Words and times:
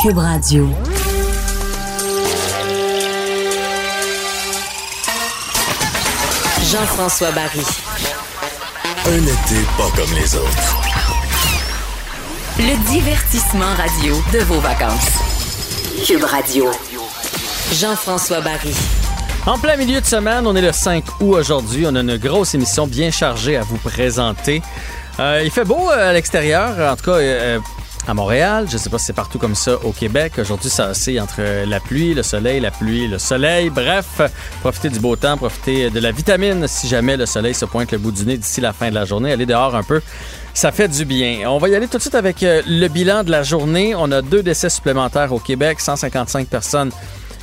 Cube 0.00 0.18
Radio. 0.18 0.68
Jean-François 6.70 7.32
Barry. 7.32 7.64
Un 9.06 9.22
été 9.22 9.66
pas 9.76 9.90
comme 9.96 10.14
les 10.14 10.36
autres. 10.36 10.82
Le 12.60 12.76
divertissement 12.88 13.74
radio 13.76 14.14
de 14.32 14.38
vos 14.44 14.60
vacances. 14.60 15.10
Cube 16.06 16.22
Radio. 16.22 16.66
Jean-François 17.72 18.40
Barry. 18.40 18.74
En 19.46 19.58
plein 19.58 19.76
milieu 19.76 20.00
de 20.00 20.06
semaine, 20.06 20.46
on 20.46 20.54
est 20.54 20.62
le 20.62 20.72
5 20.72 21.04
août 21.20 21.34
aujourd'hui. 21.34 21.86
On 21.88 21.96
a 21.96 22.00
une 22.00 22.18
grosse 22.18 22.54
émission 22.54 22.86
bien 22.86 23.10
chargée 23.10 23.56
à 23.56 23.62
vous 23.62 23.78
présenter. 23.78 24.62
Euh, 25.18 25.42
il 25.44 25.50
fait 25.50 25.64
beau 25.64 25.90
euh, 25.90 26.10
à 26.10 26.12
l'extérieur, 26.12 26.92
en 26.92 26.94
tout 26.94 27.04
cas 27.06 27.16
euh, 27.16 27.58
à 28.08 28.14
Montréal. 28.14 28.66
Je 28.68 28.74
ne 28.74 28.78
sais 28.78 28.90
pas 28.90 28.98
si 28.98 29.06
c'est 29.06 29.12
partout 29.12 29.38
comme 29.38 29.54
ça 29.54 29.76
au 29.84 29.92
Québec. 29.92 30.32
Aujourd'hui, 30.38 30.70
ça 30.70 30.90
oscille 30.90 31.20
entre 31.20 31.42
la 31.66 31.80
pluie, 31.80 32.14
le 32.14 32.22
soleil, 32.22 32.60
la 32.60 32.70
pluie, 32.70 33.08
le 33.08 33.18
soleil. 33.18 33.70
Bref, 33.70 34.20
profitez 34.60 34.88
du 34.88 35.00
beau 35.00 35.16
temps, 35.16 35.36
profitez 35.36 35.90
de 35.90 36.00
la 36.00 36.12
vitamine 36.12 36.66
si 36.66 36.88
jamais 36.88 37.16
le 37.16 37.26
soleil 37.26 37.54
se 37.54 37.64
pointe 37.64 37.92
le 37.92 37.98
bout 37.98 38.12
du 38.12 38.24
nez 38.24 38.36
d'ici 38.36 38.60
la 38.60 38.72
fin 38.72 38.90
de 38.90 38.94
la 38.94 39.04
journée. 39.04 39.32
Allez 39.32 39.46
dehors 39.46 39.74
un 39.74 39.82
peu. 39.82 40.00
Ça 40.54 40.72
fait 40.72 40.88
du 40.88 41.04
bien. 41.04 41.48
On 41.50 41.58
va 41.58 41.68
y 41.68 41.74
aller 41.74 41.88
tout 41.88 41.98
de 41.98 42.02
suite 42.02 42.14
avec 42.14 42.38
le 42.42 42.88
bilan 42.88 43.24
de 43.24 43.30
la 43.30 43.42
journée. 43.42 43.94
On 43.94 44.10
a 44.10 44.22
deux 44.22 44.42
décès 44.42 44.70
supplémentaires 44.70 45.32
au 45.32 45.38
Québec, 45.38 45.80
155 45.80 46.48
personnes 46.48 46.90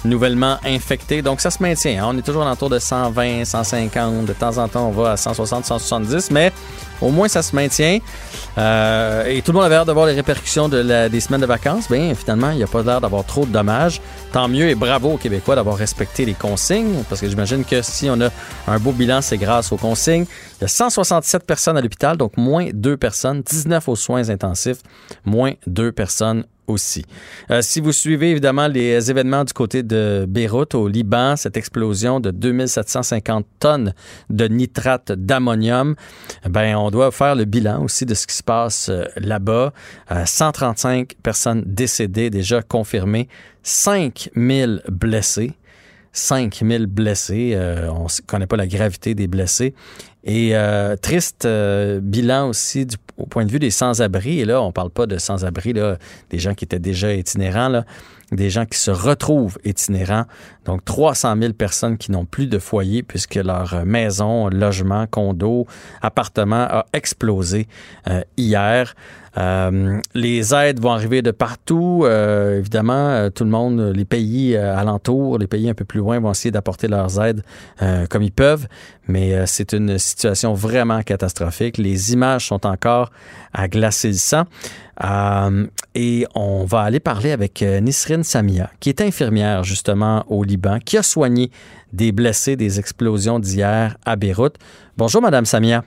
nouvellement 0.06 0.58
infectés. 0.66 1.22
Donc, 1.22 1.42
ça 1.42 1.52
se 1.52 1.62
maintient. 1.62 2.04
Hein. 2.04 2.12
On 2.14 2.18
est 2.18 2.22
toujours 2.22 2.46
autour 2.46 2.70
de 2.70 2.80
120, 2.80 3.46
150. 3.46 4.26
De 4.26 4.34
temps 4.34 4.58
en 4.58 4.68
temps, 4.68 4.88
on 4.88 4.92
va 4.92 5.12
à 5.12 5.18
160, 5.18 5.66
170. 5.66 6.32
Mais 6.32 6.52
au 7.02 7.10
moins, 7.10 7.28
ça 7.28 7.42
se 7.42 7.56
maintient. 7.56 8.00
Euh, 8.58 9.26
et 9.26 9.42
tout 9.42 9.52
le 9.52 9.58
monde 9.58 9.66
avait 9.66 9.76
l'air 9.76 9.86
de 9.86 9.92
voir 9.92 10.06
les 10.06 10.14
répercussions 10.14 10.70
des 10.70 11.20
semaines 11.20 11.42
de 11.42 11.46
vacances. 11.46 11.90
Bien, 11.90 12.14
finalement, 12.16 12.52
il 12.52 12.58
n'y 12.58 12.64
a 12.64 12.68
pas 12.68 12.82
l'air 12.84 13.02
d'avoir 13.02 13.26
trop 13.26 13.46
de 13.46 13.52
dommages. 13.52 14.02
Tant 14.32 14.48
mieux 14.48 14.70
et 14.70 14.76
bravo 14.76 15.14
aux 15.14 15.18
Québécois 15.18 15.56
d'avoir 15.56 15.78
respecté 15.78 16.26
les 16.26 16.34
consignes. 16.34 17.04
Parce 17.10 17.22
que 17.22 17.30
j'imagine 17.30 17.66
que 17.66 17.82
si 17.82 18.10
on 18.10 18.20
a 18.22 18.30
un 18.68 18.80
beau 18.80 18.92
bilan, 18.92 19.22
c'est 19.22 19.38
grâce 19.38 19.72
aux 19.72 19.78
consignes. 19.78 20.26
Il 20.60 20.62
y 20.62 20.66
a 20.66 20.70
167 20.70 21.46
personnes 21.46 21.78
à 21.78 21.82
l'hôpital, 21.82 22.18
donc 22.18 22.38
moins 22.38 22.70
2 22.74 22.98
personnes. 22.98 23.42
19 23.42 23.90
aux 23.90 23.96
soins 23.96 24.30
intensifs, 24.30 24.80
moins 25.26 25.54
2 25.68 25.92
personnes 25.92 26.46
aussi. 26.68 27.06
Euh, 27.52 27.62
si 27.62 27.80
vous 27.80 27.92
suivez 27.92 28.32
évidemment 28.32 28.68
les 28.68 29.10
événements 29.12 29.44
du 29.44 29.54
côté 29.54 29.84
de 29.84 30.26
Beyrouth 30.28 30.76
au 30.76 30.88
Liban, 30.88 31.36
cette 31.36 31.58
explosion 31.58 32.20
de 32.20 32.32
2750 32.32 33.46
tonnes 33.60 33.94
de 34.30 34.48
nitrate 34.48 35.12
d'ammonium, 35.12 35.96
ben 36.50 36.76
on 36.76 36.92
doit 36.92 37.12
faire 37.12 37.36
le 37.36 37.46
bilan 37.46 37.84
aussi 37.84 38.06
de 38.06 38.14
ce 38.14 38.28
qui 38.28 38.36
se 38.36 38.44
passe 38.44 38.90
euh, 38.90 39.06
là-bas. 39.18 39.74
135 40.26 41.12
euh, 41.12 41.16
personnes 41.24 41.64
décédées 41.66 42.30
déjà 42.30 42.62
confirmées, 42.62 43.28
5000 43.64 44.82
blessés. 44.90 45.54
5000 46.16 46.88
blessés. 46.88 47.58
on 47.90 48.04
ne 48.06 48.26
connaît 48.26 48.48
pas 48.48 48.58
la 48.58 48.68
gravité 48.68 49.14
des 49.14 49.28
blessés. 49.28 49.74
Et 50.24 50.54
triste 51.02 51.48
bilan 52.02 52.50
aussi 52.50 52.86
du 52.86 52.96
au 53.18 53.26
point 53.26 53.46
de 53.46 53.52
vue 53.52 53.60
des 53.60 53.72
sans-abri, 53.72 54.40
et 54.42 54.46
là, 54.46 54.62
on 54.62 54.68
ne 54.68 54.72
parle 54.72 54.90
pas 54.90 55.06
de 55.06 55.18
sans-abri, 55.18 55.74
des 55.74 56.40
gens 56.40 56.54
qui 56.54 56.66
étaient 56.66 56.80
déjà 56.80 57.14
itinérants, 57.14 57.70
là, 57.70 57.86
des 58.32 58.50
gens 58.50 58.66
qui 58.66 58.78
se 58.78 58.92
retrouvent 58.92 59.58
itinérants. 59.64 60.26
Donc, 60.66 60.84
300 60.84 61.36
000 61.40 61.54
personnes 61.54 61.98
qui 61.98 62.12
n'ont 62.12 62.26
plus 62.26 62.48
de 62.48 62.60
foyer 62.60 63.04
puisque 63.04 63.36
leur 63.36 63.86
maison, 63.86 64.50
logement, 64.50 65.06
condo, 65.08 65.68
appartement 66.02 66.66
a 66.70 66.86
explosé 66.94 67.68
euh, 68.08 68.22
hier. 68.38 68.96
Euh, 69.38 70.00
les 70.14 70.56
aides 70.56 70.80
vont 70.80 70.92
arriver 70.92 71.22
de 71.22 71.32
partout. 71.32 72.04
Euh, 72.06 72.60
évidemment, 72.60 73.30
tout 73.30 73.44
le 73.44 73.50
monde, 73.50 73.92
les 73.94 74.06
pays 74.06 74.56
alentours, 74.56 75.38
les 75.38 75.48
pays 75.48 75.70
un 75.70 75.74
peu 75.74 75.86
plus 75.86 76.00
loin 76.00 76.20
vont 76.20 76.32
essayer 76.32 76.52
d'apporter 76.52 76.88
leurs 76.88 77.22
aides 77.22 77.44
comme 78.10 78.24
ils 78.24 78.32
peuvent. 78.32 78.68
Mais 79.08 79.46
c'est 79.46 79.74
une 79.74 79.98
situation 80.00 80.54
vraiment 80.54 81.04
catastrophique. 81.04 81.78
Les 81.78 82.14
images 82.14 82.48
sont 82.48 82.66
encore 82.66 83.12
à 83.54 83.68
glacer 83.68 84.08
le 84.08 84.14
sang. 84.14 84.46
Euh, 85.04 85.66
et 85.94 86.26
on 86.36 86.64
va 86.64 86.82
aller 86.82 87.00
parler 87.00 87.32
avec 87.32 87.62
euh, 87.62 87.80
Nisrine 87.80 88.24
Samia, 88.24 88.70
qui 88.80 88.90
est 88.90 89.02
infirmière 89.02 89.64
justement 89.64 90.24
au 90.30 90.44
Liban, 90.44 90.80
qui 90.80 90.98
a 90.98 91.04
soigné 91.04 91.52
des 91.92 92.12
blessés 92.12 92.56
des 92.56 92.80
explosions 92.80 93.40
d'hier 93.40 93.98
à 94.06 94.16
Beyrouth. 94.16 94.56
Bonjour, 94.98 95.22
Madame 95.22 95.46
Samia. 95.46 95.84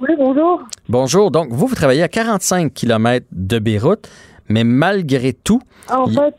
Oui, 0.00 0.10
bonjour. 0.18 0.62
Bonjour. 0.88 1.30
Donc, 1.30 1.48
vous, 1.50 1.66
vous 1.66 1.74
travaillez 1.74 2.02
à 2.02 2.08
45 2.08 2.74
km 2.74 3.26
de 3.32 3.58
Beyrouth, 3.58 4.10
mais 4.48 4.64
malgré 4.64 5.32
tout. 5.32 5.60
En 5.88 6.06
fait. 6.06 6.34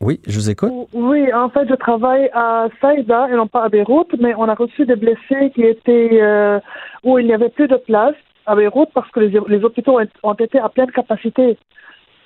Oui, 0.00 0.20
je 0.26 0.38
vous 0.38 0.50
écoute. 0.50 0.72
Oui, 0.92 1.32
en 1.32 1.48
fait, 1.48 1.66
je 1.68 1.74
travaille 1.74 2.30
à 2.34 2.68
Saïda 2.80 3.28
et 3.30 3.34
non 3.34 3.46
pas 3.46 3.64
à 3.64 3.68
Beyrouth, 3.68 4.14
mais 4.20 4.34
on 4.36 4.44
a 4.44 4.54
reçu 4.54 4.84
des 4.84 4.96
blessés 4.96 5.50
qui 5.54 5.62
étaient 5.62 6.20
euh, 6.20 6.60
où 7.02 7.18
il 7.18 7.26
n'y 7.26 7.34
avait 7.34 7.48
plus 7.48 7.66
de 7.66 7.76
place 7.76 8.14
à 8.46 8.54
Beyrouth 8.54 8.90
parce 8.94 9.10
que 9.10 9.20
les, 9.20 9.64
hôpitaux 9.64 9.98
ont 10.22 10.34
été 10.34 10.58
à 10.58 10.68
pleine 10.68 10.90
capacité. 10.90 11.58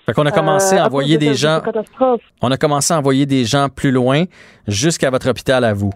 Fait 0.06 0.12
qu'on 0.12 0.26
a 0.26 0.30
commencé 0.30 0.76
à 0.76 0.84
euh, 0.84 0.86
envoyer 0.86 1.18
des 1.18 1.34
gens. 1.34 1.60
On 2.42 2.50
a 2.50 2.56
commencé 2.56 2.92
à 2.92 2.98
envoyer 2.98 3.26
des 3.26 3.44
gens 3.44 3.68
plus 3.68 3.90
loin 3.90 4.24
jusqu'à 4.66 5.10
votre 5.10 5.28
hôpital 5.28 5.64
à 5.64 5.72
vous. 5.72 5.92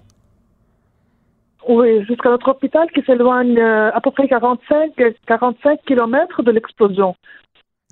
Oui, 1.69 2.05
jusqu'à 2.05 2.29
notre 2.29 2.49
hôpital 2.49 2.89
qui 2.95 3.03
s'éloigne 3.03 3.59
euh, 3.59 3.91
à 3.93 4.01
peu 4.01 4.11
près 4.11 4.29
45, 4.29 4.93
45 5.27 5.81
km 5.87 6.43
de 6.43 6.51
l'explosion. 6.51 7.15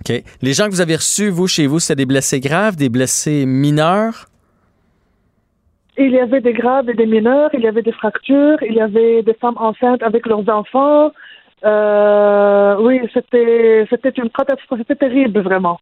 OK. 0.01 0.23
Les 0.43 0.53
gens 0.53 0.67
que 0.67 0.71
vous 0.71 0.81
avez 0.81 0.97
reçus, 0.97 1.31
vous, 1.31 1.47
chez 1.47 1.67
vous, 1.67 1.79
c'est 1.79 1.97
des 1.97 2.07
blessés 2.07 2.41
graves, 2.41 2.77
des 2.77 2.89
blessés 2.89 3.47
mineurs? 3.47 4.27
Il 5.99 6.11
y 6.11 6.19
avait 6.19 6.41
des 6.41 6.55
graves 6.55 6.89
et 6.89 6.95
des 6.95 7.07
mineurs, 7.07 7.51
il 7.53 7.61
y 7.61 7.69
avait 7.69 7.83
des 7.83 7.93
fractures, 7.93 8.63
il 8.63 8.75
y 8.75 8.81
avait 8.81 9.23
des 9.23 9.35
femmes 9.35 9.59
enceintes 9.59 10.03
avec 10.03 10.27
leurs 10.27 10.49
enfants, 10.49 11.13
euh, 11.65 12.77
oui, 12.81 13.01
c'était 13.15 13.87
c'était 13.89 14.11
une 14.11 14.31
catastrophe, 14.31 14.81
c'était 14.81 14.97
terrible 14.97 15.41
vraiment. 15.41 15.79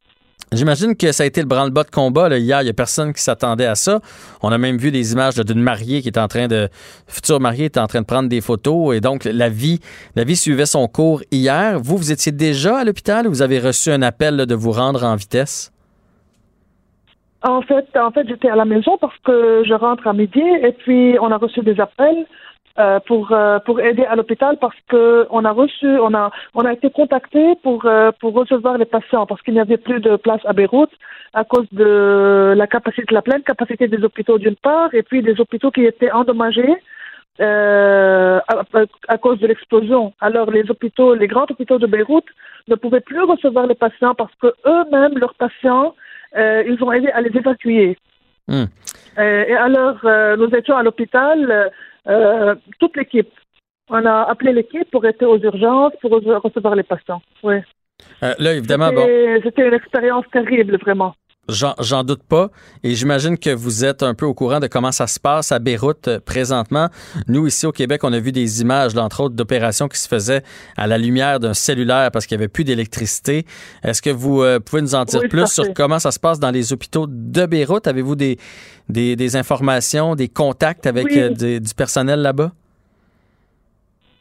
J'imagine 0.52 0.96
que 0.96 1.12
ça 1.12 1.22
a 1.22 1.26
été 1.26 1.40
le 1.40 1.46
branle-bas 1.46 1.84
de 1.84 1.90
combat 1.90 2.28
là, 2.28 2.36
hier. 2.36 2.60
Il 2.60 2.64
n'y 2.64 2.70
a 2.70 2.74
personne 2.74 3.12
qui 3.12 3.22
s'attendait 3.22 3.66
à 3.66 3.76
ça. 3.76 4.00
On 4.42 4.50
a 4.50 4.58
même 4.58 4.78
vu 4.78 4.90
des 4.90 5.12
images 5.12 5.36
d'une 5.36 5.62
mariée 5.62 6.02
qui 6.02 6.08
est 6.08 6.18
en 6.18 6.26
train 6.26 6.48
de. 6.48 6.68
future 7.06 7.38
mariée 7.38 7.66
était 7.66 7.78
en 7.78 7.86
train 7.86 8.00
de 8.00 8.06
prendre 8.06 8.28
des 8.28 8.40
photos. 8.40 8.96
Et 8.96 9.00
donc, 9.00 9.24
la 9.24 9.48
vie, 9.48 9.78
la 10.16 10.24
vie 10.24 10.34
suivait 10.34 10.66
son 10.66 10.88
cours 10.88 11.22
hier. 11.30 11.78
Vous, 11.78 11.96
vous 11.96 12.10
étiez 12.10 12.32
déjà 12.32 12.78
à 12.78 12.84
l'hôpital 12.84 13.28
ou 13.28 13.30
vous 13.30 13.42
avez 13.42 13.60
reçu 13.60 13.92
un 13.92 14.02
appel 14.02 14.38
de 14.38 14.54
vous 14.56 14.72
rendre 14.72 15.04
en 15.04 15.14
vitesse? 15.14 15.72
En 17.42 17.62
fait, 17.62 17.86
en 17.96 18.10
fait, 18.10 18.26
j'étais 18.26 18.50
à 18.50 18.56
la 18.56 18.64
maison 18.64 18.98
parce 19.00 19.16
que 19.24 19.62
je 19.64 19.72
rentre 19.72 20.06
à 20.08 20.12
midi 20.12 20.42
et 20.42 20.72
puis 20.72 21.16
on 21.20 21.30
a 21.30 21.36
reçu 21.36 21.60
des 21.60 21.78
appels. 21.80 22.26
Euh, 22.78 23.00
pour 23.00 23.32
euh, 23.32 23.58
pour 23.58 23.80
aider 23.80 24.04
à 24.04 24.14
l'hôpital 24.14 24.56
parce 24.60 24.76
que 24.88 25.26
on 25.30 25.44
a 25.44 25.50
reçu 25.50 25.88
on 25.88 26.14
a 26.14 26.30
on 26.54 26.64
a 26.64 26.72
été 26.72 26.88
contacté 26.88 27.56
pour 27.64 27.84
euh, 27.84 28.12
pour 28.20 28.32
recevoir 28.32 28.78
les 28.78 28.84
patients 28.84 29.26
parce 29.26 29.42
qu'il 29.42 29.54
n'y 29.54 29.60
avait 29.60 29.76
plus 29.76 29.98
de 29.98 30.14
place 30.14 30.40
à 30.44 30.52
Beyrouth 30.52 30.92
à 31.34 31.42
cause 31.42 31.66
de 31.72 32.54
la 32.56 32.66
capacité 32.68 33.12
la 33.12 33.22
pleine 33.22 33.42
capacité 33.42 33.88
des 33.88 34.04
hôpitaux 34.04 34.38
d'une 34.38 34.54
part 34.54 34.94
et 34.94 35.02
puis 35.02 35.20
des 35.20 35.40
hôpitaux 35.40 35.72
qui 35.72 35.84
étaient 35.84 36.12
endommagés 36.12 36.76
à, 37.40 38.40
à, 39.08 39.18
cause 39.18 39.40
de 39.40 39.48
l'explosion. 39.48 40.12
Alors 40.20 40.52
les 40.52 40.70
hôpitaux 40.70 41.14
les 41.16 41.26
grands 41.26 41.46
hôpitaux 41.50 41.78
de 41.78 41.88
Beyrouth 41.88 42.30
ne 42.68 42.76
pouvaient 42.76 43.00
plus 43.00 43.22
recevoir 43.22 43.66
les 43.66 43.74
patients 43.74 44.14
parce 44.14 44.34
que 44.40 44.54
eux-mêmes 44.64 45.18
leurs 45.18 45.34
patients 45.34 45.96
ils 46.36 46.78
ont 46.82 46.92
aidé 46.92 47.08
à 47.08 47.20
les 47.20 47.36
évacuer. 47.36 47.98
Hmm. 48.46 48.66
et 49.18 49.56
alors 49.56 49.98
nous 50.38 50.50
étions 50.54 50.76
à 50.76 50.84
l'hôpital 50.84 51.72
euh, 52.08 52.54
toute 52.78 52.96
l'équipe. 52.96 53.30
On 53.88 54.04
a 54.06 54.22
appelé 54.30 54.52
l'équipe 54.52 54.88
pour 54.90 55.04
être 55.04 55.24
aux 55.24 55.38
urgences, 55.38 55.92
pour 56.00 56.12
recevoir 56.12 56.76
les 56.76 56.84
patients. 56.84 57.22
Oui. 57.42 57.56
Euh, 58.22 58.34
là, 58.38 58.54
évidemment, 58.54 58.90
C'était 59.42 59.66
une 59.66 59.74
expérience 59.74 60.24
terrible, 60.32 60.76
vraiment. 60.78 61.14
J'en 61.50 62.04
doute 62.04 62.22
pas. 62.22 62.50
Et 62.82 62.94
j'imagine 62.94 63.36
que 63.38 63.50
vous 63.50 63.84
êtes 63.84 64.02
un 64.02 64.14
peu 64.14 64.26
au 64.26 64.34
courant 64.34 64.60
de 64.60 64.66
comment 64.66 64.92
ça 64.92 65.06
se 65.06 65.20
passe 65.20 65.52
à 65.52 65.58
Beyrouth 65.58 66.08
euh, 66.08 66.20
présentement. 66.20 66.88
Nous, 67.28 67.46
ici 67.46 67.66
au 67.66 67.72
Québec, 67.72 68.02
on 68.04 68.12
a 68.12 68.18
vu 68.18 68.32
des 68.32 68.60
images, 68.60 68.96
entre 68.96 69.24
autres, 69.24 69.34
d'opérations 69.34 69.88
qui 69.88 69.98
se 69.98 70.08
faisaient 70.08 70.42
à 70.76 70.86
la 70.86 70.98
lumière 70.98 71.40
d'un 71.40 71.54
cellulaire 71.54 72.10
parce 72.10 72.26
qu'il 72.26 72.36
n'y 72.36 72.42
avait 72.42 72.48
plus 72.48 72.64
d'électricité. 72.64 73.46
Est-ce 73.82 74.02
que 74.02 74.10
vous 74.10 74.42
euh, 74.42 74.60
pouvez 74.60 74.82
nous 74.82 74.94
en 74.94 75.04
dire 75.04 75.22
plus 75.28 75.46
sur 75.46 75.72
comment 75.74 75.98
ça 75.98 76.10
se 76.10 76.18
passe 76.18 76.38
dans 76.38 76.50
les 76.50 76.72
hôpitaux 76.72 77.06
de 77.08 77.46
Beyrouth? 77.46 77.86
Avez-vous 77.86 78.16
des, 78.16 78.38
des, 78.88 79.36
informations, 79.36 80.14
des 80.14 80.28
contacts 80.28 80.86
avec 80.86 81.06
euh, 81.16 81.58
du 81.58 81.74
personnel 81.74 82.20
là-bas? 82.20 82.52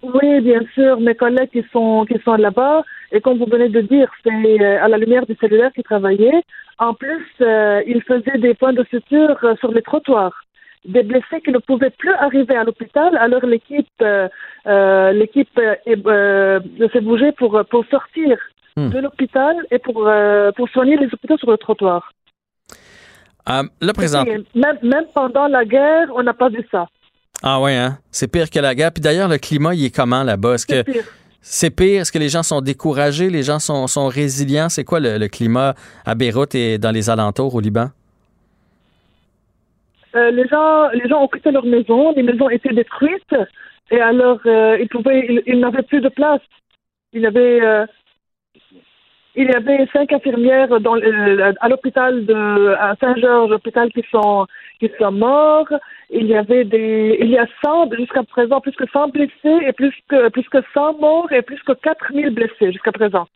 Oui, 0.02 0.42
bien 0.42 0.62
sûr. 0.74 1.00
Mes 1.00 1.16
collègues 1.16 1.50
qui 1.52 1.64
sont, 1.72 2.06
qui 2.06 2.18
sont 2.24 2.36
là-bas, 2.36 2.84
et 3.12 3.20
comme 3.22 3.38
vous 3.38 3.46
venez 3.46 3.70
de 3.70 3.82
dire, 3.82 4.10
c'est 4.24 4.64
à 4.64 4.88
la 4.88 4.98
lumière 4.98 5.26
du 5.26 5.36
cellulaire 5.36 5.72
qu'ils 5.74 5.84
travaillaient. 5.84 6.44
En 6.78 6.94
plus, 6.94 7.26
euh, 7.42 7.82
ils 7.86 8.02
faisaient 8.04 8.38
des 8.38 8.54
points 8.54 8.74
de 8.74 8.86
suture 8.86 9.38
euh, 9.44 9.56
sur 9.58 9.72
les 9.72 9.82
trottoirs. 9.82 10.46
Des 10.86 11.04
blessés 11.04 11.42
qui 11.44 11.52
ne 11.52 11.58
pouvaient 11.58 11.90
plus 11.90 12.14
arriver 12.14 12.56
à 12.56 12.64
l'hôpital, 12.64 13.18
alors 13.18 13.46
l'équipe 13.46 13.88
euh, 14.02 15.12
l'équipe 15.12 15.60
s'est 15.84 17.02
bougée 17.02 17.34
pour, 17.34 17.62
pour 17.70 17.86
sortir 17.88 18.38
hmm. 18.78 18.90
de 18.90 19.00
l'hôpital 19.00 19.58
et 19.72 19.80
pour, 19.80 20.10
pour 20.56 20.70
soigner 20.70 20.96
les 20.96 21.08
hôpitaux 21.08 21.38
sur 21.38 21.52
le 21.52 21.58
trottoir. 21.58 22.14
le 23.82 23.92
présent... 23.92 24.24
Même, 24.24 24.78
même 24.82 25.06
pendant 25.14 25.48
la 25.48 25.66
guerre, 25.66 26.08
on 26.16 26.24
n'a 26.24 26.34
pas 26.34 26.48
vu 26.48 26.66
ça. 26.72 26.88
Ah 27.42 27.62
ouais, 27.62 27.76
hein? 27.76 27.98
C'est 28.12 28.30
pire 28.30 28.50
que 28.50 28.60
la 28.60 28.76
guerre. 28.76 28.92
Puis 28.92 29.02
d'ailleurs, 29.02 29.30
le 29.30 29.38
climat, 29.38 29.74
il 29.74 29.86
est 29.86 29.96
comment 29.96 30.24
là-bas? 30.24 30.56
Est-ce 30.56 30.66
que 30.66 30.84
c'est 31.42 31.74
pire? 31.74 32.02
Est-ce 32.02 32.12
que 32.12 32.20
les 32.20 32.30
gens 32.30 32.44
sont 32.44 32.62
découragés? 32.62 33.30
Les 33.30 33.44
gens 33.44 33.60
sont, 33.60 33.88
sont 33.88 34.08
résilients? 34.08 34.70
C'est 34.70 34.84
quoi 34.84 35.00
le, 35.00 35.28
climat 35.28 35.74
à 36.06 36.16
Beyrouth 36.16 36.54
et 36.56 36.78
dans 36.78 36.92
les 36.92 37.10
alentours 37.10 37.56
au 37.56 37.62
Liban? 37.62 37.88
Euh, 40.16 40.32
les, 40.32 40.48
gens, 40.48 40.90
les 40.90 41.08
gens 41.08 41.24
ont 41.24 41.28
quitté 41.28 41.52
leur 41.52 41.66
maison, 41.66 42.14
les 42.16 42.24
maisons 42.24 42.50
étaient 42.50 42.74
détruites, 42.74 43.36
et 43.92 44.02
alors 44.02 44.40
euh, 44.48 44.78
ils, 44.80 44.90
pouvaient, 44.90 45.44
ils, 45.46 45.60
n'avaient 45.60 45.84
plus 45.84 46.02
de 46.02 46.10
place. 46.10 46.42
Il 47.14 47.22
y 47.22 47.28
avait, 47.28 47.62
euh, 47.62 47.86
il 49.36 49.46
y 49.46 49.54
avait 49.54 49.88
cinq 49.94 50.12
infirmières 50.12 50.80
dans, 50.80 50.96
à 50.96 51.70
l'hôpital 51.70 52.26
de 52.26 52.76
à 52.80 52.96
Saint-Georges, 53.00 53.52
l'hôpital 53.52 53.92
qui 53.92 54.04
sont 54.12 54.48
qui 54.80 54.90
sont 55.00 55.12
morts. 55.12 55.70
Il 56.12 56.26
y 56.26 56.36
avait 56.36 56.66
des, 56.66 57.18
il 57.22 57.30
y 57.30 57.38
a 57.38 57.46
100 57.64 57.94
jusqu'à 57.96 58.24
présent, 58.24 58.60
plus 58.62 58.72
que 58.72 58.88
100 58.92 59.10
blessés 59.10 59.60
et 59.68 59.74
plus 59.74 59.94
que 60.08 60.30
plus 60.30 60.48
que 60.50 60.58
100 60.74 61.00
morts 61.00 61.32
et 61.32 61.42
plus 61.44 61.62
que 61.64 61.74
4000 61.74 62.32
blessés 62.32 62.72
jusqu'à 62.72 62.92
présent. 62.92 63.28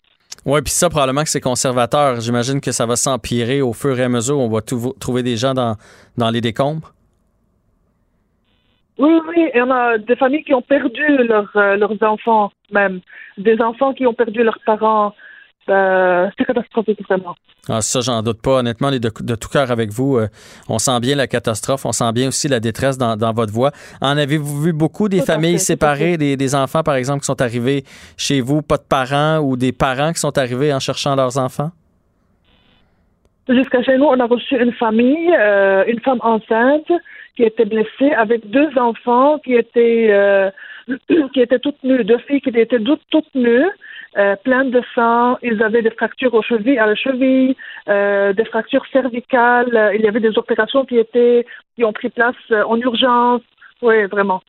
Oui, 0.46 0.62
puis 0.62 0.72
ça, 0.72 0.90
probablement 0.90 1.24
que 1.24 1.30
c'est 1.30 1.40
conservateur. 1.40 2.20
J'imagine 2.20 2.60
que 2.60 2.72
ça 2.72 2.86
va 2.86 2.96
s'empirer 2.96 3.62
au 3.62 3.74
fur 3.74 3.98
et 3.98 4.04
à 4.04 4.10
mesure. 4.10 4.40
On 4.40 4.50
va 4.50 4.62
trouver 4.62 5.24
des 5.24 5.38
gens 5.38 5.54
dans, 5.54 5.76
dans 6.18 6.30
les 6.30 6.42
décombres. 6.42 6.94
Oui, 8.98 9.12
oui, 9.28 9.50
et 9.54 9.62
on 9.62 9.72
a 9.72 9.98
des 9.98 10.16
familles 10.16 10.44
qui 10.44 10.54
ont 10.54 10.62
perdu 10.62 11.02
euh, 11.02 11.76
leurs 11.78 12.04
enfants, 12.04 12.52
même. 12.72 13.00
Des 13.38 13.60
enfants 13.62 13.94
qui 13.94 14.06
ont 14.06 14.14
perdu 14.14 14.44
leurs 14.44 14.60
parents. 14.66 15.14
Euh, 15.70 16.30
c'est 16.38 16.46
catastrophique, 16.46 17.02
vraiment. 17.08 17.36
Ah, 17.70 17.82
ça, 17.82 18.02
j'en 18.02 18.22
doute 18.22 18.42
pas. 18.42 18.60
Honnêtement, 18.60 18.92
de, 18.92 18.98
de 18.98 19.36
tout 19.36 19.50
cœur 19.50 19.72
avec 19.72 19.92
vous. 19.92 20.18
Euh, 20.18 20.28
on 20.68 20.80
sent 20.80 21.00
bien 21.00 21.16
la 21.16 21.28
catastrophe. 21.28 21.86
On 21.86 21.92
sent 21.92 22.12
bien 22.14 22.28
aussi 22.28 22.48
la 22.48 22.60
détresse 22.60 22.98
dans, 22.98 23.34
votre 23.34 23.54
voix. 23.54 23.72
En 24.02 24.18
avez-vous 24.18 24.62
vu 24.62 24.74
beaucoup 24.74 25.08
des 25.08 25.22
familles 25.22 25.60
séparées, 25.60 26.18
des, 26.18 26.56
enfants, 26.56 26.84
par 26.84 26.96
exemple, 26.96 27.22
qui 27.22 27.26
sont 27.26 27.42
arrivés 27.42 27.84
chez 28.18 28.42
vous, 28.42 28.62
pas 28.62 28.78
de 28.78 28.84
parents, 28.88 29.38
ou 29.40 29.56
des 29.56 29.72
parents 29.72 30.12
qui 30.12 30.20
sont 30.20 30.38
arrivés 30.38 30.74
en 30.74 30.80
cherchant 30.80 31.16
leurs 31.16 31.38
enfants? 31.38 31.72
Jusqu'à 33.48 33.82
chez 33.84 33.98
nous, 33.98 34.06
on 34.06 34.20
a 34.20 34.26
reçu 34.26 34.56
une 34.56 34.72
famille, 34.74 35.34
euh, 35.38 35.84
une 35.88 36.00
femme 36.00 36.20
enceinte 36.22 36.92
qui 37.36 37.44
était 37.44 37.66
blessée 37.66 38.12
avec 38.16 38.50
deux 38.50 38.70
enfants 38.78 39.40
qui 39.40 39.56
étaient, 39.56 40.52
qui 41.34 41.42
étaient 41.42 41.60
toutes 41.60 41.82
nues, 41.84 42.04
deux 42.04 42.20
filles 42.20 42.42
qui 42.42 42.50
étaient 42.50 42.80
toutes, 42.80 43.02
toutes 43.10 43.36
nues. 43.36 43.70
Euh, 44.18 44.36
plein 44.44 44.66
de 44.66 44.82
sang. 44.94 45.38
Ils 45.42 45.62
avaient 45.64 45.82
des 45.82 45.92
fractures 45.92 46.34
aux 46.34 46.44
chevilles, 46.44 46.78
à 46.78 46.86
la 46.86 46.96
cheville, 46.96 47.56
euh, 47.90 48.32
des 48.34 48.46
fractures 48.46 48.86
cervicales. 48.92 49.92
Il 49.96 50.02
y 50.02 50.08
avait 50.08 50.20
des 50.20 50.38
opérations 50.38 50.86
qui 50.86 50.98
étaient, 50.98 51.46
qui 51.76 51.84
ont 51.84 51.94
pris 51.94 52.10
place 52.10 52.36
euh, 52.52 52.64
en 52.64 52.78
urgence. 52.78 53.42
Oui, 53.82 54.06
vraiment. 54.06 54.42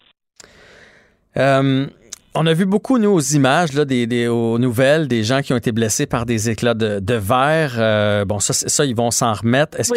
On 2.36 2.46
a 2.46 2.52
vu 2.52 2.66
beaucoup, 2.66 2.98
nous, 2.98 3.10
aux 3.10 3.20
images, 3.20 3.75
là, 3.75 3.84
des, 3.84 4.26
aux 4.26 4.58
nouvelles, 4.58 5.06
des 5.06 5.22
gens 5.22 5.40
qui 5.40 5.52
ont 5.52 5.56
été 5.56 5.70
blessés 5.70 6.06
par 6.06 6.26
des 6.26 6.50
éclats 6.50 6.75
de, 6.75 7.14
verre. 7.14 8.26
bon, 8.26 8.40
ça, 8.40 8.52
ça, 8.52 8.84
ils 8.84 8.96
vont 8.96 9.12
s'en 9.12 9.34
remettre. 9.34 9.78
Est-ce 9.78 9.92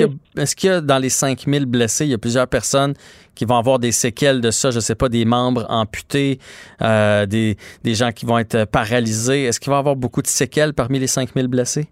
qu'il 0.55 0.69
y, 0.69 0.73
a 0.73 0.81
dans 0.81 0.99
les 0.99 1.09
5000 1.09 1.65
blessés, 1.65 2.05
il 2.05 2.11
y 2.11 2.13
a 2.13 2.19
plusieurs 2.19 2.47
personnes 2.47 2.93
qui 3.37 3.45
vont 3.45 3.57
avoir 3.57 3.79
des 3.79 3.91
séquelles 3.91 4.41
de 4.41 4.51
ça, 4.51 4.71
je 4.71 4.77
ne 4.77 4.81
sais 4.81 4.95
pas, 4.95 5.09
des 5.09 5.23
membres 5.23 5.65
amputés, 5.69 6.39
euh, 6.81 7.25
des, 7.25 7.55
gens 7.85 8.11
qui 8.11 8.25
vont 8.25 8.37
être 8.39 8.65
paralysés? 8.65 9.43
Est-ce 9.43 9.59
qu'il 9.59 9.69
va 9.69 9.77
y 9.77 9.79
avoir 9.79 9.95
beaucoup 9.95 10.21
de 10.21 10.27
séquelles 10.27 10.73
parmi 10.73 10.99
les 10.99 11.07
5000 11.07 11.47
blessés? 11.47 11.87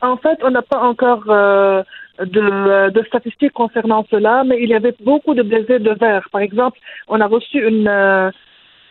En 0.00 0.16
fait, 0.16 0.38
on 0.42 0.50
n'a 0.50 0.62
pas 0.62 0.80
encore 0.80 1.24
euh, 1.28 1.82
de, 2.20 3.04
statistiques 3.06 3.52
concernant 3.52 4.06
cela, 4.10 4.44
mais 4.44 4.62
il 4.62 4.70
y 4.70 4.74
avait 4.74 4.96
beaucoup 5.04 5.34
de 5.34 5.42
blessés 5.42 5.78
de 5.78 5.90
verre. 5.90 6.26
Par 6.32 6.40
exemple, 6.40 6.78
on 7.06 7.20
a 7.20 7.26
reçu 7.26 7.58
une, 7.66 7.86
euh, 7.86 8.30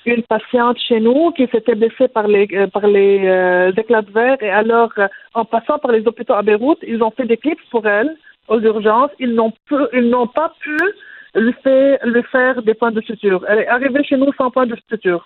une 0.05 0.23
patiente 0.23 0.77
chez 0.79 0.99
nous 0.99 1.31
qui 1.31 1.47
s'était 1.47 1.75
blessée 1.75 2.07
par 2.07 2.27
les, 2.27 2.47
par 2.73 2.87
les 2.87 3.71
éclats 3.77 4.01
de 4.01 4.11
verre, 4.11 4.41
et 4.41 4.49
alors, 4.49 4.91
en 5.33 5.45
passant 5.45 5.77
par 5.79 5.91
les 5.91 6.05
hôpitaux 6.07 6.33
à 6.33 6.41
Beyrouth, 6.41 6.79
ils 6.87 7.01
ont 7.03 7.11
fait 7.11 7.25
des 7.25 7.37
clips 7.37 7.59
pour 7.71 7.85
elle 7.87 8.15
aux 8.47 8.59
urgences, 8.59 9.11
ils 9.19 9.33
n'ont 9.33 9.53
ils 9.93 10.09
n'ont 10.09 10.27
pas 10.27 10.53
pu 10.61 10.77
lui 11.35 11.53
faire, 11.63 11.99
lui 12.05 12.23
faire 12.31 12.61
des 12.63 12.73
points 12.73 12.91
de 12.91 13.01
suture. 13.01 13.45
Elle 13.47 13.59
est 13.59 13.67
arrivée 13.67 14.03
chez 14.03 14.17
nous 14.17 14.31
sans 14.37 14.49
point 14.49 14.65
de 14.65 14.75
suture. 14.89 15.25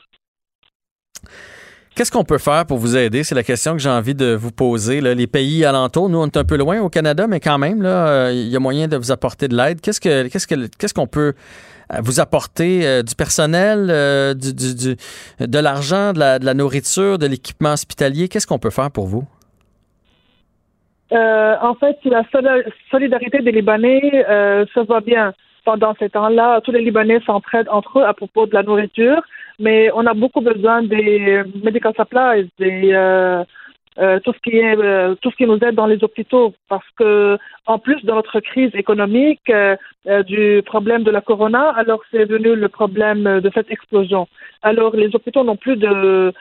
Qu'est-ce 1.95 2.11
qu'on 2.11 2.23
peut 2.23 2.39
faire 2.39 2.65
pour 2.65 2.79
vous 2.79 2.97
aider? 2.97 3.23
C'est 3.23 3.35
la 3.35 3.43
question 3.43 3.73
que 3.73 3.79
j'ai 3.79 3.89
envie 3.89 4.15
de 4.15 4.33
vous 4.33 4.51
poser. 4.51 4.99
Les 4.99 5.27
pays 5.27 5.63
alentours, 5.63 6.09
nous, 6.09 6.17
on 6.17 6.25
est 6.25 6.37
un 6.37 6.43
peu 6.43 6.57
loin 6.57 6.81
au 6.81 6.89
Canada, 6.89 7.27
mais 7.27 7.39
quand 7.39 7.59
même, 7.59 7.83
là, 7.83 8.07
euh, 8.07 8.31
il 8.33 8.47
y 8.47 8.55
a 8.55 8.59
moyen 8.59 8.87
de 8.87 8.97
vous 8.97 9.11
apporter 9.11 9.47
de 9.47 9.55
l'aide. 9.55 9.79
Qu'est-ce 9.79 10.01
que 10.01 10.27
qu'est-ce 10.27 10.47
que 10.47 10.55
qu'est-ce 10.79 10.93
qu'on 10.93 11.05
peut 11.05 11.19
euh, 11.29 11.33
vous 12.01 12.19
apporter 12.19 12.85
euh, 12.85 13.03
du 13.03 13.15
personnel, 13.15 13.87
du, 14.35 14.53
du, 14.53 14.95
de 15.39 15.59
l'argent, 15.59 16.13
de 16.13 16.19
la, 16.19 16.39
de 16.39 16.45
la 16.45 16.53
nourriture, 16.53 17.17
de 17.17 17.27
l'équipement 17.27 17.73
hospitalier? 17.73 18.27
Qu'est-ce 18.27 18.47
qu'on 18.47 18.59
peut 18.59 18.69
faire 18.69 18.91
pour 18.91 19.07
vous? 19.07 19.23
Euh, 21.11 21.55
en 21.61 21.75
fait, 21.75 21.97
la 22.05 22.23
solidarité 22.89 23.39
des 23.39 23.51
Libanais 23.51 24.25
euh, 24.27 24.65
se 24.73 24.79
voit 24.79 25.01
bien. 25.01 25.33
Pendant 25.65 25.93
ces 25.97 26.09
temps-là, 26.09 26.59
tous 26.61 26.71
les 26.71 26.81
Libanais 26.81 27.21
s'entraident 27.25 27.69
entre 27.69 27.99
eux 27.99 28.03
à 28.03 28.13
propos 28.13 28.47
de 28.47 28.53
la 28.53 28.63
nourriture, 28.63 29.21
mais 29.59 29.89
on 29.93 30.05
a 30.05 30.13
beaucoup 30.13 30.41
besoin 30.41 30.83
des 30.83 31.41
medical 31.63 31.93
supplies, 31.97 32.49
des, 32.59 32.93
euh, 33.99 34.15
euh 34.15 34.19
tout 34.19 34.33
ce 34.33 34.39
qui 34.39 34.57
est 34.57 34.77
euh, 34.77 35.15
tout 35.21 35.31
ce 35.31 35.35
qui 35.35 35.45
nous 35.45 35.59
aide 35.59 35.75
dans 35.75 35.88
les 35.88 36.03
hôpitaux, 36.03 36.53
parce 36.69 36.89
que 36.97 37.38
en 37.65 37.79
plus 37.79 38.03
de 38.03 38.12
notre 38.12 38.39
crise 38.39 38.71
économique, 38.73 39.51
du 40.27 40.62
problème 40.65 41.03
de 41.03 41.12
la 41.12 41.21
corona, 41.21 41.69
alors 41.81 42.01
c'est 42.12 42.25
venu 42.25 42.55
le 42.55 42.69
problème 42.69 43.39
de 43.39 43.51
cette 43.53 43.71
explosion. 43.71 44.27
Alors 44.62 44.95
les 44.95 45.15
hôpitaux 45.15 45.43
n'ont 45.43 45.55
plus 45.55 45.77
de 45.77 46.33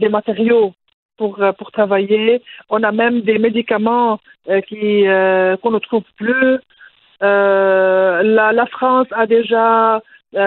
des 0.00 0.08
matériaux 0.08 0.74
pour, 1.18 1.42
euh, 1.42 1.52
pour 1.52 1.70
travailler. 1.72 2.42
On 2.70 2.82
a 2.82 2.92
même 2.92 3.20
des 3.20 3.38
médicaments 3.38 4.20
euh, 4.48 4.62
qui 4.62 5.06
euh, 5.06 5.56
qu'on 5.58 5.72
ne 5.72 5.80
trouve 5.80 6.04
plus. 6.16 6.58
la, 7.20 8.52
la 8.60 8.66
France 8.66 9.08
a 9.10 9.26
déjà 9.26 10.00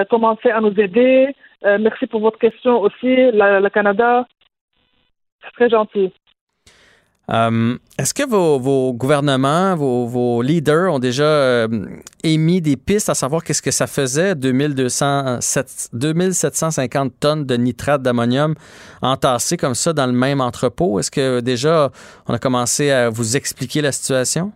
commencé 0.10 0.50
à 0.50 0.62
nous 0.62 0.76
aider. 0.80 1.36
merci 1.88 2.06
pour 2.08 2.22
votre 2.22 2.40
question 2.40 2.74
aussi. 2.86 3.14
Le 3.62 3.70
Canada, 3.70 4.28
c'est 5.42 5.54
très 5.58 5.70
gentil. 5.70 6.08
Euh, 7.32 7.78
est-ce 7.98 8.14
que 8.14 8.28
vos, 8.28 8.94
gouvernements, 8.94 9.76
vos, 9.76 10.42
leaders 10.42 10.94
ont 10.94 11.00
déjà 11.00 11.24
euh, 11.24 11.68
émis 12.24 12.60
des 12.60 12.76
pistes 12.76 13.10
à 13.10 13.14
savoir 13.14 13.44
qu'est-ce 13.44 13.62
que 13.62 13.72
ça 13.72 13.88
faisait 13.88 14.36
2200, 14.36 15.40
2750 15.94 17.14
tonnes 17.20 17.46
de 17.46 17.56
nitrate 17.56 18.02
d'ammonium 18.02 18.56
entassées 19.02 19.56
comme 19.56 19.76
ça 19.76 19.94
dans 19.94 20.08
le 20.08 20.12
même 20.12 20.42
entrepôt? 20.42 21.00
Est-ce 21.00 21.12
que 21.12 21.40
déjà 21.40 21.90
on 22.28 22.34
a 22.34 22.40
commencé 22.40 22.92
à 22.92 23.10
vous 23.10 23.38
expliquer 23.38 23.82
la 23.82 23.94
situation? 23.94 24.52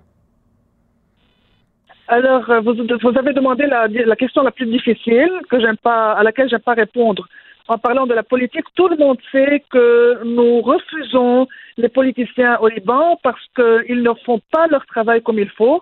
Alors, 2.08 2.48
euh, 2.50 2.60
vous, 2.60 3.18
avez 3.18 3.34
demandé 3.34 3.66
la, 3.66 4.16
question 4.16 4.44
la 4.44 4.52
plus 4.52 4.68
difficile 4.68 5.32
que 5.50 5.76
pas, 5.78 6.14
à 6.14 6.24
laquelle 6.24 6.50
j'aime 6.50 6.60
pas 6.60 6.74
répondre 6.74 7.28
en 7.68 7.78
parlant 7.78 8.06
de 8.06 8.14
la 8.14 8.24
politique, 8.24 8.66
tout 8.76 8.88
le 8.88 8.98
monde 8.98 9.18
sait 9.32 9.64
que 9.70 10.24
nous 10.24 10.62
refusons 10.62 11.48
les 11.78 11.90
politiciens 11.90 12.58
au 12.60 12.68
Liban 12.68 13.20
parce 13.24 13.44
qu'ils 13.56 14.04
ne 14.04 14.14
font 14.26 14.40
pas 14.52 14.68
leur 14.68 14.86
travail 14.86 15.22
comme 15.22 15.40
il 15.40 15.50
faut. 15.50 15.82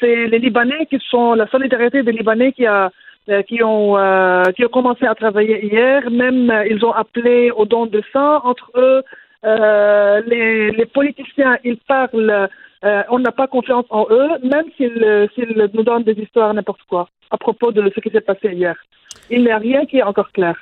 C'est 0.00 0.26
les 0.26 0.38
Libanais 0.38 0.86
qui 0.86 0.98
sont 1.10 1.34
la 1.34 1.46
solidarité 1.48 2.02
des 2.02 2.12
Libanais 2.12 2.52
qui 2.52 2.66
a 2.66 2.90
euh, 3.28 3.42
qui 3.42 3.62
ont 3.62 3.98
euh, 3.98 4.44
qui 4.54 4.64
ont 4.64 4.70
commencé 4.70 5.04
à 5.06 5.14
travailler 5.14 5.64
hier. 5.64 6.10
Même 6.10 6.50
euh, 6.50 6.66
ils 6.66 6.84
ont 6.84 6.92
appelé 6.92 7.50
au 7.50 7.66
don 7.66 7.86
de 7.86 8.02
sang 8.12 8.40
entre 8.44 8.70
eux. 8.76 9.02
les, 10.32 10.70
les 10.70 10.86
politiciens 10.86 11.58
ils 11.64 11.76
parlent 11.76 12.48
Euh, 12.84 13.02
on 13.10 13.18
n'a 13.18 13.32
pas 13.32 13.48
confiance 13.48 13.86
en 13.90 14.06
eux, 14.10 14.30
même 14.44 14.66
s'ils 14.76 15.70
nous 15.74 15.82
donnent 15.82 16.04
des 16.04 16.12
histoires 16.12 16.54
n'importe 16.54 16.82
quoi 16.88 17.08
à 17.30 17.36
propos 17.36 17.72
de 17.72 17.90
ce 17.94 18.00
qui 18.00 18.10
s'est 18.10 18.20
passé 18.20 18.52
hier. 18.52 18.76
Il 19.30 19.42
n'y 19.42 19.50
a 19.50 19.58
rien 19.58 19.84
qui 19.84 19.98
est 19.98 20.02
encore 20.02 20.30
clair. 20.32 20.56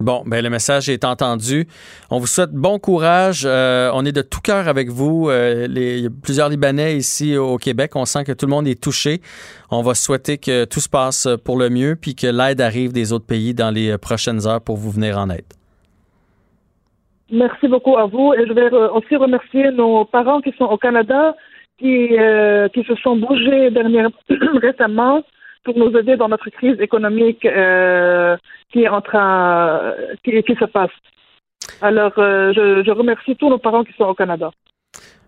Bon, 0.00 0.22
ben 0.24 0.42
le 0.42 0.48
message 0.48 0.88
est 0.88 1.04
entendu. 1.04 1.66
On 2.10 2.18
vous 2.18 2.26
souhaite 2.26 2.52
bon 2.52 2.78
courage. 2.78 3.42
Euh, 3.44 3.90
on 3.92 4.06
est 4.06 4.12
de 4.12 4.22
tout 4.22 4.40
cœur 4.42 4.66
avec 4.66 4.88
vous. 4.88 5.28
Euh, 5.28 5.66
les, 5.68 5.98
il 5.98 6.04
y 6.04 6.06
a 6.06 6.10
plusieurs 6.22 6.48
Libanais 6.48 6.96
ici 6.96 7.36
au 7.36 7.58
Québec. 7.58 7.92
On 7.96 8.06
sent 8.06 8.24
que 8.24 8.32
tout 8.32 8.46
le 8.46 8.50
monde 8.50 8.66
est 8.66 8.82
touché. 8.82 9.20
On 9.70 9.82
va 9.82 9.92
souhaiter 9.94 10.38
que 10.38 10.64
tout 10.64 10.80
se 10.80 10.88
passe 10.88 11.28
pour 11.44 11.58
le 11.58 11.68
mieux, 11.68 11.96
puis 12.00 12.14
que 12.14 12.26
l'aide 12.26 12.62
arrive 12.62 12.92
des 12.92 13.12
autres 13.12 13.26
pays 13.26 13.52
dans 13.52 13.70
les 13.70 13.98
prochaines 13.98 14.46
heures 14.46 14.62
pour 14.62 14.78
vous 14.78 14.90
venir 14.90 15.18
en 15.18 15.28
aide. 15.28 15.44
Merci 17.30 17.68
beaucoup 17.68 17.96
à 17.96 18.06
vous 18.06 18.32
et 18.34 18.46
je 18.46 18.52
vais 18.52 18.70
aussi 18.92 19.16
remercier 19.16 19.70
nos 19.70 20.04
parents 20.04 20.40
qui 20.40 20.52
sont 20.58 20.64
au 20.64 20.78
Canada, 20.78 21.36
qui, 21.78 22.18
euh, 22.18 22.68
qui 22.68 22.82
se 22.84 22.94
sont 22.96 23.16
bougés 23.16 23.70
dernièrement, 23.70 24.16
récemment 24.62 25.22
pour 25.64 25.76
nous 25.78 25.96
aider 25.96 26.16
dans 26.16 26.28
notre 26.28 26.48
crise 26.50 26.80
économique 26.80 27.44
euh, 27.44 28.36
qui 28.72 28.82
est 28.84 28.88
en 28.88 29.00
train, 29.00 29.94
qui, 30.24 30.42
qui 30.42 30.54
se 30.54 30.64
passe. 30.66 30.90
Alors, 31.80 32.12
euh, 32.18 32.52
je, 32.54 32.82
je, 32.84 32.90
remercie 32.90 33.36
tous 33.36 33.48
nos 33.48 33.58
parents 33.58 33.84
qui 33.84 33.92
sont 33.94 34.04
au 34.04 34.14
Canada. 34.14 34.50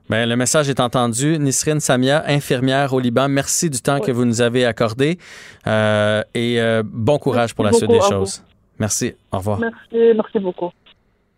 Bien, 0.08 0.26
le 0.26 0.36
message 0.36 0.68
est 0.68 0.80
entendu. 0.80 1.38
Nisrine 1.38 1.80
Samia, 1.80 2.24
infirmière 2.26 2.92
au 2.92 3.00
Liban, 3.00 3.28
merci 3.28 3.70
du 3.70 3.80
temps 3.80 4.00
que 4.00 4.10
vous 4.10 4.24
nous 4.24 4.42
avez 4.42 4.66
accordé 4.66 5.18
euh, 5.66 6.22
et 6.34 6.60
euh, 6.60 6.82
bon 6.84 7.18
courage 7.18 7.54
pour 7.54 7.64
la 7.64 7.72
suite 7.72 7.90
des 7.90 8.00
choses. 8.00 8.42
Merci. 8.78 9.14
Au 9.30 9.38
revoir. 9.38 9.60
Merci, 9.60 10.12
merci 10.14 10.38
beaucoup. 10.38 10.70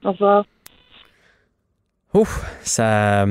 Au 0.04 0.12
revoir. 0.12 0.44
Ouf, 2.14 2.44
ça, 2.62 3.26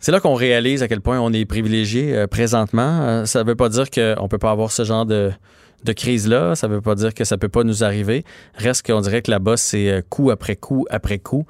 c'est 0.00 0.12
là 0.12 0.20
qu'on 0.20 0.34
réalise 0.34 0.82
à 0.82 0.88
quel 0.88 1.00
point 1.00 1.20
on 1.20 1.32
est 1.32 1.44
privilégié 1.44 2.26
présentement. 2.28 3.26
Ça 3.26 3.42
ne 3.42 3.48
veut 3.48 3.56
pas 3.56 3.68
dire 3.68 3.90
qu'on 3.90 4.22
ne 4.22 4.28
peut 4.28 4.38
pas 4.38 4.52
avoir 4.52 4.70
ce 4.70 4.84
genre 4.84 5.04
de, 5.04 5.30
de 5.84 5.92
crise-là. 5.92 6.54
Ça 6.54 6.68
ne 6.68 6.74
veut 6.74 6.80
pas 6.80 6.94
dire 6.94 7.14
que 7.14 7.24
ça 7.24 7.36
ne 7.36 7.40
peut 7.40 7.48
pas 7.48 7.64
nous 7.64 7.84
arriver. 7.84 8.24
Reste 8.54 8.86
qu'on 8.86 9.00
dirait 9.00 9.22
que 9.22 9.30
là-bas, 9.30 9.56
c'est 9.56 9.90
euh, 9.90 10.02
coup 10.08 10.30
après 10.30 10.56
coup 10.56 10.86
après 10.90 11.18
coup. 11.18 11.46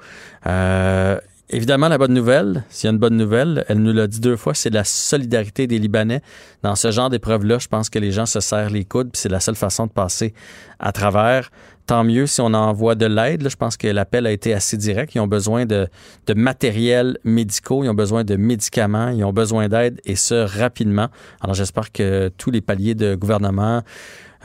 Évidemment, 1.51 1.87
la 1.87 1.97
bonne 1.97 2.13
nouvelle, 2.13 2.63
s'il 2.69 2.85
y 2.85 2.89
a 2.89 2.91
une 2.91 2.99
bonne 2.99 3.17
nouvelle, 3.17 3.65
elle 3.69 3.79
nous 3.79 3.91
l'a 3.91 4.05
dit 4.05 4.19
deux 4.19 4.35
fois, 4.35 4.53
c'est 4.53 4.69
la 4.69 4.83
solidarité 4.83 5.65
des 5.65 5.79
Libanais. 5.79 6.21
Dans 6.61 6.75
ce 6.75 6.91
genre 6.91 7.09
d'épreuve-là, 7.09 7.57
je 7.57 7.67
pense 7.67 7.89
que 7.89 7.97
les 7.97 8.11
gens 8.11 8.27
se 8.27 8.39
serrent 8.39 8.69
les 8.69 8.85
coudes, 8.85 9.09
puis 9.11 9.19
c'est 9.19 9.29
la 9.29 9.39
seule 9.39 9.55
façon 9.55 9.87
de 9.87 9.91
passer 9.91 10.35
à 10.77 10.91
travers. 10.91 11.49
Tant 11.89 12.03
mieux 12.03 12.27
si 12.27 12.39
on 12.39 12.53
envoie 12.53 12.93
de 12.93 13.07
l'aide. 13.07 13.49
Je 13.49 13.55
pense 13.55 13.75
que 13.75 13.87
l'appel 13.87 14.27
a 14.27 14.31
été 14.31 14.53
assez 14.53 14.77
direct. 14.77 15.15
Ils 15.15 15.21
ont 15.21 15.27
besoin 15.27 15.65
de, 15.65 15.87
de 16.27 16.33
matériel 16.35 17.17
médicaux, 17.23 17.83
ils 17.83 17.89
ont 17.89 17.95
besoin 17.95 18.23
de 18.23 18.35
médicaments, 18.35 19.09
ils 19.09 19.23
ont 19.23 19.33
besoin 19.33 19.69
d'aide, 19.69 19.99
et 20.05 20.15
ce, 20.15 20.35
rapidement. 20.35 21.07
Alors 21.41 21.55
j'espère 21.55 21.91
que 21.91 22.29
tous 22.37 22.51
les 22.51 22.61
paliers 22.61 22.93
de 22.93 23.15
gouvernement, 23.15 23.81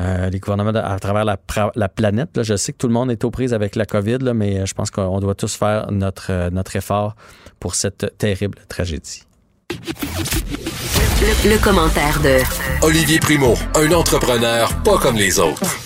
euh, 0.01 0.31
les 0.31 0.39
gouvernements 0.39 0.71
à 0.71 0.99
travers 0.99 1.27
la, 1.27 1.37
la 1.75 1.89
planète. 1.91 2.35
Là, 2.35 2.45
je 2.45 2.57
sais 2.57 2.73
que 2.73 2.79
tout 2.79 2.89
le 2.89 2.95
monde 2.95 3.11
est 3.11 3.23
aux 3.25 3.31
prises 3.31 3.53
avec 3.53 3.77
la 3.77 3.85
COVID, 3.85 4.21
là, 4.23 4.33
mais 4.33 4.61
euh, 4.61 4.65
je 4.65 4.73
pense 4.73 4.91
qu'on 4.91 5.21
doit 5.21 5.35
tous 5.35 5.55
faire 5.55 5.93
notre, 5.93 6.29
euh, 6.31 6.49
notre 6.49 6.75
effort 6.77 7.15
pour 7.61 7.75
cette 7.75 8.17
terrible 8.17 8.57
tragédie. 8.71 9.25
Le, 9.71 11.51
le 11.51 11.63
commentaire 11.63 12.19
de 12.23 12.39
Olivier 12.87 13.19
Primo, 13.19 13.53
un 13.75 13.93
entrepreneur 13.93 14.75
pas 14.83 14.97
comme 14.97 15.17
les 15.17 15.39
autres. 15.39 15.84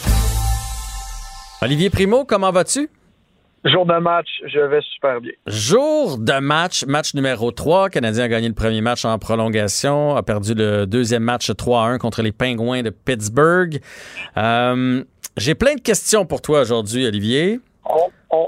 Olivier 1.61 1.91
Primo, 1.91 2.25
comment 2.25 2.53
vas-tu? 2.53 2.89
Jour 3.65 3.85
de 3.85 3.99
match, 3.99 4.29
je 4.47 4.61
vais 4.61 4.81
super 4.81 5.21
bien. 5.21 5.33
Jour 5.49 6.17
de 6.17 6.39
match, 6.39 6.85
match 6.87 7.15
numéro 7.15 7.51
3. 7.51 7.87
Le 7.87 7.91
Canadien 7.91 8.25
a 8.25 8.29
gagné 8.29 8.47
le 8.47 8.55
premier 8.55 8.81
match 8.81 9.05
en 9.05 9.19
prolongation, 9.19 10.15
a 10.15 10.23
perdu 10.23 10.55
le 10.55 10.87
deuxième 10.87 11.25
match 11.25 11.51
3-1 11.51 11.99
contre 11.99 12.23
les 12.23 12.31
Pingouins 12.31 12.83
de 12.83 12.91
Pittsburgh. 12.91 13.81
Euh, 14.37 15.03
j'ai 15.37 15.57
plein 15.57 15.75
de 15.75 15.81
questions 15.81 16.27
pour 16.27 16.43
toi 16.43 16.61
aujourd'hui, 16.61 17.05
Olivier. 17.05 17.59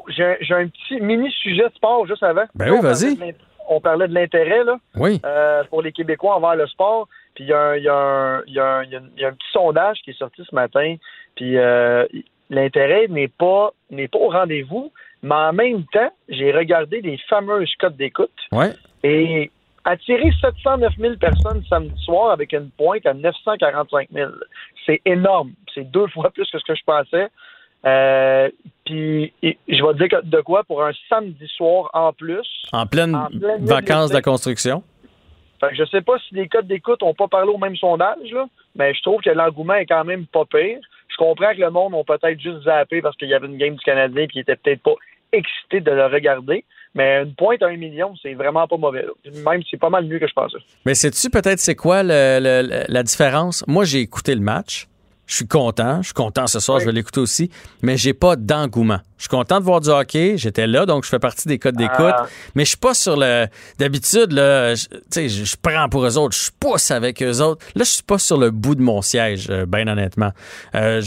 j'ai, 0.09 0.55
un 0.55 0.69
petit 0.69 1.01
mini 1.01 1.33
sujet 1.33 1.69
de 1.69 1.75
sport 1.75 2.07
juste 2.07 2.23
avant. 2.23 2.45
Ben 2.55 2.71
oui, 2.71 2.79
vas-y. 2.81 3.35
On 3.69 3.81
parlait 3.81 4.07
de 4.07 4.15
l'intérêt 4.15 4.63
là, 4.63 4.79
oui. 4.97 5.21
Euh, 5.25 5.65
pour 5.69 5.83
les 5.83 5.91
Québécois 5.91 6.37
envers 6.37 6.55
le 6.55 6.69
sport. 6.69 7.09
Puis 7.35 7.45
il 7.45 7.51
y, 7.51 7.53
a 7.53 8.43
un 8.47 9.33
petit 9.33 9.53
sondage 9.53 9.99
qui 10.05 10.11
est 10.11 10.19
sorti 10.19 10.43
ce 10.49 10.55
matin. 10.55 10.95
Puis 11.35 11.59
euh, 11.59 12.07
l'intérêt 12.51 13.07
n'est 13.09 13.29
pas 13.29 13.73
n'est 13.91 14.09
pas 14.09 14.19
au 14.19 14.29
rendez-vous, 14.29 14.93
mais 15.23 15.35
en 15.35 15.53
même 15.53 15.85
temps, 15.93 16.13
j'ai 16.29 16.53
regardé 16.53 17.01
les 17.01 17.19
fameuses 17.29 17.73
cotes 17.79 17.97
d'écoute. 17.97 18.31
Ouais. 18.53 18.73
Et 19.03 19.51
attirer 19.85 20.31
709 20.41 20.93
000 20.99 21.15
personnes 21.17 21.63
samedi 21.69 22.03
soir 22.05 22.33
avec 22.33 22.53
une 22.53 22.71
pointe 22.71 23.07
à 23.07 23.15
945 23.15 24.09
000, 24.13 24.31
c'est 24.85 25.01
énorme. 25.05 25.53
C'est 25.75 25.91
deux 25.91 26.07
fois 26.09 26.31
plus 26.31 26.51
que 26.51 26.59
ce 26.59 26.65
que 26.65 26.75
je 26.75 26.85
pensais. 26.85 27.29
Euh, 27.87 28.51
puis 28.85 29.33
je 29.43 29.83
vais 29.83 29.93
te 29.95 30.09
dire 30.09 30.21
de 30.23 30.41
quoi 30.43 30.65
pour 30.65 30.85
un 30.85 30.93
samedi 31.09 31.49
soir 31.57 31.89
en 31.95 32.13
plus. 32.13 32.47
En 32.73 32.87
pleine, 32.87 33.17
vacances 33.61 34.11
de 34.11 34.15
la 34.15 34.23
construction. 34.23 34.83
Fait 35.61 35.71
que 35.71 35.77
je 35.77 35.85
sais 35.85 36.01
pas 36.01 36.19
si 36.19 36.35
les 36.35 36.49
codes 36.49 36.67
d'écoute 36.67 37.03
n'ont 37.03 37.15
pas 37.15 37.29
parlé 37.29 37.51
au 37.51 37.59
même 37.59 37.77
sondage, 37.77 38.31
là, 38.33 38.47
mais 38.75 38.95
je 38.95 39.03
trouve 39.03 39.21
que 39.21 39.31
l'engouement 39.31 39.75
est 39.75 39.87
quand 39.87 40.05
même 40.05 40.27
pas 40.27 40.45
pire. 40.45 40.79
Je 41.21 41.25
comprends 41.27 41.53
que 41.55 41.61
le 41.61 41.71
monde 41.71 41.93
ont 41.93 42.05
peut-être 42.05 42.41
juste 42.41 42.65
zappé 42.65 43.03
parce 43.03 43.15
qu'il 43.17 43.29
y 43.29 43.35
avait 43.35 43.47
une 43.47 43.59
game 43.59 43.75
du 43.75 43.81
Canadien 43.81 44.27
qui 44.27 44.39
était 44.39 44.57
peut-être 44.57 44.83
pas 44.83 44.95
excité 45.33 45.81
de 45.81 45.91
le 45.91 46.07
regarder. 46.07 46.65
Mais 46.95 47.23
une 47.23 47.35
pointe 47.35 47.63
à 47.63 47.67
un 47.67 47.77
million, 47.77 48.15
c'est 48.23 48.33
vraiment 48.33 48.67
pas 48.67 48.79
mauvais. 48.79 49.05
Même, 49.45 49.63
c'est 49.71 49.77
pas 49.77 49.91
mal 49.91 50.07
mieux 50.07 50.19
que 50.19 50.27
je 50.27 50.33
pensais. 50.33 50.57
Mais 50.87 50.95
sais-tu 50.95 51.29
peut-être 51.29 51.59
c'est 51.59 51.75
quoi 51.75 52.03
la 52.03 53.03
différence? 53.03 53.65
Moi, 53.67 53.85
j'ai 53.85 54.01
écouté 54.01 54.35
le 54.35 54.41
match. 54.41 54.89
Je 55.27 55.37
suis 55.37 55.47
content. 55.47 55.99
Je 56.01 56.07
suis 56.07 56.15
content 56.15 56.47
ce 56.47 56.59
soir, 56.59 56.81
je 56.81 56.87
vais 56.87 56.93
l'écouter 56.93 57.21
aussi. 57.21 57.51
Mais 57.83 57.99
j'ai 57.99 58.15
pas 58.15 58.35
d'engouement. 58.35 59.01
Je 59.21 59.25
suis 59.25 59.29
content 59.29 59.61
de 59.61 59.65
voir 59.67 59.83
du 59.83 59.91
hockey. 59.91 60.39
J'étais 60.39 60.67
là, 60.67 60.87
donc 60.87 61.05
je 61.05 61.11
fais 61.11 61.19
partie 61.19 61.47
des 61.47 61.59
codes 61.59 61.77
d'écoute. 61.77 62.15
Ah. 62.17 62.27
Mais 62.55 62.65
je 62.65 62.71
suis 62.71 62.79
pas 62.79 62.95
sur 62.95 63.19
le. 63.19 63.49
D'habitude, 63.79 64.33
là, 64.33 64.75
tu 64.75 64.89
sais, 65.11 65.29
je, 65.29 65.57
prends 65.61 65.91
pour 65.91 66.07
eux 66.07 66.17
autres, 66.17 66.35
je 66.35 66.51
pousse 66.59 66.91
avec 66.91 67.23
eux 67.23 67.43
autres. 67.43 67.63
Là, 67.75 67.85
je 67.85 67.91
suis 67.91 68.03
pas 68.03 68.17
sur 68.17 68.39
le 68.39 68.51
bout 68.51 68.75
de 68.75 68.81
mon 68.81 69.03
siège, 69.03 69.49
euh, 69.51 69.67
bien 69.67 69.87
honnêtement. 69.89 70.31
Euh, 70.75 71.03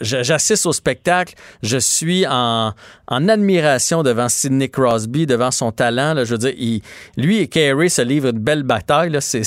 J'assiste 0.00 0.64
au 0.64 0.72
spectacle. 0.72 1.34
Je 1.62 1.76
suis 1.76 2.26
en, 2.26 2.72
en 3.06 3.28
admiration 3.28 4.02
devant 4.02 4.30
Sidney 4.30 4.70
Crosby, 4.70 5.26
devant 5.26 5.50
son 5.50 5.72
talent. 5.72 6.14
Là, 6.14 6.24
je 6.24 6.30
veux 6.30 6.38
dire, 6.38 6.54
il, 6.56 6.80
lui 7.18 7.40
et 7.40 7.48
Carey 7.48 7.90
se 7.90 8.00
livrent 8.00 8.30
une 8.30 8.38
belle 8.38 8.62
bataille. 8.62 9.10
Là, 9.10 9.20
c'est, 9.20 9.42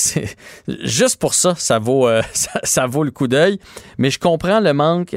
juste 0.67 1.19
pour 1.19 1.33
ça, 1.33 1.55
ça 1.57 1.79
vaut, 1.79 2.07
euh, 2.07 2.21
ça, 2.33 2.59
ça, 2.61 2.85
vaut 2.85 3.03
le 3.03 3.09
coup 3.09 3.27
d'œil. 3.27 3.57
Mais 3.97 4.11
je 4.11 4.19
comprends 4.19 4.59
le 4.59 4.73
manque 4.73 5.15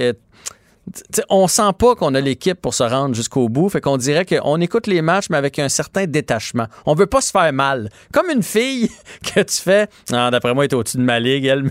euh, 0.87 1.23
on 1.31 1.47
sent 1.47 1.73
pas 1.79 1.95
qu'on 1.95 2.15
a 2.15 2.21
l'équipe 2.21 2.61
pour 2.61 2.75
se 2.75 2.83
rendre 2.83 3.15
jusqu'au 3.15 3.49
bout. 3.49 3.69
Fait 3.69 3.81
qu'on 3.81 3.97
dirait 3.97 4.25
qu'on 4.25 4.61
écoute 4.61 4.87
les 4.87 5.03
matchs, 5.03 5.27
mais 5.31 5.37
avec 5.37 5.59
un 5.59 5.69
certain 5.69 6.07
détachement. 6.07 6.67
On 6.87 6.95
veut 6.95 7.07
pas 7.07 7.21
se 7.21 7.31
faire 7.31 7.53
mal. 7.53 7.89
Comme 8.13 8.31
une 8.31 8.43
fille 8.43 8.89
que 9.35 9.41
tu 9.41 9.63
fais. 9.63 9.89
Ah, 10.13 10.31
d'après 10.31 10.55
moi, 10.55 10.65
elle 10.65 10.71
est 10.71 10.75
au-dessus 10.75 10.99
de 10.99 11.03
ma 11.03 11.21
ligue, 11.21 11.47
elle. 11.47 11.65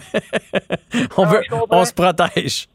on, 1.18 1.26
veut, 1.26 1.42
on 1.70 1.86
se 1.86 1.94
protège. 1.94 2.68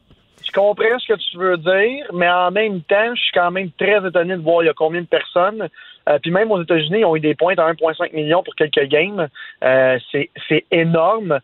Je 0.45 0.51
comprends 0.51 0.99
ce 0.99 1.13
que 1.13 1.17
tu 1.17 1.37
veux 1.37 1.57
dire, 1.57 2.05
mais 2.13 2.29
en 2.29 2.51
même 2.51 2.81
temps, 2.81 3.15
je 3.15 3.21
suis 3.21 3.31
quand 3.33 3.51
même 3.51 3.69
très 3.77 4.05
étonné 4.05 4.35
de 4.35 4.41
voir 4.41 4.63
il 4.63 4.65
y 4.65 4.69
a 4.69 4.73
combien 4.73 5.01
de 5.01 5.07
personnes. 5.07 5.69
Euh, 6.09 6.19
puis 6.19 6.31
même 6.31 6.51
aux 6.51 6.61
États-Unis, 6.61 6.99
ils 6.99 7.05
ont 7.05 7.15
eu 7.15 7.19
des 7.19 7.35
points 7.35 7.53
à 7.57 7.71
1,5 7.71 8.13
million 8.13 8.43
pour 8.43 8.55
quelques 8.55 8.87
games. 8.89 9.27
Euh, 9.63 9.99
c'est 10.11 10.65
énorme. 10.71 11.39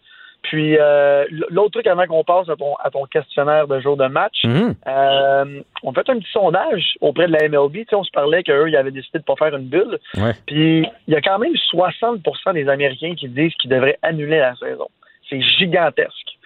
Puis 0.48 0.78
euh, 0.80 1.26
l'autre 1.50 1.72
truc 1.72 1.88
avant 1.88 2.06
qu'on 2.08 2.24
passe 2.24 2.48
à 2.48 2.56
ton, 2.56 2.74
à 2.76 2.90
ton 2.90 3.04
questionnaire 3.04 3.68
de 3.68 3.82
jour 3.82 3.98
de 3.98 4.08
match, 4.08 4.46
mhm. 4.46 4.76
euh, 4.88 5.62
on 5.84 5.92
fait 5.92 6.10
un 6.10 6.20
petit 6.20 6.32
sondage 6.32 6.96
auprès 7.02 7.28
de 7.28 7.34
la 7.34 7.50
MLB. 7.50 7.86
on 7.92 8.04
se 8.04 8.12
parlait 8.12 8.44
qu'eux, 8.44 8.70
ils 8.70 8.78
avaient 8.78 8.92
décidé 8.92 9.20
de 9.20 9.26
pas 9.26 9.36
faire 9.36 9.54
une 9.56 9.68
bulle. 9.68 10.00
Puis 10.46 10.88
il 11.08 11.14
y 11.14 11.18
a 11.18 11.22
quand 11.22 11.38
même 11.38 11.54
60% 11.54 12.54
des 12.54 12.70
Américains 12.70 13.14
qui 13.16 13.28
disent 13.28 13.54
qu'ils 13.56 13.70
devraient 13.70 14.00
annuler 14.02 14.40
la 14.40 14.56
saison. 14.56 14.88
C'est 15.30 15.42
gigantesque. 15.42 16.38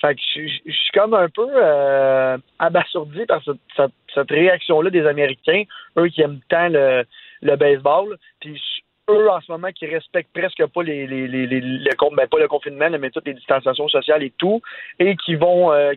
Fait 0.00 0.16
que 0.16 0.20
je, 0.34 0.72
suis 0.72 0.90
comme 0.92 1.14
un 1.14 1.28
peu 1.28 1.48
euh, 1.54 2.36
abasourdi 2.58 3.26
par 3.26 3.42
cette, 3.44 3.92
cette, 4.12 4.30
réaction-là 4.30 4.90
des 4.90 5.06
Américains, 5.06 5.62
eux 5.96 6.08
qui 6.08 6.20
aiment 6.20 6.40
tant 6.48 6.68
le, 6.68 7.04
le 7.42 7.56
baseball. 7.56 8.18
Puis 8.40 8.60
eux, 9.10 9.30
en 9.30 9.40
ce 9.40 9.50
moment, 9.52 9.68
qui 9.72 9.86
respectent 9.86 10.32
presque 10.32 10.64
pas 10.66 10.82
les, 10.82 11.06
les, 11.06 11.28
les, 11.28 11.46
les 11.46 11.60
le, 11.60 12.16
ben, 12.16 12.26
pas 12.26 12.38
le 12.38 12.48
confinement, 12.48 12.90
mais 12.98 13.10
toutes 13.10 13.26
les 13.26 13.34
distanciations 13.34 13.88
sociales 13.88 14.22
et 14.22 14.32
tout, 14.36 14.60
et 14.98 15.16
qui 15.16 15.34
vont, 15.34 15.72
euh, 15.72 15.92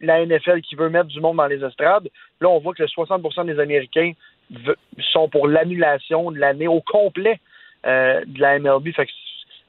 la 0.00 0.24
NFL 0.24 0.60
qui 0.62 0.76
veut 0.76 0.88
mettre 0.88 1.06
du 1.06 1.20
monde 1.20 1.36
dans 1.36 1.46
les 1.46 1.62
estrades, 1.64 2.08
là, 2.40 2.48
on 2.48 2.58
voit 2.58 2.74
que 2.74 2.84
60% 2.84 3.46
des 3.46 3.58
Américains 3.58 4.12
sont 5.12 5.28
pour 5.28 5.48
l'annulation 5.48 6.30
de 6.30 6.38
l'année 6.38 6.68
au 6.68 6.80
complet 6.80 7.40
euh, 7.86 8.22
de 8.26 8.40
la 8.40 8.58
MLB. 8.58 8.92
Fait 8.94 9.06
que, 9.06 9.12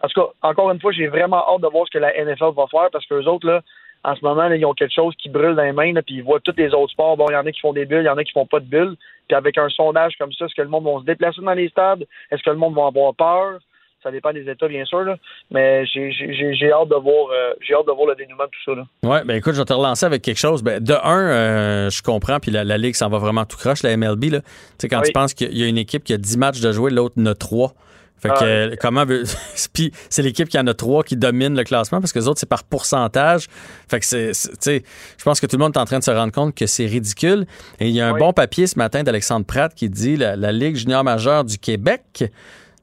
en 0.02 0.08
tout 0.08 0.22
cas, 0.22 0.28
encore 0.42 0.72
une 0.72 0.80
fois, 0.80 0.92
j'ai 0.92 1.08
vraiment 1.08 1.44
hâte 1.48 1.62
de 1.62 1.68
voir 1.68 1.86
ce 1.88 1.92
que 1.92 1.98
la 1.98 2.14
NFL 2.14 2.54
va 2.56 2.68
faire 2.68 2.90
parce 2.92 3.06
que 3.06 3.16
les 3.16 3.28
autres, 3.28 3.48
là, 3.48 3.62
en 4.04 4.16
ce 4.16 4.24
moment, 4.24 4.48
ils 4.52 4.66
ont 4.66 4.74
quelque 4.74 4.94
chose 4.94 5.16
qui 5.18 5.28
brûle 5.28 5.56
dans 5.56 5.64
les 5.64 5.72
mains, 5.72 5.94
puis 6.06 6.16
ils 6.16 6.24
voient 6.24 6.40
tous 6.40 6.54
les 6.56 6.74
autres 6.74 6.92
sports. 6.92 7.18
Bon, 7.18 7.26
il 7.30 7.34
y 7.34 7.36
en 7.36 7.46
a 7.46 7.52
qui 7.52 7.60
font 7.60 7.74
des 7.74 7.86
bulles, 7.86 8.04
il 8.04 8.06
y 8.06 8.10
en 8.10 8.18
a 8.18 8.24
qui 8.24 8.32
font 8.32 8.46
pas 8.46 8.60
de 8.60 8.66
bulles. 8.66 8.96
Puis 9.28 9.36
avec 9.36 9.58
un 9.58 9.70
sondage 9.70 10.14
comme 10.18 10.32
ça, 10.34 10.46
est-ce 10.46 10.56
que 10.56 10.62
le 10.62 10.70
monde 10.70 10.86
va 10.86 11.00
se 11.00 11.06
déplacer 11.06 11.42
dans 11.42 11.54
les 11.54 11.70
stades? 11.70 12.06
Est-ce 12.32 12.44
que 12.44 12.50
le 12.50 12.58
monde 12.58 12.76
va 12.76 12.88
avoir 12.88 13.14
peur? 13.14 13.60
Ça 14.04 14.12
dépend 14.12 14.32
des 14.32 14.48
États, 14.48 14.68
bien 14.68 14.86
sûr, 14.86 15.16
mais 15.50 15.86
j'ai 15.86 16.72
hâte 16.72 16.88
de 16.88 16.96
voir 16.96 17.30
j'ai 17.60 17.74
hâte 17.74 17.88
de 17.88 17.92
voir 17.92 18.08
le 18.08 18.16
dénouement 18.16 18.44
de 18.46 18.50
tout 18.50 18.76
ça. 18.76 18.82
Oui, 19.04 19.18
ben 19.26 19.36
écoute, 19.36 19.54
je 19.54 19.60
vais 19.60 19.66
te 19.66 19.74
relancer 19.74 20.06
avec 20.06 20.22
quelque 20.22 20.38
chose. 20.38 20.64
Ben, 20.64 20.82
de 20.82 20.94
un, 20.94 21.90
je 21.90 22.02
comprends, 22.04 22.40
puis 22.40 22.52
la, 22.52 22.78
Ligue 22.78 22.94
s'en 22.94 23.10
va 23.10 23.18
vraiment 23.18 23.44
tout 23.46 23.58
croche, 23.58 23.82
la 23.82 23.98
MLB. 23.98 24.26
Là. 24.26 24.42
Tu 24.42 24.48
sais, 24.78 24.88
quand 24.88 25.02
tu 25.02 25.12
penses 25.12 25.34
qu'il 25.34 25.58
y 25.58 25.64
a 25.64 25.68
une 25.68 25.80
équipe 25.80 26.04
qui 26.04 26.14
a 26.14 26.18
10 26.18 26.38
matchs 26.38 26.62
de 26.62 26.72
jouer, 26.72 26.92
l'autre 26.92 27.16
en 27.20 27.26
a 27.26 27.34
3. 27.34 27.74
Fait 28.20 28.30
que, 28.30 28.76
comment 28.78 29.06
Puis 29.74 29.92
c'est 30.10 30.22
l'équipe 30.22 30.50
qui 30.50 30.58
en 30.58 30.66
a 30.68 30.74
trois 30.74 31.04
qui 31.04 31.16
domine 31.16 31.56
le 31.56 31.64
classement 31.64 32.02
parce 32.02 32.12
que 32.12 32.20
les 32.20 32.28
autres, 32.28 32.40
c'est 32.40 32.50
par 32.50 32.64
pourcentage. 32.64 33.48
Fait 33.88 34.00
que 34.00 34.06
c'est. 34.06 34.32
Tu 34.60 34.84
je 35.18 35.24
pense 35.24 35.40
que 35.40 35.46
tout 35.46 35.58
le 35.58 35.64
monde 35.64 35.76
est 35.76 35.80
en 35.80 35.86
train 35.86 36.00
de 36.00 36.04
se 36.04 36.12
rendre 36.12 36.34
compte 36.34 36.56
que 36.56 36.66
c'est 36.66 36.86
ridicule. 36.86 37.46
Et 37.80 37.90
il 37.90 37.96
y 37.96 38.02
a 38.02 38.08
un 38.08 38.18
bon 38.18 38.34
papier 38.34 38.68
ce 38.68 38.78
matin 38.78 39.04
d'Alexandre 39.04 39.46
Pratt 39.46 39.74
qui 39.74 39.90
dit 39.90 40.16
la, 40.16 40.36
la 40.36 40.52
Ligue 40.52 40.76
junior 40.76 41.04
majeure 41.04 41.44
du 41.44 41.58
Québec 41.58 42.32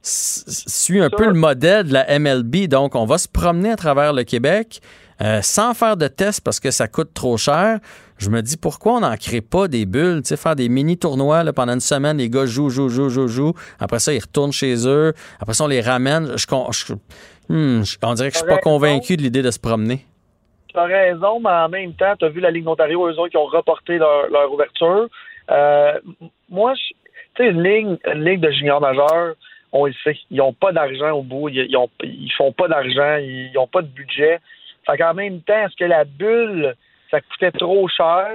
suit 0.05 1.01
un 1.01 1.09
peu 1.09 1.25
le 1.25 1.33
modèle 1.33 1.87
de 1.87 1.93
la 1.93 2.19
MLB. 2.19 2.67
Donc, 2.67 2.95
on 2.95 3.05
va 3.05 3.17
se 3.17 3.27
promener 3.27 3.71
à 3.71 3.75
travers 3.75 4.13
le 4.13 4.23
Québec 4.23 4.81
euh, 5.21 5.41
sans 5.41 5.73
faire 5.73 5.97
de 5.97 6.07
tests 6.07 6.41
parce 6.43 6.59
que 6.59 6.71
ça 6.71 6.87
coûte 6.87 7.13
trop 7.13 7.37
cher. 7.37 7.79
Je 8.17 8.29
me 8.29 8.41
dis 8.41 8.57
pourquoi 8.57 8.93
on 8.93 8.99
n'en 9.01 9.15
crée 9.17 9.41
pas 9.41 9.67
des 9.67 9.85
bulles, 9.85 10.21
tu 10.21 10.29
sais, 10.29 10.37
faire 10.37 10.55
des 10.55 10.69
mini-tournois 10.69 11.43
pendant 11.53 11.73
une 11.73 11.79
semaine, 11.79 12.17
les 12.17 12.29
gars 12.29 12.45
jouent, 12.45 12.69
jouent, 12.69 12.89
jouent, 12.89 13.09
jouent, 13.09 13.27
jouent. 13.27 13.53
Après 13.79 13.99
ça, 13.99 14.13
ils 14.13 14.19
retournent 14.19 14.53
chez 14.53 14.87
eux. 14.87 15.13
Après 15.39 15.53
ça, 15.53 15.65
on 15.65 15.67
les 15.67 15.81
ramène. 15.81 16.33
Je, 16.37 16.45
hmm, 17.49 17.83
on 18.03 18.13
dirait 18.13 18.29
que 18.29 18.35
je 18.35 18.39
suis 18.39 18.47
pas 18.47 18.57
convaincu 18.57 19.17
de 19.17 19.21
l'idée 19.21 19.41
de 19.41 19.51
se 19.51 19.59
promener. 19.59 20.05
Tu 20.67 20.77
as 20.77 20.83
raison, 20.83 21.39
mais 21.39 21.49
en 21.49 21.69
même 21.69 21.93
temps, 21.93 22.15
tu 22.17 22.25
as 22.25 22.29
vu 22.29 22.41
la 22.41 22.51
Ligue 22.51 22.65
d'Ontario, 22.65 23.07
eux 23.07 23.17
autres 23.19 23.29
qui 23.29 23.37
ont 23.37 23.45
reporté 23.45 23.97
leur, 23.97 24.51
ouverture. 24.51 25.07
Euh, 25.51 25.93
moi, 26.49 26.73
tu 26.75 26.93
sais, 27.37 27.49
une 27.49 27.63
ligue, 27.63 27.97
une 28.05 28.23
ligue 28.23 28.41
de 28.41 28.51
juniors 28.51 28.81
majeurs, 28.81 29.35
on 29.71 29.85
le 29.85 29.93
sait, 30.03 30.17
ils 30.31 30.37
n'ont 30.37 30.53
pas 30.53 30.71
d'argent 30.71 31.11
au 31.11 31.21
bout, 31.21 31.49
ils, 31.49 31.67
ils, 32.03 32.31
font 32.37 32.53
pas 32.53 32.67
d'argent, 32.69 33.17
ils 33.17 33.51
n'ont 33.53 33.67
pas 33.67 33.81
de 33.81 33.87
budget. 33.87 34.39
Fait 34.85 34.97
qu'en 34.97 35.13
même 35.13 35.41
temps, 35.41 35.65
est-ce 35.65 35.75
que 35.75 35.85
la 35.85 36.03
bulle, 36.03 36.75
ça 37.11 37.21
coûtait 37.21 37.51
trop 37.51 37.87
cher? 37.87 38.29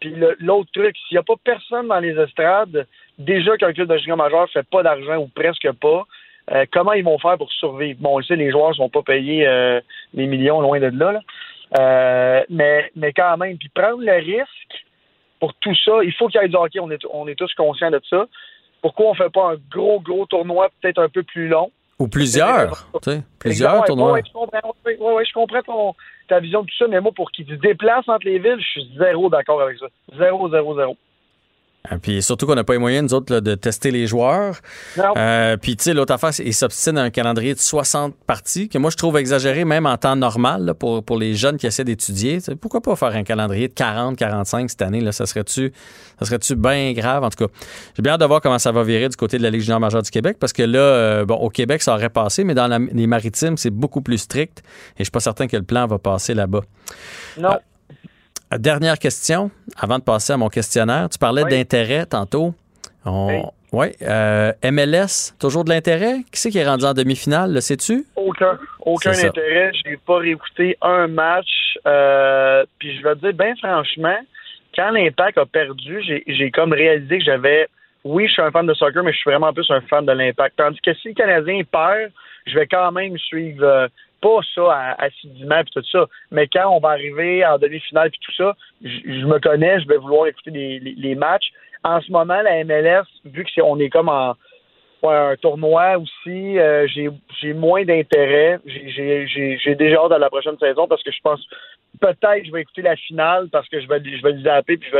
Puis 0.00 0.14
l'autre 0.40 0.70
truc, 0.72 0.96
s'il 0.96 1.14
n'y 1.14 1.18
a 1.18 1.22
pas 1.22 1.36
personne 1.42 1.88
dans 1.88 2.00
les 2.00 2.18
estrades, 2.18 2.86
déjà 3.18 3.56
qu'un 3.56 3.72
club 3.72 3.88
de 3.88 3.98
junior 3.98 4.16
majeur 4.16 4.42
ne 4.42 4.46
fait 4.48 4.68
pas 4.68 4.82
d'argent 4.82 5.16
ou 5.16 5.28
presque 5.28 5.70
pas, 5.72 6.04
euh, 6.52 6.64
comment 6.72 6.92
ils 6.92 7.04
vont 7.04 7.18
faire 7.18 7.38
pour 7.38 7.50
survivre? 7.52 7.98
Bon, 8.00 8.18
on 8.18 8.22
sait, 8.22 8.36
les 8.36 8.50
joueurs 8.50 8.70
ne 8.70 8.74
sont 8.74 8.88
pas 8.88 9.02
payés 9.02 9.46
euh, 9.46 9.80
les 10.14 10.26
millions 10.26 10.60
loin 10.60 10.78
de 10.78 10.86
là. 10.86 11.20
Euh, 11.78 12.44
mais, 12.48 12.90
mais 12.94 13.12
quand 13.12 13.36
même, 13.38 13.58
puis 13.58 13.68
prendre 13.70 14.00
le 14.00 14.12
risque 14.12 14.84
pour 15.40 15.54
tout 15.54 15.74
ça, 15.84 16.04
il 16.04 16.12
faut 16.12 16.28
qu'il 16.28 16.40
y 16.40 16.44
ait 16.44 16.48
du 16.48 16.56
hockey, 16.56 16.78
on 16.78 16.90
est, 16.90 17.04
on 17.12 17.26
est 17.26 17.34
tous 17.34 17.52
conscients 17.54 17.90
de 17.90 18.00
ça. 18.08 18.26
Pourquoi 18.80 19.06
on 19.06 19.12
ne 19.12 19.16
fait 19.16 19.32
pas 19.32 19.52
un 19.52 19.56
gros, 19.70 20.00
gros 20.00 20.26
tournoi 20.26 20.68
peut-être 20.80 21.00
un 21.00 21.08
peu 21.08 21.22
plus 21.22 21.48
long? 21.48 21.72
Ou 21.98 22.08
plusieurs. 22.08 22.88
plusieurs 23.38 23.84
tournois. 23.84 24.12
Oui, 24.12 24.22
je 25.26 25.32
comprends, 25.32 25.96
ta 26.28 26.40
vision 26.40 26.62
de 26.62 26.66
tout 26.66 26.76
ça, 26.78 26.88
mais 26.88 27.00
moi, 27.00 27.12
pour 27.12 27.30
qu'ils 27.30 27.46
se 27.46 27.54
déplacent 27.54 28.08
entre 28.08 28.26
les 28.26 28.38
villes, 28.38 28.58
je 28.58 28.66
suis 28.66 28.90
zéro 28.98 29.30
d'accord 29.30 29.62
avec 29.62 29.78
ça. 29.78 29.86
Zéro, 30.18 30.50
zéro, 30.50 30.76
zéro. 30.76 30.96
Ah, 31.90 31.98
puis 31.98 32.22
surtout 32.22 32.46
qu'on 32.46 32.54
n'a 32.54 32.64
pas 32.64 32.72
les 32.72 32.78
moyens, 32.78 33.10
nous 33.10 33.16
autres, 33.16 33.40
de 33.40 33.54
tester 33.54 33.90
les 33.90 34.06
joueurs. 34.06 34.60
Euh, 34.98 35.56
puis, 35.56 35.76
tu 35.76 35.84
sais, 35.84 35.94
l'autre 35.94 36.12
affaire, 36.12 36.30
ils 36.44 36.54
s'obstinent 36.54 36.98
à 36.98 37.02
un 37.02 37.10
calendrier 37.10 37.54
de 37.54 37.58
60 37.58 38.14
parties, 38.26 38.68
que 38.68 38.78
moi, 38.78 38.90
je 38.90 38.96
trouve 38.96 39.16
exagéré, 39.16 39.64
même 39.64 39.86
en 39.86 39.96
temps 39.96 40.16
normal, 40.16 40.74
pour, 40.78 41.04
pour 41.04 41.18
les 41.18 41.34
jeunes 41.34 41.56
qui 41.56 41.66
essaient 41.66 41.84
d'étudier. 41.84 42.38
Pourquoi 42.60 42.80
pas 42.80 42.96
faire 42.96 43.14
un 43.14 43.24
calendrier 43.24 43.68
de 43.68 43.74
40, 43.74 44.16
45 44.16 44.70
cette 44.70 44.82
année? 44.82 45.00
Là, 45.00 45.12
ça 45.12 45.26
serait-tu 45.26 45.72
ça 46.18 46.24
serait-tu 46.24 46.56
bien 46.56 46.92
grave? 46.92 47.24
En 47.24 47.30
tout 47.30 47.46
cas, 47.46 47.52
j'ai 47.94 48.02
bien 48.02 48.14
hâte 48.14 48.20
de 48.20 48.24
voir 48.24 48.40
comment 48.40 48.58
ça 48.58 48.72
va 48.72 48.82
virer 48.82 49.08
du 49.08 49.16
côté 49.16 49.36
de 49.38 49.42
la 49.42 49.50
Ligue 49.50 49.60
junior 49.60 49.80
majeure 49.80 50.02
du 50.02 50.10
Québec, 50.10 50.38
parce 50.40 50.52
que 50.52 50.62
là, 50.62 50.78
euh, 50.78 51.24
bon, 51.24 51.34
au 51.34 51.50
Québec, 51.50 51.82
ça 51.82 51.94
aurait 51.94 52.08
passé, 52.08 52.44
mais 52.44 52.54
dans 52.54 52.68
les 52.92 53.06
maritimes, 53.06 53.56
c'est 53.56 53.70
beaucoup 53.70 54.00
plus 54.00 54.18
strict, 54.18 54.60
et 54.60 55.00
je 55.00 55.04
suis 55.04 55.10
pas 55.10 55.20
certain 55.20 55.46
que 55.46 55.56
le 55.56 55.62
plan 55.62 55.86
va 55.86 55.98
passer 55.98 56.34
là-bas. 56.34 56.62
Non. 57.38 57.50
Euh, 57.50 57.58
Dernière 58.52 58.98
question, 58.98 59.50
avant 59.76 59.98
de 59.98 60.04
passer 60.04 60.32
à 60.32 60.36
mon 60.36 60.48
questionnaire. 60.48 61.08
Tu 61.08 61.18
parlais 61.18 61.44
d'intérêt 61.44 62.06
tantôt. 62.06 62.54
Oui. 63.72 63.88
Euh, 64.02 64.52
MLS, 64.64 65.34
toujours 65.38 65.64
de 65.64 65.70
l'intérêt? 65.70 66.18
Qui 66.32 66.40
c'est 66.40 66.50
qui 66.50 66.58
est 66.58 66.66
rendu 66.66 66.84
en 66.84 66.94
demi-finale, 66.94 67.52
le 67.52 67.60
sais-tu? 67.60 68.04
Aucun. 68.14 68.58
Aucun 68.80 69.10
intérêt. 69.10 69.72
Je 69.74 69.90
n'ai 69.90 69.96
pas 69.96 70.18
réécouté 70.18 70.78
un 70.80 71.08
match. 71.08 71.76
Euh, 71.86 72.64
puis 72.78 72.96
je 72.96 73.02
vais 73.02 73.14
te 73.16 73.20
dire, 73.20 73.34
bien 73.34 73.54
franchement, 73.56 74.18
quand 74.74 74.90
l'Impact 74.90 75.38
a 75.38 75.46
perdu, 75.46 76.02
j'ai 76.26 76.50
comme 76.52 76.72
réalisé 76.72 77.18
que 77.18 77.24
j'avais. 77.24 77.68
Oui, 78.04 78.28
je 78.28 78.34
suis 78.34 78.42
un 78.42 78.52
fan 78.52 78.66
de 78.66 78.74
soccer, 78.74 79.02
mais 79.02 79.12
je 79.12 79.18
suis 79.18 79.30
vraiment 79.30 79.52
plus 79.52 79.68
un 79.70 79.80
fan 79.80 80.06
de 80.06 80.12
l'Impact. 80.12 80.54
Tandis 80.56 80.80
que 80.80 80.94
si 80.94 81.08
le 81.08 81.14
Canadien 81.14 81.62
perd, 81.70 82.12
je 82.46 82.54
vais 82.54 82.66
quand 82.68 82.92
même 82.92 83.18
suivre 83.18 83.64
euh, 83.64 83.88
pas 84.26 84.40
ça 84.54 84.96
assidûment 84.98 85.62
puis 85.62 85.72
tout 85.74 85.88
ça. 85.90 86.06
Mais 86.30 86.48
quand 86.48 86.68
on 86.74 86.80
va 86.80 86.90
arriver 86.90 87.44
en 87.46 87.58
demi-finale 87.58 88.10
puis 88.10 88.20
tout 88.24 88.32
ça, 88.32 88.56
je 88.82 89.24
me 89.26 89.38
connais, 89.38 89.80
je 89.80 89.86
vais 89.86 89.98
vouloir 89.98 90.26
écouter 90.26 90.50
les, 90.50 91.14
matchs. 91.14 91.52
En 91.84 92.00
ce 92.00 92.10
moment, 92.10 92.42
la 92.42 92.64
MLS, 92.64 93.04
vu 93.24 93.44
que 93.44 93.62
on 93.62 93.78
est 93.78 93.90
comme 93.90 94.08
en 94.08 94.34
un 95.08 95.36
tournoi 95.36 95.98
aussi, 95.98 96.58
euh, 96.58 96.88
j'ai 96.88 97.52
moins 97.52 97.84
d'intérêt. 97.84 98.58
J'ai 98.66 99.74
déjà 99.76 99.98
hâte 99.98 100.10
à 100.10 100.18
la 100.18 100.28
prochaine 100.28 100.58
saison 100.58 100.88
parce 100.88 101.02
que 101.04 101.12
je 101.12 101.20
pense 101.22 101.40
peut-être 102.00 102.44
je 102.44 102.50
vais 102.50 102.62
écouter 102.62 102.82
la 102.82 102.96
finale 102.96 103.48
parce 103.52 103.68
que 103.68 103.80
je 103.80 103.86
vais 103.86 104.00
le 104.00 104.42
zapper 104.42 104.76
puis 104.78 104.90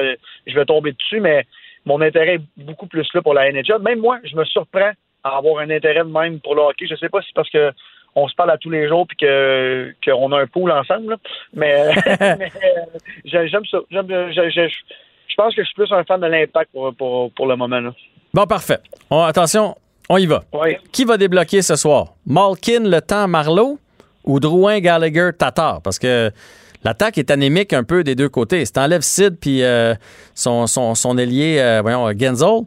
je 0.47 0.55
vais 0.55 0.65
tomber 0.65 0.93
dessus, 0.93 1.19
mais 1.19 1.45
mon 1.85 2.01
intérêt 2.01 2.37
est 2.37 2.65
beaucoup 2.65 2.87
plus 2.87 3.09
là 3.15 3.23
pour 3.23 3.35
la 3.35 3.51
NHL. 3.51 3.83
Même 3.83 3.99
moi, 3.99 4.21
je 4.23 4.37
me 4.37 4.45
surprends 4.45 4.93
à 5.25 5.37
avoir 5.37 5.59
un 5.59 5.71
intérêt 5.71 6.05
de 6.05 6.13
même 6.13 6.39
pour 6.39 6.55
le 6.55 6.63
hockey. 6.63 6.87
Je 6.89 6.95
sais 6.95 7.09
pas 7.09 7.21
si 7.23 7.33
parce 7.33 7.51
que 7.51 7.73
on 8.17 8.27
se 8.29 8.35
parle 8.35 8.51
à 8.51 8.57
tous 8.57 8.71
les 8.71 8.89
jours 8.89 9.07
puis 9.07 9.19
que 9.19 9.95
qu'on 10.05 10.33
a 10.33 10.41
un 10.41 10.47
pool 10.47 10.73
ensemble. 10.73 11.17
Mais, 11.55 11.91
mais 12.39 12.51
euh, 12.65 13.47
j'aime 13.47 13.65
ça. 13.71 13.79
je, 13.91 15.35
pense 15.37 15.55
que 15.55 15.63
je 15.63 15.67
suis 15.67 15.75
plus 15.75 15.93
un 15.93 16.03
fan 16.03 16.21
de 16.21 16.27
l'impact 16.27 16.71
pour, 16.73 17.31
pour, 17.31 17.47
le 17.47 17.57
moment. 17.57 17.79
Là. 17.79 17.93
Bon, 18.33 18.47
parfait. 18.47 18.79
attention, 19.11 19.77
on 20.09 20.17
y 20.17 20.27
va. 20.27 20.43
Qui 20.93 21.05
va 21.05 21.19
débloquer 21.19 21.63
ce 21.63 21.77
soir? 21.77 22.15
Malkin, 22.27 22.85
Le 22.85 23.01
Temps, 23.01 23.29
Marlowe 23.29 23.79
ou 24.25 24.41
Drouin, 24.41 24.81
Gallagher, 24.81 25.31
Tatar? 25.39 25.83
Parce 25.83 25.99
que 25.99 26.31
l'attaque 26.85 27.19
est 27.19 27.31
anémique 27.31 27.75
un 27.75 27.85
peu 27.85 28.03
des 28.03 28.15
deux 28.15 28.31
côtés. 28.31 28.65
Si 28.65 28.73
t'enlèves 28.73 29.03
Sid 29.03 29.37
puis 29.39 29.63
euh, 29.63 29.95
son, 30.35 30.67
son, 30.67 30.95
son, 30.95 31.19
ailier, 31.19 31.59
euh, 31.61 31.83
voyons, 31.83 32.11
Genzel, 32.19 32.63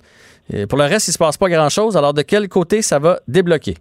pour 0.68 0.78
le 0.78 0.86
reste, 0.86 1.08
il 1.08 1.12
se 1.12 1.18
passe 1.18 1.38
pas 1.38 1.50
grand-chose. 1.50 1.98
Alors, 1.98 2.14
de 2.14 2.22
quel 2.22 2.48
côté 2.50 2.82
ça 2.84 3.00
va 3.00 3.20
débloquer? 3.28 3.76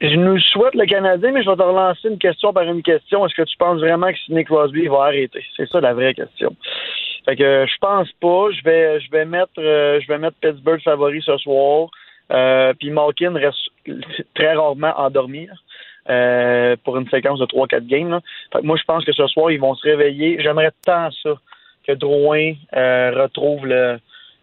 Je 0.00 0.14
nous 0.14 0.38
souhaite 0.38 0.74
le 0.74 0.84
Canadien, 0.84 1.32
mais 1.32 1.42
je 1.42 1.48
vais 1.48 1.56
te 1.56 1.62
relancer 1.62 2.08
une 2.08 2.18
question 2.18 2.52
par 2.52 2.64
une 2.64 2.82
question. 2.82 3.24
Est-ce 3.24 3.34
que 3.34 3.42
tu 3.42 3.56
penses 3.56 3.80
vraiment 3.80 4.12
que 4.12 4.18
Sidney 4.18 4.44
Crosby 4.44 4.88
va 4.88 5.04
arrêter? 5.04 5.42
C'est 5.56 5.68
ça 5.70 5.80
la 5.80 5.94
vraie 5.94 6.12
question. 6.12 6.54
Fait 7.24 7.34
que 7.34 7.66
je 7.66 7.78
pense 7.80 8.10
pas. 8.20 8.50
Je 8.50 8.62
vais 8.62 9.00
je 9.00 9.10
vais 9.10 9.24
mettre 9.24 9.58
euh, 9.58 9.98
je 10.00 10.06
vais 10.06 10.18
mettre 10.18 10.36
Pittsburgh 10.40 10.82
favori 10.82 11.22
ce 11.22 11.36
soir. 11.38 11.88
Euh, 12.30 12.74
puis 12.78 12.90
Malkin 12.90 13.32
reste 13.32 13.70
très 14.34 14.54
rarement 14.54 14.92
endormi 14.98 15.48
euh, 16.10 16.76
pour 16.84 16.98
une 16.98 17.08
séquence 17.08 17.38
de 17.38 17.46
3-4 17.46 17.86
games. 17.86 18.20
Fait 18.52 18.60
que 18.60 18.66
moi, 18.66 18.76
je 18.76 18.84
pense 18.84 19.04
que 19.04 19.12
ce 19.12 19.26
soir, 19.28 19.50
ils 19.50 19.60
vont 19.60 19.74
se 19.74 19.88
réveiller. 19.88 20.36
J'aimerais 20.40 20.72
tant 20.84 21.10
ça 21.22 21.34
que 21.86 21.92
Drouin 21.92 22.52
retrouve 22.72 23.66
le, 23.66 23.98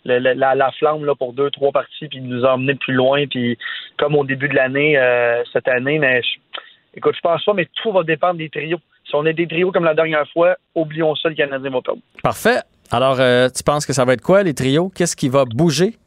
la, 0.05 0.71
flamme 0.77 1.05
là, 1.05 1.15
pour 1.15 1.33
deux, 1.33 1.49
trois 1.51 1.71
parties, 1.71 2.07
puis 2.07 2.21
nous 2.21 2.43
emmener 2.43 2.75
plus 2.75 2.93
loin, 2.93 3.25
puis 3.27 3.57
comme 3.97 4.15
au 4.15 4.23
début 4.23 4.47
de 4.47 4.55
l'année, 4.55 4.97
euh, 4.97 5.43
cette 5.51 5.67
année, 5.67 5.99
mais 5.99 6.21
je, 6.21 6.59
écoute, 6.95 7.15
je 7.15 7.21
pense 7.21 7.43
pas, 7.43 7.53
mais 7.53 7.67
tout 7.81 7.91
va 7.91 8.03
dépendre 8.03 8.37
des 8.37 8.49
trios. 8.49 8.79
Si 9.05 9.15
on 9.15 9.25
est 9.25 9.33
des 9.33 9.47
trios 9.47 9.71
comme 9.71 9.85
la 9.85 9.93
dernière 9.93 10.27
fois, 10.31 10.55
oublions 10.75 11.15
ça, 11.15 11.29
le 11.29 11.35
Canadien 11.35 11.69
va 11.69 11.81
perdre. 11.81 12.01
Parfait. 12.21 12.59
Alors, 12.91 13.19
euh, 13.19 13.49
tu 13.49 13.63
penses 13.63 13.85
que 13.85 13.93
ça 13.93 14.05
va 14.05 14.13
être 14.13 14.21
quoi, 14.21 14.43
les 14.43 14.53
trios? 14.53 14.89
Qu'est-ce 14.89 15.15
qui 15.15 15.29
va 15.29 15.45
bouger? 15.45 15.97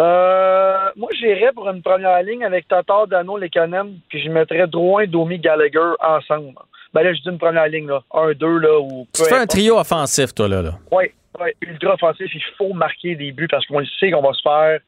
Euh, 0.00 0.76
moi, 0.96 1.08
j'irais 1.18 1.52
pour 1.54 1.68
une 1.70 1.82
première 1.82 2.22
ligne 2.22 2.44
avec 2.44 2.66
Tatar, 2.66 3.06
Dano, 3.06 3.38
Lekanen, 3.38 3.98
puis 4.08 4.22
je 4.22 4.28
mettrais 4.28 4.66
Drouin, 4.66 5.06
Domi, 5.06 5.38
Gallagher 5.38 5.92
ensemble. 6.00 6.54
Ben 6.92 7.02
là, 7.02 7.12
je 7.12 7.20
dis 7.20 7.28
une 7.28 7.38
première 7.38 7.68
ligne, 7.68 7.88
là. 7.88 8.02
Un, 8.12 8.32
deux, 8.32 8.58
là, 8.58 8.78
ou... 8.80 9.06
Tu 9.12 9.24
fais 9.24 9.36
un 9.36 9.46
trio 9.46 9.78
offensif, 9.78 10.34
toi, 10.34 10.48
là. 10.48 10.62
là. 10.62 10.72
Oui, 10.92 11.06
ultra 11.60 11.94
offensif, 11.94 12.30
il 12.34 12.42
faut 12.56 12.72
marquer 12.72 13.14
des 13.16 13.32
buts 13.32 13.48
parce 13.48 13.66
qu'on 13.66 13.80
le 13.80 13.86
sait 13.98 14.10
qu'on 14.10 14.22
va 14.22 14.32
se 14.32 14.42
faire. 14.42 14.80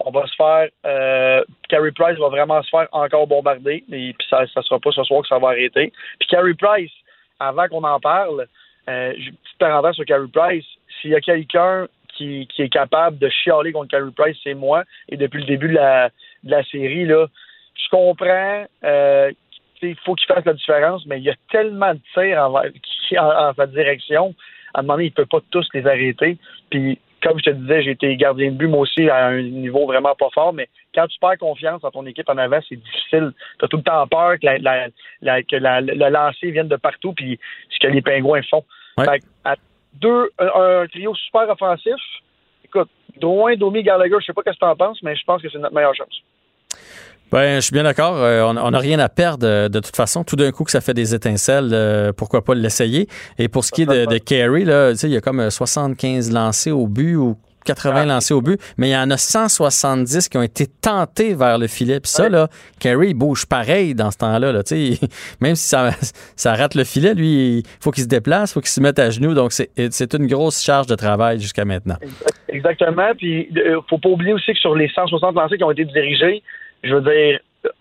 On 0.00 0.10
va 0.10 0.26
se 0.26 0.34
faire. 0.34 0.68
Euh, 0.84 1.44
Carey 1.68 1.92
Price 1.92 2.18
va 2.18 2.28
vraiment 2.28 2.62
se 2.62 2.68
faire 2.68 2.88
encore 2.92 3.26
bombarder. 3.26 3.84
Et 3.90 4.12
puis 4.12 4.26
ça 4.28 4.42
ne 4.42 4.62
sera 4.62 4.78
pas 4.78 4.90
ce 4.90 5.04
soir 5.04 5.22
que 5.22 5.28
ça 5.28 5.38
va 5.38 5.48
arrêter. 5.48 5.92
Puis 6.18 6.28
Carey 6.28 6.54
Price, 6.54 6.92
avant 7.38 7.68
qu'on 7.68 7.84
en 7.84 8.00
parle, 8.00 8.46
euh, 8.88 9.12
petite 9.12 9.58
parenthèse 9.58 9.94
sur 9.94 10.04
Carey 10.04 10.26
Price, 10.32 10.66
s'il 11.00 11.10
y 11.10 11.14
a 11.14 11.20
quelqu'un 11.20 11.86
qui, 12.08 12.46
qui, 12.48 12.62
est 12.62 12.68
capable 12.68 13.18
de 13.18 13.28
chialer 13.28 13.72
contre 13.72 13.90
Carey 13.90 14.10
Price, 14.16 14.36
c'est 14.42 14.54
moi. 14.54 14.84
Et 15.08 15.16
depuis 15.16 15.40
le 15.40 15.46
début 15.46 15.68
de 15.68 15.74
la, 15.74 16.10
de 16.42 16.50
la 16.50 16.64
série, 16.64 17.06
là, 17.06 17.26
je 17.74 17.88
comprends 17.90 18.66
euh, 18.84 19.32
qu'il 19.78 19.96
faut 20.04 20.14
qu'il 20.14 20.26
fasse 20.26 20.44
la 20.44 20.54
différence, 20.54 21.06
mais 21.06 21.18
il 21.18 21.24
y 21.24 21.30
a 21.30 21.34
tellement 21.50 21.94
de 21.94 22.00
tirs 22.12 22.38
en, 22.38 22.54
en, 22.54 23.48
en 23.48 23.54
sa 23.54 23.66
direction 23.66 24.34
à 24.74 24.80
un 24.80 24.82
moment 24.82 24.94
donné, 24.94 25.04
il 25.04 25.10
ne 25.10 25.14
peut 25.14 25.26
pas 25.26 25.38
tous 25.50 25.66
les 25.72 25.86
arrêter. 25.86 26.36
Puis 26.70 26.98
comme 27.24 27.38
je 27.38 27.44
te 27.44 27.50
disais, 27.50 27.82
j'ai 27.82 27.90
été 27.92 28.16
gardien 28.16 28.50
de 28.50 28.56
but, 28.56 28.68
moi 28.68 28.80
aussi, 28.80 29.08
à 29.08 29.28
un 29.28 29.42
niveau 29.42 29.86
vraiment 29.86 30.14
pas 30.14 30.28
fort, 30.34 30.52
mais 30.52 30.68
quand 30.94 31.06
tu 31.06 31.18
perds 31.18 31.38
confiance 31.38 31.82
en 31.82 31.90
ton 31.90 32.04
équipe 32.04 32.28
en 32.28 32.36
avant, 32.36 32.60
c'est 32.68 32.76
difficile. 32.76 33.32
Tu 33.58 33.64
as 33.64 33.68
tout 33.68 33.78
le 33.78 33.82
temps 33.82 34.06
peur 34.06 34.38
que, 34.38 34.46
la, 34.62 35.42
que 35.42 35.56
le 35.56 36.10
lancer 36.10 36.50
vienne 36.50 36.68
de 36.68 36.76
partout, 36.76 37.14
puis 37.14 37.40
ce 37.70 37.78
que 37.78 37.90
les 37.90 38.02
pingouins 38.02 38.42
font. 38.42 38.64
à 38.98 39.56
deux, 39.94 40.30
un, 40.38 40.86
trio 40.88 41.14
super 41.14 41.48
offensif, 41.48 41.94
écoute, 42.64 42.90
Drouin, 43.18 43.56
Domi, 43.56 43.82
Gallagher, 43.82 44.16
je 44.20 44.26
sais 44.26 44.32
pas 44.32 44.42
ce 44.44 44.50
que 44.50 44.56
tu 44.58 44.64
en 44.64 44.76
penses, 44.76 45.02
mais 45.02 45.16
je 45.16 45.24
pense 45.24 45.40
que 45.40 45.48
c'est 45.48 45.58
notre 45.58 45.74
meilleure 45.74 45.94
chance. 45.94 46.22
Ben, 47.34 47.56
je 47.56 47.62
suis 47.62 47.72
bien 47.72 47.82
d'accord. 47.82 48.14
Euh, 48.18 48.44
on 48.44 48.70
n'a 48.70 48.78
rien 48.78 49.00
à 49.00 49.08
perdre 49.08 49.44
euh, 49.44 49.68
de 49.68 49.80
toute 49.80 49.96
façon. 49.96 50.22
Tout 50.22 50.36
d'un 50.36 50.52
coup 50.52 50.62
que 50.62 50.70
ça 50.70 50.80
fait 50.80 50.94
des 50.94 51.16
étincelles, 51.16 51.70
euh, 51.72 52.12
pourquoi 52.16 52.44
pas 52.44 52.54
l'essayer? 52.54 53.08
Et 53.40 53.48
pour 53.48 53.64
ce 53.64 53.72
qui 53.72 53.82
est 53.82 53.86
de, 53.86 54.06
de 54.06 54.18
Carey, 54.18 54.64
là, 54.64 54.92
il 55.02 55.08
y 55.08 55.16
a 55.16 55.20
comme 55.20 55.50
75 55.50 56.30
lancés 56.30 56.70
au 56.70 56.86
but 56.86 57.16
ou 57.16 57.36
80 57.64 57.92
ah. 57.96 58.04
lancés 58.04 58.34
au 58.34 58.40
but, 58.40 58.60
mais 58.78 58.90
il 58.90 58.92
y 58.92 58.96
en 58.96 59.10
a 59.10 59.16
170 59.16 60.28
qui 60.28 60.38
ont 60.38 60.44
été 60.44 60.68
tentés 60.68 61.34
vers 61.34 61.58
le 61.58 61.66
filet. 61.66 61.98
Puis 61.98 62.12
ça, 62.12 62.28
là, 62.28 62.46
Carey 62.78 63.14
bouge 63.14 63.46
pareil 63.46 63.96
dans 63.96 64.12
ce 64.12 64.18
temps-là. 64.18 64.52
Là, 64.52 64.62
même 65.40 65.56
si 65.56 65.66
ça, 65.66 65.90
ça 66.36 66.54
rate 66.54 66.76
le 66.76 66.84
filet, 66.84 67.14
lui, 67.14 67.58
il 67.58 67.62
faut 67.80 67.90
qu'il 67.90 68.04
se 68.04 68.08
déplace, 68.08 68.52
il 68.52 68.54
faut 68.54 68.60
qu'il 68.60 68.68
se 68.68 68.80
mette 68.80 69.00
à 69.00 69.10
genoux. 69.10 69.34
Donc, 69.34 69.50
c'est 69.50 70.14
une 70.14 70.28
grosse 70.28 70.62
charge 70.62 70.86
de 70.86 70.94
travail 70.94 71.40
jusqu'à 71.40 71.64
maintenant. 71.64 71.96
Exactement. 72.48 73.10
Puis, 73.18 73.48
il 73.50 73.78
faut 73.90 73.98
pas 73.98 74.10
oublier 74.10 74.34
aussi 74.34 74.52
que 74.52 74.58
sur 74.60 74.76
les 74.76 74.88
160 74.88 75.34
lancés 75.34 75.56
qui 75.56 75.64
ont 75.64 75.72
été 75.72 75.84
dirigés, 75.84 76.44
je 76.84 76.94
veux 76.94 77.00
dire, 77.00 77.40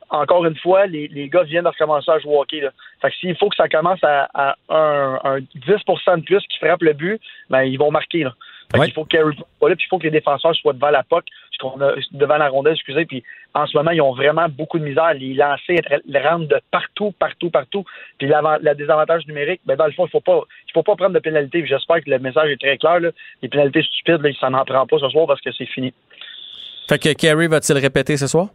encore 0.09 0.45
une 0.45 0.55
fois, 0.57 0.85
les, 0.85 1.07
les 1.07 1.27
gars 1.27 1.43
viennent 1.43 1.63
de 1.63 1.69
recommencer 1.69 2.09
à 2.11 2.19
jouer 2.19 2.33
au 2.33 2.41
hockey. 2.41 2.61
Là. 2.61 2.71
Fait 3.01 3.09
que 3.09 3.15
s'il 3.17 3.35
faut 3.37 3.49
que 3.49 3.55
ça 3.55 3.67
commence 3.67 3.99
à, 4.03 4.55
un, 4.69 5.39
10% 5.39 6.17
de 6.17 6.23
plus 6.23 6.39
qui 6.47 6.57
frappe 6.59 6.81
le 6.81 6.93
but, 6.93 7.19
ben 7.49 7.63
ils 7.63 7.77
vont 7.77 7.91
marquer. 7.91 8.23
Là. 8.23 8.33
Fait 8.73 8.87
Il 8.87 8.93
faut 8.93 9.05
que 9.05 9.17
puis 9.17 9.37
il 9.61 9.87
faut 9.89 9.97
que 9.99 10.03
les 10.03 10.11
défenseurs 10.11 10.55
soient 10.55 10.73
devant 10.73 10.89
la 10.89 11.03
POC, 11.03 11.25
devant 12.11 12.37
la 12.37 12.49
rondelle, 12.49 12.73
excusez. 12.73 13.05
Puis 13.05 13.23
en 13.53 13.67
ce 13.67 13.75
moment, 13.77 13.91
ils 13.91 14.01
ont 14.01 14.13
vraiment 14.13 14.47
beaucoup 14.49 14.79
de 14.79 14.83
misère. 14.83 15.13
Les 15.13 15.33
lancers 15.33 15.81
rentrent 16.23 16.47
de 16.47 16.59
partout, 16.71 17.13
partout, 17.19 17.49
partout. 17.49 17.83
Puis 18.17 18.27
le 18.27 18.73
désavantage 18.75 19.27
numérique, 19.27 19.61
ben 19.65 19.75
dans 19.75 19.85
le 19.85 19.91
fond, 19.91 20.05
il 20.05 20.09
faut 20.09 20.21
pas, 20.21 20.41
il 20.67 20.71
faut 20.73 20.83
pas 20.83 20.95
prendre 20.95 21.13
de 21.13 21.19
pénalité. 21.19 21.65
J'espère 21.65 22.03
que 22.03 22.09
le 22.09 22.19
message 22.19 22.49
est 22.49 22.61
très 22.61 22.77
clair. 22.77 22.99
Là. 22.99 23.09
Les 23.41 23.49
pénalités 23.49 23.83
stupides, 23.83 24.21
là, 24.21 24.29
ça 24.39 24.49
n'en 24.49 24.63
prend 24.63 24.87
pas 24.87 24.97
ce 24.99 25.09
soir 25.09 25.27
parce 25.27 25.41
que 25.41 25.51
c'est 25.51 25.67
fini. 25.67 25.93
Fait 26.87 26.99
que 26.99 27.13
Kerry 27.13 27.47
va-t-il 27.47 27.77
répéter 27.79 28.17
ce 28.17 28.27
soir? 28.27 28.47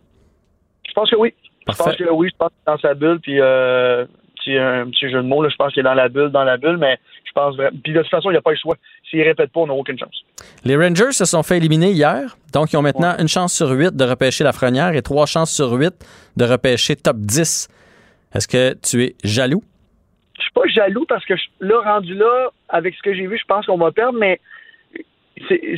Je 0.98 1.00
pense 1.00 1.10
que 1.10 1.16
oui. 1.16 1.34
Je 1.68 1.74
pense 1.76 1.96
que 1.96 2.10
oui, 2.10 2.28
je 2.30 2.36
pense 2.36 2.50
est 2.50 2.70
dans 2.70 2.78
sa 2.78 2.94
bulle, 2.94 3.20
puis 3.20 3.40
euh, 3.40 4.04
un 4.48 4.86
petit 4.90 5.08
jeu 5.08 5.22
de 5.22 5.28
mots, 5.28 5.42
là, 5.42 5.48
je 5.48 5.56
pense 5.56 5.72
qu'il 5.72 5.80
est 5.80 5.84
dans 5.84 5.94
la 5.94 6.08
bulle, 6.08 6.30
dans 6.30 6.42
la 6.42 6.56
bulle, 6.56 6.78
mais 6.78 6.98
je 7.24 7.32
pense 7.32 7.54
vraiment. 7.54 7.76
Puis 7.84 7.92
de 7.92 8.00
toute 8.00 8.10
façon, 8.10 8.30
il 8.30 8.32
n'y 8.32 8.38
a 8.38 8.42
pas 8.42 8.50
le 8.50 8.56
choix. 8.56 8.74
S'il 9.08 9.20
ne 9.20 9.24
répète 9.24 9.52
pas, 9.52 9.60
on 9.60 9.66
n'a 9.66 9.74
aucune 9.74 9.98
chance. 9.98 10.24
Les 10.64 10.76
Rangers 10.76 11.12
se 11.12 11.24
sont 11.24 11.42
fait 11.42 11.58
éliminer 11.58 11.92
hier, 11.92 12.36
donc 12.52 12.72
ils 12.72 12.76
ont 12.78 12.82
maintenant 12.82 13.14
une 13.18 13.28
chance 13.28 13.54
sur 13.54 13.70
huit 13.70 13.94
de 13.94 14.04
repêcher 14.04 14.42
la 14.42 14.52
frenière 14.52 14.94
et 14.94 15.02
trois 15.02 15.26
chances 15.26 15.52
sur 15.52 15.70
huit 15.72 15.94
de 16.36 16.44
repêcher 16.44 16.96
top 16.96 17.18
10. 17.18 17.68
Est-ce 18.34 18.48
que 18.48 18.74
tu 18.74 19.04
es 19.04 19.14
jaloux? 19.22 19.62
Je 20.36 20.42
suis 20.42 20.52
pas 20.52 20.66
jaloux 20.66 21.04
parce 21.08 21.24
que 21.26 21.34
là, 21.60 21.80
rendu 21.84 22.14
là, 22.14 22.50
avec 22.70 22.94
ce 22.94 23.02
que 23.02 23.14
j'ai 23.14 23.26
vu, 23.26 23.38
je 23.38 23.46
pense 23.46 23.66
qu'on 23.66 23.78
va 23.78 23.92
perdre, 23.92 24.18
mais 24.18 24.40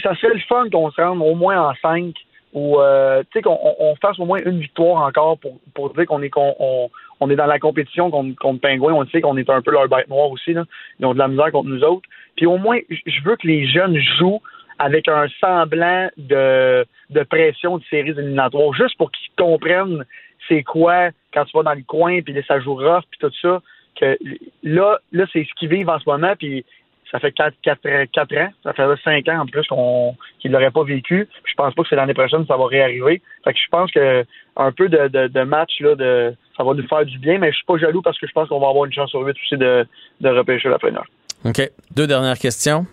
ça 0.02 0.14
serait 0.14 0.32
le 0.32 0.40
fun 0.48 0.70
qu'on 0.70 0.90
se 0.90 1.00
rende 1.00 1.20
au 1.20 1.34
moins 1.34 1.70
en 1.70 1.74
cinq 1.82 2.14
ou 2.52 2.80
euh, 2.80 3.22
qu'on 3.44 3.58
on, 3.78 3.94
fasse 3.96 4.18
au 4.18 4.24
moins 4.24 4.40
une 4.44 4.60
victoire 4.60 5.02
encore 5.02 5.38
pour, 5.38 5.58
pour 5.74 5.94
dire 5.94 6.06
qu'on 6.06 6.22
est 6.22 6.30
qu'on 6.30 6.90
on, 7.20 7.30
est 7.30 7.36
dans 7.36 7.46
la 7.46 7.58
compétition 7.58 8.10
contre, 8.10 8.36
contre 8.36 8.60
Pingouin. 8.60 8.92
On 8.92 9.06
sait 9.06 9.20
qu'on 9.20 9.36
est 9.36 9.48
un 9.48 9.62
peu 9.62 9.70
leur 9.70 9.88
bête 9.88 10.08
noire 10.08 10.30
aussi. 10.30 10.52
Là. 10.52 10.64
Ils 10.98 11.06
ont 11.06 11.14
de 11.14 11.18
la 11.18 11.28
misère 11.28 11.52
contre 11.52 11.68
nous 11.68 11.84
autres. 11.84 12.08
Puis 12.36 12.46
au 12.46 12.58
moins, 12.58 12.78
je 12.88 13.22
veux 13.24 13.36
que 13.36 13.46
les 13.46 13.66
jeunes 13.68 13.96
jouent 14.18 14.40
avec 14.78 15.08
un 15.08 15.26
semblant 15.40 16.08
de, 16.16 16.86
de 17.10 17.22
pression 17.22 17.78
de 17.78 17.84
séries 17.90 18.10
éliminatoires, 18.10 18.72
juste 18.72 18.96
pour 18.96 19.10
qu'ils 19.12 19.30
comprennent 19.36 20.04
c'est 20.48 20.62
quoi 20.62 21.10
quand 21.32 21.44
tu 21.44 21.56
vas 21.56 21.62
dans 21.62 21.74
le 21.74 21.84
coin, 21.86 22.22
puis 22.22 22.34
ça 22.48 22.60
joue 22.60 22.74
rough, 22.74 23.04
puis 23.10 23.20
tout 23.20 23.32
ça. 23.40 23.60
Que 23.94 24.18
là, 24.62 24.98
là 25.12 25.26
c'est 25.32 25.44
ce 25.44 25.54
qu'ils 25.58 25.68
vivent 25.68 25.90
en 25.90 25.98
ce 25.98 26.08
moment, 26.08 26.34
puis 26.38 26.64
ça 27.10 27.18
fait 27.18 27.32
4, 27.32 27.54
4, 27.62 28.36
ans, 28.38 28.48
ça 28.62 28.72
fait 28.72 28.84
5 29.04 29.28
ans 29.28 29.40
en 29.40 29.46
plus 29.46 29.66
qu'on, 29.66 30.14
qu'il 30.38 30.52
l'aurait 30.52 30.70
pas 30.70 30.84
vécu. 30.84 31.28
Je 31.44 31.54
pense 31.56 31.74
pas 31.74 31.82
que 31.82 31.88
c'est 31.88 31.96
l'année 31.96 32.14
prochaine 32.14 32.42
que 32.42 32.46
ça 32.46 32.56
va 32.56 32.66
réarriver. 32.66 33.20
Fait 33.44 33.52
que 33.52 33.58
je 33.58 33.68
pense 33.70 33.90
que 33.90 34.24
un 34.56 34.72
peu 34.72 34.88
de, 34.88 35.08
de, 35.28 35.42
match, 35.42 35.80
là, 35.80 35.94
de, 35.94 36.34
ça 36.56 36.64
va 36.64 36.74
nous 36.74 36.86
faire 36.86 37.04
du 37.04 37.18
bien, 37.18 37.38
mais 37.38 37.50
je 37.50 37.56
suis 37.56 37.66
pas 37.66 37.78
jaloux 37.78 38.02
parce 38.02 38.18
que 38.18 38.26
je 38.26 38.32
pense 38.32 38.48
qu'on 38.48 38.60
va 38.60 38.68
avoir 38.68 38.84
une 38.84 38.92
chance 38.92 39.10
sur 39.10 39.20
8 39.20 39.30
aussi 39.30 39.56
de, 39.56 39.86
de 40.20 40.28
repêcher 40.28 40.68
la 40.68 40.78
première. 40.78 41.04
OK. 41.44 41.70
Deux 41.94 42.06
dernières 42.06 42.38
questions. 42.38 42.86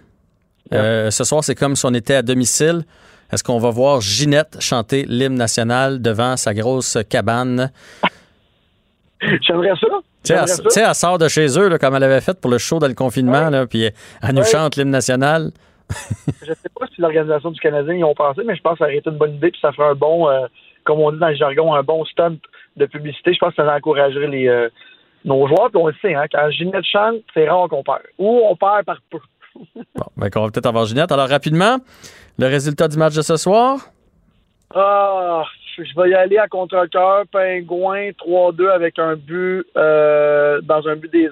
Euh, 0.74 1.12
ce 1.12 1.24
soir, 1.24 1.44
c'est 1.44 1.56
comme 1.56 1.76
si 1.76 1.86
on 1.86 1.94
était 1.94 2.16
à 2.16 2.22
domicile. 2.22 2.84
Est-ce 3.32 3.44
qu'on 3.44 3.58
va 3.58 3.70
voir 3.70 4.00
Ginette 4.00 4.58
chanter 4.62 5.06
l'hymne 5.08 5.36
national 5.36 6.02
devant 6.02 6.38
sa 6.38 6.54
grosse 6.54 6.98
cabane? 7.10 7.72
J'aimerais 9.42 9.74
ça. 9.76 9.88
Tu 10.24 10.70
sais, 10.70 10.82
elle, 10.82 10.96
sort 10.96 11.18
de 11.18 11.28
chez 11.28 11.48
eux, 11.58 11.78
comme 11.78 11.96
elle 11.96 12.04
avait 12.04 12.22
fait 12.22 12.40
pour 12.40 12.52
le 12.52 12.58
show 12.58 12.80
dans 12.80 12.88
le 12.88 12.94
confinement, 12.94 13.50
là, 13.50 13.66
puis 13.66 13.90
elle 14.22 14.36
nous 14.36 14.44
chante 14.44 14.76
l'hymne 14.76 14.92
national. 14.92 15.52
je 16.42 16.54
sais 16.54 16.70
pas 16.78 16.86
si 16.94 17.02
l'organisation 17.02 17.52
du 17.52 17.60
Canadien 17.60 17.96
y 17.96 18.04
ont 18.04 18.14
pensé, 18.14 18.42
mais 18.46 18.56
je 18.56 18.62
pense 18.62 18.74
que 18.74 18.80
ça 18.80 18.86
aurait 18.86 18.98
été 18.98 19.10
une 19.10 19.18
bonne 19.18 19.36
idée, 19.36 19.52
puis 19.52 19.60
ça 19.62 19.72
ferait 19.72 19.90
un 19.90 19.96
bon, 19.96 20.30
euh, 20.30 20.46
comme 20.84 21.00
on 21.00 21.12
dit 21.12 21.20
dans 21.20 21.30
le 21.30 21.36
jargon, 21.36 21.74
un 21.74 21.84
bon 21.84 22.04
stunt 22.06 22.38
de 22.76 22.86
publicité. 22.86 23.34
Je 23.34 23.40
pense 23.40 23.56
que 23.56 23.64
ça 23.64 23.74
encouragerait 23.74 24.28
les, 24.28 24.48
euh, 24.48 24.70
nos 25.24 25.48
joueurs, 25.48 25.70
puis 25.70 25.82
on 25.82 25.88
le 25.88 25.96
sait, 26.02 26.14
hein, 26.14 26.26
quand 26.32 26.50
Ginette 26.52 26.86
chante, 26.86 27.16
c'est 27.34 27.48
rare 27.48 27.68
qu'on 27.70 27.84
perd. 27.84 28.02
Ou 28.18 28.42
on 28.50 28.56
perd 28.56 28.86
par 28.86 28.98
peu. 29.10 29.20
bon, 29.76 30.06
ben, 30.18 30.30
on 30.36 30.42
va 30.42 30.52
peut-être 30.52 30.66
avoir 30.66 30.86
Ginette. 30.86 31.12
Alors, 31.12 31.30
rapidement, 31.30 31.78
le 32.38 32.48
résultat 32.48 32.88
du 32.88 32.98
match 32.98 33.16
de 33.16 33.22
ce 33.22 33.38
soir? 33.38 33.80
Ah, 34.76 35.44
je 35.86 35.96
vais 35.96 36.10
y 36.10 36.14
aller 36.14 36.38
à 36.38 36.48
contre-cœur. 36.48 37.26
Pingouin 37.32 38.10
3-2 38.12 38.70
avec 38.70 39.00
un 39.00 39.16
but 39.16 39.66
euh, 39.76 40.62
dans 40.62 40.88
un 40.88 40.96
but 40.96 41.12
des. 41.12 41.30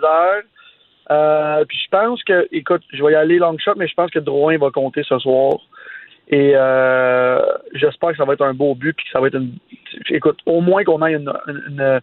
Euh, 1.12 1.66
puis 1.66 1.78
je 1.84 1.90
pense 1.90 2.24
que, 2.24 2.48
écoute, 2.52 2.82
je 2.92 3.04
vais 3.04 3.14
y 3.14 3.16
aller 3.16 3.38
long 3.38 3.58
shot, 3.58 3.74
mais 3.78 3.88
je 3.88 3.94
pense 3.94 4.12
que 4.12 4.20
Drouin 4.20 4.58
va 4.58 4.72
compter 4.72 5.04
ce 5.04 5.20
soir. 5.20 5.60
Et 6.30 6.54
euh, 6.56 7.40
j'espère 7.74 8.12
que 8.12 8.18
ça 8.18 8.26
va 8.26 8.34
être 8.34 8.46
un 8.46 8.56
beau 8.56 8.74
but, 8.74 8.94
puis 8.94 9.06
que 9.06 9.12
ça 9.12 9.20
va 9.20 9.28
être 9.28 9.36
une. 9.36 9.58
Écoute, 10.10 10.40
au 10.46 10.62
moins 10.62 10.84
qu'on 10.84 11.06
ait 11.06 11.14
une, 11.14 12.02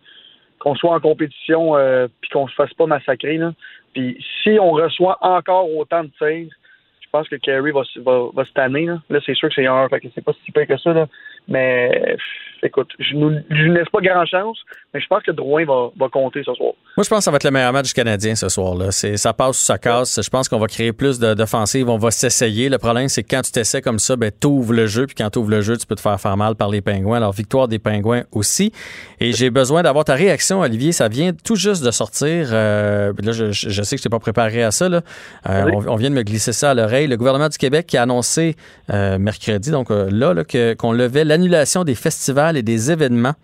qu'on 0.61 0.77
soit 0.77 0.95
en 0.95 1.01
compétition, 1.01 1.77
euh, 1.77 2.07
puis 2.21 2.31
qu'on 2.31 2.47
se 2.47 2.55
fasse 2.55 2.73
pas 2.75 2.87
massacrer. 2.87 3.37
Là. 3.39 3.53
Puis 3.93 4.25
si 4.43 4.59
on 4.61 4.71
reçoit 4.71 5.19
encore 5.21 5.75
autant 5.75 6.05
de 6.05 6.11
tirs, 6.19 6.53
je 7.01 7.09
pense 7.11 7.29
que 7.29 7.37
Kerry 7.37 7.73
va, 7.73 7.83
va, 7.97 8.29
va 8.33 8.45
se 8.45 8.53
là 8.55 9.21
c'est 9.27 9.35
sûr 9.35 9.49
que 9.49 9.55
c'est 9.57 9.67
un, 9.67 9.89
fait 9.89 10.01
que 10.01 10.09
c'est 10.15 10.25
pas 10.25 10.33
si 10.45 10.53
pire 10.53 10.67
que 10.69 10.79
ça. 10.79 10.93
Là. 10.93 11.09
Mais 11.49 12.17
écoute, 12.63 12.91
je 12.99 13.17
ne 13.17 13.73
laisse 13.73 13.89
pas 13.89 14.01
grand 14.01 14.25
chance, 14.25 14.59
mais 14.95 15.01
je 15.01 15.07
pense 15.07 15.23
que 15.23 15.33
Drouin 15.33 15.65
va, 15.65 15.91
va, 15.99 16.09
compter 16.09 16.43
ce 16.45 16.55
soir. 16.55 16.73
Moi, 16.97 17.05
je 17.05 17.09
pense 17.09 17.19
que 17.19 17.25
ça 17.25 17.31
va 17.31 17.37
être 17.37 17.45
le 17.45 17.51
meilleur 17.51 17.73
match 17.73 17.89
du 17.89 17.95
Canadien 17.95 18.35
ce 18.35 18.49
soir-là. 18.49 18.93
Ça 18.93 19.33
passe 19.33 19.61
ou 19.61 19.65
ça 19.65 19.79
casse. 19.79 20.21
Je 20.23 20.31
pense 20.31 20.49
qu'on 20.49 20.59
va 20.59 20.67
créer 20.67 20.93
plus 20.93 21.19
d'offensives. 21.19 21.89
On 21.89 21.99
va 21.99 22.11
s'essayer. 22.11 22.69
Le 22.69 22.79
problème, 22.79 23.09
c'est 23.09 23.23
que 23.23 23.29
quand 23.35 23.43
tu 23.43 23.53
t'essaies 23.53 23.83
comme 23.83 23.99
ça, 23.99 24.17
ben, 24.17 24.31
tu 24.39 24.47
ouvres 24.47 24.75
le 24.75 24.87
jeu. 24.87 25.07
Puis 25.07 25.15
quand 25.17 25.31
tu 25.31 25.39
ouvres 25.39 25.51
le 25.51 25.63
jeu, 25.63 25.77
tu 25.77 25.87
peux 25.87 25.95
te 25.95 26.01
faire 26.01 26.21
faire 26.21 26.37
mal 26.37 26.55
par 26.55 26.69
les 26.69 26.81
Pingouins. 26.81 27.17
Alors, 27.17 27.33
victoire 27.33 27.69
des 27.69 27.79
Pingouins 27.79 28.23
aussi. 28.33 28.73
Et 29.19 29.33
j'ai 29.33 29.51
besoin 29.51 29.83
d'avoir 29.83 30.05
ta 30.05 30.15
réaction, 30.15 30.61
Olivier. 30.61 30.93
Ça 30.93 31.09
vient 31.09 31.33
tout 31.33 31.57
juste 31.57 31.85
de 31.85 31.91
sortir. 31.91 32.51
Euh, 32.53 33.13
là, 33.23 33.33
je, 33.33 33.53
sais 33.53 33.97
que 33.97 34.01
je 34.01 34.03
t'ai 34.03 34.11
pas 34.11 34.21
préparé 34.21 34.63
à 34.63 34.71
ça. 34.71 34.89
Là. 34.89 35.01
Euh, 35.49 35.71
on, 35.89 35.97
vient 35.97 36.11
de 36.11 36.15
me 36.15 36.23
glisser 36.23 36.53
ça 36.53 36.71
à 36.71 36.75
l'oreille. 36.75 37.07
Le 37.07 37.17
gouvernement 37.17 37.49
du 37.49 37.59
Québec 37.59 37.87
qui 37.87 37.97
a 37.97 38.03
annoncé 38.03 38.57
euh, 38.91 39.19
mercredi, 39.19 39.71
donc 39.71 39.91
là, 39.91 40.35
là 40.35 40.45
qu'on 40.77 40.93
levait 40.93 41.25
l'annulation 41.33 41.83
des 41.83 41.95
festivals 41.95 42.59
et 42.59 42.62
des 42.62 42.90
événements 42.90 43.35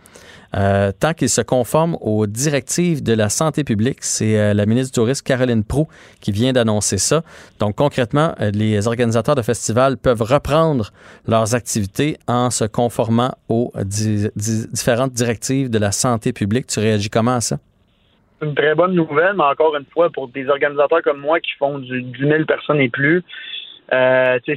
euh, 0.56 0.92
tant 0.98 1.12
qu'ils 1.12 1.28
se 1.28 1.42
conforment 1.42 1.96
aux 2.00 2.26
directives 2.26 3.02
de 3.02 3.14
la 3.14 3.28
santé 3.28 3.64
publique. 3.64 3.98
C'est 4.00 4.38
euh, 4.38 4.54
la 4.54 4.64
ministre 4.66 4.92
du 4.92 4.94
Tourisme, 4.94 5.22
Caroline 5.22 5.64
Proux, 5.64 5.88
qui 6.22 6.32
vient 6.32 6.52
d'annoncer 6.52 6.98
ça. 6.98 7.22
Donc, 7.60 7.76
concrètement, 7.76 8.34
euh, 8.40 8.50
les 8.50 8.86
organisateurs 8.86 9.34
de 9.34 9.42
festivals 9.42 9.96
peuvent 9.96 10.22
reprendre 10.22 10.90
leurs 11.26 11.54
activités 11.54 12.16
en 12.26 12.50
se 12.50 12.64
conformant 12.64 13.32
aux 13.48 13.72
différentes 14.36 15.12
directives 15.12 15.70
de 15.70 15.78
la 15.78 15.92
santé 15.92 16.32
publique. 16.32 16.66
Tu 16.66 16.80
réagis 16.80 17.10
comment 17.10 17.36
à 17.36 17.40
ça? 17.40 17.56
une 18.40 18.54
très 18.54 18.74
bonne 18.76 18.94
nouvelle, 18.94 19.34
mais 19.36 19.42
encore 19.42 19.74
une 19.74 19.86
fois, 19.92 20.10
pour 20.10 20.28
des 20.28 20.48
organisateurs 20.48 21.02
comme 21.02 21.18
moi 21.18 21.40
qui 21.40 21.50
font 21.58 21.80
du 21.80 22.02
10 22.02 22.18
000 22.20 22.44
personnes 22.44 22.80
et 22.80 22.88
plus, 22.88 23.24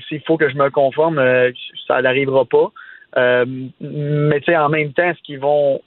s'il 0.07 0.21
faut 0.27 0.37
que 0.37 0.47
je 0.47 0.55
me 0.55 0.69
conforme, 0.69 1.19
ça 1.87 1.99
n'arrivera 2.03 2.45
pas. 2.45 2.71
Euh, 3.17 3.45
mais 3.79 4.39
tu 4.39 4.45
sais, 4.45 4.57
en 4.57 4.69
même 4.69 4.93
temps, 4.93 5.09
est-ce 5.09 5.21
qu'ils 5.23 5.39
vont 5.39 5.81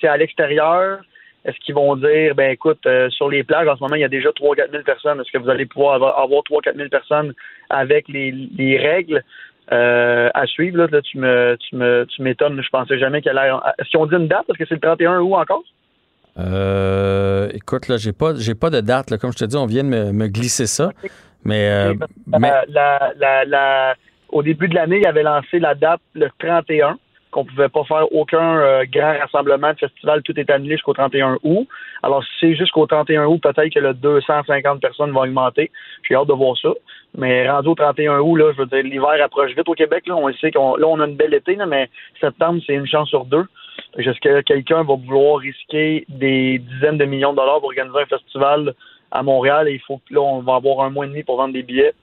c'est 0.00 0.08
à 0.08 0.16
l'extérieur? 0.16 1.00
Est-ce 1.44 1.56
qu'ils 1.64 1.74
vont 1.74 1.96
dire, 1.96 2.34
ben 2.34 2.50
écoute, 2.50 2.80
euh, 2.86 3.08
sur 3.10 3.28
les 3.28 3.44
plages, 3.44 3.68
en 3.68 3.76
ce 3.76 3.80
moment, 3.80 3.94
il 3.94 4.00
y 4.02 4.04
a 4.04 4.08
déjà 4.08 4.30
3-4 4.30 4.70
000 4.70 4.82
personnes. 4.82 5.20
Est-ce 5.20 5.30
que 5.32 5.38
vous 5.38 5.48
allez 5.48 5.66
pouvoir 5.66 5.94
avoir, 5.94 6.18
avoir 6.18 6.42
3-4 6.42 6.76
000 6.76 6.88
personnes 6.88 7.32
avec 7.70 8.08
les, 8.08 8.32
les 8.32 8.76
règles 8.76 9.22
euh, 9.72 10.28
à 10.34 10.46
suivre? 10.46 10.78
Là, 10.78 10.88
là, 10.90 11.00
tu 11.00 11.18
me 11.18 11.56
tu 11.58 11.76
me 11.76 12.04
tu 12.04 12.22
m'étonnes. 12.22 12.60
Je 12.60 12.68
pensais 12.68 12.98
jamais 12.98 13.22
qu'elle 13.22 13.38
allait. 13.38 13.56
Est-ce 13.78 13.88
qu'ils 13.88 14.00
ont 14.00 14.06
dit 14.06 14.16
une 14.16 14.28
date? 14.28 14.44
Est-ce 14.50 14.58
que 14.58 14.64
c'est 14.68 14.74
le 14.74 14.80
31 14.80 15.20
août 15.20 15.34
encore? 15.34 15.62
Euh, 16.38 17.48
écoute, 17.54 17.88
là, 17.88 17.96
j'ai 17.96 18.12
pas, 18.12 18.34
j'ai 18.36 18.54
pas 18.54 18.70
de 18.70 18.80
date. 18.80 19.10
Là. 19.10 19.18
Comme 19.18 19.32
je 19.32 19.38
te 19.38 19.44
dis, 19.44 19.56
on 19.56 19.66
vient 19.66 19.84
de 19.84 19.88
me, 19.88 20.12
me 20.12 20.26
glisser 20.26 20.66
ça. 20.66 20.90
Mais, 21.44 21.94
la, 22.26 23.12
la, 23.16 23.44
la, 23.44 23.94
au 24.30 24.42
début 24.42 24.68
de 24.68 24.74
l'année, 24.74 24.98
il 24.98 25.06
avait 25.06 25.22
lancé 25.22 25.58
la 25.58 25.74
date 25.74 26.00
le 26.14 26.28
31 26.38 26.98
qu'on 27.30 27.44
pouvait 27.44 27.68
pas 27.68 27.84
faire 27.84 28.10
aucun 28.12 28.58
euh, 28.58 28.84
grand 28.90 29.18
rassemblement 29.18 29.72
de 29.72 29.78
festival, 29.78 30.22
tout 30.22 30.38
est 30.38 30.50
annulé 30.50 30.76
jusqu'au 30.76 30.94
31 30.94 31.38
août. 31.42 31.68
Alors, 32.02 32.24
si 32.24 32.30
c'est 32.40 32.54
jusqu'au 32.54 32.86
31 32.86 33.26
août, 33.26 33.40
peut-être 33.42 33.72
que 33.72 33.80
le 33.80 33.94
250 33.94 34.80
personnes 34.80 35.10
vont 35.10 35.22
augmenter. 35.22 35.70
J'ai 36.08 36.14
hâte 36.14 36.28
de 36.28 36.32
voir 36.32 36.56
ça. 36.56 36.70
Mais 37.16 37.48
rendu 37.48 37.68
au 37.68 37.74
31 37.74 38.20
août, 38.20 38.36
là, 38.36 38.52
je 38.52 38.62
veux 38.62 38.66
dire, 38.66 38.82
l'hiver 38.82 39.22
approche 39.22 39.54
vite 39.54 39.68
au 39.68 39.74
Québec. 39.74 40.06
Là, 40.06 40.16
on 40.16 40.32
sait 40.34 40.50
qu'on 40.50 40.76
là, 40.76 40.86
on 40.86 41.00
a 41.00 41.06
une 41.06 41.16
belle 41.16 41.34
été, 41.34 41.54
là, 41.54 41.66
mais 41.66 41.90
septembre, 42.20 42.60
c'est 42.66 42.74
une 42.74 42.86
chance 42.86 43.08
sur 43.08 43.24
deux. 43.24 43.44
Est-ce 43.98 44.20
que 44.20 44.40
quelqu'un 44.42 44.82
va 44.84 44.94
vouloir 44.94 45.38
risquer 45.38 46.04
des 46.08 46.58
dizaines 46.58 46.98
de 46.98 47.04
millions 47.04 47.32
de 47.32 47.36
dollars 47.36 47.60
pour 47.60 47.68
organiser 47.68 47.98
un 47.98 48.06
festival 48.06 48.74
à 49.10 49.22
Montréal 49.22 49.68
et 49.68 49.74
il 49.74 49.80
faut 49.80 49.98
que 49.98 50.14
là, 50.14 50.20
on 50.20 50.40
va 50.40 50.56
avoir 50.56 50.86
un 50.86 50.90
mois 50.90 51.06
et 51.06 51.08
demi 51.08 51.22
pour 51.22 51.36
vendre 51.36 51.54
des 51.54 51.62
billets. 51.62 51.94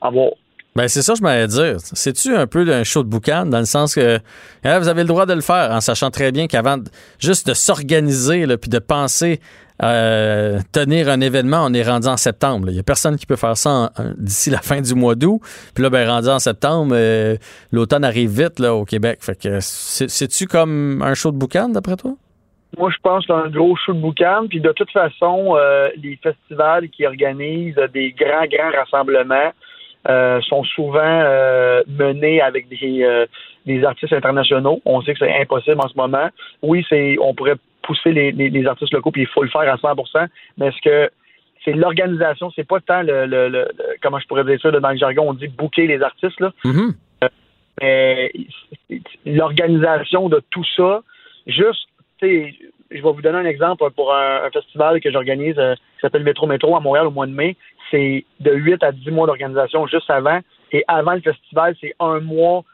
À 0.00 0.10
voir. 0.10 0.30
Ben 0.74 0.88
c'est 0.88 1.02
ça 1.02 1.12
que 1.12 1.18
je 1.18 1.22
m'allais 1.22 1.48
dire. 1.48 1.76
C'est-tu 1.80 2.34
un 2.34 2.46
peu 2.46 2.64
d'un 2.64 2.82
show 2.82 3.02
de 3.02 3.08
boucan 3.08 3.44
dans 3.44 3.58
le 3.58 3.66
sens 3.66 3.94
que 3.94 4.18
hein, 4.64 4.78
vous 4.78 4.88
avez 4.88 5.02
le 5.02 5.08
droit 5.08 5.26
de 5.26 5.34
le 5.34 5.42
faire 5.42 5.70
en 5.70 5.82
sachant 5.82 6.10
très 6.10 6.32
bien 6.32 6.46
qu'avant 6.46 6.78
juste 7.18 7.46
de 7.46 7.52
s'organiser 7.54 8.46
puis 8.56 8.70
de 8.70 8.78
penser 8.78 9.40
euh, 9.82 10.60
tenir 10.72 11.08
un 11.08 11.20
événement, 11.20 11.64
on 11.66 11.74
est 11.74 11.82
rendu 11.82 12.06
en 12.06 12.16
septembre. 12.16 12.68
Il 12.70 12.74
n'y 12.74 12.80
a 12.80 12.84
personne 12.84 13.16
qui 13.16 13.26
peut 13.26 13.36
faire 13.36 13.56
ça 13.56 13.90
d'ici 14.16 14.48
la 14.48 14.58
fin 14.58 14.80
du 14.80 14.94
mois 14.94 15.14
d'août. 15.14 15.40
Puis 15.74 15.82
là, 15.82 15.90
ben, 15.90 16.08
rendu 16.08 16.28
en 16.28 16.38
septembre, 16.38 16.94
euh, 16.96 17.36
l'automne 17.72 18.04
arrive 18.04 18.30
vite 18.30 18.58
là, 18.58 18.74
au 18.74 18.84
Québec. 18.84 19.18
Fait 19.20 19.38
que 19.38 19.58
c'est-tu 19.60 20.46
comme 20.46 21.02
un 21.02 21.14
show 21.14 21.32
de 21.32 21.36
boucan, 21.36 21.68
d'après 21.68 21.96
toi? 21.96 22.12
Moi, 22.78 22.90
je 22.90 22.96
pense 23.02 23.26
que 23.26 23.32
un 23.32 23.50
gros 23.50 23.76
show 23.76 23.92
de 23.92 24.00
boucan. 24.00 24.46
Puis 24.48 24.60
de 24.60 24.72
toute 24.72 24.90
façon, 24.90 25.56
euh, 25.56 25.88
les 25.96 26.18
festivals 26.22 26.88
qui 26.88 27.04
organisent 27.04 27.74
des 27.92 28.12
grands, 28.12 28.46
grands 28.46 28.70
rassemblements, 28.78 29.52
euh, 30.08 30.40
sont 30.42 30.64
souvent 30.64 31.00
euh, 31.02 31.82
menés 31.86 32.40
avec 32.40 32.68
des, 32.68 33.02
euh, 33.02 33.26
des 33.66 33.84
artistes 33.84 34.12
internationaux. 34.12 34.80
On 34.84 35.00
sait 35.02 35.12
que 35.12 35.20
c'est 35.20 35.40
impossible 35.40 35.80
en 35.80 35.88
ce 35.88 35.96
moment. 35.96 36.28
Oui, 36.62 36.84
c'est 36.88 37.16
on 37.20 37.34
pourrait 37.34 37.56
pousser 37.82 38.12
les, 38.12 38.32
les, 38.32 38.66
artistes 38.66 38.92
locaux, 38.92 39.10
puis 39.10 39.22
il 39.22 39.28
faut 39.28 39.42
le 39.42 39.48
faire 39.48 39.62
à 39.62 39.76
100% 39.76 40.26
mais 40.56 40.68
est-ce 40.68 40.80
que 40.82 41.10
c'est 41.64 41.72
l'organisation, 41.72 42.50
c'est 42.54 42.66
pas 42.66 42.80
tant 42.80 43.02
le, 43.02 43.26
le, 43.26 43.68
comment 44.02 44.18
je 44.18 44.26
pourrais 44.26 44.44
dire 44.44 44.60
ça 44.60 44.70
dans 44.70 44.90
le 44.90 44.96
jargon, 44.96 45.30
on 45.30 45.34
dit 45.34 45.48
booker 45.48 45.86
les 45.86 46.02
artistes 46.02 46.40
là. 46.40 46.52
Mais 47.80 48.32
l'organisation 49.24 50.28
de 50.28 50.42
tout 50.50 50.64
ça, 50.76 51.02
juste, 51.46 51.88
tu 52.18 52.28
sais, 52.28 52.54
je 52.94 53.02
vais 53.02 53.12
vous 53.12 53.22
donner 53.22 53.38
un 53.38 53.44
exemple 53.44 53.88
pour 53.96 54.14
un, 54.14 54.50
festival 54.52 55.00
que 55.00 55.10
j'organise 55.10 55.54
qui 55.54 56.00
s'appelle 56.00 56.24
Métro 56.24 56.46
Métro 56.46 56.76
à 56.76 56.80
Montréal 56.80 57.06
au 57.06 57.10
mois 57.10 57.26
de 57.26 57.32
mai 57.32 57.56
c'est 57.92 58.24
de 58.40 58.52
8 58.52 58.82
à 58.82 58.90
10 58.90 59.10
mois 59.10 59.26
d'organisation 59.26 59.86
juste 59.86 60.10
avant. 60.10 60.40
Et 60.72 60.82
avant 60.88 61.12
le 61.12 61.20
festival, 61.20 61.76
c'est 61.80 61.94
un 62.00 62.18
mois, 62.20 62.64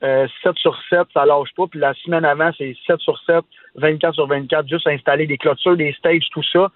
7 0.00 0.08
euh, 0.08 0.26
sur 0.56 0.78
7, 0.90 1.00
ça 1.12 1.24
lâche 1.24 1.52
pas. 1.56 1.66
Puis 1.66 1.80
la 1.80 1.94
semaine 1.94 2.24
avant, 2.24 2.50
c'est 2.56 2.76
7 2.86 3.00
sur 3.00 3.18
7, 3.24 3.40
24 3.76 4.14
sur 4.14 4.26
24, 4.26 4.68
juste 4.68 4.86
installer 4.86 5.26
des 5.26 5.38
clôtures, 5.38 5.76
des 5.76 5.92
stages, 5.94 6.28
tout 6.30 6.44
ça. 6.52 6.70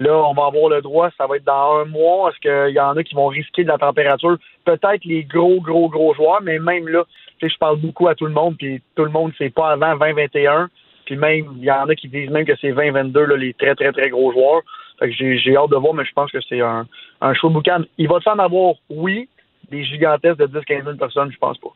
Là, 0.00 0.16
on 0.16 0.32
va 0.32 0.46
avoir 0.46 0.70
le 0.70 0.80
droit, 0.80 1.10
ça 1.16 1.26
va 1.26 1.36
être 1.36 1.44
dans 1.44 1.76
un 1.76 1.84
mois. 1.84 2.30
Est-ce 2.30 2.40
qu'il 2.40 2.74
y 2.74 2.80
en 2.80 2.96
a 2.96 3.04
qui 3.04 3.14
vont 3.14 3.28
risquer 3.28 3.64
de 3.64 3.68
la 3.68 3.78
température? 3.78 4.36
Peut-être 4.64 5.04
les 5.04 5.24
gros, 5.24 5.60
gros, 5.60 5.88
gros 5.88 6.14
joueurs, 6.14 6.40
mais 6.42 6.58
même 6.58 6.88
là, 6.88 7.04
je 7.40 7.56
parle 7.58 7.76
beaucoup 7.76 8.08
à 8.08 8.14
tout 8.14 8.26
le 8.26 8.32
monde, 8.32 8.56
puis 8.58 8.82
tout 8.96 9.04
le 9.04 9.10
monde, 9.10 9.32
c'est 9.38 9.50
pas 9.50 9.70
avant 9.70 9.96
2021. 9.96 10.68
Puis 11.04 11.16
même, 11.16 11.46
il 11.58 11.64
y 11.64 11.70
en 11.70 11.88
a 11.88 11.94
qui 11.94 12.08
disent 12.08 12.30
même 12.30 12.44
que 12.44 12.56
c'est 12.60 12.72
2022, 12.72 13.24
là, 13.24 13.36
les 13.36 13.54
très, 13.54 13.74
très, 13.74 13.92
très 13.92 14.10
gros 14.10 14.32
joueurs 14.32 14.62
j'ai 15.08 15.56
hâte 15.56 15.70
de 15.70 15.76
voir, 15.76 15.94
mais 15.94 16.04
je 16.04 16.12
pense 16.12 16.30
que 16.30 16.40
c'est 16.48 16.60
un, 16.60 16.86
un 17.20 17.34
show 17.34 17.50
boucan. 17.50 17.82
Il 17.98 18.08
va 18.08 18.20
s'en 18.20 18.38
avoir, 18.38 18.74
oui, 18.90 19.28
des 19.70 19.84
gigantesques 19.84 20.38
de 20.38 20.46
10-15 20.46 20.84
000 20.84 20.96
personnes, 20.96 21.32
je 21.32 21.38
pense 21.38 21.58
pas. 21.58 21.70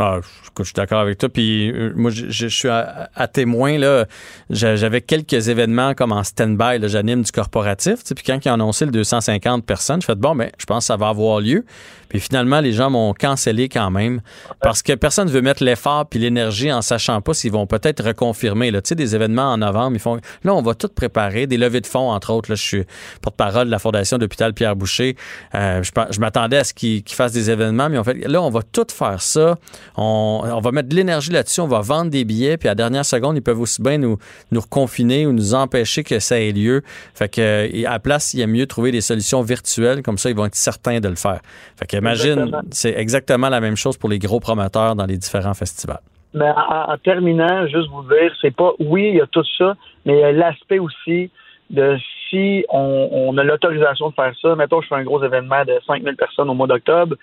Ah, 0.00 0.20
je 0.56 0.62
suis 0.62 0.74
d'accord 0.74 1.00
avec 1.00 1.18
toi. 1.18 1.28
Puis 1.28 1.72
euh, 1.72 1.92
moi, 1.96 2.12
je, 2.12 2.46
suis 2.46 2.68
à, 2.68 3.28
témoin. 3.32 3.78
là. 3.78 4.06
J'avais 4.48 5.00
quelques 5.00 5.48
événements 5.48 5.94
comme 5.94 6.12
en 6.12 6.22
stand-by. 6.22 6.78
J'anime 6.88 7.22
du 7.22 7.32
corporatif. 7.32 8.04
Puis 8.04 8.24
quand 8.24 8.38
ils 8.44 8.48
ont 8.48 8.54
annoncé 8.54 8.84
le 8.84 8.92
250 8.92 9.66
personnes, 9.66 10.00
je 10.00 10.06
fais 10.06 10.14
bon, 10.14 10.36
mais 10.36 10.46
ben, 10.46 10.52
je 10.58 10.66
pense 10.66 10.84
que 10.84 10.86
ça 10.86 10.96
va 10.96 11.08
avoir 11.08 11.40
lieu. 11.40 11.64
Puis 12.08 12.20
finalement, 12.20 12.60
les 12.60 12.72
gens 12.72 12.90
m'ont 12.90 13.12
cancellé 13.12 13.68
quand 13.68 13.90
même 13.90 14.20
parce 14.60 14.82
que 14.82 14.94
personne 14.94 15.28
ne 15.28 15.32
veut 15.32 15.42
mettre 15.42 15.62
l'effort 15.62 16.06
puis 16.06 16.18
l'énergie 16.18 16.72
en 16.72 16.80
sachant 16.80 17.20
pas 17.20 17.34
s'ils 17.34 17.52
vont 17.52 17.66
peut-être 17.66 18.02
reconfirmer. 18.02 18.70
Là. 18.70 18.80
Tu 18.80 18.88
sais, 18.88 18.94
des 18.94 19.14
événements 19.14 19.52
en 19.52 19.58
novembre, 19.58 19.96
ils 19.96 20.00
font. 20.00 20.18
Là, 20.44 20.54
on 20.54 20.62
va 20.62 20.74
tout 20.74 20.88
préparer, 20.88 21.46
des 21.46 21.56
levées 21.56 21.80
de 21.80 21.86
fonds, 21.86 22.10
entre 22.10 22.32
autres. 22.32 22.50
Là, 22.50 22.56
je 22.56 22.62
suis 22.62 22.84
porte-parole 23.20 23.66
de 23.66 23.70
la 23.70 23.78
Fondation 23.78 24.16
d'hôpital 24.16 24.54
Pierre 24.54 24.76
Boucher. 24.76 25.16
Euh, 25.54 25.82
je, 25.82 26.20
m'attendais 26.20 26.58
à 26.58 26.64
ce 26.64 26.72
qu'ils 26.72 27.02
fassent 27.08 27.32
des 27.32 27.50
événements, 27.50 27.90
mais 27.90 27.98
en 27.98 28.04
fait, 28.04 28.14
là, 28.26 28.40
on 28.42 28.50
va 28.50 28.62
tout 28.62 28.86
faire 28.90 29.20
ça. 29.20 29.56
On, 29.96 30.60
va 30.62 30.72
mettre 30.72 30.88
de 30.88 30.94
l'énergie 30.94 31.30
là-dessus, 31.30 31.60
on 31.60 31.66
va 31.66 31.80
vendre 31.80 32.10
des 32.10 32.24
billets, 32.24 32.56
puis 32.56 32.68
à 32.68 32.72
la 32.72 32.76
dernière 32.76 33.04
seconde, 33.04 33.36
ils 33.36 33.42
peuvent 33.42 33.60
aussi 33.60 33.82
bien 33.82 33.98
nous, 33.98 34.18
nous 34.52 34.60
reconfiner 34.60 35.26
ou 35.26 35.32
nous 35.32 35.54
empêcher 35.54 36.04
que 36.04 36.18
ça 36.18 36.40
ait 36.40 36.52
lieu. 36.52 36.82
Fait 37.14 37.28
que 37.28 37.86
à 37.86 37.90
la 37.90 37.98
place, 37.98 38.34
il 38.34 38.40
y 38.40 38.42
a 38.42 38.46
mieux 38.46 38.66
trouver 38.66 38.92
des 38.92 39.00
solutions 39.00 39.42
virtuelles, 39.42 40.02
comme 40.02 40.18
ça, 40.18 40.30
ils 40.30 40.36
vont 40.36 40.46
être 40.46 40.54
certains 40.54 41.00
de 41.00 41.08
le 41.08 41.16
faire. 41.16 41.40
Fait 41.76 41.86
que 41.86 41.96
imagine, 41.96 42.50
c'est 42.70 42.94
exactement 42.96 43.48
la 43.48 43.60
même 43.60 43.76
chose 43.76 43.96
pour 43.96 44.08
les 44.08 44.18
gros 44.18 44.40
promoteurs 44.40 44.94
dans 44.94 45.06
les 45.06 45.16
différents 45.16 45.54
festivals. 45.54 46.00
Mais 46.34 46.50
en, 46.50 46.96
terminant, 46.98 47.66
juste 47.66 47.88
vous 47.90 48.02
dire, 48.02 48.32
c'est 48.40 48.54
pas, 48.54 48.72
oui, 48.78 49.08
il 49.08 49.16
y 49.16 49.20
a 49.20 49.26
tout 49.26 49.44
ça, 49.56 49.74
mais 50.04 50.14
il 50.14 50.20
y 50.20 50.24
a 50.24 50.32
l'aspect 50.32 50.78
aussi 50.78 51.30
de 51.70 51.96
si 52.28 52.64
on, 52.68 53.36
a 53.38 53.44
l'autorisation 53.44 54.10
de 54.10 54.14
faire 54.14 54.34
ça, 54.40 54.54
mettons, 54.54 54.82
je 54.82 54.88
fais 54.88 54.96
un 54.96 55.04
gros 55.04 55.22
événement 55.24 55.64
de 55.64 55.78
5000 55.86 56.16
personnes 56.16 56.50
au 56.50 56.54
mois 56.54 56.66
d'octobre, 56.66 57.16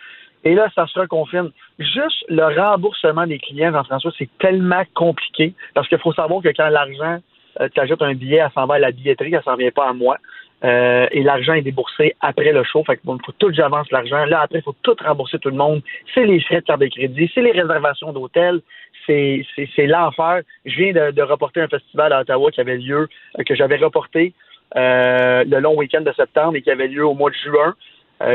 et 0.45 0.53
là, 0.53 0.69
ça 0.75 0.85
se 0.87 0.99
reconfirme. 0.99 1.51
Juste 1.79 2.23
le 2.29 2.43
remboursement 2.43 3.25
des 3.25 3.39
clients, 3.39 3.71
Jean-François, 3.73 4.11
c'est 4.17 4.29
tellement 4.39 4.83
compliqué 4.93 5.53
parce 5.73 5.87
qu'il 5.89 5.97
faut 5.97 6.13
savoir 6.13 6.41
que 6.41 6.49
quand 6.49 6.69
l'argent, 6.69 7.17
euh, 7.59 7.67
tu 7.73 7.79
ajoutes 7.79 8.01
un 8.03 8.13
billet, 8.13 8.39
ça 8.39 8.51
s'en 8.53 8.67
va 8.67 8.75
à 8.75 8.79
la 8.79 8.91
billetterie, 8.91 9.31
ça 9.31 9.41
s'en 9.41 9.55
vient 9.55 9.71
pas 9.71 9.89
à 9.89 9.93
moi. 9.93 10.17
Euh, 10.63 11.07
et 11.11 11.21
l'argent 11.21 11.53
est 11.53 11.61
déboursé 11.61 12.15
après 12.21 12.51
le 12.51 12.63
show. 12.63 12.83
Fait 12.83 12.95
que 12.95 13.01
bon, 13.03 13.17
faut 13.25 13.33
tout 13.33 13.51
j'avance 13.53 13.91
l'argent. 13.91 14.23
Là, 14.25 14.41
après, 14.41 14.59
il 14.59 14.63
faut 14.63 14.75
tout 14.81 14.95
rembourser 15.03 15.37
tout 15.39 15.49
le 15.49 15.55
monde. 15.55 15.81
C'est 16.13 16.25
les 16.25 16.39
frais 16.39 16.61
de 16.61 16.65
carte 16.65 16.81
de 16.81 16.87
crédit, 16.87 17.29
c'est 17.33 17.41
les 17.41 17.51
réservations 17.51 18.13
d'hôtel, 18.13 18.61
c'est, 19.05 19.45
c'est, 19.75 19.85
l'enfer. 19.85 20.41
Je 20.65 20.75
viens 20.75 21.11
de, 21.11 21.21
reporter 21.21 21.61
un 21.61 21.67
festival 21.67 22.13
à 22.13 22.21
Ottawa 22.21 22.51
qui 22.51 22.61
avait 22.61 22.77
lieu, 22.77 23.07
euh, 23.37 23.43
que 23.43 23.55
j'avais 23.55 23.77
reporté 23.77 24.33
euh, 24.75 25.43
le 25.45 25.59
long 25.59 25.75
week-end 25.75 26.01
de 26.01 26.13
septembre 26.13 26.55
et 26.55 26.61
qui 26.61 26.71
avait 26.71 26.87
lieu 26.87 27.05
au 27.05 27.13
mois 27.13 27.29
de 27.29 27.35
juin. 27.35 27.75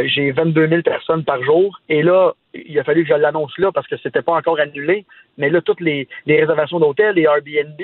J'ai 0.05 0.33
22 0.33 0.69
000 0.69 0.83
personnes 0.83 1.25
par 1.25 1.43
jour. 1.43 1.81
Et 1.89 2.03
là, 2.03 2.33
il 2.55 2.79
a 2.79 2.85
fallu 2.85 3.05
que 3.05 3.09
je 3.09 3.15
l'annonce 3.15 3.57
là 3.59 3.73
parce 3.73 3.87
que 3.87 3.97
c'était 3.97 4.23
pas 4.23 4.35
encore 4.35 4.59
annulé. 4.61 5.07
Mais 5.39 5.49
là, 5.49 5.61
toutes 5.61 5.81
les, 5.81 6.09
les 6.27 6.41
réservations 6.41 6.79
d'hôtel, 6.79 7.15
les 7.15 7.23
Airbnb, 7.23 7.81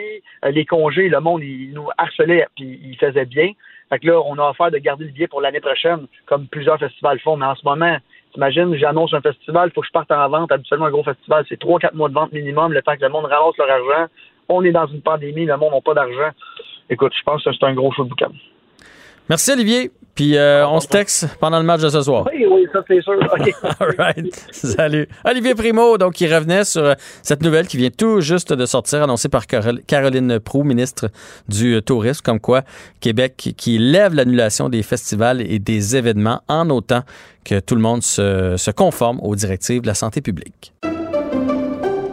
les 0.51 0.65
congés, 0.67 1.09
le 1.09 1.21
monde, 1.21 1.43
il 1.43 1.73
nous 1.73 1.89
harcelait 1.97 2.47
puis 2.55 2.81
il 2.85 2.97
faisait 2.97 3.25
bien. 3.25 3.53
Fait 3.89 3.99
que 4.01 4.07
là, 4.09 4.21
on 4.21 4.39
a 4.39 4.51
offert 4.51 4.71
de 4.71 4.79
garder 4.79 5.05
le 5.05 5.11
billet 5.11 5.29
pour 5.29 5.41
l'année 5.41 5.61
prochaine, 5.61 6.07
comme 6.27 6.47
plusieurs 6.49 6.79
festivals 6.79 7.21
font. 7.21 7.37
Mais 7.37 7.47
en 7.47 7.55
ce 7.55 7.65
moment, 7.65 7.97
t'imagines, 8.33 8.75
j'annonce 8.77 9.15
un 9.15 9.21
festival, 9.21 9.71
faut 9.75 9.81
que 9.81 9.87
je 9.87 9.93
parte 9.93 10.11
en 10.11 10.29
vente. 10.29 10.51
Habituellement, 10.51 10.87
un 10.87 10.91
gros 10.91 11.05
festival, 11.05 11.45
c'est 11.49 11.59
trois, 11.59 11.79
quatre 11.79 11.95
mois 11.95 12.09
de 12.09 12.15
vente 12.15 12.33
minimum, 12.33 12.73
le 12.73 12.83
temps 12.83 12.97
que 12.97 13.03
le 13.03 13.09
monde 13.09 13.27
ramasse 13.27 13.57
leur 13.59 13.71
argent. 13.71 14.11
On 14.49 14.65
est 14.65 14.73
dans 14.73 14.87
une 14.87 15.03
pandémie, 15.03 15.47
le 15.47 15.57
monde 15.57 15.73
n'a 15.73 15.81
pas 15.81 15.95
d'argent. 15.95 16.31
Écoute, 16.91 17.13
je 17.17 17.23
pense 17.23 17.43
que 17.45 17.53
c'est 17.53 17.65
un 17.65 17.75
gros 17.75 17.93
show 17.93 18.05
de 18.05 18.09
boucan. 18.09 18.33
Merci, 19.29 19.53
Olivier. 19.53 19.91
Puis 20.17 20.39
euh, 20.39 20.67
on 20.67 20.81
se 20.81 20.89
texte 20.89 21.29
pendant 21.41 21.59
le 21.59 21.65
match 21.65 21.83
de 21.83 21.91
ce 21.91 22.01
soir. 22.01 22.27
Oui, 22.33 22.47
oui, 22.51 22.67
ça 22.73 22.81
c'est 22.89 23.03
sûr. 23.03 23.13
All 23.81 23.95
right. 23.99 24.49
Salut. 24.51 25.07
Olivier 25.27 25.55
Primo, 25.55 25.99
donc, 25.99 26.19
il 26.23 26.35
revenait 26.35 26.65
sur 26.65 26.85
euh, 26.85 26.95
cette 27.23 27.43
nouvelle 27.43 27.67
qui 27.67 27.77
vient 27.77 27.91
tout 27.91 28.23
juste 28.23 28.51
de 28.51 28.65
sortir, 28.65 29.03
annoncée 29.03 29.29
par 29.29 29.47
Caroline 29.47 30.41
Proux, 30.41 30.65
ministre 30.65 31.11
du 31.49 31.75
euh, 31.75 31.81
Tourisme, 31.83 32.23
comme 32.25 32.41
quoi 32.41 32.63
Québec 33.01 33.53
qui 33.59 33.77
lève 33.77 34.15
l'annulation 34.15 34.71
des 34.71 34.83
festivals 34.83 35.43
et 35.43 35.59
des 35.59 35.97
événements 35.97 36.41
en 36.49 36.71
autant 36.71 37.03
que 37.45 37.61
tout 37.61 37.75
le 37.75 37.83
monde 37.83 38.03
se, 38.03 38.57
se 38.57 38.71
conforme 38.71 39.21
aux 39.21 39.37
directives 39.37 39.83
de 39.83 39.87
la 39.87 39.95
santé 39.95 40.23
publique. 40.23 40.73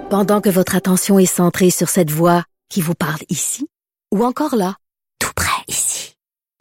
Pendant 0.09 0.41
que 0.41 0.49
votre 0.49 0.75
attention 0.75 1.19
est 1.19 1.25
centrée 1.25 1.69
sur 1.69 1.87
cette 1.87 2.11
voix 2.11 2.43
qui 2.69 2.81
vous 2.81 2.95
parle 2.95 3.21
ici, 3.29 3.65
ou 4.13 4.25
encore 4.25 4.57
là, 4.57 4.75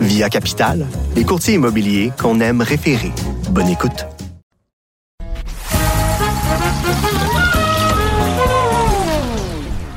Via 0.00 0.30
Capital, 0.30 0.86
les 1.14 1.24
courtiers 1.24 1.54
immobiliers 1.54 2.10
qu'on 2.18 2.40
aime 2.40 2.62
référer. 2.62 3.12
Bonne 3.50 3.68
écoute. 3.68 4.06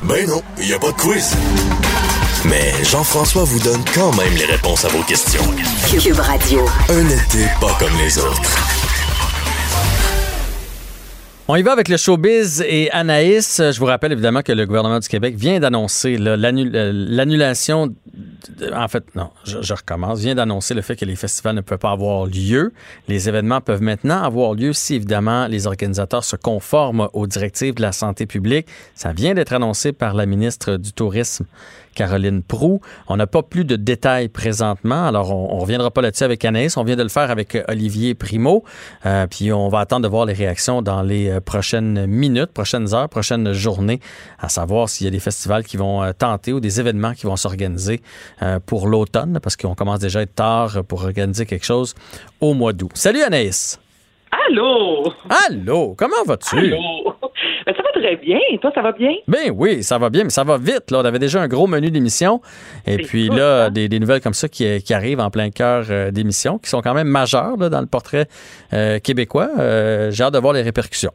Ben 0.02 0.28
non, 0.28 0.42
il 0.58 0.66
n'y 0.66 0.74
a 0.74 0.78
pas 0.78 0.92
de 0.92 1.00
quiz. 1.00 1.34
Mais 2.44 2.84
Jean-François 2.84 3.44
vous 3.44 3.58
donne 3.60 3.82
quand 3.94 4.14
même 4.14 4.34
les 4.36 4.44
réponses 4.44 4.84
à 4.84 4.88
vos 4.88 5.02
questions. 5.02 5.42
Cube 5.88 6.18
Radio. 6.18 6.66
Un 6.90 7.08
été 7.08 7.46
pas 7.58 7.74
comme 7.78 7.96
les 7.96 8.18
autres. 8.18 8.73
On 11.46 11.56
y 11.56 11.62
va 11.62 11.72
avec 11.72 11.88
le 11.88 11.98
showbiz 11.98 12.64
et 12.66 12.90
Anaïs. 12.90 13.60
Je 13.60 13.78
vous 13.78 13.84
rappelle 13.84 14.12
évidemment 14.12 14.40
que 14.40 14.52
le 14.52 14.64
gouvernement 14.64 14.98
du 14.98 15.06
Québec 15.06 15.34
vient 15.36 15.60
d'annoncer 15.60 16.16
euh, 16.18 16.36
l'annulation. 16.38 17.94
En 18.72 18.88
fait, 18.88 19.04
non, 19.14 19.28
je, 19.44 19.74
recommence. 19.74 20.20
Vient 20.20 20.34
d'annoncer 20.34 20.72
le 20.72 20.80
fait 20.80 20.96
que 20.96 21.04
les 21.04 21.16
festivals 21.16 21.54
ne 21.54 21.60
peuvent 21.60 21.78
pas 21.78 21.90
avoir 21.90 22.24
lieu. 22.24 22.72
Les 23.08 23.28
événements 23.28 23.60
peuvent 23.60 23.82
maintenant 23.82 24.22
avoir 24.22 24.54
lieu 24.54 24.72
si 24.72 24.94
évidemment 24.94 25.46
les 25.46 25.66
organisateurs 25.66 26.24
se 26.24 26.36
conforment 26.36 27.10
aux 27.12 27.26
directives 27.26 27.74
de 27.74 27.82
la 27.82 27.92
santé 27.92 28.24
publique. 28.24 28.66
Ça 28.94 29.12
vient 29.12 29.34
d'être 29.34 29.52
annoncé 29.52 29.92
par 29.92 30.14
la 30.14 30.24
ministre 30.24 30.78
du 30.78 30.94
Tourisme 30.94 31.44
Caroline 31.94 32.42
Prou. 32.42 32.80
On 33.08 33.16
n'a 33.16 33.26
pas 33.26 33.42
plus 33.42 33.64
de 33.64 33.76
détails 33.76 34.28
présentement, 34.28 35.06
alors 35.06 35.34
on 35.34 35.56
ne 35.56 35.60
reviendra 35.60 35.90
pas 35.90 36.02
là-dessus 36.02 36.24
avec 36.24 36.44
Anaïs. 36.44 36.76
On 36.76 36.84
vient 36.84 36.96
de 36.96 37.02
le 37.02 37.08
faire 37.08 37.30
avec 37.30 37.54
euh, 37.54 37.64
Olivier 37.68 38.14
Primo, 38.14 38.64
euh, 39.06 39.26
puis 39.26 39.52
on 39.52 39.68
va 39.68 39.80
attendre 39.80 40.02
de 40.02 40.08
voir 40.08 40.26
les 40.26 40.32
réactions 40.32 40.82
dans 40.82 41.02
les 41.02 41.30
euh, 41.30 41.40
prochaines 41.40 42.06
minutes, 42.06 42.52
prochaines 42.52 42.94
heures, 42.94 43.08
prochaines 43.08 43.52
journées, 43.52 44.00
à 44.38 44.48
savoir 44.48 44.88
s'il 44.88 45.06
y 45.06 45.08
a 45.08 45.10
des 45.10 45.20
festivals 45.20 45.64
qui 45.64 45.76
vont 45.76 46.12
tenter 46.18 46.52
ou 46.52 46.60
des 46.60 46.80
événements 46.80 47.14
qui 47.14 47.26
vont 47.26 47.36
s'organiser 47.36 48.02
pour 48.66 48.88
l'automne, 48.88 49.38
parce 49.42 49.56
qu'on 49.56 49.74
commence 49.74 50.00
déjà 50.00 50.18
à 50.18 50.22
être 50.22 50.34
tard 50.34 50.84
pour 50.86 51.04
organiser 51.04 51.46
quelque 51.46 51.64
chose 51.64 51.94
au 52.40 52.54
mois 52.54 52.72
d'août. 52.72 52.92
Salut 52.94 53.22
Anaïs! 53.22 53.78
Allô? 54.48 55.12
Allô? 55.48 55.94
Comment 55.96 56.24
vas-tu? 56.26 56.58
Allô? 56.58 57.03
Ben, 57.66 57.74
ça 57.74 57.82
va 57.82 58.00
très 58.00 58.16
bien. 58.16 58.38
Toi, 58.60 58.70
ça 58.74 58.82
va 58.82 58.92
bien? 58.92 59.12
Ben 59.26 59.50
oui, 59.54 59.82
ça 59.82 59.98
va 59.98 60.10
bien, 60.10 60.24
mais 60.24 60.30
ça 60.30 60.44
va 60.44 60.58
vite. 60.58 60.90
Là. 60.90 61.00
On 61.00 61.04
avait 61.04 61.18
déjà 61.18 61.40
un 61.40 61.48
gros 61.48 61.66
menu 61.66 61.90
d'émission. 61.90 62.40
Et 62.86 62.98
puis 62.98 63.28
là, 63.28 63.66
hein? 63.66 63.70
des, 63.70 63.88
nouvelles 63.98 64.20
comme 64.20 64.34
ça 64.34 64.48
qui, 64.48 64.92
arrivent 64.92 65.20
en 65.20 65.30
plein 65.30 65.50
cœur 65.50 65.86
euh, 65.90 66.10
d'émission, 66.10 66.58
qui 66.58 66.68
sont 66.68 66.82
quand 66.82 66.94
même 66.94 67.08
majeures 67.08 67.56
dans 67.56 67.80
le 67.80 67.86
portrait 67.86 68.28
euh, 68.72 68.98
québécois. 68.98 69.48
Euh, 69.58 70.10
j'ai 70.10 70.24
hâte 70.24 70.34
de 70.34 70.38
voir 70.38 70.52
les 70.52 70.62
répercussions. 70.62 71.12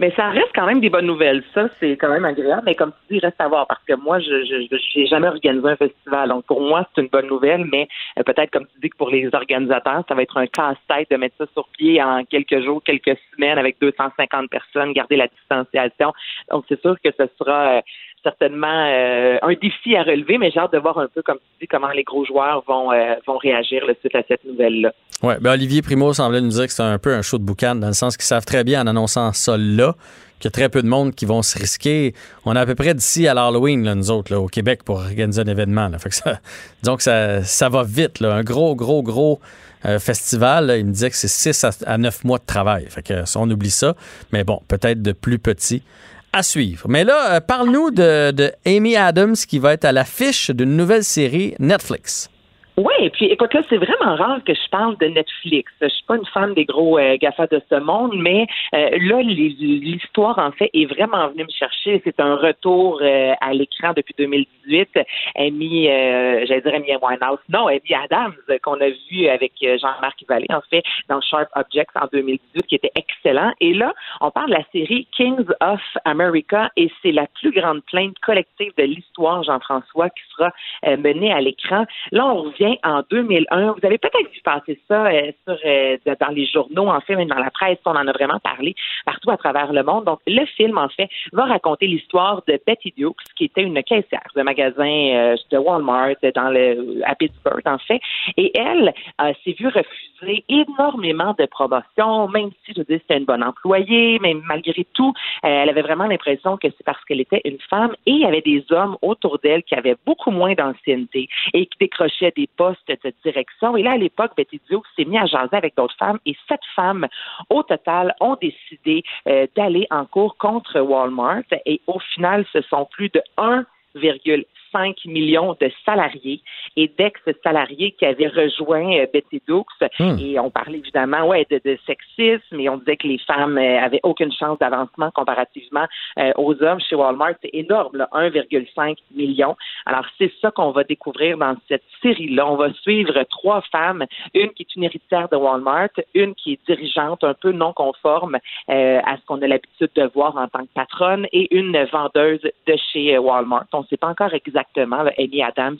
Mais 0.00 0.12
ça 0.16 0.28
reste 0.30 0.50
quand 0.54 0.66
même 0.66 0.80
des 0.80 0.90
bonnes 0.90 1.06
nouvelles. 1.06 1.42
Ça, 1.54 1.68
c'est 1.78 1.96
quand 1.96 2.08
même 2.08 2.24
agréable. 2.24 2.62
Mais 2.64 2.74
comme 2.74 2.92
tu 2.92 3.14
dis, 3.14 3.20
reste 3.20 3.40
à 3.40 3.48
voir 3.48 3.66
parce 3.66 3.82
que 3.84 3.94
moi, 3.94 4.18
je 4.20 4.98
n'ai 4.98 5.06
jamais 5.06 5.28
organisé 5.28 5.68
un 5.68 5.76
festival. 5.76 6.28
Donc, 6.28 6.44
pour 6.46 6.60
moi, 6.60 6.86
c'est 6.94 7.02
une 7.02 7.08
bonne 7.08 7.26
nouvelle. 7.26 7.64
Mais 7.70 7.88
euh, 8.18 8.22
peut-être, 8.22 8.50
comme 8.50 8.66
tu 8.66 8.80
dis, 8.80 8.90
que 8.90 8.96
pour 8.96 9.10
les 9.10 9.28
organisateurs, 9.32 10.04
ça 10.08 10.14
va 10.14 10.22
être 10.22 10.36
un 10.36 10.46
casse-tête 10.46 11.10
de 11.10 11.16
mettre 11.16 11.36
ça 11.38 11.44
sur 11.52 11.68
pied 11.68 12.02
en 12.02 12.24
quelques 12.24 12.62
jours, 12.64 12.82
quelques 12.82 13.16
semaines 13.34 13.58
avec 13.58 13.76
250 13.80 14.50
personnes, 14.50 14.92
garder 14.92 15.16
la 15.16 15.28
distanciation. 15.28 16.12
Donc, 16.50 16.64
c'est 16.68 16.80
sûr 16.80 16.96
que 17.02 17.10
ce 17.18 17.24
sera... 17.38 17.78
Euh, 17.78 17.80
certainement 18.22 18.86
euh, 18.86 19.38
un 19.42 19.54
défi 19.54 19.96
à 19.96 20.02
relever, 20.02 20.38
mais 20.38 20.50
j'ai 20.50 20.60
hâte 20.60 20.72
de 20.72 20.78
voir 20.78 20.98
un 20.98 21.08
peu, 21.08 21.22
comme 21.22 21.38
tu 21.38 21.62
dis, 21.62 21.66
comment 21.66 21.90
les 21.90 22.04
gros 22.04 22.24
joueurs 22.24 22.62
vont, 22.66 22.92
euh, 22.92 23.14
vont 23.26 23.36
réagir 23.38 23.84
là, 23.86 23.94
suite 24.00 24.14
à 24.14 24.22
cette 24.26 24.44
nouvelle-là. 24.44 24.92
Oui, 25.22 25.34
ben 25.40 25.52
Olivier 25.52 25.82
Primo 25.82 26.12
semblait 26.12 26.40
nous 26.40 26.48
dire 26.48 26.66
que 26.66 26.72
c'est 26.72 26.82
un 26.82 26.98
peu 26.98 27.14
un 27.14 27.22
show 27.22 27.38
de 27.38 27.44
boucan, 27.44 27.74
dans 27.74 27.86
le 27.86 27.92
sens 27.92 28.16
qu'ils 28.16 28.24
savent 28.24 28.44
très 28.44 28.64
bien 28.64 28.82
en 28.82 28.86
annonçant 28.86 29.32
ça 29.32 29.56
là 29.56 29.94
qu'il 30.42 30.48
y 30.48 30.52
a 30.52 30.58
très 30.58 30.68
peu 30.68 30.82
de 30.82 30.88
monde 30.88 31.14
qui 31.14 31.24
vont 31.24 31.42
se 31.42 31.56
risquer. 31.56 32.14
On 32.44 32.56
est 32.56 32.58
à 32.58 32.66
peu 32.66 32.74
près 32.74 32.94
d'ici 32.94 33.28
à 33.28 33.34
l'Halloween, 33.34 33.94
nous 33.94 34.10
autres, 34.10 34.32
là, 34.32 34.40
au 34.40 34.48
Québec, 34.48 34.82
pour 34.82 34.96
organiser 34.96 35.40
un 35.40 35.46
événement. 35.46 35.88
Que 36.02 36.12
ça, 36.12 36.40
que 36.84 37.02
ça, 37.02 37.44
ça 37.44 37.68
va 37.68 37.84
vite. 37.84 38.20
Un 38.22 38.42
gros, 38.42 38.74
gros, 38.74 39.04
gros 39.04 39.40
euh, 39.84 40.00
festival, 40.00 40.74
il 40.76 40.86
me 40.86 40.92
disait 40.92 41.10
que 41.10 41.16
c'est 41.16 41.28
6 41.28 41.84
à, 41.86 41.96
9 41.96 42.24
mois 42.24 42.38
de 42.38 42.44
travail. 42.44 42.86
Fait 42.88 43.02
que 43.02 43.14
on 43.36 43.48
oublie 43.50 43.70
ça. 43.70 43.94
Mais 44.32 44.42
bon, 44.42 44.60
peut-être 44.66 45.00
de 45.00 45.12
plus 45.12 45.38
petit 45.38 45.84
à 46.32 46.42
suivre. 46.42 46.86
Mais 46.88 47.04
là, 47.04 47.34
euh, 47.34 47.40
parle-nous 47.40 47.90
de, 47.90 48.52
Amy 48.66 48.96
Adams 48.96 49.36
qui 49.36 49.58
va 49.58 49.72
être 49.72 49.84
à 49.84 49.92
l'affiche 49.92 50.50
d'une 50.50 50.76
nouvelle 50.76 51.04
série 51.04 51.54
Netflix. 51.58 52.28
Oui, 52.78 52.94
et 53.00 53.10
puis 53.10 53.26
écoute, 53.26 53.52
là, 53.52 53.60
c'est 53.68 53.76
vraiment 53.76 54.16
rare 54.16 54.42
que 54.44 54.54
je 54.54 54.68
parle 54.70 54.96
de 54.96 55.04
Netflix. 55.04 55.70
Je 55.82 55.88
suis 55.88 56.04
pas 56.04 56.16
une 56.16 56.24
fan 56.24 56.54
des 56.54 56.64
gros 56.64 56.98
euh, 56.98 57.18
GAFA 57.20 57.46
de 57.48 57.60
ce 57.68 57.74
monde, 57.74 58.14
mais 58.16 58.46
euh, 58.74 58.88
là, 58.98 59.20
l'histoire, 59.20 60.38
en 60.38 60.52
fait, 60.52 60.70
est 60.72 60.86
vraiment 60.86 61.28
venue 61.28 61.44
me 61.44 61.50
chercher. 61.50 62.00
C'est 62.02 62.18
un 62.18 62.34
retour 62.34 62.98
euh, 63.02 63.34
à 63.42 63.52
l'écran 63.52 63.92
depuis 63.94 64.14
2018. 64.16 64.88
Amy, 65.36 65.90
euh, 65.90 66.46
j'allais 66.46 66.62
dire 66.62 66.74
Amy 66.74 66.96
Winehouse, 67.02 67.40
non, 67.50 67.66
Amy 67.66 67.94
Adams, 67.94 68.32
qu'on 68.62 68.80
a 68.80 68.88
vu 68.88 69.28
avec 69.28 69.52
Jean-Marc 69.60 70.24
Vallée, 70.26 70.46
en 70.48 70.62
fait, 70.70 70.82
dans 71.10 71.20
Sharp 71.20 71.48
Objects 71.54 71.94
en 71.94 72.06
2018, 72.10 72.66
qui 72.68 72.76
était 72.76 72.92
excellent. 72.94 73.52
Et 73.60 73.74
là, 73.74 73.92
on 74.22 74.30
parle 74.30 74.48
de 74.48 74.54
la 74.54 74.64
série 74.72 75.06
Kings 75.14 75.44
of 75.60 75.82
America, 76.06 76.70
et 76.78 76.90
c'est 77.02 77.12
la 77.12 77.26
plus 77.38 77.52
grande 77.52 77.82
plainte 77.84 78.18
collective 78.20 78.72
de 78.78 78.84
l'histoire, 78.84 79.42
Jean-François, 79.42 80.08
qui 80.08 80.22
sera 80.34 80.52
menée 80.96 81.32
à 81.32 81.42
l'écran. 81.42 81.84
Là, 82.12 82.26
on 82.26 82.42
revient 82.44 82.61
en 82.84 83.02
2001. 83.10 83.72
Vous 83.72 83.86
avez 83.86 83.98
peut-être 83.98 84.30
vu 84.32 84.40
passer 84.44 84.80
ça 84.88 85.06
euh, 85.06 85.32
sur, 85.46 85.58
euh, 85.64 85.96
dans 86.20 86.34
les 86.34 86.46
journaux, 86.46 86.88
en 86.88 87.00
fait, 87.00 87.16
même 87.16 87.28
dans 87.28 87.38
la 87.38 87.50
presse. 87.50 87.78
On 87.84 87.90
en 87.90 88.06
a 88.06 88.12
vraiment 88.12 88.38
parlé 88.40 88.74
partout 89.04 89.30
à 89.30 89.36
travers 89.36 89.72
le 89.72 89.82
monde. 89.82 90.04
Donc, 90.04 90.20
le 90.26 90.44
film, 90.46 90.78
en 90.78 90.88
fait, 90.88 91.08
va 91.32 91.44
raconter 91.44 91.86
l'histoire 91.86 92.42
de 92.46 92.58
Betty 92.66 92.92
Dukes, 92.96 93.16
qui 93.36 93.44
était 93.44 93.62
une 93.62 93.82
caissière 93.82 94.22
de 94.36 94.42
magasin 94.42 94.84
euh, 94.86 95.36
de 95.50 95.58
Walmart 95.58 96.16
dans 96.34 96.50
le, 96.50 97.02
à 97.04 97.14
Pittsburgh, 97.14 97.62
en 97.66 97.78
fait. 97.78 98.00
Et 98.36 98.52
elle 98.58 98.92
s'est 99.16 99.56
vue 99.58 99.68
refuser 99.68 100.44
énormément 100.48 101.34
de 101.38 101.46
promotions, 101.46 102.28
même 102.28 102.50
si, 102.64 102.72
je 102.76 102.82
dis, 102.82 102.98
c'était 103.00 103.18
une 103.18 103.24
bonne 103.24 103.42
employée, 103.42 104.18
mais 104.20 104.34
malgré 104.34 104.86
tout, 104.94 105.12
elle 105.42 105.68
avait 105.68 105.82
vraiment 105.82 106.06
l'impression 106.06 106.56
que 106.56 106.68
c'est 106.68 106.84
parce 106.84 107.02
qu'elle 107.04 107.20
était 107.20 107.40
une 107.44 107.58
femme 107.68 107.94
et 108.06 108.12
il 108.12 108.20
y 108.20 108.24
avait 108.24 108.40
des 108.40 108.64
hommes 108.70 108.96
autour 109.02 109.38
d'elle 109.38 109.62
qui 109.62 109.74
avaient 109.74 109.96
beaucoup 110.06 110.30
moins 110.30 110.54
d'ancienneté 110.54 111.28
et 111.52 111.66
qui 111.66 111.78
décrochaient 111.78 112.32
des 112.36 112.48
poste 112.56 112.88
de 112.88 113.12
direction. 113.24 113.76
Et 113.76 113.82
là, 113.82 113.92
à 113.92 113.96
l'époque, 113.96 114.32
Betty 114.36 114.60
Duke 114.68 114.84
s'est 114.96 115.04
mis 115.04 115.18
à 115.18 115.26
jaser 115.26 115.56
avec 115.56 115.76
d'autres 115.76 115.96
femmes 115.96 116.18
et 116.26 116.36
sept 116.48 116.60
femmes, 116.74 117.06
au 117.50 117.62
total, 117.62 118.14
ont 118.20 118.36
décidé 118.40 119.02
euh, 119.28 119.46
d'aller 119.56 119.86
en 119.90 120.04
cours 120.04 120.36
contre 120.36 120.80
Walmart. 120.80 121.42
Et 121.66 121.80
au 121.86 121.98
final, 121.98 122.44
ce 122.52 122.60
sont 122.62 122.86
plus 122.86 123.08
de 123.10 123.22
1,5 123.38 124.46
5 124.72 125.04
millions 125.04 125.56
de 125.60 125.70
salariés 125.84 126.40
et 126.76 126.88
d'ex-salariés 126.98 127.92
qui 127.92 128.06
avaient 128.06 128.28
rejoint 128.28 128.98
euh, 128.98 129.06
Betty 129.12 129.42
Dukes. 129.46 129.66
Hmm. 129.98 130.16
Et 130.18 130.38
on 130.38 130.50
parlait 130.50 130.78
évidemment 130.78 131.28
ouais, 131.28 131.46
de, 131.50 131.60
de, 131.64 131.78
sexisme 131.86 132.58
et 132.58 132.68
on 132.68 132.78
disait 132.78 132.96
que 132.96 133.06
les 133.06 133.18
femmes 133.18 133.58
euh, 133.58 133.80
avaient 133.80 134.00
aucune 134.02 134.32
chance 134.32 134.58
d'avancement 134.58 135.10
comparativement 135.10 135.86
euh, 136.18 136.32
aux 136.36 136.60
hommes 136.62 136.80
chez 136.80 136.96
Walmart. 136.96 137.34
C'est 137.42 137.50
énorme, 137.52 138.06
1,5 138.12 138.96
million. 139.14 139.56
Alors, 139.86 140.06
c'est 140.18 140.32
ça 140.40 140.50
qu'on 140.50 140.70
va 140.70 140.84
découvrir 140.84 141.36
dans 141.36 141.56
cette 141.68 141.84
série-là. 142.02 142.46
On 142.46 142.56
va 142.56 142.72
suivre 142.72 143.22
trois 143.24 143.62
femmes, 143.70 144.04
une 144.34 144.50
qui 144.50 144.62
est 144.62 144.76
une 144.76 144.84
héritière 144.84 145.28
de 145.28 145.36
Walmart, 145.36 145.90
une 146.14 146.34
qui 146.34 146.54
est 146.54 146.66
dirigeante 146.66 147.24
un 147.24 147.34
peu 147.34 147.52
non 147.52 147.72
conforme 147.72 148.38
à 148.68 149.16
ce 149.16 149.24
qu'on 149.26 149.40
a 149.42 149.46
l'habitude 149.46 149.90
de 149.94 150.10
voir 150.14 150.36
en 150.36 150.48
tant 150.48 150.60
que 150.60 150.72
patronne 150.74 151.26
et 151.32 151.54
une 151.54 151.76
vendeuse 151.92 152.42
de 152.42 152.76
chez 152.92 153.18
Walmart. 153.18 153.66
On 153.72 153.80
ne 153.80 153.86
sait 153.86 153.96
pas 153.96 154.08
encore 154.08 154.32
exactement 154.34 154.61
exactement 154.62 155.04
Amy 155.18 155.42
Adams 155.42 155.78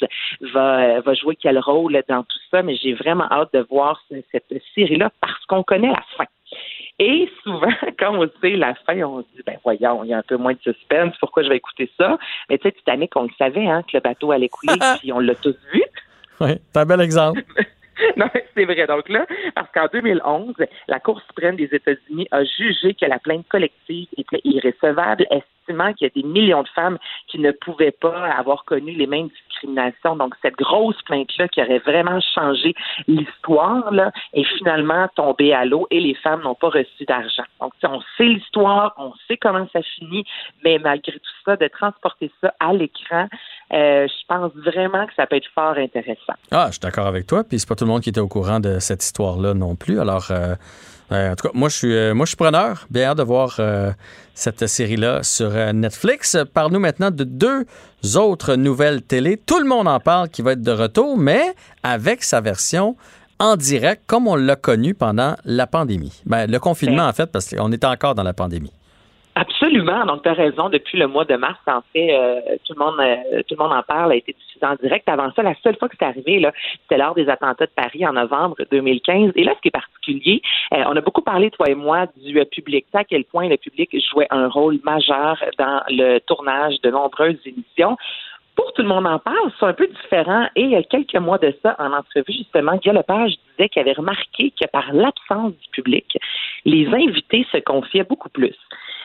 va, 0.53 1.01
va 1.01 1.14
jouer 1.14 1.37
quel 1.40 1.59
rôle 1.59 2.01
dans 2.09 2.23
tout 2.23 2.38
ça, 2.51 2.62
mais 2.62 2.77
j'ai 2.77 2.95
vraiment 2.95 3.27
hâte 3.31 3.53
de 3.53 3.66
voir 3.71 4.01
cette 4.31 4.62
série-là 4.75 5.11
parce 5.21 5.45
qu'on 5.47 5.62
connaît 5.62 5.88
la 5.88 6.03
fin. 6.16 6.25
Et 6.99 7.29
souvent, 7.42 7.73
quand 7.99 8.14
on 8.14 8.29
sait 8.40 8.51
la 8.51 8.75
fin, 8.87 9.03
on 9.03 9.23
se 9.23 9.27
dit, 9.37 9.42
ben 9.47 9.57
voyons, 9.64 10.05
il 10.05 10.11
y 10.11 10.14
a 10.14 10.18
un 10.18 10.23
peu 10.23 10.37
moins 10.37 10.53
de 10.53 10.61
suspense, 10.61 11.14
pourquoi 11.18 11.42
je 11.42 11.49
vais 11.49 11.57
écouter 11.57 11.90
ça? 11.99 12.18
Mais 12.49 12.59
tu 12.59 12.68
sais, 12.68 12.73
Titanic, 12.73 13.16
on 13.16 13.25
le 13.25 13.31
savait, 13.38 13.66
hein, 13.66 13.83
que 13.83 13.97
le 13.97 14.01
bateau 14.01 14.33
allait 14.33 14.49
couler, 14.49 14.79
puis 15.01 15.12
on 15.12 15.18
l'a 15.18 15.35
tous 15.35 15.57
vu. 15.73 15.83
Oui, 16.40 16.51
c'est 16.73 16.81
un 16.81 16.87
bel 16.87 17.01
exemple. 17.01 17.42
non, 18.16 18.27
c'est 18.55 18.64
vrai. 18.64 18.87
Donc 18.87 19.09
là, 19.09 19.27
parce 19.55 19.71
qu'en 19.73 19.87
2011, 19.92 20.55
la 20.88 21.01
Cour 21.01 21.21
suprême 21.23 21.57
des 21.57 21.68
États-Unis 21.73 22.29
a 22.31 22.45
jugé 22.45 22.95
que 22.95 23.07
la 23.07 23.18
plainte 23.18 23.49
collective 23.49 24.09
était 24.16 24.40
irrécevable, 24.45 25.27
qu'il 25.66 26.07
y 26.07 26.07
a 26.07 26.22
des 26.22 26.27
millions 26.27 26.62
de 26.62 26.68
femmes 26.68 26.98
qui 27.29 27.38
ne 27.38 27.53
pouvaient 27.53 27.92
pas 27.92 28.27
avoir 28.27 28.64
connu 28.64 28.92
les 28.92 29.07
mêmes 29.07 29.29
discriminations. 29.29 30.16
Donc, 30.16 30.35
cette 30.42 30.57
grosse 30.57 31.01
plainte-là 31.03 31.48
qui 31.48 31.62
aurait 31.62 31.79
vraiment 31.79 32.20
changé 32.35 32.75
l'histoire, 33.09 33.92
est 34.33 34.44
finalement 34.59 35.09
tombée 35.14 35.53
à 35.53 35.64
l'eau 35.64 35.87
et 35.90 36.01
les 36.01 36.14
femmes 36.14 36.42
n'ont 36.42 36.55
pas 36.55 36.68
reçu 36.68 37.05
d'argent. 37.07 37.44
Donc, 37.61 37.72
on 37.83 38.01
sait 38.16 38.25
l'histoire, 38.25 38.95
on 38.99 39.12
sait 39.28 39.37
comment 39.37 39.66
ça 39.72 39.80
finit, 39.82 40.24
mais 40.64 40.78
malgré 40.78 41.12
tout 41.12 41.30
ça, 41.45 41.57
de 41.57 41.68
transporter 41.68 42.30
ça 42.41 42.55
à 42.61 42.72
l'écran, 42.72 43.28
euh, 43.72 44.07
je 44.07 44.26
pense 44.26 44.53
vraiment 44.55 45.07
que 45.07 45.14
ça 45.14 45.26
peut 45.26 45.37
être 45.37 45.49
fort 45.55 45.76
intéressant. 45.76 46.34
Ah, 46.51 46.66
je 46.66 46.72
suis 46.72 46.80
d'accord 46.80 47.07
avec 47.07 47.26
toi. 47.26 47.45
Puis 47.45 47.59
c'est 47.59 47.68
pas 47.68 47.74
tout 47.74 47.84
le 47.84 47.91
monde 47.91 48.03
qui 48.03 48.11
était 48.11 48.20
au 48.20 48.28
courant 48.28 48.61
de 48.61 48.78
cette 48.78 49.03
histoire-là 49.03 49.55
non 49.55 49.76
plus. 49.76 50.01
Alors, 50.01 50.30
euh, 50.30 50.55
en 51.13 51.35
tout 51.37 51.49
cas, 51.49 51.53
moi, 51.55 51.69
je 51.69 51.77
suis, 51.77 51.95
euh, 51.95 52.15
moi, 52.15 52.27
je 52.27 52.31
suis 52.31 52.37
preneur. 52.37 52.87
Bien 52.91 53.11
hâte 53.11 53.19
de 53.19 53.23
voir 53.23 53.61
cette 54.35 54.67
série-là 54.67 55.23
sur 55.23 55.51
Netflix. 55.73 56.37
Parle-nous 56.53 56.81
maintenant 56.81 57.11
de 57.11 57.25
deux 57.25 57.67
autres 58.17 58.57
nouvelles 58.57 59.03
télé. 59.03 59.37
Tout 59.37 59.59
le 59.59 59.67
monde 59.67 59.89
en 59.89 60.01
parle 60.01 60.29
qui 60.29 60.43
va 60.43 60.53
être 60.53 60.63
de 60.63 60.73
retour, 60.73 61.19
mais 61.19 61.55
avec 61.83 62.23
sa 62.23 62.41
version 62.41 62.97
en 63.39 63.57
direct, 63.57 64.05
comme 64.07 64.29
on 64.29 64.37
l'a 64.37 64.57
connu 64.57 64.95
pendant 64.95 65.37
la 65.45 65.67
pandémie. 65.67 66.23
Ben, 66.27 66.49
le 66.49 66.59
confinement, 66.61 67.07
en 67.07 67.13
fait, 67.13 67.27
parce 67.27 67.49
qu'on 67.51 67.73
était 67.73 67.87
encore 67.87 68.15
dans 68.15 68.23
la 68.23 68.33
pandémie. 68.33 68.73
Absolument. 69.35 70.05
Donc, 70.05 70.22
tu 70.22 70.28
as 70.28 70.35
raison. 70.35 70.68
Depuis 70.68 70.99
le 70.99 71.07
mois 71.07 71.24
de 71.24 71.37
mars, 71.37 71.59
en 71.66 71.80
fait, 71.93 72.14
euh, 72.14 72.41
tout 72.66 72.74
le 72.74 72.78
monde 72.78 73.01
euh, 73.01 73.43
tout 73.49 73.55
le 73.59 73.62
monde 73.62 73.72
en 73.72 73.83
parle, 73.83 74.12
a 74.12 74.16
été 74.16 74.33
diffusé 74.33 74.66
en 74.66 74.74
direct. 74.74 75.09
Avant 75.09 75.33
ça, 75.33 75.43
la 75.43 75.55
seule 75.62 75.76
fois 75.76 75.89
que 75.89 75.97
c'est 75.99 76.05
arrivé, 76.05 76.39
là, 76.39 76.53
c'était 76.83 76.99
lors 76.99 77.14
des 77.14 77.28
attentats 77.28 77.66
de 77.66 77.72
Paris 77.74 78.07
en 78.07 78.12
novembre 78.12 78.57
2015. 78.70 79.33
Et 79.37 79.45
là, 79.45 79.55
ce 79.57 79.61
qui 79.62 79.68
est 79.68 79.70
particulier, 79.70 80.43
euh, 80.74 80.85
on 80.87 80.97
a 80.97 81.01
beaucoup 81.01 81.22
parlé, 81.22 81.51
toi 81.51 81.70
et 81.70 81.74
moi, 81.74 82.07
du 82.22 82.45
public. 82.47 82.87
à 82.93 83.05
quel 83.05 83.24
point 83.24 83.49
le 83.49 83.57
public 83.57 83.97
jouait 84.11 84.26
un 84.30 84.49
rôle 84.49 84.78
majeur 84.85 85.43
dans 85.59 85.83
le 85.89 86.18
tournage 86.20 86.80
de 86.83 86.91
nombreuses 86.91 87.41
émissions 87.47 87.97
pour 88.55 88.72
tout 88.74 88.83
le 88.83 88.89
monde 88.89 89.07
en 89.07 89.18
parle, 89.18 89.51
c'est 89.59 89.66
un 89.66 89.72
peu 89.72 89.87
différent. 89.87 90.47
Et 90.57 90.62
il 90.62 90.70
y 90.70 90.76
a 90.76 90.83
quelques 90.83 91.16
mois 91.16 91.39
de 91.39 91.55
ça, 91.62 91.74
en 91.78 91.93
entrevue, 91.93 92.33
justement, 92.33 92.76
Guy 92.76 92.91
Lepage 92.91 93.33
disait 93.69 93.81
avait 93.81 93.93
remarqué 93.93 94.53
que 94.59 94.67
par 94.69 94.93
l'absence 94.93 95.53
du 95.53 95.69
public, 95.71 96.17
les 96.65 96.87
invités 96.87 97.47
se 97.53 97.59
confiaient 97.59 98.05
beaucoup 98.05 98.29
plus. 98.29 98.57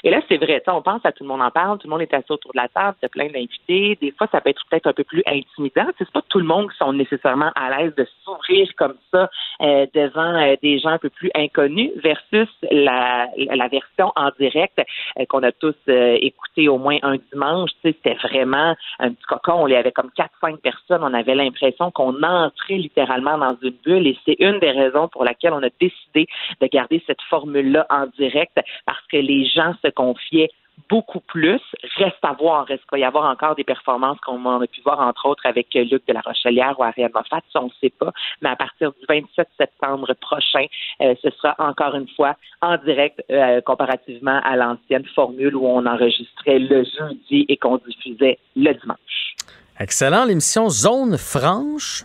Et 0.03 0.09
là, 0.09 0.21
c'est 0.27 0.37
vrai, 0.37 0.61
on 0.67 0.81
pense 0.81 1.05
à 1.05 1.11
tout 1.11 1.23
le 1.23 1.29
monde 1.29 1.41
en 1.41 1.51
parle, 1.51 1.77
tout 1.79 1.87
le 1.87 1.91
monde 1.91 2.01
est 2.01 2.13
assis 2.13 2.31
autour 2.31 2.51
de 2.53 2.57
la 2.57 2.67
table, 2.67 2.95
c'est 3.01 3.11
plein 3.11 3.27
d'invités. 3.27 3.97
Des 3.99 4.11
fois, 4.11 4.27
ça 4.31 4.41
peut 4.41 4.49
être 4.49 4.63
peut-être 4.69 4.87
un 4.87 4.93
peu 4.93 5.03
plus 5.03 5.23
intimidant. 5.25 5.87
C'est 5.97 6.09
pas 6.11 6.21
tout 6.29 6.39
le 6.39 6.45
monde 6.45 6.71
qui 6.71 6.77
sont 6.77 6.93
nécessairement 6.93 7.51
à 7.55 7.69
l'aise 7.69 7.95
de 7.95 8.07
s'ouvrir 8.23 8.69
comme 8.77 8.95
ça 9.11 9.29
euh, 9.61 9.85
devant 9.93 10.35
euh, 10.35 10.55
des 10.61 10.79
gens 10.79 10.89
un 10.89 10.97
peu 10.97 11.09
plus 11.09 11.31
inconnus 11.35 11.91
versus 11.97 12.47
la, 12.71 13.27
version 13.69 14.11
en 14.15 14.29
direct 14.39 14.79
euh, 15.19 15.25
qu'on 15.27 15.43
a 15.43 15.51
tous 15.51 15.75
écouté 15.87 16.67
au 16.69 16.77
moins 16.77 16.97
un 17.01 17.17
dimanche. 17.31 17.71
C'était 17.83 18.13
vraiment 18.15 18.75
un 18.99 19.09
petit 19.11 19.25
cocon. 19.27 19.63
On 19.63 19.67
y 19.67 19.75
avait 19.75 19.91
comme 19.91 20.11
quatre, 20.15 20.33
cinq 20.41 20.59
personnes. 20.59 21.03
On 21.03 21.13
avait 21.13 21.35
l'impression 21.35 21.91
qu'on 21.91 22.21
entrait 22.23 22.75
littéralement 22.75 23.37
dans 23.37 23.57
une 23.61 23.75
bulle 23.83 24.07
et 24.07 24.17
c'est 24.25 24.37
une 24.47 24.59
des 24.59 24.71
raisons 24.71 25.07
pour 25.07 25.23
laquelle 25.23 25.53
on 25.53 25.63
a 25.63 25.69
décidé 25.79 26.27
de 26.61 26.67
garder 26.67 27.03
cette 27.05 27.21
formule-là 27.29 27.85
en 27.89 28.07
direct 28.17 28.57
parce 28.85 29.05
que 29.11 29.17
les 29.17 29.45
gens 29.45 29.73
se 29.83 29.89
confiait 29.89 30.49
beaucoup 30.89 31.19
plus. 31.19 31.61
Reste 31.97 32.23
à 32.23 32.33
voir, 32.33 32.69
est-ce 32.69 32.81
qu'il 32.81 32.91
va 32.91 32.99
y 32.99 33.03
avoir 33.03 33.29
encore 33.29 33.55
des 33.55 33.63
performances 33.63 34.19
qu'on 34.21 34.61
a 34.61 34.67
pu 34.67 34.81
voir, 34.81 34.99
entre 34.99 35.25
autres, 35.27 35.45
avec 35.45 35.73
Luc 35.73 36.05
de 36.07 36.13
la 36.13 36.21
Rochelière 36.21 36.75
ou 36.79 36.83
Ariane 36.83 37.11
Moffat, 37.13 37.41
ça, 37.51 37.61
on 37.61 37.65
ne 37.65 37.71
sait 37.81 37.89
pas. 37.89 38.11
Mais 38.41 38.49
à 38.49 38.55
partir 38.55 38.91
du 38.91 39.05
27 39.07 39.47
septembre 39.57 40.13
prochain, 40.21 40.65
euh, 41.01 41.15
ce 41.21 41.29
sera 41.31 41.55
encore 41.57 41.95
une 41.95 42.07
fois 42.09 42.35
en 42.61 42.77
direct 42.77 43.23
euh, 43.31 43.61
comparativement 43.61 44.39
à 44.43 44.55
l'ancienne 44.55 45.05
formule 45.15 45.55
où 45.55 45.65
on 45.65 45.85
enregistrait 45.85 46.59
le 46.59 46.83
jeudi 46.83 47.45
et 47.49 47.57
qu'on 47.57 47.77
diffusait 47.77 48.37
le 48.55 48.73
dimanche. 48.73 49.35
Excellent. 49.79 50.25
L'émission 50.25 50.69
Zone 50.69 51.17
franche 51.17 52.03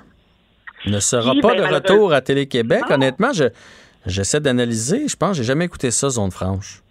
ne 0.86 1.00
sera 1.00 1.34
pas 1.40 1.54
ben, 1.54 1.68
de 1.68 1.74
retour 1.74 2.12
à 2.12 2.20
Télé-Québec. 2.20 2.82
Honnêtement, 2.90 3.32
je, 3.32 3.44
j'essaie 4.06 4.40
d'analyser. 4.40 5.08
Je 5.08 5.16
pense 5.16 5.30
que 5.30 5.36
j'ai 5.38 5.44
jamais 5.44 5.64
écouté 5.64 5.90
ça, 5.90 6.08
Zone 6.08 6.30
franche. 6.30 6.82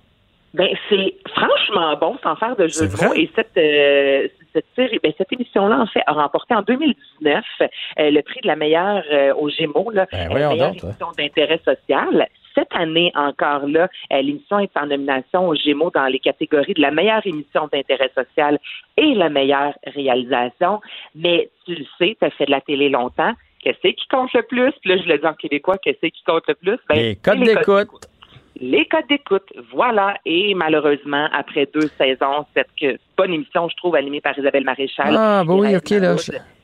Ben, 0.54 0.68
c'est 0.90 1.16
franchement 1.30 1.96
bon, 1.98 2.18
sans 2.22 2.36
faire 2.36 2.56
de 2.56 2.68
jeu 2.68 2.88
de 2.88 3.06
mots. 3.06 3.14
Et 3.14 3.30
cette, 3.36 3.56
euh, 3.58 4.28
cette, 4.54 5.02
ben, 5.02 5.14
cette 5.18 5.32
émission-là, 5.32 5.80
en 5.80 5.86
fait, 5.86 6.02
a 6.08 6.14
remporté 6.14 6.54
en 6.54 6.62
2019 6.62 7.44
euh, 7.62 7.68
le 7.98 8.22
prix 8.22 8.42
de 8.42 8.48
la 8.48 8.58
meilleure 8.58 9.04
euh, 9.12 9.34
au 9.36 9.50
Gémeaux, 9.50 9.92
là, 9.92 10.08
ben, 10.12 10.28
la 10.28 10.34
meilleure 10.34 10.74
émission 10.74 11.08
d'intérêt 11.18 11.62
social. 11.64 12.28
Cette 12.54 12.74
année 12.76 13.14
encore 13.16 13.66
là, 13.66 13.88
l'émission 14.12 14.60
est 14.60 14.76
en 14.76 14.88
nomination 14.88 15.48
au 15.48 15.56
Gémeaux 15.56 15.90
dans 15.90 16.08
les 16.08 16.20
catégories 16.20 16.74
de 16.74 16.82
la 16.82 16.92
meilleure 16.92 17.26
émission 17.26 17.70
d'intérêt 17.72 18.12
social 18.14 18.60
et 18.98 19.14
la 19.14 19.30
meilleure 19.30 19.74
réalisation. 19.88 20.82
Mais 21.16 21.50
tu 21.66 21.76
le 21.76 21.86
sais, 21.98 22.18
tu 22.20 22.26
as 22.26 22.30
fait 22.32 22.48
de 22.48 22.52
la 22.52 22.60
télé 22.60 22.90
longtemps. 22.90 23.32
Qu'est-ce 23.62 23.88
qui 23.88 24.08
compte 24.10 24.34
le 24.34 24.42
plus? 24.44 24.72
Puis 24.82 24.90
là, 24.90 24.98
je 24.98 25.08
le 25.08 25.18
dis 25.18 25.26
en 25.26 25.34
québécois, 25.34 25.78
qu'est-ce 25.78 26.06
qui 26.06 26.24
compte 26.26 26.44
le 26.48 26.56
plus? 26.56 26.78
Ben, 26.90 26.96
les 26.96 27.16
codes 27.16 27.40
d'écoute 27.40 28.08
les 28.62 28.86
codes 28.86 29.08
d'écoute. 29.10 29.48
Voilà. 29.74 30.16
Et 30.26 30.54
malheureusement, 30.54 31.28
après 31.34 31.68
deux 31.74 31.90
saisons, 31.98 32.46
cette 32.56 32.70
bonne 33.18 33.34
émission, 33.34 33.68
je 33.70 33.76
trouve, 33.76 33.96
animée 33.96 34.22
par 34.22 34.38
Isabelle 34.38 34.64
Maréchal. 34.64 35.16
Ah, 35.18 35.44
bah 35.46 35.54
oui, 35.54 35.76
OK, 35.76 35.90
là. 35.90 36.16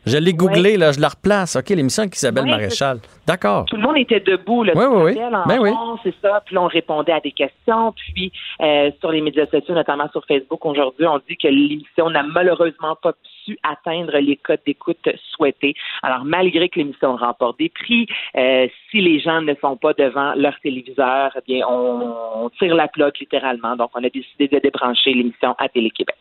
Je, 0.05 0.17
l'ai 0.17 0.31
googlé, 0.31 0.77
là, 0.77 0.93
je 0.93 1.01
la 1.01 1.09
replace. 1.09 1.57
OK, 1.57 1.69
l'émission 1.69 2.03
avec 2.03 2.15
Isabelle 2.15 2.45
Maréchal. 2.45 2.99
D'accord. 3.25 3.65
Tout 3.65 3.75
le 3.75 3.81
monde 3.81 3.97
était 3.97 4.21
debout, 4.21 4.63
là. 4.63 4.71
Oui, 4.75 4.85
oui, 4.87 5.01
oui. 5.13 5.21
Ben 5.47 5.59
oui. 5.59 5.71
c'est 6.03 6.15
ça. 6.21 6.41
Puis 6.45 6.55
là, 6.55 6.61
on 6.61 6.67
répondait 6.67 7.11
à 7.11 7.19
des 7.19 7.31
questions. 7.31 7.93
Puis, 8.13 8.31
euh, 8.61 8.91
sur 8.99 9.11
les 9.11 9.19
médias 9.19 9.47
sociaux, 9.47 9.73
notamment 9.73 10.09
sur 10.11 10.23
Facebook, 10.25 10.65
aujourd'hui, 10.65 11.05
on 11.07 11.19
dit 11.27 11.35
que 11.35 11.47
l'émission 11.47 12.09
n'a 12.09 12.23
malheureusement 12.23 12.95
pas 13.01 13.11
atteindre 13.63 14.17
les 14.17 14.37
codes 14.37 14.61
d'écoute 14.65 15.07
souhaités. 15.31 15.75
Alors, 16.03 16.25
malgré 16.25 16.69
que 16.69 16.79
l'émission 16.79 17.15
remporte 17.15 17.59
des 17.59 17.69
prix, 17.69 18.07
euh, 18.35 18.67
si 18.89 19.01
les 19.01 19.19
gens 19.19 19.41
ne 19.41 19.53
sont 19.61 19.77
pas 19.77 19.93
devant 19.93 20.33
leur 20.35 20.59
téléviseur, 20.61 21.31
eh 21.35 21.41
bien, 21.47 21.65
on, 21.67 22.49
tire 22.59 22.75
la 22.75 22.87
plaque 22.87 23.19
littéralement. 23.19 23.75
Donc, 23.75 23.91
on 23.93 24.03
a 24.03 24.09
décidé 24.09 24.47
de 24.47 24.59
débrancher 24.59 25.13
l'émission 25.13 25.55
à 25.57 25.69
Télé-Québec. 25.69 26.15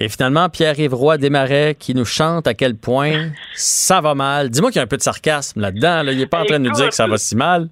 Et 0.00 0.08
finalement, 0.08 0.48
Pierre-Yves 0.48 0.94
Roy 0.94 1.18
Desmarais 1.18 1.74
qui 1.78 1.94
nous 1.94 2.04
chante 2.04 2.46
à 2.46 2.54
quel 2.54 2.76
point 2.76 3.30
ça 3.54 4.00
va 4.00 4.14
mal. 4.14 4.50
Dis-moi 4.50 4.70
qu'il 4.70 4.78
y 4.78 4.80
a 4.80 4.84
un 4.84 4.88
peu 4.88 4.96
de 4.96 5.02
sarcasme 5.02 5.60
là-dedans. 5.60 6.02
Il 6.06 6.18
n'est 6.18 6.26
pas 6.26 6.42
en 6.42 6.44
train 6.44 6.58
de 6.58 6.68
nous 6.68 6.74
dire 6.74 6.88
que 6.88 6.94
ça 6.94 7.06
va 7.06 7.16
si 7.16 7.36
mal. 7.36 7.68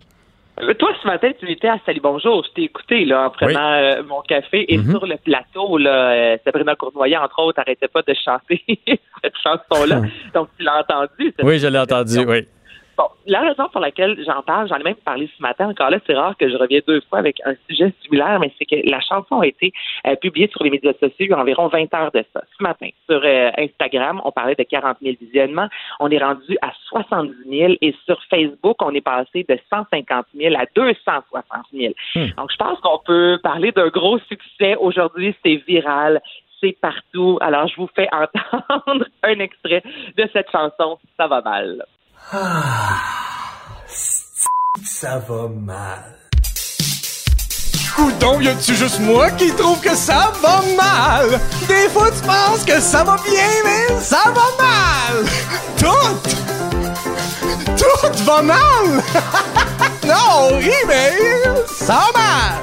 Euh, 0.61 0.73
toi, 0.75 0.91
ce 1.03 1.07
matin, 1.07 1.31
tu 1.39 1.51
étais 1.51 1.69
à 1.69 1.79
Salut 1.85 2.01
Bonjour. 2.01 2.45
Je 2.45 2.51
t'ai 2.53 2.63
écouté 2.63 3.05
là, 3.05 3.27
en 3.27 3.31
prenant 3.31 3.73
euh, 3.73 4.03
mon 4.05 4.21
café. 4.23 4.73
Et 4.73 4.79
mhm. 4.79 4.91
sur 4.91 5.07
le 5.07 5.17
plateau, 5.17 5.79
là, 5.79 6.13
euh, 6.13 6.37
Sabrina 6.45 6.77
Cournoyer, 6.77 7.17
entre 7.17 7.43
autres, 7.43 7.61
arrêtait 7.61 7.89
pas 7.89 8.03
de 8.03 8.15
chanter 8.15 8.63
cette 9.23 9.35
chanson-là. 9.43 10.03
Donc, 10.35 10.49
tu 10.57 10.65
l'as 10.65 10.81
entendu. 10.81 11.35
Oui, 11.43 11.59
je 11.59 11.67
l'ai 11.67 11.79
entendu, 11.79 12.19
oui. 12.27 12.47
Bon, 12.97 13.09
la 13.27 13.41
raison 13.41 13.69
pour 13.71 13.81
laquelle 13.81 14.23
j'en 14.25 14.43
parle, 14.43 14.69
j'en 14.69 14.77
ai 14.77 14.83
même 14.83 14.95
parlé 14.95 15.29
ce 15.37 15.43
matin, 15.43 15.69
encore 15.69 15.91
là, 15.91 15.99
c'est 16.07 16.15
rare 16.15 16.37
que 16.37 16.49
je 16.49 16.57
revienne 16.57 16.83
deux 16.87 17.01
fois 17.09 17.19
avec 17.19 17.41
un 17.45 17.55
sujet 17.69 17.93
similaire, 18.03 18.39
mais 18.39 18.53
c'est 18.59 18.67
que 18.67 18.89
la 18.89 19.01
chanson 19.01 19.41
a 19.41 19.47
été 19.47 19.73
euh, 20.07 20.15
publiée 20.17 20.49
sur 20.49 20.63
les 20.63 20.71
médias 20.71 20.93
sociaux 20.93 21.15
il 21.19 21.31
y 21.31 21.33
a 21.33 21.39
environ 21.39 21.69
20 21.69 21.93
heures 21.95 22.13
de 22.13 22.25
ça. 22.33 22.43
Ce 22.57 22.63
matin, 22.63 22.89
sur 23.09 23.21
euh, 23.25 23.51
Instagram, 23.59 24.21
on 24.25 24.31
parlait 24.31 24.55
de 24.55 24.63
40 24.63 24.99
000 25.03 25.17
visionnements. 25.21 25.69
On 25.99 26.09
est 26.11 26.19
rendu 26.19 26.57
à 26.63 26.73
70 26.89 27.35
000 27.49 27.75
et 27.81 27.95
sur 28.05 28.23
Facebook, 28.31 28.77
on 28.81 28.95
est 28.95 29.01
passé 29.01 29.45
de 29.49 29.59
150 29.71 30.27
000 30.35 30.55
à 30.57 30.65
260 30.77 31.45
000. 31.73 31.95
Hmm. 32.15 32.27
Donc, 32.37 32.53
je 32.53 32.57
pense 32.57 32.79
qu'on 32.81 32.99
peut 32.99 33.41
parler 33.43 33.73
d'un 33.73 33.89
gros 33.89 34.19
succès. 34.21 34.77
Aujourd'hui, 34.77 35.35
c'est 35.45 35.57
viral 35.67 36.21
c'est 36.61 36.77
partout. 36.81 37.37
Alors, 37.43 37.69
je 37.69 37.77
vous 37.77 37.91
fais 37.95 38.09
entendre 38.13 39.05
un 39.23 39.39
extrait 39.39 39.83
de 40.17 40.29
cette 40.33 40.51
chanson. 40.51 40.99
Ça 41.19 41.27
va 41.27 41.43
mal. 41.43 41.85
Ah, 42.33 43.01
ça 44.85 45.19
va 45.29 45.49
mal. 45.49 46.19
Coudon, 47.95 48.41
y 48.41 48.49
a-tu 48.49 48.75
juste 48.75 48.99
moi 48.99 49.31
qui 49.33 49.53
trouve 49.53 49.79
que 49.81 49.95
ça 49.95 50.33
va 50.43 50.63
mal? 50.77 51.41
Des 51.69 51.89
fois, 51.91 52.11
tu 52.11 52.27
penses 52.27 52.65
que 52.67 52.81
ça 52.81 53.05
va 53.05 53.17
bien, 53.25 53.49
mais 53.65 54.01
ça 54.01 54.33
va 54.35 54.49
mal! 54.59 55.25
Tout! 55.79 56.31
Tout 57.77 58.25
va 58.25 58.43
mal! 58.43 58.59
non, 60.07 60.15
on 60.41 60.59
rit, 60.59 60.73
mais 60.89 61.13
ça 61.69 62.01
va 62.15 62.21
mal! 62.21 62.61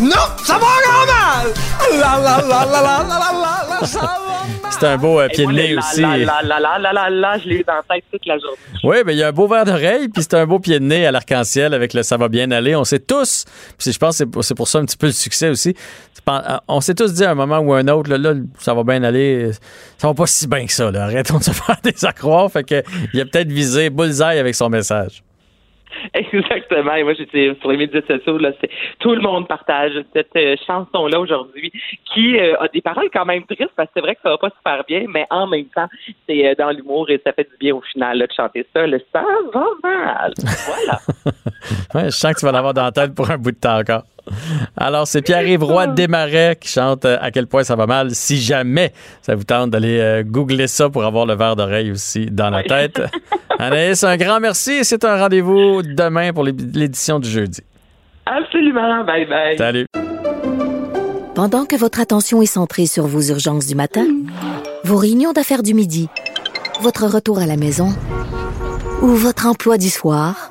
Non, 0.00 0.26
ça 0.44 0.58
va 0.58 0.66
encore 0.66 1.06
mal! 1.06 1.52
La 1.98 2.18
la 2.18 2.40
la 2.42 2.64
la 2.64 2.80
la 2.82 3.02
la 3.02 3.18
la 3.22 3.32
la, 3.32 4.00
va 4.00 4.25
c'est 4.70 4.86
un 4.86 4.96
beau 4.96 5.20
euh, 5.20 5.28
pied 5.28 5.46
de 5.46 5.52
nez 5.52 5.76
aussi. 5.76 6.00
Là, 6.00 6.42
là, 6.42 7.08
là, 7.10 7.38
je 7.38 7.48
l'ai 7.48 7.56
eu 7.56 7.64
dans 7.64 7.74
la 7.74 7.82
tête 7.82 8.04
toute 8.10 8.26
la 8.26 8.38
journée. 8.38 8.56
Oui, 8.84 8.96
mais 9.04 9.14
il 9.14 9.18
y 9.18 9.22
a 9.22 9.28
un 9.28 9.32
beau 9.32 9.46
verre 9.46 9.64
d'oreille, 9.64 10.08
puis 10.08 10.22
c'est 10.22 10.34
un 10.34 10.46
beau 10.46 10.58
pied 10.58 10.78
de 10.78 10.84
nez 10.84 11.06
à 11.06 11.12
l'arc-en-ciel 11.12 11.74
avec 11.74 11.94
le 11.94 12.02
ça 12.02 12.16
va 12.16 12.28
bien 12.28 12.50
aller. 12.50 12.76
On 12.76 12.84
sait 12.84 12.98
tous, 12.98 13.44
puis 13.78 13.92
je 13.92 13.98
pense 13.98 14.18
que 14.18 14.42
c'est 14.42 14.54
pour 14.54 14.68
ça 14.68 14.78
un 14.78 14.84
petit 14.84 14.96
peu 14.96 15.06
le 15.06 15.12
succès 15.12 15.48
aussi. 15.48 15.74
Euh, 16.28 16.58
on 16.66 16.80
s'est 16.80 16.94
tous 16.94 17.12
dit 17.12 17.24
à 17.24 17.30
un 17.30 17.34
moment 17.34 17.58
ou 17.58 17.72
un 17.72 17.86
autre, 17.88 18.10
là, 18.10 18.18
là, 18.18 18.34
ça 18.58 18.74
va 18.74 18.82
bien 18.82 19.02
aller. 19.04 19.50
Ça 19.98 20.08
va 20.08 20.14
pas 20.14 20.26
si 20.26 20.46
bien 20.48 20.66
que 20.66 20.72
ça. 20.72 20.90
Là. 20.90 21.04
Arrêtons 21.04 21.38
de 21.38 21.44
se 21.44 21.52
faire 21.52 21.76
des 21.84 22.04
accrocs. 22.04 22.52
Fait 22.52 22.64
que, 22.64 22.82
il 23.12 23.20
a 23.20 23.24
peut-être 23.24 23.50
visé 23.50 23.90
bullseye 23.90 24.38
avec 24.38 24.54
son 24.54 24.68
message. 24.68 25.22
Exactement. 26.14 26.94
Et 26.94 27.04
moi, 27.04 27.14
j'étais 27.14 27.54
sur 27.60 27.70
les 27.70 27.76
médias 27.76 28.00
sociaux. 28.06 28.38
Là, 28.38 28.50
tout 29.00 29.14
le 29.14 29.20
monde 29.20 29.48
partage 29.48 29.92
cette 30.12 30.34
euh, 30.36 30.56
chanson-là 30.66 31.20
aujourd'hui, 31.20 31.72
qui 32.12 32.38
euh, 32.38 32.58
a 32.60 32.68
des 32.68 32.80
paroles 32.80 33.08
quand 33.12 33.24
même 33.24 33.44
tristes 33.44 33.70
parce 33.76 33.88
que 33.88 33.94
c'est 33.96 34.00
vrai 34.00 34.14
que 34.14 34.20
ça 34.22 34.30
va 34.30 34.38
pas 34.38 34.50
super 34.56 34.84
bien, 34.86 35.04
mais 35.08 35.26
en 35.30 35.46
même 35.46 35.66
temps, 35.66 35.88
c'est 36.28 36.46
euh, 36.46 36.54
dans 36.58 36.70
l'humour 36.70 37.10
et 37.10 37.20
ça 37.24 37.32
fait 37.32 37.44
du 37.44 37.56
bien 37.58 37.74
au 37.74 37.80
final 37.80 38.18
de 38.18 38.28
chanter 38.34 38.66
ça. 38.74 38.86
Le 38.86 39.00
ça 39.12 39.22
va 39.52 39.64
mal. 39.82 40.32
Voilà. 40.66 41.00
ouais, 41.94 42.04
je 42.06 42.10
sens 42.10 42.34
que 42.34 42.40
tu 42.40 42.46
vas 42.46 42.52
l'avoir 42.52 42.74
dans 42.74 42.84
la 42.84 42.92
tête 42.92 43.14
pour 43.14 43.30
un 43.30 43.38
bout 43.38 43.52
de 43.52 43.56
temps 43.56 43.78
encore. 43.78 44.02
Alors, 44.76 45.06
c'est 45.06 45.22
Pierre-Yves 45.22 45.62
Roy 45.62 45.86
Desmarais 45.86 46.56
qui 46.60 46.68
chante 46.68 47.04
À 47.04 47.30
quel 47.30 47.46
point 47.46 47.62
ça 47.62 47.76
va 47.76 47.86
mal. 47.86 48.10
Si 48.10 48.38
jamais 48.38 48.92
ça 49.22 49.36
vous 49.36 49.44
tente 49.44 49.70
d'aller 49.70 50.22
googler 50.24 50.66
ça 50.66 50.90
pour 50.90 51.04
avoir 51.04 51.26
le 51.26 51.34
verre 51.34 51.54
d'oreille 51.54 51.92
aussi 51.92 52.26
dans 52.26 52.50
la 52.50 52.64
tête. 52.64 53.00
Anaïs, 53.58 54.04
un 54.04 54.16
grand 54.16 54.40
merci 54.40 54.72
et 54.72 54.84
c'est 54.84 55.04
un 55.04 55.16
rendez-vous 55.16 55.82
demain 55.82 56.32
pour 56.32 56.44
l'édition 56.44 57.18
du 57.18 57.28
jeudi. 57.28 57.60
Absolument. 58.26 59.04
Bye 59.04 59.26
bye. 59.26 59.56
Salut. 59.56 59.86
Pendant 61.34 61.64
que 61.66 61.76
votre 61.76 62.00
attention 62.00 62.42
est 62.42 62.46
centrée 62.46 62.86
sur 62.86 63.06
vos 63.06 63.20
urgences 63.20 63.66
du 63.66 63.74
matin, 63.74 64.06
vos 64.84 64.96
réunions 64.96 65.32
d'affaires 65.32 65.62
du 65.62 65.74
midi, 65.74 66.08
votre 66.80 67.06
retour 67.06 67.38
à 67.38 67.46
la 67.46 67.56
maison 67.56 67.88
ou 69.02 69.08
votre 69.08 69.46
emploi 69.46 69.78
du 69.78 69.90
soir, 69.90 70.50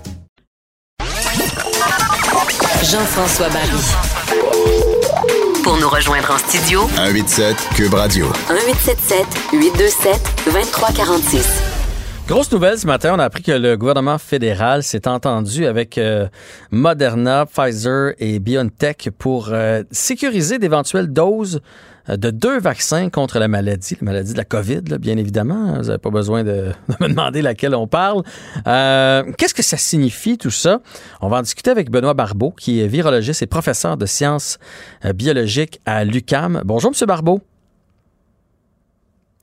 Jean-François 2.83 3.47
Barry. 3.49 3.77
Pour 5.63 5.77
nous 5.77 5.87
rejoindre 5.87 6.31
en 6.31 6.37
studio, 6.39 6.81
187 6.95 7.55
Cube 7.75 7.93
Radio. 7.93 8.25
1877 8.49 9.25
827 9.53 10.19
2346. 10.45 11.45
Grosse 12.27 12.51
nouvelle 12.51 12.79
ce 12.79 12.87
matin, 12.87 13.13
on 13.15 13.19
a 13.19 13.25
appris 13.25 13.43
que 13.43 13.51
le 13.51 13.77
gouvernement 13.77 14.17
fédéral 14.17 14.81
s'est 14.81 15.07
entendu 15.07 15.67
avec 15.67 15.99
euh, 15.99 16.27
Moderna, 16.71 17.45
Pfizer 17.45 18.13
et 18.17 18.39
BioNTech 18.39 19.09
pour 19.17 19.49
euh, 19.51 19.83
sécuriser 19.91 20.57
d'éventuelles 20.57 21.11
doses 21.13 21.57
euh, 21.57 21.90
de 22.07 22.31
deux 22.31 22.59
vaccins 22.59 23.09
contre 23.09 23.39
la 23.39 23.47
maladie, 23.47 23.97
la 24.01 24.05
maladie 24.05 24.33
de 24.33 24.37
la 24.37 24.45
COVID, 24.45 24.81
bien 24.99 25.17
évidemment. 25.17 25.77
Vous 25.77 25.83
n'avez 25.83 25.97
pas 25.97 26.09
besoin 26.09 26.43
de, 26.45 26.71
me 26.99 27.07
demander 27.07 27.41
laquelle 27.41 27.75
on 27.75 27.87
parle. 27.87 28.23
Qu'est-ce 28.65 29.53
que 29.53 29.63
ça 29.63 29.77
signifie 29.77 30.37
tout 30.37 30.51
ça? 30.51 30.81
On 31.21 31.29
va 31.29 31.37
en 31.37 31.41
discuter 31.41 31.71
avec 31.71 31.89
Benoît 31.89 32.13
Barbeau, 32.13 32.51
qui 32.51 32.81
est 32.81 32.87
virologiste 32.87 33.41
et 33.41 33.47
professeur 33.47 33.97
de 33.97 34.05
sciences 34.05 34.59
biologiques 35.15 35.79
à 35.85 36.03
l'UCAM. 36.03 36.61
Bonjour, 36.65 36.91
M. 36.91 37.07
Barbeau. 37.07 37.41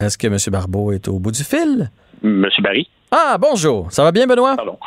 Est-ce 0.01 0.17
que 0.17 0.29
M. 0.29 0.37
Barbeau 0.53 0.93
est 0.93 1.09
au 1.09 1.19
bout 1.19 1.33
du 1.33 1.43
fil? 1.43 1.91
Monsieur 2.23 2.63
Barry. 2.63 2.89
Ah, 3.11 3.37
bonjour. 3.41 3.91
Ça 3.91 4.05
va 4.05 4.13
bien, 4.13 4.27
Benoît? 4.27 4.55
Pardon. 4.57 4.79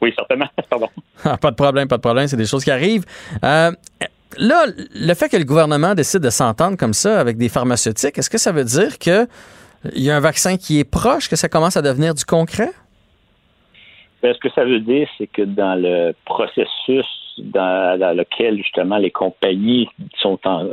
Oui, 0.00 0.12
certainement. 0.16 0.46
Pardon. 0.70 0.88
Ah, 1.24 1.36
pas 1.36 1.50
de 1.50 1.56
problème, 1.56 1.88
pas 1.88 1.96
de 1.96 2.02
problème. 2.02 2.28
C'est 2.28 2.36
des 2.36 2.46
choses 2.46 2.64
qui 2.64 2.70
arrivent. 2.70 3.04
Euh, 3.44 3.72
là, 4.38 4.66
le 4.94 5.14
fait 5.14 5.28
que 5.28 5.36
le 5.36 5.44
gouvernement 5.44 5.94
décide 5.94 6.20
de 6.20 6.30
s'entendre 6.30 6.76
comme 6.76 6.94
ça 6.94 7.20
avec 7.20 7.36
des 7.36 7.48
pharmaceutiques, 7.48 8.18
est-ce 8.18 8.30
que 8.30 8.38
ça 8.38 8.52
veut 8.52 8.64
dire 8.64 8.98
qu'il 8.98 9.26
y 9.94 10.10
a 10.10 10.16
un 10.16 10.20
vaccin 10.20 10.56
qui 10.56 10.80
est 10.80 10.90
proche, 10.90 11.28
que 11.28 11.36
ça 11.36 11.48
commence 11.48 11.76
à 11.76 11.82
devenir 11.82 12.14
du 12.14 12.24
concret? 12.24 12.70
Ben, 14.22 14.34
ce 14.34 14.38
que 14.38 14.50
ça 14.50 14.64
veut 14.64 14.80
dire, 14.80 15.08
c'est 15.16 15.26
que 15.26 15.42
dans 15.42 15.80
le 15.80 16.12
processus 16.26 17.06
dans, 17.38 18.16
lequel 18.16 18.58
justement 18.58 18.98
les 18.98 19.10
compagnies 19.10 19.88
sont 20.18 20.38
en, 20.44 20.68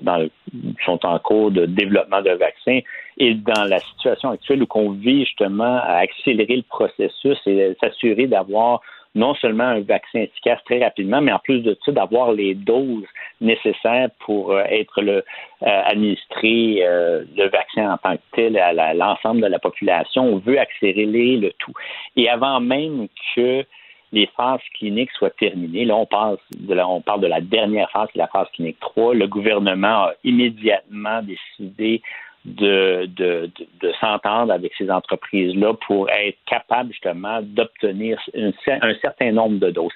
sont 0.86 1.06
en 1.06 1.20
cours 1.20 1.52
de 1.52 1.66
développement 1.66 2.22
de 2.22 2.32
vaccins 2.32 2.80
et 3.18 3.34
dans 3.36 3.64
la 3.64 3.80
situation 3.80 4.32
actuelle 4.32 4.64
où 4.64 4.68
on 4.76 4.92
vit 4.92 5.26
justement 5.26 5.80
à 5.82 6.00
accélérer 6.02 6.58
le 6.58 6.64
processus 6.64 7.38
et 7.46 7.76
s'assurer 7.82 8.28
d'avoir 8.28 8.82
non 9.18 9.34
seulement 9.36 9.66
un 9.66 9.82
vaccin 9.82 10.20
efficace 10.20 10.60
très 10.66 10.84
rapidement, 10.84 11.22
mais 11.22 11.32
en 11.32 11.40
plus 11.40 11.60
de 11.62 11.78
ça, 11.84 11.92
d'avoir 11.92 12.32
les 12.32 12.54
doses 12.54 13.06
nécessaires 13.42 14.10
pour 14.20 14.52
euh, 14.52 14.64
être 14.70 15.02
le, 15.02 15.24
euh, 15.64 15.82
administrer 15.86 16.80
euh, 16.84 17.24
le 17.36 17.50
vaccin 17.50 17.92
en 17.92 17.98
tant 17.98 18.16
que 18.16 18.22
tel 18.34 18.58
à 18.58 18.94
l'ensemble 18.94 19.42
de 19.42 19.48
la 19.48 19.60
population. 19.60 20.24
On 20.24 20.38
veut 20.38 20.60
accélérer 20.60 21.38
le 21.38 21.52
tout. 21.60 21.74
Et 22.16 22.30
avant 22.30 22.60
même 22.60 23.08
que 23.36 23.66
les 24.14 24.28
phases 24.38 24.62
cliniques 24.76 25.12
soient 25.12 25.32
terminées. 25.32 25.84
Là, 25.84 25.96
on 25.98 26.06
parle 26.06 26.38
de 26.58 26.74
la, 26.74 26.88
on 26.88 27.02
parle 27.02 27.22
de 27.22 27.28
la 27.28 27.42
dernière 27.42 27.90
phase, 27.92 28.08
la 28.16 28.28
phase 28.28 28.48
clinique 28.54 28.80
3. 28.80 29.16
Le 29.16 29.28
gouvernement 29.28 30.06
a 30.06 30.14
immédiatement 30.24 31.22
décidé 31.22 32.02
de, 32.48 33.10
de, 33.18 33.52
de, 33.82 33.92
s'entendre 34.00 34.54
avec 34.54 34.72
ces 34.78 34.90
entreprises-là 34.90 35.74
pour 35.86 36.10
être 36.10 36.38
capable 36.46 36.92
justement 36.94 37.42
d'obtenir 37.42 38.18
un 38.36 38.94
certain 39.02 39.34
nombre 39.34 39.60
de 39.60 39.70
doses. 39.70 39.92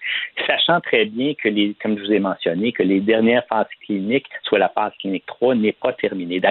Sachant 0.46 0.82
très 0.82 1.06
bien 1.06 1.34
que, 1.34 1.48
les, 1.48 1.74
comme 1.82 1.98
je 1.98 2.04
vous 2.04 2.12
ai 2.12 2.20
mentionné, 2.20 2.74
que 2.74 2.84
les 2.84 3.00
dernières 3.00 3.46
phases 3.48 3.68
cliniques, 3.86 4.28
soit 4.44 4.60
la 4.60 4.68
phase 4.68 4.92
clinique 5.00 5.26
3, 5.28 5.56
n'est 5.56 5.72
pas 5.72 5.94
terminée. 5.94 6.42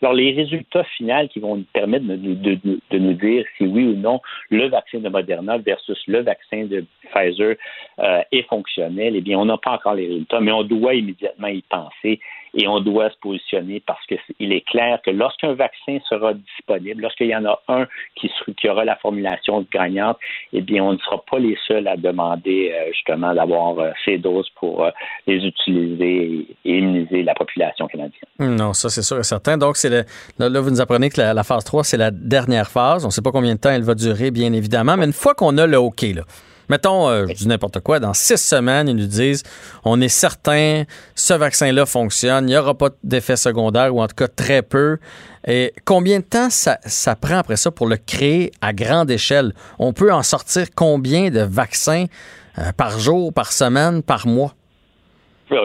Alors, 0.00 0.14
les 0.14 0.32
résultats 0.32 0.84
finaux 0.96 1.28
qui 1.28 1.40
vont 1.40 1.56
nous 1.56 1.66
permettre 1.74 2.06
de, 2.06 2.14
de, 2.14 2.98
nous 2.98 3.12
dire 3.12 3.44
si 3.58 3.64
oui 3.64 3.84
ou 3.84 3.96
non 3.96 4.20
le 4.48 4.68
vaccin 4.68 4.98
de 4.98 5.08
Moderna 5.10 5.58
versus 5.58 6.00
le 6.06 6.22
vaccin 6.22 6.64
de 6.64 6.84
Pfizer 7.12 7.56
euh, 7.98 8.22
est 8.32 8.48
fonctionnel, 8.48 9.14
eh 9.14 9.20
bien, 9.20 9.38
on 9.38 9.44
n'a 9.44 9.58
pas 9.58 9.72
encore 9.72 9.94
les 9.94 10.06
résultats, 10.06 10.40
mais 10.40 10.52
on 10.52 10.62
doit 10.62 10.94
immédiatement 10.94 11.48
y 11.48 11.62
penser 11.62 12.20
et 12.54 12.66
on 12.66 12.80
doit 12.80 13.10
se 13.10 13.16
positionner 13.20 13.82
parce 13.86 14.04
qu'il 14.06 14.52
est 14.52 14.66
clair 14.66 14.98
que 15.04 15.10
lorsqu'un 15.10 15.54
vaccin 15.54 15.98
sera 16.08 16.34
disponible, 16.34 17.02
lorsqu'il 17.02 17.28
y 17.28 17.36
en 17.36 17.44
a 17.44 17.60
un 17.68 17.86
qui, 18.16 18.30
aura 18.68 18.84
la 18.84 18.96
formulation 18.96 19.66
gagnante, 19.72 20.18
eh 20.52 20.60
bien, 20.60 20.82
on 20.82 20.92
ne 20.92 20.98
sera 20.98 21.22
pas 21.30 21.38
les 21.38 21.56
seuls 21.66 21.86
à 21.88 21.96
demander 21.96 22.72
euh, 22.74 22.92
justement 22.92 23.34
d'avoir 23.34 23.78
euh, 23.78 23.90
ces 24.04 24.18
doses 24.18 24.50
pour 24.56 24.84
euh, 24.84 24.90
les 25.26 25.44
utiliser 25.44 26.46
et 26.64 26.78
immuniser 26.78 27.22
la 27.22 27.34
population 27.34 27.86
canadienne. 27.86 28.12
Non, 28.38 28.72
ça 28.72 28.88
c'est 28.88 29.02
sûr 29.02 29.18
et 29.18 29.24
certain. 29.24 29.56
Donc, 29.56 29.76
c'est 29.76 29.90
là, 29.90 30.60
vous 30.60 30.70
nous 30.70 30.80
apprenez 30.80 31.10
que 31.10 31.20
la, 31.20 31.42
phase 31.42 31.64
3, 31.64 31.84
c'est 31.84 31.96
la 31.96 32.10
dernière 32.10 32.70
phase. 32.70 33.04
On 33.04 33.08
ne 33.08 33.12
sait 33.12 33.22
pas 33.22 33.32
combien 33.32 33.54
de 33.54 33.60
temps 33.60 33.70
elle 33.70 33.82
va 33.82 33.94
durer, 33.94 34.30
bien 34.30 34.52
évidemment, 34.52 34.96
mais 34.96 35.06
une 35.06 35.12
fois 35.12 35.34
qu'on 35.34 35.56
a 35.58 35.66
le 35.66 35.78
OK, 35.78 36.02
là, 36.02 36.22
Mettons, 36.70 37.08
euh, 37.08 37.26
je 37.26 37.34
dis 37.34 37.48
n'importe 37.48 37.80
quoi, 37.80 37.98
dans 37.98 38.14
six 38.14 38.36
semaines, 38.36 38.88
ils 38.88 38.94
nous 38.94 39.08
disent 39.08 39.42
on 39.84 40.00
est 40.00 40.08
certain, 40.08 40.84
ce 41.16 41.34
vaccin-là 41.34 41.84
fonctionne, 41.84 42.48
il 42.48 42.52
n'y 42.52 42.56
aura 42.56 42.74
pas 42.74 42.90
d'effet 43.02 43.34
secondaire, 43.34 43.92
ou 43.92 44.00
en 44.00 44.06
tout 44.06 44.14
cas 44.14 44.28
très 44.28 44.62
peu. 44.62 44.98
Et 45.44 45.72
combien 45.84 46.20
de 46.20 46.24
temps 46.24 46.48
ça, 46.48 46.78
prend 47.16 47.38
après 47.38 47.56
ça 47.56 47.72
pour 47.72 47.88
le 47.88 47.96
créer 47.96 48.52
à 48.60 48.72
grande 48.72 49.10
échelle? 49.10 49.52
On 49.80 49.92
peut 49.92 50.12
en 50.12 50.22
sortir 50.22 50.68
combien 50.76 51.30
de 51.30 51.40
vaccins 51.40 52.04
euh, 52.56 52.70
par 52.76 53.00
jour, 53.00 53.34
par 53.34 53.50
semaine, 53.50 54.04
par 54.04 54.28
mois? 54.28 54.52
Ça, 55.48 55.56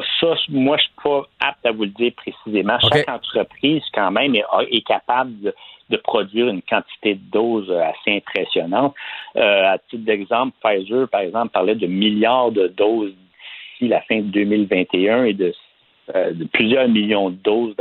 moi, 0.49 0.78
je 0.78 0.84
suis 0.86 0.93
pas 1.03 1.22
apte 1.39 1.64
à 1.68 1.72
vous 1.72 1.84
le 1.84 1.89
dire 1.89 2.14
précisément. 2.18 2.80
Chaque 2.91 3.08
entreprise, 3.08 3.84
quand 3.93 4.10
même, 4.10 4.34
est 4.34 4.88
capable 4.88 5.39
de 5.41 5.53
de 5.89 5.97
produire 5.97 6.47
une 6.47 6.61
quantité 6.61 7.15
de 7.15 7.31
doses 7.31 7.71
assez 7.71 8.17
impressionnante. 8.17 8.95
Euh, 9.36 9.73
à 9.73 9.77
titre 9.77 10.03
d'exemple, 10.03 10.55
Pfizer, 10.63 11.07
par 11.09 11.21
exemple, 11.21 11.51
parlait 11.51 11.75
de 11.75 11.88
milliards 11.88 12.51
de 12.51 12.67
doses 12.67 13.13
d'ici 13.13 13.88
la 13.88 14.01
fin 14.01 14.17
de 14.17 14.27
2021 14.29 15.25
et 15.25 15.33
de, 15.33 15.53
euh, 16.15 16.31
de 16.31 16.45
plusieurs 16.45 16.88
millions 16.88 17.29
de 17.29 17.36
doses 17.36 17.75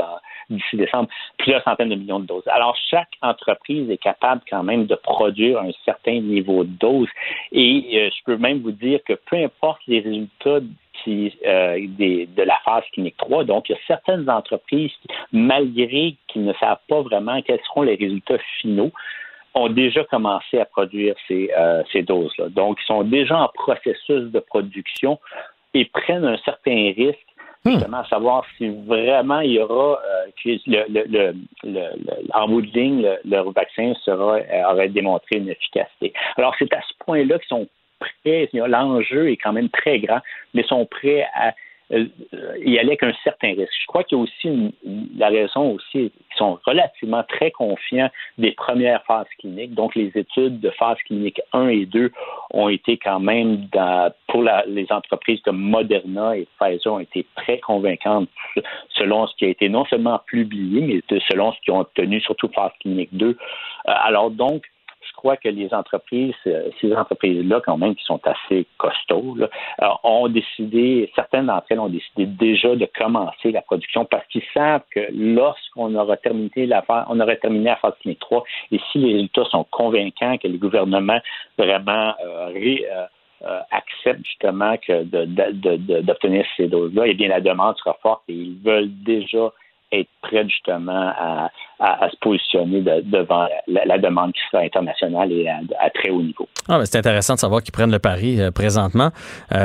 d'ici 0.50 0.76
décembre, 0.76 1.08
plusieurs 1.38 1.62
centaines 1.62 1.90
de 1.90 1.94
millions 1.94 2.20
de 2.20 2.26
doses. 2.26 2.46
Alors, 2.48 2.76
chaque 2.90 3.10
entreprise 3.22 3.90
est 3.90 3.98
capable 3.98 4.42
quand 4.48 4.62
même 4.62 4.86
de 4.86 4.94
produire 4.94 5.58
un 5.60 5.70
certain 5.84 6.20
niveau 6.20 6.64
de 6.64 6.70
doses. 6.70 7.08
Et 7.52 7.84
euh, 7.94 8.10
je 8.10 8.24
peux 8.24 8.36
même 8.36 8.60
vous 8.60 8.72
dire 8.72 9.00
que 9.06 9.14
peu 9.14 9.36
importe 9.36 9.80
les 9.86 10.00
résultats 10.00 10.60
euh, 11.06 11.86
de 11.98 12.42
la 12.42 12.56
phase 12.64 12.84
clinique 12.92 13.16
3. 13.18 13.44
Donc, 13.44 13.68
il 13.68 13.72
y 13.72 13.74
a 13.74 13.78
certaines 13.86 14.28
entreprises 14.30 14.92
qui, 15.02 15.08
malgré 15.32 16.16
qu'ils 16.28 16.44
ne 16.44 16.52
savent 16.54 16.78
pas 16.88 17.02
vraiment 17.02 17.42
quels 17.42 17.60
seront 17.66 17.82
les 17.82 17.96
résultats 17.96 18.38
finaux, 18.60 18.90
ont 19.54 19.68
déjà 19.68 20.04
commencé 20.04 20.58
à 20.58 20.64
produire 20.64 21.14
ces, 21.28 21.50
euh, 21.56 21.82
doses-là. 22.02 22.48
Donc, 22.48 22.78
ils 22.82 22.86
sont 22.86 23.04
déjà 23.04 23.38
en 23.38 23.48
processus 23.48 24.30
de 24.30 24.40
production 24.40 25.18
et 25.74 25.84
prennent 25.86 26.24
un 26.24 26.38
certain 26.38 26.92
risque. 26.96 27.18
Justement 27.64 27.98
à 27.98 28.08
savoir 28.08 28.44
si 28.56 28.68
vraiment 28.86 29.40
il 29.40 29.52
y 29.52 29.58
aura 29.58 30.00
euh, 30.04 30.26
le, 30.66 30.84
le, 30.88 31.34
le, 31.64 31.82
en 32.34 32.48
bout 32.48 32.62
de 32.62 32.70
ligne, 32.78 33.08
leur 33.24 33.50
vaccin 33.52 33.92
sera 34.04 34.38
aurait 34.70 34.88
démontré 34.88 35.38
une 35.38 35.48
efficacité. 35.48 36.12
Alors 36.36 36.54
c'est 36.58 36.72
à 36.72 36.80
ce 36.82 36.94
point-là 37.04 37.38
qu'ils 37.38 37.48
sont 37.48 37.68
l'enjeu 38.52 39.30
est 39.30 39.36
quand 39.36 39.52
même 39.52 39.68
très 39.70 39.98
grand, 40.00 40.20
mais 40.52 40.62
sont 40.64 40.86
prêts 40.86 41.26
à 41.34 41.48
euh, 41.48 41.50
y 41.90 42.78
aller 42.78 42.88
avec 42.88 43.02
un 43.02 43.12
certain 43.22 43.48
risque. 43.48 43.72
Je 43.80 43.86
crois 43.86 44.04
qu'il 44.04 44.18
y 44.18 44.20
a 44.20 44.24
aussi 44.24 44.74
la 45.16 45.28
raison 45.28 45.72
aussi, 45.72 46.12
ils 46.34 46.36
sont 46.36 46.58
relativement 46.66 47.22
très 47.24 47.50
confiants 47.50 48.10
des 48.38 48.52
premières 48.52 49.02
phases 49.04 49.26
cliniques. 49.38 49.74
Donc, 49.74 49.94
les 49.94 50.10
études 50.14 50.60
de 50.60 50.70
phase 50.70 50.98
clinique 51.06 51.40
1 51.52 51.68
et 51.68 51.86
2 51.86 52.10
ont 52.52 52.68
été 52.68 52.96
quand 52.96 53.20
même, 53.20 53.68
pour 54.28 54.44
les 54.66 54.86
entreprises 54.90 55.40
comme 55.42 55.58
Moderna 55.58 56.36
et 56.36 56.48
Pfizer, 56.58 56.92
ont 56.92 57.00
été 57.00 57.26
très 57.36 57.58
convaincantes 57.58 58.28
selon 58.90 59.26
ce 59.26 59.36
qui 59.36 59.44
a 59.44 59.48
été 59.48 59.68
non 59.68 59.84
seulement 59.84 60.20
publié, 60.26 61.02
mais 61.08 61.20
selon 61.30 61.52
ce 61.52 61.60
qu'ils 61.60 61.74
ont 61.74 61.80
obtenu, 61.80 62.20
surtout 62.20 62.48
phase 62.48 62.72
clinique 62.80 63.10
2. 63.12 63.28
Euh, 63.28 63.34
alors, 63.84 64.30
donc, 64.30 64.64
crois 65.24 65.38
que 65.38 65.48
les 65.48 65.72
entreprises, 65.72 66.34
euh, 66.46 66.68
ces 66.82 66.94
entreprises-là, 66.94 67.62
quand 67.64 67.78
même, 67.78 67.94
qui 67.94 68.04
sont 68.04 68.20
assez 68.26 68.66
costauds, 68.76 69.38
euh, 69.40 69.86
ont 70.02 70.28
décidé, 70.28 71.10
certaines 71.14 71.46
d'entre 71.46 71.64
elles 71.70 71.80
ont 71.80 71.88
décidé 71.88 72.26
déjà 72.26 72.76
de 72.76 72.86
commencer 72.94 73.50
la 73.50 73.62
production 73.62 74.04
parce 74.04 74.26
qu'ils 74.26 74.44
savent 74.52 74.82
que 74.90 75.00
lorsqu'on 75.12 75.94
aura 75.94 76.18
terminé 76.18 76.66
la 76.66 76.82
phase, 76.82 77.06
on 77.08 77.18
aurait 77.20 77.38
terminé 77.38 77.64
la 77.64 77.76
phase 77.76 77.94
clinique 78.02 78.20
3, 78.20 78.44
et 78.72 78.80
si 78.92 78.98
les 78.98 79.12
résultats 79.14 79.46
sont 79.46 79.64
convaincants, 79.70 80.36
que 80.36 80.46
le 80.46 80.58
gouvernement 80.58 81.18
vraiment 81.56 82.12
euh, 82.20 83.06
acceptent 83.70 84.26
justement 84.26 84.76
que 84.76 85.04
d'obtenir 86.02 86.44
ces 86.58 86.66
doses-là, 86.66 87.04
eh 87.06 87.14
bien 87.14 87.28
la 87.28 87.40
demande 87.40 87.78
sera 87.78 87.96
forte 88.02 88.24
et 88.28 88.34
ils 88.34 88.58
veulent 88.62 88.92
déjà 89.04 89.52
être 90.00 90.08
prêts 90.22 90.44
justement 90.44 91.12
à, 91.16 91.50
se 92.10 92.16
positionner 92.20 92.80
devant 92.80 93.46
la, 93.66 93.98
demande 93.98 94.32
qui 94.32 94.40
sera 94.50 94.62
internationale 94.62 95.30
et 95.32 95.48
à, 95.48 95.90
très 95.90 96.10
haut 96.10 96.22
niveau. 96.22 96.48
Ah, 96.68 96.80
c'est 96.84 96.98
intéressant 96.98 97.34
de 97.34 97.40
savoir 97.40 97.62
qu'ils 97.62 97.72
prennent 97.72 97.92
le 97.92 97.98
pari 97.98 98.38
présentement. 98.54 99.10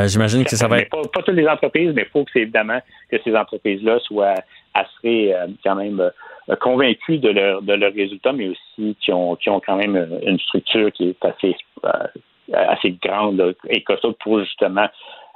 J'imagine 0.06 0.44
que 0.44 0.56
ça 0.56 0.68
va 0.68 0.80
être... 0.80 0.90
Pas, 0.90 1.02
pas, 1.14 1.22
toutes 1.22 1.36
les 1.36 1.48
entreprises, 1.48 1.92
mais 1.96 2.02
il 2.02 2.10
faut 2.12 2.24
que 2.26 2.32
c'est 2.34 2.42
évidemment 2.42 2.80
que 3.10 3.18
ces 3.24 3.36
entreprises-là 3.36 4.00
soient 4.00 4.36
assez 4.74 5.34
quand 5.64 5.76
même 5.76 6.12
euh, 6.50 6.56
convaincus 6.56 7.22
de 7.22 7.30
leur 7.30 7.62
de 7.62 7.74
leurs 7.74 7.94
résultats, 7.94 8.34
mais 8.34 8.50
aussi 8.50 8.96
qui 9.02 9.12
ont 9.12 9.36
qui 9.36 9.50
ont 9.50 9.62
quand 9.66 9.76
même 9.76 10.20
une 10.26 10.40
structure 10.40 10.92
qui 10.92 11.10
est 11.10 11.26
assez 11.26 11.56
euh, 11.86 12.08
assez 12.52 12.98
grande 13.04 13.56
et 13.70 13.84
costaud 13.84 14.16
pour 14.24 14.40
justement 14.40 14.88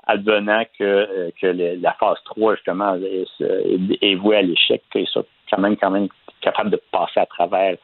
advenant 0.07 0.63
que, 0.77 0.83
euh, 0.83 1.29
que 1.41 1.47
la 1.47 1.93
phase 1.93 2.17
3, 2.25 2.55
justement, 2.55 2.95
est, 2.95 4.15
vouée 4.15 4.37
à 4.37 4.41
l'échec, 4.41 4.83
qu'ils 4.91 5.07
soient 5.07 5.25
quand 5.49 5.59
même, 5.59 5.77
quand 5.77 5.91
même 5.91 6.07
capables 6.41 6.69
de 6.69 6.81
passer 6.91 7.19
à 7.19 7.25
travers 7.25 7.77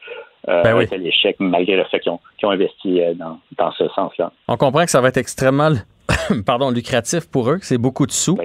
euh, 0.48 0.86
l'échec, 0.92 1.36
malgré 1.38 1.76
le 1.76 1.84
fait 1.84 2.00
qu'ils 2.00 2.12
ont, 2.12 2.20
ont, 2.42 2.50
investi 2.50 3.00
dans, 3.14 3.38
dans 3.56 3.72
ce 3.72 3.88
sens-là. 3.88 4.32
On 4.48 4.56
comprend 4.56 4.84
que 4.84 4.90
ça 4.90 5.00
va 5.00 5.08
être 5.08 5.18
extrêmement 5.18 5.70
pardon, 6.46 6.70
lucratif 6.70 7.28
pour 7.28 7.50
eux, 7.50 7.58
c'est 7.62 7.78
beaucoup 7.78 8.06
de 8.06 8.12
sous. 8.12 8.38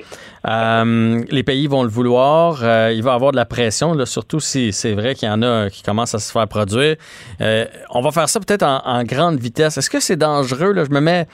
Euh, 0.48 1.24
les 1.30 1.44
pays 1.44 1.68
vont 1.68 1.84
le 1.84 1.90
vouloir. 1.90 2.60
Euh, 2.64 2.92
il 2.94 3.04
va 3.04 3.12
y 3.12 3.16
avoir 3.16 3.32
de 3.32 3.38
la 3.38 3.46
pression, 3.46 3.94
là, 3.94 4.06
surtout 4.06 4.40
si 4.40 4.74
c'est 4.74 4.94
vrai 4.94 5.16
qu'il 5.16 5.28
y 5.28 5.32
en 5.32 5.42
a 5.42 5.70
qui 5.70 5.84
commencent 5.84 6.16
à 6.16 6.20
se 6.20 6.32
faire 6.32 6.48
produire. 6.48 6.96
Euh, 7.42 7.66
on 7.92 8.02
va 8.02 8.12
faire 8.12 8.30
ça 8.30 8.40
peut-être 8.40 8.64
en, 8.64 9.04
grande 9.04 9.40
vitesse. 9.40 9.78
Est-ce 9.78 9.90
que 9.90 10.00
c'est 10.00 10.16
dangereux? 10.16 10.74
Là? 10.74 10.84
Je 10.86 10.92
me 10.92 11.00
mets 11.00 11.28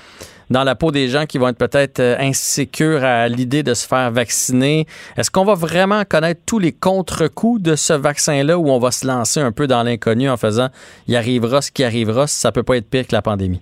dans 0.52 0.64
la 0.64 0.76
peau 0.76 0.92
des 0.92 1.08
gens 1.08 1.26
qui 1.26 1.38
vont 1.38 1.48
être 1.48 1.58
peut-être 1.58 2.02
insécures 2.20 3.04
à 3.04 3.28
l'idée 3.28 3.64
de 3.64 3.74
se 3.74 3.88
faire 3.88 4.12
vacciner. 4.12 4.86
Est-ce 5.18 5.32
qu'on 5.32 5.46
va 5.46 5.56
vraiment 5.56 6.04
connaître 6.04 6.42
tous 6.46 6.60
les 6.60 6.74
contre-coups 6.74 7.62
de 7.62 7.76
ce 7.76 7.94
vaccin-là 7.94 8.58
ou 8.58 8.70
on 8.70 8.78
va 8.78 8.92
se 8.92 9.08
lancer 9.08 9.40
un 9.40 9.52
peu 9.52 9.66
dans 9.66 9.82
l'inconnu 9.84 10.30
en 10.30 10.38
faisant 10.38 10.68
il 11.08 11.16
arrivera 11.16 11.62
ce 11.62 11.72
qui 11.72 11.84
arrivera, 11.84 12.28
ça 12.28 12.52
peut 12.52 12.64
pas 12.64 12.78
être 12.78 12.90
pire 12.90 13.08
que 13.08 13.16
la 13.16 13.22
pandémie? 13.22 13.62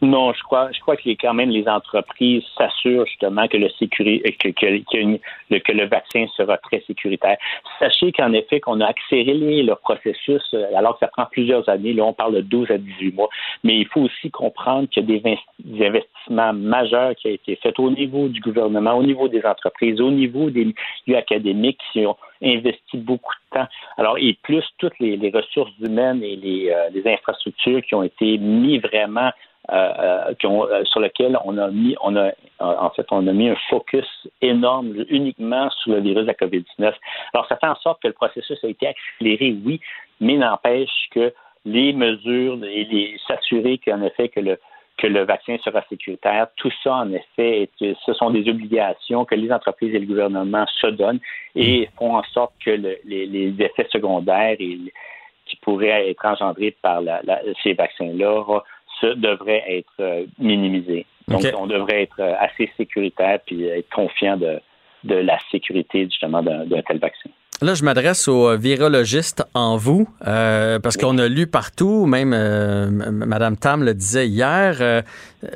Non, 0.00 0.32
je 0.32 0.42
crois, 0.44 0.70
je 0.70 0.80
crois 0.80 0.96
que 0.96 1.08
quand 1.10 1.34
même 1.34 1.50
les 1.50 1.66
entreprises 1.68 2.44
s'assurent 2.56 3.04
justement 3.06 3.48
que 3.48 3.56
le, 3.56 3.68
que, 3.68 4.48
que, 4.50 5.58
que, 5.58 5.72
le 5.72 5.86
vaccin 5.86 6.26
sera 6.36 6.56
très 6.58 6.80
sécuritaire. 6.86 7.36
Sachez 7.80 8.12
qu'en 8.12 8.32
effet, 8.32 8.60
qu'on 8.60 8.80
a 8.80 8.86
accéléré 8.86 9.62
le 9.62 9.74
processus 9.74 10.42
euh, 10.54 10.66
alors 10.76 10.94
que 10.94 11.00
ça 11.00 11.08
prend 11.08 11.26
plusieurs 11.26 11.68
années. 11.68 11.94
Là, 11.94 12.04
on 12.04 12.12
parle 12.12 12.36
de 12.36 12.40
12 12.42 12.70
à 12.70 12.78
18 12.78 13.12
mois. 13.12 13.28
Mais 13.64 13.76
il 13.76 13.88
faut 13.88 14.02
aussi 14.02 14.30
comprendre 14.30 14.88
qu'il 14.88 15.10
y 15.10 15.16
a 15.16 15.18
des, 15.18 15.84
investissements 15.84 16.52
majeurs 16.52 17.16
qui 17.16 17.26
ont 17.26 17.32
été 17.32 17.56
faits 17.56 17.80
au 17.80 17.90
niveau 17.90 18.28
du 18.28 18.40
gouvernement, 18.40 18.92
au 18.92 19.02
niveau 19.02 19.26
des 19.26 19.44
entreprises, 19.44 20.00
au 20.00 20.12
niveau 20.12 20.48
des 20.50 20.74
lieux 21.08 21.16
académiques 21.16 21.80
qui 21.92 22.06
ont 22.06 22.16
investi 22.40 22.98
beaucoup 22.98 23.34
de 23.50 23.58
temps. 23.58 23.68
Alors, 23.96 24.16
et 24.18 24.38
plus 24.44 24.64
toutes 24.78 24.96
les, 25.00 25.32
ressources 25.34 25.72
humaines 25.80 26.22
et 26.22 26.36
les, 26.36 26.70
euh, 26.70 26.88
les 26.94 27.04
infrastructures 27.12 27.82
qui 27.82 27.96
ont 27.96 28.04
été 28.04 28.38
mis 28.38 28.78
vraiment 28.78 29.30
euh, 29.70 29.92
euh, 29.98 30.34
euh, 30.44 30.84
sur 30.86 31.00
lequel 31.00 31.38
on 31.44 31.58
a 31.58 31.68
mis, 31.68 31.94
on 32.02 32.16
a 32.16 32.30
en 32.58 32.88
fait, 32.90 33.06
on 33.10 33.26
a 33.26 33.32
mis 33.32 33.50
un 33.50 33.56
focus 33.68 34.06
énorme 34.40 34.94
uniquement 35.10 35.68
sur 35.82 35.92
le 35.92 36.00
virus 36.00 36.22
de 36.22 36.28
la 36.28 36.32
COVID-19. 36.32 36.94
Alors, 37.34 37.46
ça 37.48 37.56
fait 37.56 37.66
en 37.66 37.76
sorte 37.76 38.00
que 38.02 38.08
le 38.08 38.14
processus 38.14 38.58
a 38.64 38.68
été 38.68 38.86
accéléré, 38.86 39.54
oui, 39.64 39.80
mais 40.20 40.38
n'empêche 40.38 41.08
que 41.10 41.34
les 41.66 41.92
mesures 41.92 42.64
et 42.64 42.84
les 42.84 43.20
s'assurer 43.26 43.78
qu'en 43.78 44.02
effet 44.02 44.28
que 44.28 44.40
le 44.40 44.58
que 44.96 45.06
le 45.06 45.24
vaccin 45.24 45.56
sera 45.62 45.84
sécuritaire. 45.88 46.48
Tout 46.56 46.72
ça, 46.82 46.94
en 46.94 47.12
effet, 47.12 47.68
ce 47.78 48.14
sont 48.14 48.30
des 48.30 48.48
obligations 48.48 49.24
que 49.26 49.34
les 49.34 49.52
entreprises 49.52 49.94
et 49.94 49.98
le 49.98 50.06
gouvernement 50.06 50.64
se 50.80 50.88
donnent 50.88 51.20
et 51.54 51.88
font 51.96 52.16
en 52.16 52.24
sorte 52.32 52.54
que 52.64 52.70
les, 52.70 53.54
effets 53.60 53.86
secondaires 53.92 54.56
qui 54.56 55.56
pourraient 55.62 56.10
être 56.10 56.24
engendrés 56.24 56.74
par 56.82 57.02
ces 57.62 57.74
vaccins-là 57.74 58.62
devrait 59.06 59.64
être 59.68 59.92
euh, 60.00 60.26
minimisé. 60.38 61.06
Donc, 61.28 61.42
on 61.58 61.66
devrait 61.66 62.02
être 62.02 62.20
euh, 62.20 62.34
assez 62.38 62.70
sécuritaire 62.76 63.38
puis 63.44 63.64
être 63.66 63.90
confiant 63.90 64.36
de, 64.36 64.60
de 65.04 65.14
la 65.14 65.38
sécurité 65.50 66.04
justement 66.04 66.42
d'un 66.42 66.82
tel 66.86 66.98
vaccin. 66.98 67.30
Là, 67.60 67.74
je 67.74 67.82
m'adresse 67.82 68.28
aux 68.28 68.56
virologistes 68.56 69.42
en 69.52 69.76
vous, 69.76 70.08
euh, 70.28 70.78
parce 70.78 70.96
qu'on 70.96 71.18
a 71.18 71.26
lu 71.26 71.48
partout, 71.48 72.06
même 72.06 72.32
euh, 72.32 72.88
Madame 72.88 73.56
Tam 73.56 73.82
le 73.82 73.94
disait 73.94 74.28
hier, 74.28 74.76
euh, 74.80 75.02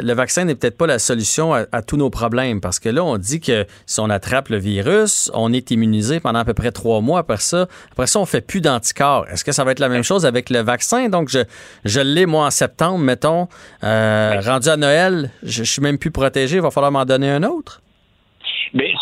le 0.00 0.12
vaccin 0.12 0.44
n'est 0.44 0.56
peut-être 0.56 0.76
pas 0.76 0.88
la 0.88 0.98
solution 0.98 1.54
à, 1.54 1.82
tous 1.82 1.96
nos 1.96 2.10
problèmes, 2.10 2.60
parce 2.60 2.80
que 2.80 2.88
là, 2.88 3.04
on 3.04 3.18
dit 3.18 3.38
que 3.40 3.66
si 3.86 4.00
on 4.00 4.10
attrape 4.10 4.48
le 4.48 4.56
virus, 4.56 5.30
on 5.32 5.52
est 5.52 5.70
immunisé 5.70 6.18
pendant 6.18 6.40
à 6.40 6.44
peu 6.44 6.54
près 6.54 6.72
trois 6.72 7.00
mois. 7.00 7.20
Après 7.20 7.36
ça, 7.36 7.68
après 7.92 8.08
ça, 8.08 8.18
on 8.18 8.26
fait 8.26 8.40
plus 8.40 8.60
d'anticorps. 8.60 9.26
Est-ce 9.30 9.44
que 9.44 9.52
ça 9.52 9.62
va 9.62 9.70
être 9.70 9.78
la 9.78 9.88
même 9.88 10.02
chose 10.02 10.26
avec 10.26 10.50
le 10.50 10.58
vaccin? 10.58 11.08
Donc, 11.08 11.28
je, 11.28 11.38
je 11.84 12.00
l'ai 12.00 12.26
moi 12.26 12.46
en 12.46 12.50
septembre, 12.50 12.98
mettons, 12.98 13.46
rendu 13.80 14.68
à 14.68 14.76
Noël, 14.76 15.30
je, 15.44 15.62
je 15.62 15.70
suis 15.70 15.82
même 15.82 15.98
plus 15.98 16.10
protégé. 16.10 16.56
Il 16.56 16.62
va 16.62 16.72
falloir 16.72 16.90
m'en 16.90 17.04
donner 17.04 17.30
un 17.30 17.44
autre. 17.44 17.81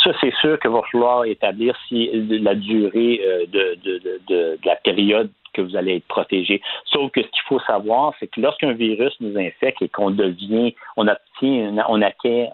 Ça, 0.02 0.12
c'est 0.20 0.34
sûr 0.36 0.58
qu'il 0.58 0.70
va 0.70 0.80
falloir 0.90 1.24
établir 1.24 1.76
si 1.88 2.10
la 2.12 2.54
durée 2.54 3.20
euh, 3.24 3.46
de, 3.46 3.76
de, 3.84 3.98
de, 3.98 4.20
de, 4.28 4.58
la 4.64 4.76
période 4.76 5.30
que 5.52 5.62
vous 5.62 5.76
allez 5.76 5.96
être 5.96 6.06
protégé. 6.06 6.60
Sauf 6.86 7.10
que 7.12 7.22
ce 7.22 7.28
qu'il 7.28 7.42
faut 7.48 7.60
savoir, 7.60 8.14
c'est 8.18 8.28
que 8.28 8.40
lorsqu'un 8.40 8.72
virus 8.72 9.14
nous 9.20 9.36
infecte 9.38 9.82
et 9.82 9.88
qu'on 9.88 10.10
devient, 10.10 10.74
on 10.96 11.08
obtient, 11.08 11.74
on 11.88 12.02
acquiert, 12.02 12.52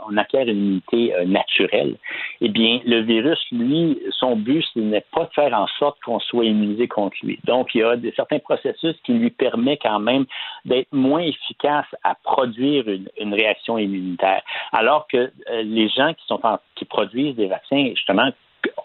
une 0.49 0.49
immunité 0.49 1.15
euh, 1.15 1.25
naturelle, 1.25 1.97
eh 2.41 2.49
bien, 2.49 2.81
le 2.85 3.01
virus, 3.01 3.39
lui, 3.53 3.99
son 4.11 4.37
but, 4.37 4.65
ce 4.75 4.81
n'est 4.81 5.05
pas 5.13 5.25
de 5.25 5.31
faire 5.35 5.53
en 5.55 5.67
sorte 5.79 5.99
qu'on 6.05 6.21
soit 6.21 6.45
immunisé 6.45 6.89
contre 6.89 7.17
lui. 7.23 7.39
Donc, 7.45 7.75
il 7.75 7.81
y 7.81 7.85
a 7.85 7.97
des, 7.97 8.13
certains 8.13 8.39
processus 8.39 8.97
qui 9.05 9.13
lui 9.13 9.31
permettent 9.31 9.83
quand 9.83 9.99
même 9.99 10.27
d'être 10.65 10.93
moins 10.93 11.21
efficace 11.21 11.87
à 12.05 12.15
produire 12.23 12.85
une, 12.89 13.35
réaction 13.35 13.77
immunitaire. 13.77 14.43
Alors 14.73 15.07
que 15.09 15.17
euh, 15.51 15.63
les 15.63 15.89
gens 15.89 16.13
qui 16.75 16.85
produisent 16.85 17.37
des 17.37 17.47
vaccins, 17.47 17.89
justement, 17.91 18.31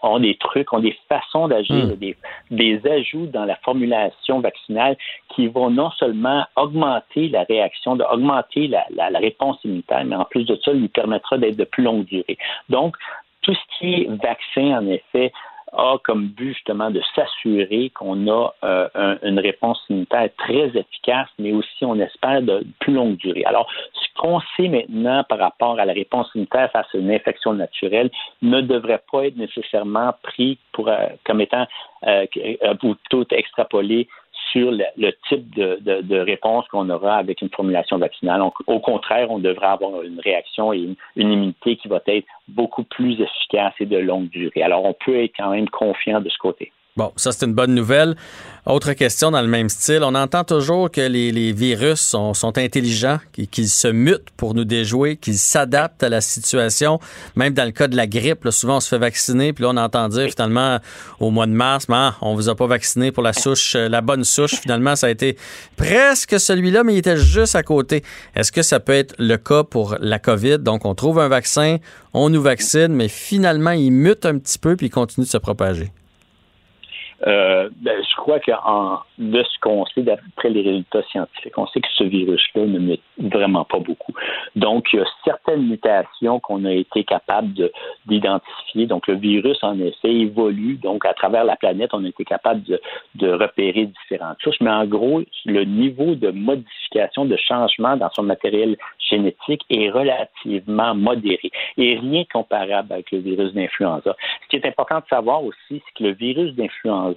ont 0.02 0.18
des 0.18 0.36
trucs, 0.36 0.72
ont 0.72 0.80
des 0.80 0.96
façons 1.08 1.48
d'agir, 1.48 1.86
hmm. 1.86 1.96
des, 1.96 2.16
des, 2.50 2.90
ajouts 2.90 3.26
dans 3.26 3.44
la 3.44 3.56
formulation 3.56 4.40
vaccinale 4.40 4.96
qui 5.34 5.48
vont 5.48 5.70
non 5.70 5.90
seulement 5.92 6.44
augmenter 6.56 7.28
la 7.28 7.44
réaction, 7.44 7.92
augmenter 7.92 8.68
la, 8.68 8.84
la, 8.90 9.18
réponse 9.18 9.58
immunitaire, 9.64 10.04
mais 10.04 10.16
en 10.16 10.24
plus 10.24 10.44
de 10.44 10.58
ça, 10.64 10.72
lui 10.72 10.88
permettra 10.88 11.38
d'être 11.38 11.56
de 11.56 11.64
plus 11.64 11.82
longue 11.82 12.04
durée. 12.04 12.38
Donc, 12.68 12.96
tout 13.42 13.54
ce 13.54 13.78
qui 13.78 13.94
est 13.94 14.08
vaccin, 14.22 14.78
en 14.78 14.86
effet, 14.86 15.32
a 15.72 15.96
comme 16.04 16.28
but 16.28 16.52
justement 16.54 16.90
de 16.90 17.00
s'assurer 17.14 17.90
qu'on 17.90 18.28
a 18.28 18.54
euh, 18.64 19.16
une 19.22 19.38
réponse 19.38 19.82
immunitaire 19.88 20.28
très 20.38 20.68
efficace, 20.76 21.28
mais 21.38 21.52
aussi, 21.52 21.84
on 21.84 21.98
espère, 21.98 22.42
de 22.42 22.64
plus 22.80 22.94
longue 22.94 23.16
durée. 23.16 23.44
Alors, 23.44 23.68
ce 23.94 24.20
qu'on 24.20 24.40
sait 24.56 24.68
maintenant 24.68 25.24
par 25.28 25.38
rapport 25.38 25.78
à 25.78 25.84
la 25.84 25.92
réponse 25.92 26.28
immunitaire 26.34 26.70
face 26.72 26.86
à 26.94 26.98
une 26.98 27.10
infection 27.10 27.54
naturelle 27.54 28.10
ne 28.42 28.60
devrait 28.60 29.02
pas 29.10 29.26
être 29.26 29.36
nécessairement 29.36 30.12
pris 30.22 30.58
pour, 30.72 30.88
euh, 30.88 31.06
comme 31.24 31.40
étant 31.40 31.66
euh, 32.06 32.26
plutôt 32.78 33.24
extrapolé 33.30 34.08
sur 34.52 34.70
le, 34.70 35.10
type 35.28 35.54
de, 35.54 36.18
réponse 36.18 36.68
qu'on 36.68 36.88
aura 36.90 37.16
avec 37.16 37.40
une 37.42 37.48
formulation 37.48 37.98
vaccinale. 37.98 38.42
au 38.66 38.80
contraire, 38.80 39.30
on 39.30 39.38
devrait 39.38 39.66
avoir 39.66 40.02
une 40.02 40.20
réaction 40.20 40.72
et 40.72 40.78
une, 40.78 40.96
immunité 41.16 41.76
qui 41.76 41.88
va 41.88 42.00
être 42.06 42.26
beaucoup 42.48 42.84
plus 42.84 43.20
efficace 43.20 43.72
et 43.80 43.86
de 43.86 43.98
longue 43.98 44.28
durée. 44.28 44.62
Alors, 44.62 44.84
on 44.84 44.92
peut 44.92 45.24
être 45.24 45.32
quand 45.36 45.50
même 45.50 45.68
confiant 45.68 46.20
de 46.20 46.28
ce 46.28 46.38
côté. 46.38 46.70
Bon, 46.94 47.10
ça 47.16 47.32
c'est 47.32 47.46
une 47.46 47.54
bonne 47.54 47.74
nouvelle. 47.74 48.16
Autre 48.66 48.92
question 48.92 49.30
dans 49.30 49.40
le 49.40 49.48
même 49.48 49.70
style. 49.70 50.00
On 50.02 50.14
entend 50.14 50.44
toujours 50.44 50.90
que 50.90 51.00
les, 51.00 51.52
virus 51.52 51.98
sont, 51.98 52.58
intelligents, 52.58 53.18
qu'ils 53.50 53.70
se 53.70 53.88
mutent 53.88 54.28
pour 54.36 54.52
nous 54.52 54.66
déjouer, 54.66 55.16
qu'ils 55.16 55.38
s'adaptent 55.38 56.02
à 56.02 56.10
la 56.10 56.20
situation. 56.20 57.00
Même 57.34 57.54
dans 57.54 57.64
le 57.64 57.70
cas 57.70 57.88
de 57.88 57.96
la 57.96 58.06
grippe, 58.06 58.46
souvent 58.50 58.76
on 58.76 58.80
se 58.80 58.90
fait 58.90 58.98
vacciner, 58.98 59.54
puis 59.54 59.64
là 59.64 59.70
on 59.70 59.78
entend 59.78 60.06
dire 60.10 60.28
finalement 60.28 60.80
au 61.18 61.30
mois 61.30 61.46
de 61.46 61.52
mars, 61.52 61.86
ben, 61.88 62.14
on 62.20 62.34
vous 62.34 62.50
a 62.50 62.54
pas 62.54 62.66
vacciné 62.66 63.10
pour 63.10 63.22
la 63.22 63.32
souche, 63.32 63.74
euh, 63.74 63.88
la 63.88 64.02
bonne 64.02 64.24
souche. 64.24 64.56
Finalement, 64.56 64.94
ça 64.94 65.06
a 65.06 65.10
été 65.10 65.38
presque 65.78 66.38
celui-là, 66.38 66.84
mais 66.84 66.92
il 66.92 66.98
était 66.98 67.16
juste 67.16 67.56
à 67.56 67.62
côté. 67.62 68.04
Est-ce 68.36 68.52
que 68.52 68.60
ça 68.60 68.80
peut 68.80 68.92
être 68.92 69.14
le 69.18 69.38
cas 69.38 69.64
pour 69.64 69.96
la 69.98 70.18
COVID? 70.18 70.58
Donc 70.58 70.84
on 70.84 70.94
trouve 70.94 71.20
un 71.20 71.28
vaccin, 71.28 71.78
on 72.12 72.28
nous 72.28 72.42
vaccine, 72.42 72.88
mais 72.88 73.08
finalement 73.08 73.70
il 73.70 73.92
mute 73.92 74.26
un 74.26 74.36
petit 74.36 74.58
peu 74.58 74.76
puis 74.76 74.88
il 74.88 74.90
continue 74.90 75.24
de 75.24 75.30
se 75.30 75.38
propager. 75.38 75.90
Euh, 77.26 77.68
ben, 77.76 78.02
je 78.02 78.16
crois 78.16 78.40
que 78.40 78.50
de 79.18 79.42
ce 79.42 79.58
qu'on 79.60 79.84
sait 79.86 80.02
d'après 80.02 80.50
les 80.50 80.62
résultats 80.62 81.02
scientifiques, 81.04 81.56
on 81.56 81.66
sait 81.68 81.80
que 81.80 81.88
ce 81.94 82.04
virus-là 82.04 82.66
ne 82.66 82.78
met 82.78 83.00
vraiment 83.18 83.64
pas 83.64 83.78
beaucoup. 83.78 84.12
Donc, 84.56 84.86
il 84.92 84.98
y 84.98 85.02
a 85.02 85.06
certaines 85.24 85.66
mutations 85.68 86.40
qu'on 86.40 86.64
a 86.64 86.72
été 86.72 87.04
capable 87.04 87.70
d'identifier. 88.06 88.86
Donc, 88.86 89.06
le 89.06 89.14
virus, 89.14 89.58
en 89.62 89.78
effet, 89.80 90.12
évolue. 90.12 90.76
Donc, 90.76 91.04
à 91.04 91.14
travers 91.14 91.44
la 91.44 91.56
planète, 91.56 91.90
on 91.92 92.04
a 92.04 92.08
été 92.08 92.24
capable 92.24 92.62
de, 92.64 92.80
de 93.14 93.32
repérer 93.32 93.86
différentes 93.86 94.40
choses. 94.40 94.56
Mais 94.60 94.70
en 94.70 94.86
gros, 94.86 95.22
le 95.46 95.64
niveau 95.64 96.14
de 96.14 96.30
modification, 96.30 97.24
de 97.24 97.36
changement 97.36 97.96
dans 97.96 98.10
son 98.10 98.22
matériel 98.22 98.76
génétique 98.98 99.62
est 99.70 99.90
relativement 99.90 100.94
modéré 100.94 101.50
et 101.76 101.98
rien 101.98 102.24
comparable 102.32 102.92
avec 102.92 103.10
le 103.12 103.18
virus 103.18 103.52
d'influenza. 103.52 104.16
Ce 104.42 104.48
qui 104.48 104.56
est 104.56 104.66
important 104.66 104.98
de 104.98 105.06
savoir 105.08 105.44
aussi, 105.44 105.56
c'est 105.70 105.94
que 105.96 106.04
le 106.04 106.12
virus 106.12 106.54
d'influenza, 106.54 107.11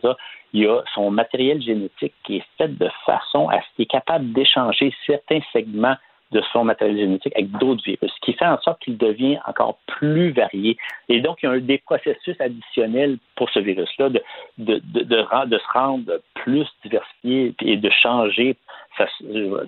il 0.53 0.63
y 0.63 0.67
a 0.67 0.81
son 0.93 1.11
matériel 1.11 1.61
génétique 1.61 2.13
qui 2.23 2.37
est 2.37 2.45
fait 2.57 2.67
de 2.67 2.89
façon 3.05 3.49
à 3.49 3.61
ce 3.61 3.65
qu'il 3.75 3.83
est 3.83 3.91
capable 3.91 4.31
d'échanger 4.31 4.93
certains 5.05 5.41
segments 5.51 5.95
de 6.31 6.41
son 6.51 6.63
matériel 6.63 6.97
génétique 6.97 7.33
avec 7.35 7.51
d'autres 7.51 7.83
virus, 7.83 8.11
ce 8.11 8.25
qui 8.25 8.33
fait 8.33 8.45
en 8.45 8.59
sorte 8.59 8.81
qu'il 8.81 8.97
devient 8.97 9.37
encore 9.45 9.77
plus 9.85 10.31
varié. 10.31 10.77
Et 11.07 11.21
donc, 11.21 11.37
il 11.43 11.49
y 11.49 11.49
a 11.49 11.59
des 11.59 11.77
processus 11.77 12.35
additionnels 12.41 13.17
pour 13.35 13.49
ce 13.51 13.59
virus-là 13.59 14.09
de, 14.09 14.21
de, 14.57 14.81
de, 14.83 15.03
de, 15.03 15.57
se 15.57 15.71
rendre 15.73 16.19
plus 16.33 16.67
diversifié 16.83 17.53
et 17.61 17.77
de 17.77 17.89
changer 17.89 18.57
sa, 18.97 19.07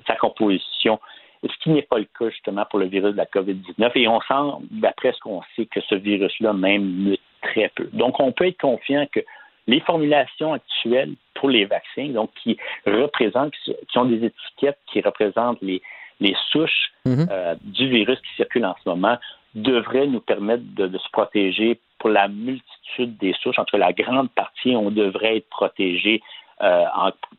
sa 0.07 0.15
composition 0.15 0.99
ce 1.43 1.63
qui 1.63 1.69
n'est 1.69 1.83
pas 1.83 1.99
le 1.99 2.07
cas 2.17 2.29
justement 2.29 2.65
pour 2.69 2.79
le 2.79 2.87
virus 2.87 3.11
de 3.11 3.17
la 3.17 3.25
COVID-19. 3.25 3.91
Et 3.95 4.07
on 4.07 4.19
sent, 4.21 4.65
d'après 4.71 5.11
ce 5.13 5.19
qu'on 5.19 5.41
sait, 5.55 5.65
que 5.65 5.81
ce 5.81 5.95
virus-là 5.95 6.53
même 6.53 6.83
mute 6.83 7.21
très 7.41 7.69
peu. 7.75 7.89
Donc, 7.93 8.19
on 8.19 8.31
peut 8.31 8.47
être 8.47 8.59
confiant 8.59 9.05
que 9.11 9.19
les 9.67 9.81
formulations 9.81 10.53
actuelles 10.53 11.13
pour 11.35 11.49
les 11.49 11.65
vaccins, 11.65 12.07
donc 12.09 12.31
qui 12.41 12.57
représentent, 12.85 13.53
qui 13.63 13.97
ont 13.97 14.05
des 14.05 14.25
étiquettes 14.25 14.79
qui 14.87 15.01
représentent 15.01 15.61
les, 15.61 15.81
les 16.19 16.35
souches 16.49 16.91
mhm. 17.05 17.27
euh, 17.29 17.55
du 17.61 17.89
virus 17.89 18.19
qui 18.19 18.35
circulent 18.35 18.65
en 18.65 18.75
ce 18.83 18.89
moment 18.89 19.17
devraient 19.55 20.07
nous 20.07 20.19
permettre 20.19 20.63
de, 20.75 20.97
se 20.97 21.09
protéger 21.11 21.79
pour 21.99 22.09
la 22.09 22.27
multitude 22.27 23.17
des 23.17 23.33
souches. 23.41 23.57
Entre 23.57 23.77
la 23.77 23.91
grande 23.91 24.29
partie, 24.31 24.75
on 24.75 24.91
devrait 24.91 25.37
être 25.37 25.49
protégé 25.49 26.21
euh, 26.61 26.85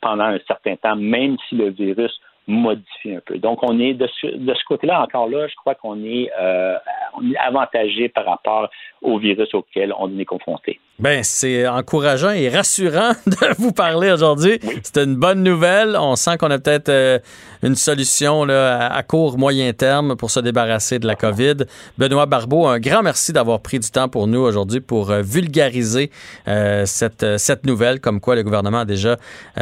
pendant 0.01 0.25
un 0.25 0.39
certain 0.47 0.77
temps, 0.77 0.97
même 0.97 1.37
si 1.49 1.55
le 1.55 1.71
virus 1.71 2.21
modifie 2.49 3.15
un 3.15 3.21
peu. 3.25 3.39
Donc, 3.39 3.63
on 3.63 3.79
est 3.79 3.95
de 3.95 4.09
ce, 4.21 4.27
de 4.27 4.55
ce 4.55 4.65
côté-là, 4.65 5.03
encore 5.03 5.29
là, 5.29 5.47
je 5.47 5.55
crois 5.55 5.75
qu'on 5.75 6.03
est, 6.03 6.31
euh, 6.41 6.77
est 7.23 7.37
avantagé 7.37 8.09
par 8.09 8.25
rapport 8.25 8.69
au 9.03 9.19
virus 9.19 9.53
auquel 9.55 9.93
on 9.97 10.19
est 10.19 10.25
confronté. 10.25 10.81
Ben, 11.01 11.23
c'est 11.23 11.65
encourageant 11.69 12.31
et 12.33 12.49
rassurant 12.49 13.13
de 13.29 13.55
vous 13.57 13.71
parler 13.71 14.11
aujourd'hui. 14.11 14.59
C'est 14.83 14.97
une 14.99 15.15
bonne 15.15 15.45
nouvelle. 15.45 15.97
On 15.97 16.17
sent 16.17 16.39
qu'on 16.39 16.51
a 16.51 16.59
peut-être 16.59 16.89
euh, 16.89 17.21
une 17.63 17.77
solution 17.77 18.45
là, 18.45 18.93
à 18.93 19.03
court, 19.05 19.39
moyen 19.39 19.73
terme 19.73 20.17
pour 20.17 20.33
se 20.33 20.41
débarrasser 20.41 20.99
de 20.99 21.07
la 21.07 21.15
COVID. 21.15 21.55
Benoît 21.99 22.27
Barbeau, 22.27 22.67
un 22.67 22.81
grand 22.81 23.05
merci 23.05 23.33
d'avoir 23.33 23.61
pris 23.61 23.79
du 23.79 23.89
temps 23.89 24.09
pour 24.09 24.27
nous 24.27 24.41
aujourd'hui 24.41 24.81
pour 24.81 25.13
euh, 25.13 25.23
vulgariser 25.23 26.11
euh, 26.49 26.85
cette, 26.85 27.39
cette 27.39 27.65
nouvelle, 27.65 28.01
comme 28.01 28.21
quoi 28.21 28.35
le 28.35 28.43
gouvernement 28.43 28.81
a 28.81 28.85
déjà 28.85 29.19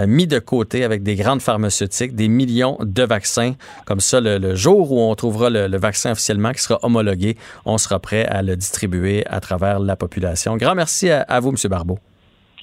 mis 0.07 0.27
de 0.27 0.39
côté 0.39 0.85
avec 0.85 1.03
des 1.03 1.17
grandes 1.17 1.43
pharmaceutiques 1.43 2.15
des 2.15 2.29
millions 2.29 2.79
de 2.81 3.03
vaccins. 3.03 3.53
Comme 3.85 4.01
ça, 4.01 4.23
le, 4.23 4.55
jour 4.55 4.91
où 4.91 5.01
on 5.01 5.15
trouvera 5.15 5.51
le, 5.51 5.67
le 5.67 5.77
vaccin 5.77 6.13
officiellement 6.13 6.53
qui 6.53 6.63
sera 6.63 6.79
homologué, 6.83 7.37
on 7.67 7.77
sera 7.77 7.99
prêt 7.99 8.25
à 8.25 8.41
le 8.41 8.57
distribuer 8.57 9.23
à 9.27 9.41
travers 9.41 9.81
la 9.81 9.97
population. 9.97 10.57
Grand 10.57 10.75
merci 10.75 11.11
à, 11.11 11.26
à 11.29 11.41
vous, 11.41 11.51
M. 11.51 11.57
Barbeau. 11.69 11.99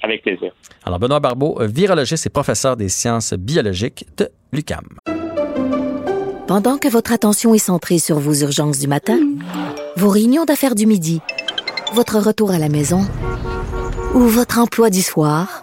Avec 0.02 0.22
plaisir. 0.22 0.52
Alors, 0.84 0.98
Benoît 0.98 1.20
Barbeau, 1.20 1.58
virologiste 1.60 2.26
et 2.26 2.30
professeur 2.30 2.76
des 2.76 2.88
sciences 2.88 3.32
biologiques 3.34 4.06
de 4.16 4.28
l'UCAM. 4.52 4.86
Pendant 6.46 6.76
que 6.76 6.88
votre 6.88 7.12
attention 7.12 7.54
est 7.54 7.58
centrée 7.58 7.98
sur 7.98 8.18
vos 8.18 8.34
urgences 8.34 8.78
du 8.78 8.86
matin, 8.86 9.18
vos 9.96 10.10
réunions 10.10 10.44
d'affaires 10.44 10.74
du 10.74 10.86
midi, 10.86 11.22
votre 11.94 12.18
retour 12.18 12.50
à 12.50 12.58
la 12.58 12.68
maison 12.68 13.00
ou 14.14 14.20
votre 14.20 14.58
emploi 14.58 14.90
du 14.90 15.00
soir, 15.00 15.62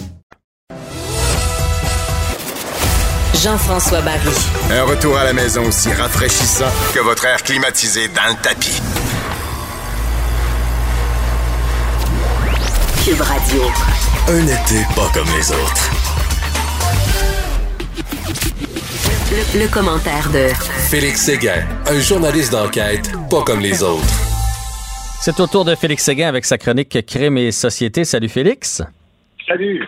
Jean-François 3.41 4.01
Barry. 4.01 4.29
Un 4.69 4.83
retour 4.83 5.17
à 5.17 5.23
la 5.23 5.33
maison 5.33 5.65
aussi 5.65 5.91
rafraîchissant 5.91 6.69
que 6.93 6.99
votre 6.99 7.25
air 7.25 7.41
climatisé 7.41 8.07
dans 8.09 8.27
le 8.29 8.39
tapis. 8.39 8.79
Cube 13.03 13.19
Radio. 13.19 13.63
Un 14.27 14.43
été 14.43 14.85
pas 14.95 15.09
comme 15.11 15.27
les 15.35 15.51
autres. 15.51 15.89
Le, 19.55 19.67
commentaire 19.73 20.29
de 20.29 20.49
Félix 20.91 21.21
Séguin, 21.21 21.65
un 21.87 21.99
journaliste 21.99 22.51
d'enquête 22.51 23.09
pas 23.27 23.41
comme 23.41 23.61
les 23.61 23.81
autres. 23.81 24.03
C'est 25.19 25.39
au 25.39 25.47
tour 25.47 25.65
de 25.65 25.73
Félix 25.73 26.03
Séguin 26.03 26.27
avec 26.27 26.45
sa 26.45 26.59
chronique 26.59 27.03
Crime 27.07 27.39
et 27.39 27.51
Société. 27.51 28.05
Salut 28.05 28.29
Félix. 28.29 28.83
Salut. 29.47 29.87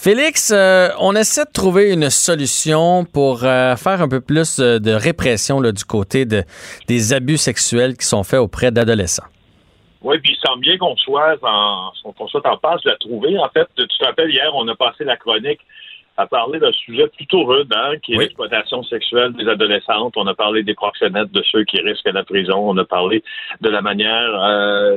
Félix, 0.00 0.52
euh, 0.54 0.90
on 1.00 1.16
essaie 1.16 1.44
de 1.44 1.50
trouver 1.52 1.92
une 1.92 2.08
solution 2.08 3.04
pour 3.04 3.42
euh, 3.42 3.74
faire 3.74 4.00
un 4.00 4.08
peu 4.08 4.20
plus 4.20 4.60
euh, 4.60 4.78
de 4.78 4.92
répression 4.92 5.60
du 5.60 5.84
côté 5.84 6.24
de, 6.24 6.44
des 6.86 7.12
abus 7.12 7.36
sexuels 7.36 7.96
qui 7.96 8.06
sont 8.06 8.22
faits 8.22 8.38
auprès 8.38 8.70
d'adolescents. 8.70 9.26
Oui, 10.02 10.16
puis 10.20 10.36
il 10.38 10.48
semble 10.48 10.60
bien 10.60 10.78
qu'on 10.78 10.94
soit 10.98 11.34
en, 11.42 11.90
qu'on 12.16 12.28
soit 12.28 12.46
en 12.46 12.56
passe 12.58 12.80
de 12.84 12.90
la 12.90 12.96
trouver. 12.98 13.36
En 13.40 13.48
fait, 13.48 13.66
tu 13.76 13.88
te 13.88 14.04
rappelles, 14.04 14.30
hier, 14.30 14.48
on 14.54 14.68
a 14.68 14.76
passé 14.76 15.02
la 15.02 15.16
chronique 15.16 15.58
à 16.18 16.26
parler 16.26 16.58
d'un 16.58 16.72
sujet 16.72 17.06
plutôt 17.06 17.44
rude, 17.44 17.72
hein, 17.72 17.92
qui 18.02 18.14
est 18.14 18.18
l'exploitation 18.18 18.82
sexuelle 18.82 19.32
des 19.34 19.48
adolescentes. 19.48 20.14
On 20.16 20.26
a 20.26 20.34
parlé 20.34 20.64
des 20.64 20.74
proxénètes, 20.74 21.30
de 21.30 21.42
ceux 21.44 21.62
qui 21.62 21.80
risquent 21.80 22.12
la 22.12 22.24
prison. 22.24 22.58
On 22.58 22.76
a 22.76 22.84
parlé 22.84 23.22
de 23.60 23.68
la 23.68 23.80
manière 23.80 24.42
euh, 24.42 24.96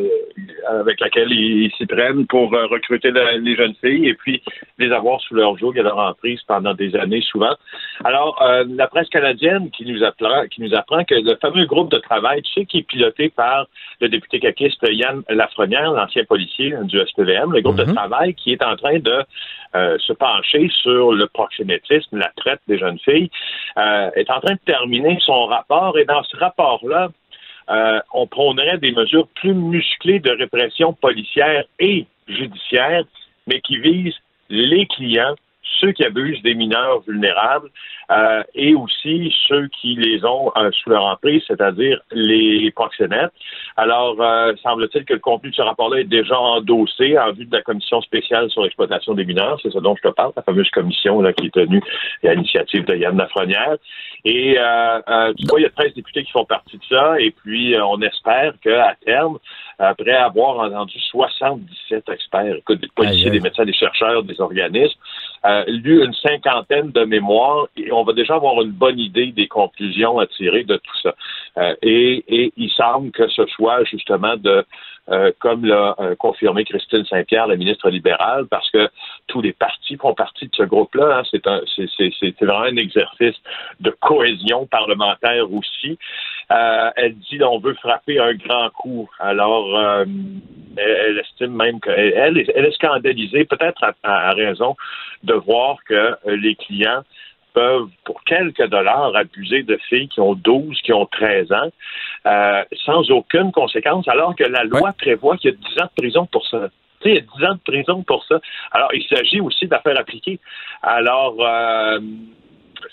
avec 0.67 0.99
laquelle 0.99 1.31
ils, 1.31 1.71
s'y 1.77 1.85
prennent 1.85 2.25
pour 2.25 2.51
euh, 2.55 2.65
recruter 2.65 3.11
les 3.11 3.55
jeunes 3.55 3.75
filles 3.83 4.07
et 4.07 4.15
puis 4.15 4.41
les 4.79 4.91
avoir 4.91 5.21
sous 5.21 5.35
leur 5.35 5.55
joug 5.59 5.73
et 5.77 5.83
leur 5.83 5.99
emprise 5.99 6.41
pendant 6.47 6.73
des 6.73 6.95
années 6.95 7.21
souvent. 7.21 7.55
Alors, 8.03 8.41
euh, 8.41 8.65
la 8.67 8.87
presse 8.87 9.09
canadienne 9.09 9.69
qui 9.69 9.85
nous 9.85 10.03
apprend, 10.03 10.47
qui 10.49 10.63
nous 10.63 10.73
apprend 10.73 11.03
que 11.03 11.13
le 11.13 11.37
fameux 11.39 11.65
groupe 11.67 11.91
de 11.91 11.99
travail, 11.99 12.41
tu 12.41 12.51
sais, 12.53 12.65
qui 12.65 12.79
est 12.79 12.87
piloté 12.87 13.29
par 13.29 13.67
le 13.99 14.09
député 14.09 14.39
caquiste 14.39 14.83
Yann 14.89 15.21
Lafrenière, 15.29 15.91
l'ancien 15.91 16.23
policier 16.23 16.73
du 16.85 16.97
SPVM, 16.99 17.53
le 17.53 17.61
groupe 17.61 17.77
de 17.77 17.85
mhm. 17.85 17.93
travail 17.93 18.33
qui 18.33 18.53
est 18.53 18.63
en 18.63 18.75
train 18.75 18.97
de 18.97 19.23
se 19.73 20.13
pencher 20.13 20.69
sur 20.81 21.13
le 21.13 21.27
proxénétisme, 21.27 22.17
la 22.17 22.31
traite 22.35 22.61
des 22.67 22.77
jeunes 22.77 22.99
filles, 22.99 23.29
euh, 23.77 24.11
est 24.15 24.29
en 24.29 24.39
train 24.41 24.55
de 24.55 24.59
terminer 24.65 25.17
son 25.21 25.45
rapport. 25.45 25.97
Et 25.97 26.05
dans 26.05 26.23
ce 26.23 26.37
rapport-là, 26.37 27.09
euh, 27.69 27.99
on 28.13 28.27
prônerait 28.27 28.79
des 28.79 28.91
mesures 28.91 29.27
plus 29.35 29.53
musclées 29.53 30.19
de 30.19 30.31
répression 30.31 30.93
policière 30.93 31.63
et 31.79 32.05
judiciaire, 32.27 33.03
mais 33.47 33.61
qui 33.61 33.77
visent 33.77 34.19
les 34.49 34.85
clients 34.87 35.35
ceux 35.79 35.91
qui 35.91 36.03
abusent 36.03 36.41
des 36.43 36.53
mineurs 36.53 37.01
vulnérables 37.01 37.69
euh, 38.11 38.43
et 38.55 38.75
aussi 38.75 39.33
ceux 39.47 39.67
qui 39.69 39.95
les 39.95 40.25
ont 40.25 40.51
euh, 40.57 40.69
sous 40.71 40.89
leur 40.89 41.05
emprise, 41.05 41.41
c'est-à-dire 41.47 42.01
les 42.11 42.69
proxénètes. 42.71 43.31
Alors, 43.77 44.17
euh, 44.19 44.53
semble-t-il 44.61 45.05
que 45.05 45.13
le 45.13 45.19
contenu 45.19 45.51
de 45.51 45.55
ce 45.55 45.61
rapport-là 45.61 46.01
est 46.01 46.05
déjà 46.05 46.37
endossé 46.37 47.17
en 47.17 47.31
vue 47.31 47.45
de 47.45 47.55
la 47.55 47.61
commission 47.61 48.01
spéciale 48.01 48.49
sur 48.49 48.63
l'exploitation 48.63 49.13
des 49.13 49.23
mineurs. 49.23 49.59
C'est 49.63 49.71
ça 49.71 49.79
dont 49.79 49.95
je 49.95 50.09
te 50.09 50.13
parle, 50.13 50.33
la 50.35 50.43
fameuse 50.43 50.69
commission 50.71 51.21
là, 51.21 51.31
qui 51.31 51.45
est 51.45 51.53
tenue 51.53 51.81
à 52.25 52.33
l'initiative 52.33 52.83
de 52.85 52.95
Yann 52.95 53.17
Lafrenière. 53.17 53.77
Et 54.25 54.55
tu 55.37 55.47
vois, 55.47 55.59
il 55.59 55.63
y 55.63 55.65
a 55.65 55.69
13 55.69 55.93
députés 55.95 56.23
qui 56.23 56.31
font 56.31 56.45
partie 56.45 56.77
de 56.77 56.83
ça. 56.89 57.19
Et 57.19 57.31
puis, 57.31 57.75
on 57.81 58.01
espère 58.01 58.53
qu'à 58.61 58.95
terme, 59.05 59.39
après 59.79 60.11
avoir 60.11 60.59
entendu 60.59 60.99
77 60.99 62.09
experts, 62.09 62.55
écoute, 62.57 62.81
des 62.81 62.89
policiers, 62.93 63.31
des 63.31 63.39
médecins, 63.39 63.65
des 63.65 63.73
chercheurs, 63.73 64.23
des 64.23 64.39
organismes, 64.39 64.99
euh, 65.45 65.63
lu 65.67 66.03
une 66.03 66.13
cinquantaine 66.13 66.91
de 66.91 67.03
mémoires 67.03 67.67
et 67.75 67.91
on 67.91 68.03
va 68.03 68.13
déjà 68.13 68.35
avoir 68.35 68.61
une 68.61 68.71
bonne 68.71 68.99
idée 68.99 69.31
des 69.31 69.47
conclusions 69.47 70.19
à 70.19 70.27
tirer 70.27 70.63
de 70.63 70.75
tout 70.77 70.97
ça. 71.01 71.15
Euh, 71.57 71.75
et, 71.81 72.23
et, 72.27 72.53
il 72.57 72.69
semble 72.71 73.11
que 73.11 73.27
ce 73.27 73.45
soit 73.47 73.83
justement 73.85 74.37
de 74.37 74.63
euh, 75.11 75.31
comme 75.39 75.65
l'a 75.65 75.95
euh, 75.99 76.15
confirmé 76.15 76.63
Christine 76.63 77.03
Saint-Pierre, 77.05 77.47
la 77.47 77.57
ministre 77.57 77.89
libérale, 77.89 78.45
parce 78.49 78.69
que 78.71 78.89
tous 79.27 79.41
les 79.41 79.51
partis 79.51 79.97
font 79.97 80.13
partie 80.13 80.45
de 80.45 80.55
ce 80.55 80.63
groupe-là. 80.63 81.19
Hein. 81.19 81.23
C'est, 81.29 81.45
un, 81.47 81.61
c'est, 81.75 81.89
c'est, 81.97 82.11
c'est 82.19 82.45
vraiment 82.45 82.63
un 82.63 82.77
exercice 82.77 83.35
de 83.79 83.89
cohésion 83.99 84.67
parlementaire 84.67 85.51
aussi. 85.51 85.97
Euh, 86.51 86.91
elle 86.95 87.15
dit 87.15 87.39
qu'on 87.39 87.59
veut 87.59 87.73
frapper 87.75 88.19
un 88.19 88.33
grand 88.35 88.69
coup. 88.69 89.09
Alors, 89.19 89.77
euh, 89.77 90.05
elle, 90.77 91.17
estime 91.19 91.55
même 91.55 91.79
qu'elle 91.81 92.13
elle, 92.15 92.45
elle 92.55 92.65
est 92.65 92.75
scandalisée, 92.75 93.45
peut-être 93.45 93.83
à, 93.83 93.93
à, 94.03 94.33
raison, 94.33 94.75
de 95.23 95.33
voir 95.33 95.77
que 95.85 96.15
les 96.25 96.55
clients 96.55 97.03
peuvent, 97.53 97.89
pour 98.05 98.23
quelques 98.23 98.65
dollars, 98.67 99.15
abuser 99.15 99.63
de 99.63 99.77
filles 99.89 100.07
qui 100.07 100.19
ont 100.19 100.33
12, 100.33 100.79
qui 100.81 100.93
ont 100.93 101.05
13 101.05 101.51
ans, 101.51 101.69
euh, 102.25 102.63
sans 102.85 103.09
aucune 103.11 103.51
conséquence, 103.51 104.07
alors 104.07 104.35
que 104.35 104.43
la 104.43 104.63
loi 104.63 104.93
prévoit 104.97 105.37
qu'il 105.37 105.51
y 105.51 105.53
a 105.53 105.57
10 105.57 105.81
ans 105.81 105.85
de 105.85 106.01
prison 106.01 106.25
pour 106.25 106.47
ça. 106.47 106.69
Tu 107.01 107.09
sais, 107.09 107.15
il 107.15 107.15
y 107.15 107.17
a 107.17 107.37
10 107.37 107.45
ans 107.45 107.55
de 107.55 107.71
prison 107.71 108.03
pour 108.03 108.23
ça. 108.25 108.39
Alors, 108.71 108.93
il 108.93 109.03
s'agit 109.05 109.39
aussi 109.39 109.67
d'affaires 109.67 109.99
appliquées. 109.99 110.39
Alors, 110.81 111.35
euh, 111.39 111.99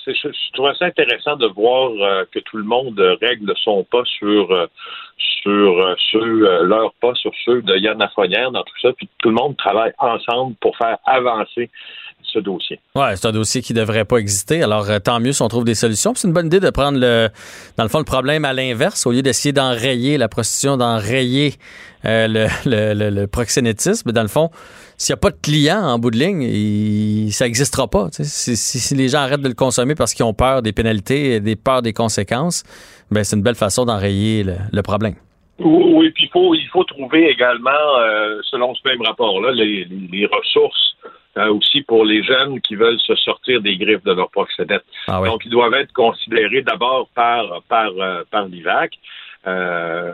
je, 0.07 0.13
je 0.13 0.53
trouve 0.53 0.73
ça 0.75 0.87
intéressant 0.87 1.37
de 1.37 1.47
voir 1.47 1.91
euh, 1.91 2.25
que 2.33 2.39
tout 2.41 2.57
le 2.57 2.65
monde 2.65 2.99
règle 3.21 3.53
son 3.63 3.85
pas 3.85 4.05
sur 4.05 4.51
euh, 4.51 4.67
sur 5.17 5.79
euh, 5.79 5.95
ceux, 6.11 6.65
leur 6.65 6.93
pas 6.95 7.15
sur 7.15 7.33
ceux 7.45 7.63
de 7.63 7.77
Yann 7.77 7.99
Lafrenière 7.99 8.51
dans 8.51 8.63
tout 8.63 8.79
ça, 8.81 8.93
puis 8.93 9.09
tout 9.19 9.29
le 9.29 9.35
monde 9.35 9.57
travaille 9.57 9.93
ensemble 9.99 10.57
pour 10.61 10.77
faire 10.77 10.99
avancer 11.05 11.71
ce 12.33 12.39
dossier. 12.39 12.79
Ouais, 12.95 13.17
c'est 13.17 13.27
un 13.27 13.33
dossier 13.33 13.63
qui 13.63 13.75
ne 13.75 13.81
devrait 13.81 14.05
pas 14.05 14.19
exister. 14.19 14.63
Alors, 14.63 14.87
tant 15.03 15.21
mieux 15.21 15.33
si 15.33 15.43
on 15.43 15.49
trouve 15.49 15.65
des 15.65 15.75
solutions. 15.75 16.13
C'est 16.15 16.29
une 16.29 16.35
bonne 16.35 16.47
idée 16.47 16.61
de 16.61 16.71
prendre 16.71 16.99
le, 16.99 17.29
dans 17.77 17.85
le 17.85 17.89
fond, 17.89 17.99
le 17.99 18.05
problème 18.05 18.45
à 18.45 18.53
l'inverse, 18.53 19.07
au 19.07 19.13
lieu 19.13 19.23
d'essayer 19.23 19.53
d'enrayer 19.53 20.19
la 20.19 20.29
prostitution, 20.29 20.77
d'enrayer 20.77 21.55
le, 22.05 22.47
le, 22.65 23.11
le, 23.11 23.27
proxénétisme. 23.27 24.13
Dans 24.13 24.23
le 24.23 24.29
fond, 24.29 24.51
s'il 24.97 25.13
n'y 25.13 25.19
a 25.19 25.21
pas 25.21 25.31
de 25.31 25.37
clients 25.41 25.83
en 25.83 25.99
bout 25.99 26.11
de 26.11 26.17
ligne, 26.17 27.31
ça 27.31 27.45
n'existera 27.45 27.89
pas. 27.89 28.09
Si, 28.13 28.95
les 28.95 29.09
gens 29.09 29.19
arrêtent 29.19 29.43
de 29.43 29.49
le 29.49 29.55
consommer 29.55 29.95
parce 29.95 30.15
qu'ils 30.15 30.25
ont 30.25 30.35
peur 30.35 30.63
des 30.63 30.73
pénalités, 30.73 31.41
des 31.41 31.57
peurs 31.57 31.83
des 31.83 31.93
conséquences, 31.93 32.65
ben 33.11 33.25
c'est 33.25 33.37
une 33.37 33.43
belle 33.43 33.55
façon 33.55 33.85
d'enrayer 33.85 34.45
le, 34.45 34.83
problème. 34.83 35.15
Oui, 35.59 36.11
puis 36.11 36.25
il 36.25 36.31
faut, 36.31 36.55
il 36.55 36.67
faut 36.73 36.85
trouver 36.85 37.29
également, 37.31 37.71
euh, 38.01 38.41
selon 38.51 38.75
ce 38.75 38.81
même 38.89 39.03
rapport-là, 39.03 39.53
les, 39.53 40.27
ressources 40.27 40.97
euh, 41.39 41.53
aussi 41.53 41.83
pour 41.83 42.05
les 42.05 42.23
jeunes 42.23 42.61
qui 42.61 42.75
veulent 42.75 43.01
se 43.01 43.15
sortir 43.17 43.61
des 43.61 43.77
griffes 43.77 44.05
de 44.05 44.13
leur 44.13 44.31
proxénète. 44.31 44.85
Ah 45.07 45.21
Donc, 45.25 45.45
ils 45.45 45.51
doivent 45.51 45.75
être 45.75 45.93
considérés 45.93 46.63
d'abord 46.63 47.09
par, 47.15 47.63
par, 47.69 47.91
euh, 47.99 48.23
par 48.31 48.47
l'IVAC. 48.47 48.93
Euh, 49.47 50.13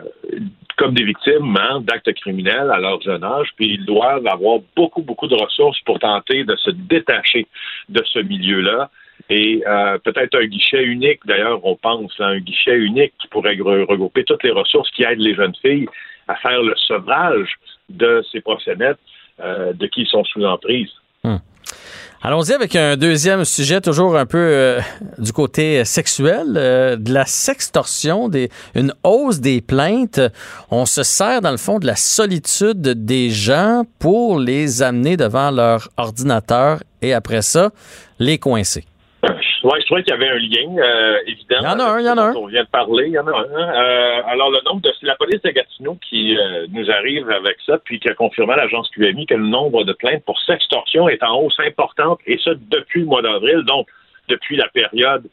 comme 0.77 0.93
des 0.93 1.03
victimes 1.03 1.55
hein, 1.57 1.81
d'actes 1.81 2.13
criminels 2.13 2.69
à 2.71 2.79
leur 2.79 3.01
jeune 3.01 3.23
âge, 3.23 3.47
puis 3.55 3.75
ils 3.75 3.85
doivent 3.85 4.27
avoir 4.27 4.59
beaucoup, 4.75 5.01
beaucoup 5.01 5.27
de 5.27 5.35
ressources 5.35 5.79
pour 5.81 5.99
tenter 5.99 6.43
de 6.43 6.55
se 6.57 6.69
détacher 6.69 7.47
de 7.89 8.03
ce 8.05 8.19
milieu-là. 8.19 8.89
Et 9.29 9.63
euh, 9.65 9.97
peut-être 9.99 10.35
un 10.35 10.45
guichet 10.45 10.83
unique, 10.83 11.21
d'ailleurs, 11.25 11.65
on 11.65 11.75
pense 11.75 12.13
à 12.19 12.25
un 12.25 12.39
guichet 12.39 12.75
unique 12.77 13.13
qui 13.19 13.27
pourrait 13.29 13.57
regrouper 13.57 14.23
toutes 14.25 14.43
les 14.43 14.51
ressources 14.51 14.91
qui 14.91 15.03
aident 15.03 15.21
les 15.21 15.33
jeunes 15.33 15.55
filles 15.61 15.87
à 16.27 16.35
faire 16.35 16.61
le 16.61 16.75
sevrage 16.75 17.53
de 17.89 18.23
ces 18.31 18.41
proxénètes 18.41 18.99
euh, 19.39 19.73
de 19.73 19.87
qui 19.87 20.01
ils 20.01 20.07
sont 20.07 20.23
sous 20.25 20.43
emprise. 20.43 20.91
Hmm. 21.25 21.37
Allons-y 22.21 22.53
avec 22.53 22.75
un 22.75 22.97
deuxième 22.97 23.45
sujet, 23.45 23.81
toujours 23.81 24.15
un 24.15 24.27
peu 24.27 24.37
euh, 24.37 24.79
du 25.17 25.31
côté 25.31 25.83
sexuel, 25.85 26.53
euh, 26.55 26.95
de 26.95 27.11
la 27.13 27.25
sextorsion, 27.25 28.29
une 28.75 28.93
hausse 29.03 29.39
des 29.39 29.61
plaintes. 29.61 30.21
On 30.69 30.85
se 30.85 31.01
sert, 31.01 31.41
dans 31.41 31.51
le 31.51 31.57
fond, 31.57 31.79
de 31.79 31.87
la 31.87 31.95
solitude 31.95 32.81
des 32.81 33.31
gens 33.31 33.85
pour 33.99 34.39
les 34.39 34.83
amener 34.83 35.17
devant 35.17 35.49
leur 35.49 35.89
ordinateur 35.97 36.83
et 37.01 37.13
après 37.13 37.41
ça, 37.41 37.71
les 38.19 38.37
coincer. 38.37 38.85
Oui, 39.65 39.79
je 39.81 39.85
trouvais 39.87 40.03
qu'il 40.03 40.13
y 40.13 40.15
avait 40.15 40.29
un 40.29 40.37
lien 40.37 40.77
euh, 40.77 41.17
évident. 41.25 41.57
Il 41.59 41.63
y 41.63 41.67
en 41.67 41.79
a 41.79 41.83
un, 41.85 41.99
il 41.99 42.05
y 42.05 42.09
en 42.09 42.17
a 42.19 42.21
un. 42.21 42.35
On 42.35 42.45
vient 42.45 42.63
de 42.63 42.69
parler, 42.69 43.07
il 43.07 43.13
y 43.13 43.17
en 43.17 43.25
a 43.25 43.31
un. 43.31 43.43
Euh, 43.43 44.21
alors, 44.27 44.51
le 44.51 44.59
nombre 44.63 44.81
de. 44.81 44.91
C'est 44.99 45.07
la 45.07 45.15
police 45.15 45.41
de 45.41 45.49
Gatineau 45.49 45.97
qui 46.07 46.37
euh, 46.37 46.67
nous 46.69 46.91
arrive 46.91 47.27
avec 47.31 47.57
ça, 47.65 47.79
puis 47.79 47.99
qui 47.99 48.07
a 48.07 48.13
confirmé 48.13 48.53
à 48.53 48.57
l'agence 48.57 48.87
QMI 48.91 49.25
que 49.25 49.33
le 49.33 49.47
nombre 49.47 49.83
de 49.83 49.93
plaintes 49.93 50.23
pour 50.23 50.39
sextorsion 50.41 51.09
est 51.09 51.23
en 51.23 51.39
hausse 51.39 51.59
importante, 51.65 52.19
et 52.27 52.37
ça 52.43 52.51
depuis 52.55 52.99
le 52.99 53.07
mois 53.07 53.23
d'avril, 53.23 53.63
donc 53.65 53.87
depuis 54.29 54.55
la 54.55 54.67
période 54.67 55.23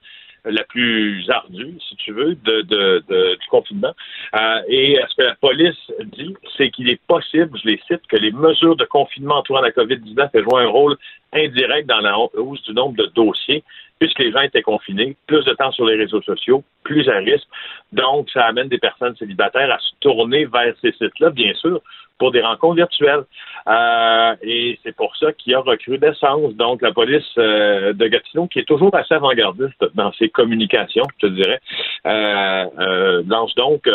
la 0.45 0.65
plus 0.65 1.29
ardue, 1.31 1.77
si 1.89 1.95
tu 1.97 2.13
veux, 2.13 2.35
de, 2.35 2.63
de, 2.63 3.05
de 3.09 3.35
du 3.35 3.47
confinement. 3.49 3.93
Euh, 4.35 4.61
et 4.67 4.99
ce 5.09 5.15
que 5.15 5.23
la 5.23 5.35
police 5.37 5.77
dit, 6.17 6.35
c'est 6.57 6.71
qu'il 6.71 6.89
est 6.89 7.01
possible, 7.07 7.57
je 7.63 7.69
les 7.69 7.81
cite, 7.87 8.01
que 8.09 8.17
les 8.17 8.33
mesures 8.33 8.77
de 8.77 8.85
confinement 8.85 9.37
entourant 9.37 9.61
la 9.61 9.71
COVID-19 9.71 10.31
aient 10.35 10.43
joué 10.43 10.63
un 10.63 10.69
rôle 10.69 10.97
indirect 11.33 11.87
dans 11.87 12.01
la 12.01 12.19
hausse 12.19 12.63
du 12.65 12.73
nombre 12.73 12.97
de 12.97 13.07
dossiers 13.15 13.63
puisque 14.03 14.19
les 14.19 14.33
gens 14.33 14.41
étaient 14.41 14.63
confinés, 14.63 15.17
plus 15.29 15.45
de 15.45 15.53
temps 15.53 15.71
sur 15.71 15.87
les 15.87 15.95
réseaux 15.95 16.23
sociaux, 16.23 16.65
plus 16.83 17.09
à 17.09 17.19
risque. 17.19 17.47
Donc, 17.93 18.29
ça 18.31 18.47
amène 18.47 18.67
des 18.67 18.79
personnes 18.79 19.15
célibataires 19.15 19.71
à 19.71 19.79
se 19.79 19.93
tourner 20.01 20.45
vers 20.45 20.75
ces 20.83 20.91
sites-là, 20.91 21.31
bien 21.31 21.55
sûr, 21.55 21.81
pour 22.19 22.33
des 22.33 22.41
rencontres 22.41 22.75
virtuelles. 22.75 23.23
Euh, 23.69 24.35
et 24.43 24.77
c'est 24.83 24.97
pour 24.97 25.17
ça 25.19 25.33
qu'il 25.33 25.53
y 25.53 25.55
a 25.55 25.61
recrudescence. 25.61 26.53
Donc, 26.57 26.83
la 26.83 26.91
police 26.91 27.23
euh, 27.39 27.93
de 27.93 28.09
Gatineau, 28.09 28.49
qui 28.49 28.59
est 28.59 28.67
toujours 28.67 28.93
assez 28.93 29.15
avant-gardiste 29.15 29.85
dans 29.95 30.13
ses 30.15 30.31
communications, 30.31 31.05
je 31.21 31.29
te 31.29 31.33
dirais, 31.33 31.61
euh, 32.05 33.23
lance 33.29 33.55
donc 33.55 33.89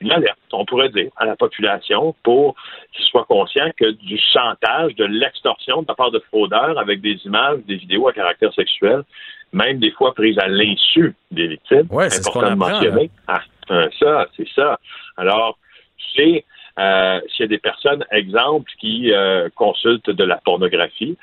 une 0.00 0.12
alerte, 0.12 0.38
on 0.52 0.64
pourrait 0.64 0.88
dire, 0.88 1.10
à 1.16 1.26
la 1.26 1.36
population 1.36 2.14
pour 2.22 2.54
qu'ils 2.92 3.04
soient 3.06 3.24
conscients 3.24 3.70
que 3.76 3.90
du 3.90 4.18
chantage, 4.32 4.94
de 4.94 5.04
l'extorsion 5.04 5.82
de 5.82 5.86
la 5.88 5.94
part 5.94 6.10
de 6.10 6.18
fraudeurs 6.20 6.78
avec 6.78 7.00
des 7.00 7.18
images, 7.24 7.58
des 7.66 7.76
vidéos 7.76 8.08
à 8.08 8.12
caractère 8.12 8.52
sexuel, 8.54 9.02
même 9.52 9.78
des 9.78 9.90
fois 9.90 10.14
prises 10.14 10.38
à 10.38 10.48
l'insu 10.48 11.14
des 11.30 11.48
victimes, 11.48 11.86
ouais, 11.90 12.08
c'est 12.08 12.26
important 12.26 12.50
de 12.50 12.56
mentionner. 12.56 13.10
Ah, 13.26 13.42
ça, 13.98 14.26
c'est 14.36 14.48
ça. 14.54 14.78
Alors, 15.16 15.58
c'est 16.16 16.44
euh, 16.78 17.20
s'il 17.28 17.42
y 17.42 17.44
a 17.44 17.48
des 17.48 17.58
personnes, 17.58 18.04
exemple, 18.10 18.70
qui 18.80 19.12
euh, 19.12 19.48
consultent 19.54 20.10
de 20.10 20.24
la 20.24 20.36
pornographie 20.36 21.16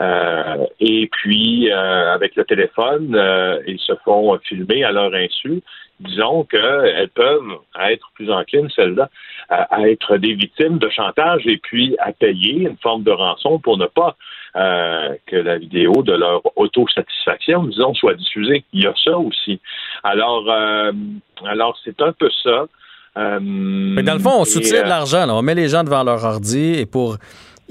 euh, 0.00 0.66
et 0.80 1.08
puis 1.08 1.70
avec 1.70 2.36
le 2.36 2.44
téléphone, 2.44 3.10
ils 3.66 3.80
se 3.80 3.94
font 4.04 4.38
filmer 4.44 4.84
à 4.84 4.92
leur 4.92 5.12
insu, 5.14 5.62
disons 6.02 6.44
qu'elles 6.44 7.10
peuvent 7.14 7.58
être 7.80 8.10
plus 8.14 8.30
enclines, 8.30 8.68
celles-là, 8.74 9.08
à, 9.48 9.88
être 9.88 10.16
des 10.16 10.34
victimes 10.34 10.78
de 10.78 10.88
chantage 10.88 11.42
et 11.46 11.58
puis 11.58 11.96
à 11.98 12.12
payer 12.12 12.68
une 12.68 12.76
forme 12.78 13.02
de 13.02 13.10
rançon 13.10 13.58
pour 13.58 13.76
ne 13.78 13.86
pas 13.86 14.16
que 14.54 15.36
la 15.36 15.56
vidéo 15.56 16.02
de 16.02 16.12
leur 16.12 16.42
autosatisfaction, 16.56 17.64
disons, 17.64 17.94
soit 17.94 18.14
diffusée. 18.14 18.64
Il 18.74 18.82
y 18.82 18.86
a 18.86 18.92
ça 19.02 19.16
aussi. 19.16 19.60
Alors, 20.04 20.46
alors 21.44 21.78
c'est 21.84 22.00
un 22.02 22.12
peu 22.12 22.28
ça. 22.42 22.66
Euh, 23.18 24.02
dans 24.02 24.14
le 24.14 24.18
fond, 24.18 24.40
on 24.40 24.44
soutient 24.44 24.80
de 24.80 24.86
euh, 24.86 24.88
l'argent. 24.88 25.26
On 25.28 25.42
met 25.42 25.54
les 25.54 25.68
gens 25.68 25.84
devant 25.84 26.02
leur 26.02 26.24
ordi 26.24 26.74
et 26.78 26.86
pour 26.86 27.18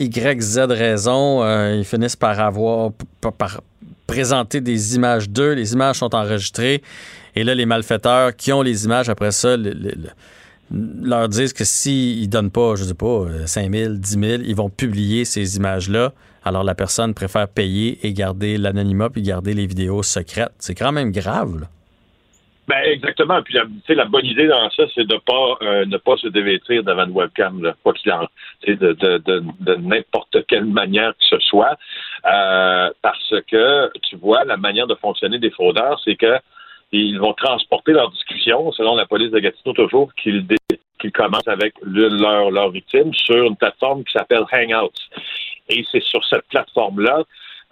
Y, 0.02 0.42
Z 0.42 0.60
raison, 0.70 1.44
euh, 1.44 1.76
ils 1.78 1.86
finissent 1.86 2.16
par 2.16 2.40
avoir, 2.40 2.92
par, 3.22 3.62
présenter 4.08 4.62
des 4.62 4.96
images 4.96 5.30
d'eux. 5.30 5.54
Les 5.54 5.74
images 5.74 5.98
sont 5.98 6.14
enregistrées. 6.16 6.82
Et 7.36 7.44
là, 7.44 7.56
les 7.56 7.66
malfaiteurs 7.66 8.36
qui 8.36 8.52
ont 8.52 8.62
les 8.62 8.86
images 8.86 9.10
après 9.10 9.32
ça, 9.32 9.56
leur 10.72 11.30
disent 11.30 11.54
que 11.54 11.64
s'ils 11.64 12.22
ne 12.22 12.26
donnent 12.28 12.52
pas, 12.52 12.76
je 12.76 12.84
sais 12.84 12.94
pas, 12.94 13.26
5 13.46 13.74
000, 13.74 13.94
10 13.94 14.10
000, 14.10 14.24
ils 14.46 14.56
vont 14.56 14.70
publier 14.70 15.26
ces 15.26 15.58
images-là. 15.58 16.14
Alors 16.44 16.64
la 16.64 16.76
personne 16.76 17.14
préfère 17.14 17.48
payer 17.48 18.06
et 18.06 18.14
garder 18.14 18.58
l'anonymat 18.58 19.10
puis 19.10 19.22
garder 19.22 19.54
les 19.54 19.68
vidéos 19.68 20.02
secrètes. 20.04 20.54
C'est 20.60 20.76
quand 20.76 20.92
même 20.92 21.12
grave. 21.12 21.60
Là. 21.62 21.68
Ben 22.68 22.84
exactement. 22.86 23.42
Puis 23.42 23.56
la, 23.56 23.64
la 23.90 24.06
bonne 24.06 24.26
idée 24.26 24.48
dans 24.48 24.70
ça, 24.70 24.84
c'est 24.94 25.06
de 25.06 25.18
pas 25.18 25.58
euh, 25.62 25.86
ne 25.86 25.98
pas 25.98 26.16
se 26.18 26.28
dévêtir 26.28 26.84
devant 26.84 27.06
une 27.06 27.12
webcam, 27.12 27.62
là, 27.62 27.76
quoi 27.84 27.94
qu'il 27.94 28.12
en, 28.12 28.28
de, 28.68 28.74
de, 28.76 28.94
de, 28.94 29.44
de 29.60 29.76
n'importe 29.76 30.46
quelle 30.48 30.66
manière 30.66 31.12
que 31.12 31.26
ce 31.26 31.40
soit, 31.40 31.78
euh, 32.32 32.90
parce 33.02 33.34
que 33.48 33.92
tu 34.04 34.16
vois 34.16 34.44
la 34.46 34.58
manière 34.58 34.88
de 34.88 34.96
fonctionner 34.96 35.40
des 35.40 35.50
fraudeurs, 35.50 36.00
c'est 36.06 36.16
que 36.16 36.38
ils 36.94 37.18
vont 37.20 37.34
transporter 37.34 37.94
leur 37.94 38.12
discussion, 38.12 38.72
selon 38.74 38.96
la 38.96 39.06
police 39.06 39.32
de 39.32 39.40
Gatineau 39.40 39.74
toujours, 39.74 40.14
qu'ils 40.16 40.46
qu'ils 41.00 41.12
commencent 41.12 41.48
avec 41.48 41.74
leur, 41.82 42.52
leur 42.52 42.70
victime 42.70 43.14
sur 43.14 43.44
une 43.44 43.56
plateforme 43.56 44.04
qui 44.04 44.14
s'appelle 44.14 44.44
Hangouts. 44.54 44.92
Et 45.70 45.84
c'est 45.92 46.04
sur 46.04 46.24
cette 46.26 46.48
plateforme-là 46.50 47.24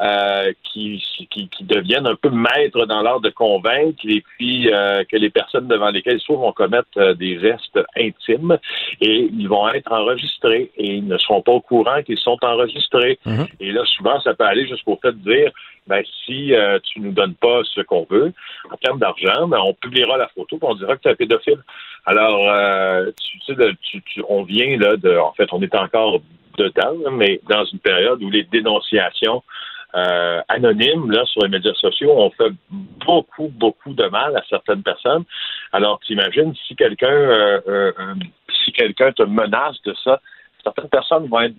euh, 0.01 0.53
qui, 0.63 1.03
qui, 1.29 1.49
qui, 1.49 1.63
deviennent 1.65 2.07
un 2.07 2.15
peu 2.15 2.29
maîtres 2.29 2.85
dans 2.85 3.01
l'art 3.01 3.19
de 3.19 3.29
convaincre 3.29 3.99
et 4.05 4.23
puis 4.37 4.71
euh, 4.71 5.03
que 5.03 5.17
les 5.17 5.29
personnes 5.29 5.67
devant 5.67 5.89
lesquelles 5.89 6.19
ils 6.19 6.21
sont 6.21 6.37
vont 6.37 6.53
commettre 6.53 6.87
euh, 6.95 7.13
des 7.15 7.37
gestes 7.37 7.77
intimes 7.97 8.57
et 9.01 9.29
ils 9.29 9.49
vont 9.49 9.67
être 9.67 9.91
enregistrés 9.91 10.71
et 10.77 10.95
ils 10.95 11.05
ne 11.05 11.17
seront 11.17 11.41
pas 11.41 11.51
au 11.51 11.59
courant 11.59 12.01
qu'ils 12.01 12.17
sont 12.17 12.37
enregistrés. 12.43 13.19
Mhm. 13.25 13.47
Et 13.59 13.73
là, 13.73 13.83
souvent, 13.97 14.21
ça 14.21 14.33
peut 14.33 14.45
aller 14.45 14.65
jusqu'au 14.69 14.97
fait 15.01 15.11
de 15.11 15.33
dire 15.33 15.51
ben, 15.87 16.01
si 16.25 16.53
tu 16.83 17.01
nous 17.01 17.11
donnes 17.11 17.33
pas 17.33 17.61
ce 17.65 17.81
qu'on 17.81 18.07
veut 18.09 18.31
en 18.71 18.77
termes 18.77 18.99
d'argent, 18.99 19.49
ben, 19.49 19.59
on 19.59 19.73
publiera 19.73 20.17
la 20.17 20.29
photo 20.29 20.55
et 20.55 20.65
on 20.65 20.75
dira 20.75 20.95
que 20.95 21.01
tu 21.01 21.09
es 21.09 21.11
un 21.11 21.15
pédophile. 21.15 21.59
Alors, 22.05 22.39
tu, 23.19 23.53
sais, 23.53 23.53
tu, 23.81 24.01
tu, 24.03 24.23
on 24.29 24.43
vient 24.43 24.77
là 24.77 24.95
de, 24.95 25.17
en 25.17 25.33
fait, 25.33 25.49
on 25.51 25.61
est 25.61 25.75
encore 25.75 26.21
dedans, 26.57 27.11
mais 27.11 27.41
dans 27.49 27.65
une 27.65 27.79
période 27.79 28.21
où 28.21 28.29
les 28.29 28.43
dénonciations 28.43 29.43
euh, 29.95 30.41
anonymes 30.49 31.11
là, 31.11 31.25
sur 31.25 31.41
les 31.41 31.49
médias 31.49 31.73
sociaux 31.73 32.11
ont 32.11 32.31
fait 32.31 32.51
beaucoup, 33.05 33.47
beaucoup 33.47 33.93
de 33.93 34.05
mal 34.07 34.35
à 34.37 34.41
certaines 34.49 34.83
personnes. 34.83 35.23
Alors, 35.71 35.99
t'imagines, 36.05 36.53
si 36.67 36.75
quelqu'un 36.75 37.07
euh, 37.07 37.61
euh, 37.67 37.91
si 38.63 38.71
quelqu'un 38.71 39.11
te 39.11 39.23
menace 39.23 39.81
de 39.85 39.95
ça, 40.03 40.21
certaines 40.63 40.89
personnes 40.89 41.27
vont 41.27 41.41
être 41.41 41.55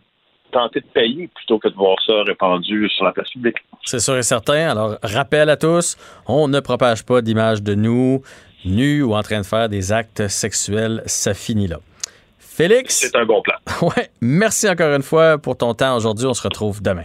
tenter 0.53 0.81
de 0.81 0.87
payer 0.87 1.29
plutôt 1.29 1.59
que 1.59 1.69
de 1.69 1.75
voir 1.75 1.97
ça 2.05 2.23
répandu 2.27 2.89
sur 2.89 3.05
la 3.05 3.13
place 3.13 3.31
publique. 3.31 3.59
C'est 3.85 4.01
sûr 4.01 4.17
et 4.17 4.23
certain. 4.23 4.69
Alors, 4.69 4.97
rappel 5.03 5.49
à 5.49 5.57
tous, 5.57 5.97
on 6.27 6.49
ne 6.49 6.59
propage 6.59 7.07
pas 7.07 7.23
d'image 7.23 7.63
de 7.63 7.75
nous 7.75 8.23
nus 8.65 9.03
ou 9.03 9.15
en 9.15 9.23
train 9.23 9.41
de 9.41 9.47
faire 9.47 9.69
des 9.69 9.93
actes 9.93 10.27
sexuels. 10.29 11.03
Ça 11.07 11.35
finit 11.35 11.69
là. 11.69 11.79
Félix? 12.39 12.97
C'est 12.97 13.17
un 13.17 13.25
bon 13.25 13.41
plan. 13.43 13.55
Ouais. 13.83 14.11
Merci 14.21 14.69
encore 14.69 14.93
une 14.93 15.03
fois 15.03 15.39
pour 15.39 15.57
ton 15.57 15.73
temps 15.73 15.97
aujourd'hui. 15.97 16.27
On 16.27 16.35
se 16.35 16.43
retrouve 16.43 16.83
demain. 16.83 17.05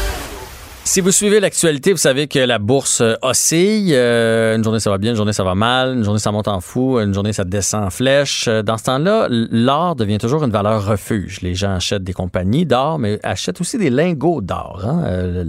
Si 0.91 0.99
vous 0.99 1.11
suivez 1.11 1.39
l'actualité, 1.39 1.93
vous 1.93 1.97
savez 1.97 2.27
que 2.27 2.37
la 2.37 2.59
bourse 2.59 2.99
euh, 2.99 3.15
oscille. 3.21 3.93
Euh, 3.93 4.57
une 4.57 4.63
journée 4.65 4.81
ça 4.81 4.89
va 4.89 4.97
bien, 4.97 5.11
une 5.11 5.15
journée 5.15 5.31
ça 5.31 5.45
va 5.45 5.55
mal, 5.55 5.95
une 5.95 6.03
journée 6.03 6.19
ça 6.19 6.33
monte 6.33 6.49
en 6.49 6.59
fou, 6.59 6.99
une 6.99 7.13
journée 7.13 7.31
ça 7.31 7.45
descend 7.45 7.85
en 7.85 7.89
flèche. 7.89 8.49
Euh, 8.49 8.61
dans 8.61 8.77
ce 8.77 8.83
temps-là, 8.83 9.27
l'or 9.29 9.95
devient 9.95 10.17
toujours 10.17 10.43
une 10.43 10.51
valeur 10.51 10.85
refuge. 10.85 11.39
Les 11.43 11.55
gens 11.55 11.75
achètent 11.75 12.03
des 12.03 12.11
compagnies 12.11 12.65
d'or, 12.65 12.99
mais 12.99 13.21
achètent 13.23 13.61
aussi 13.61 13.77
des 13.77 13.89
lingots 13.89 14.41
d'or. 14.41 14.81
Hein. 14.83 15.45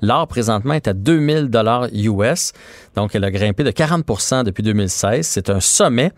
l'or 0.00 0.26
présentement 0.26 0.74
est 0.74 0.88
à 0.88 0.94
2000 0.94 1.48
dollars 1.48 1.86
US, 1.92 2.52
donc 2.96 3.14
elle 3.14 3.22
a 3.22 3.30
grimpé 3.30 3.62
de 3.62 3.70
40% 3.70 4.42
depuis 4.42 4.64
2016. 4.64 5.24
C'est 5.24 5.48
un 5.48 5.60
sommet. 5.60 6.10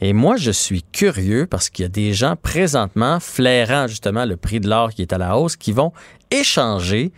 Et 0.00 0.12
moi, 0.12 0.36
je 0.36 0.52
suis 0.52 0.84
curieux 0.84 1.48
parce 1.50 1.70
qu'il 1.70 1.82
y 1.82 1.86
a 1.86 1.88
des 1.88 2.12
gens 2.12 2.36
présentement 2.36 3.18
flairant 3.18 3.88
justement 3.88 4.24
le 4.26 4.36
prix 4.36 4.60
de 4.60 4.68
l'or 4.68 4.90
qui 4.90 5.02
est 5.02 5.12
à 5.12 5.18
la 5.18 5.36
hausse, 5.36 5.56
qui 5.56 5.72
vont 5.72 5.92
échanger 6.30 7.12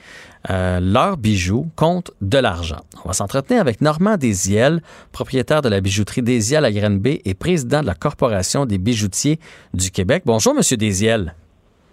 euh, 0.50 0.78
leurs 0.80 1.16
bijoux 1.16 1.66
contre 1.76 2.12
de 2.20 2.38
l'argent. 2.38 2.80
On 3.04 3.08
va 3.08 3.14
s'entretenir 3.14 3.60
avec 3.60 3.80
Normand 3.80 4.16
Desiel, 4.16 4.80
propriétaire 5.12 5.62
de 5.62 5.68
la 5.68 5.80
bijouterie 5.80 6.22
Desiel 6.22 6.64
à 6.64 6.72
Grenby 6.72 7.20
et 7.24 7.34
président 7.34 7.80
de 7.80 7.86
la 7.86 7.94
Corporation 7.94 8.66
des 8.66 8.78
bijoutiers 8.78 9.38
du 9.72 9.90
Québec. 9.90 10.22
Bonjour, 10.26 10.54
Monsieur 10.54 10.76
Desiel. 10.76 11.34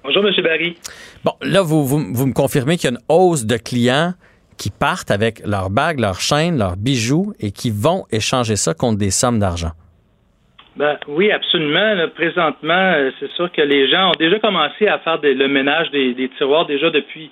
Bonjour, 0.04 0.24
Monsieur 0.24 0.44
Barry. 0.44 0.76
Bon, 1.24 1.34
là, 1.42 1.62
vous, 1.62 1.86
vous, 1.86 2.26
me 2.26 2.34
confirmez 2.34 2.76
qu'il 2.78 2.90
y 2.90 2.94
a 2.94 2.98
une 2.98 3.04
hausse 3.08 3.46
de 3.46 3.56
clients 3.58 4.14
qui 4.58 4.70
partent 4.70 5.12
avec 5.12 5.42
leurs 5.46 5.70
bagues, 5.70 6.00
leurs 6.00 6.20
chaînes, 6.20 6.58
leurs 6.58 6.76
bijoux 6.76 7.34
et 7.40 7.52
qui 7.52 7.72
vont 7.72 8.06
échanger 8.12 8.56
ça 8.56 8.74
contre 8.74 8.98
des 8.98 9.12
sommes 9.12 9.40
d'argent. 9.40 9.72
Ben, 10.76 10.98
oui, 11.08 11.32
absolument. 11.32 12.08
présentement, 12.16 12.94
euh, 12.94 13.12
c'est 13.20 13.32
sûr 13.32 13.52
que 13.52 13.62
les 13.62 13.90
gens 13.90 14.10
ont 14.10 14.18
déjà 14.18 14.40
commencé 14.40 14.88
à 14.88 15.00
faire 15.00 15.20
le 15.22 15.48
ménage 15.48 15.92
des, 15.92 16.30
tiroirs 16.38 16.66
déjà 16.66 16.90
depuis 16.90 17.30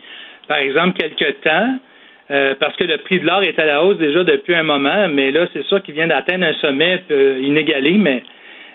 par 0.49 0.57
exemple, 0.57 0.97
quelques 0.97 1.41
temps, 1.41 1.77
euh, 2.31 2.55
parce 2.59 2.75
que 2.75 2.83
le 2.83 2.97
prix 2.97 3.19
de 3.19 3.25
l'or 3.25 3.43
est 3.43 3.57
à 3.59 3.65
la 3.65 3.83
hausse 3.83 3.99
déjà 3.99 4.23
depuis 4.23 4.55
un 4.55 4.63
moment, 4.63 5.07
mais 5.07 5.31
là, 5.31 5.45
c'est 5.53 5.63
sûr 5.65 5.81
qu'il 5.83 5.93
vient 5.93 6.07
d'atteindre 6.07 6.45
un 6.45 6.53
sommet 6.55 7.03
euh, 7.11 7.39
inégalé, 7.41 7.91
mais 7.99 8.23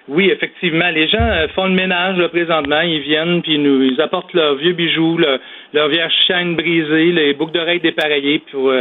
oui, 0.07 0.31
effectivement, 0.31 0.89
les 0.91 1.09
gens 1.09 1.19
euh, 1.21 1.49
font 1.49 1.67
le 1.67 1.73
ménage 1.73 2.17
là, 2.17 2.29
présentement, 2.29 2.81
ils 2.81 3.01
viennent 3.01 3.43
puis 3.43 3.59
nous 3.59 3.83
ils 3.83 4.01
apportent 4.01 4.33
leurs 4.35 4.55
vieux 4.55 4.73
bijoux, 4.73 5.19
leurs 5.19 5.89
vieilles 5.89 6.11
chaînes 6.29 6.55
brisées, 6.55 7.11
les 7.11 7.35
boucles 7.35 7.53
d'oreilles 7.53 7.81
dépareillées 7.81 8.41
pour 8.53 8.73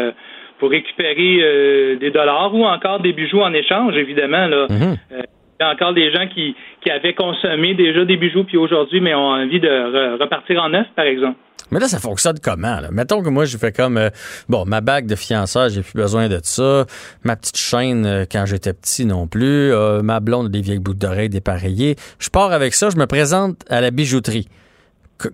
pour 0.60 0.70
récupérer 0.70 1.98
des 2.00 2.12
dollars 2.12 2.54
ou 2.54 2.64
encore 2.64 3.00
des 3.00 3.12
bijoux 3.12 3.42
en 3.42 3.54
échange, 3.54 3.98
évidemment. 3.98 4.48
Là. 4.48 4.68
Mm-hmm. 4.68 4.98
il 5.12 5.62
y 5.62 5.64
a 5.64 5.72
encore 5.72 5.94
des 5.94 6.12
gens 6.12 6.28
qui, 6.28 6.56
qui 6.84 6.92
avaient 6.92 7.14
consommé 7.14 7.74
déjà 7.74 8.06
des 8.06 8.18
bijoux 8.18 8.44
puis 8.44 8.58
aujourd'hui, 8.58 9.02
mais 9.02 9.16
ont 9.16 9.32
envie 9.32 9.60
de 9.60 10.22
repartir 10.22 10.62
en 10.62 10.70
neuf, 10.70 10.88
par 10.96 11.06
exemple. 11.06 11.38
Mais 11.72 11.80
là, 11.80 11.88
ça 11.88 11.98
fonctionne 11.98 12.38
comment? 12.40 12.80
Là? 12.80 12.90
Mettons 12.92 13.24
que 13.24 13.30
moi, 13.30 13.46
je 13.46 13.58
fais 13.58 13.72
comme, 13.72 13.98
euh, 13.98 14.10
bon, 14.48 14.64
ma 14.66 14.82
bague 14.82 15.08
de 15.08 15.16
fiançailles, 15.16 15.72
j'ai 15.72 15.82
plus 15.82 15.96
besoin 15.96 16.28
de 16.28 16.40
ça. 16.44 16.86
Ma 17.24 17.36
petite 17.36 17.58
chaîne, 17.58 18.06
euh, 18.06 18.26
quand 18.32 18.46
j'étais 18.46 18.74
petit 18.74 19.06
non 19.06 19.26
plus. 19.26 19.74
Euh, 19.74 20.04
ma 20.04 20.20
blonde, 20.20 20.50
des 20.50 20.62
vieilles 20.62 20.78
boucles 20.78 21.00
d'oreilles 21.00 21.30
dépareillées. 21.30 21.96
Je 22.20 22.30
pars 22.30 22.52
avec 22.52 22.76
ça, 22.76 22.92
je 22.92 22.98
me 22.98 23.08
présente 23.08 23.58
à 23.70 23.82
la 23.82 23.90
bijouterie. 23.90 24.48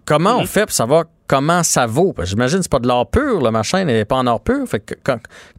comment 0.06 0.38
on 0.38 0.46
fait 0.46 0.62
pour 0.62 0.72
savoir 0.72 1.06
comment 1.28 1.64
ça 1.64 1.88
vaut? 1.88 2.16
J'imagine 2.24 2.60
que 2.60 2.64
c'est 2.64 2.72
pas 2.72 2.80
de 2.80 2.88
l'or 2.88 3.10
pur, 3.10 3.42
là, 3.42 3.52
ma 3.52 3.64
chaîne 3.64 3.88
n'est 3.88 4.06
pas 4.06 4.18
en 4.18 4.28
or 4.28 4.42
pur. 4.42 4.66
Fait 4.66 4.80
que, 4.80 4.96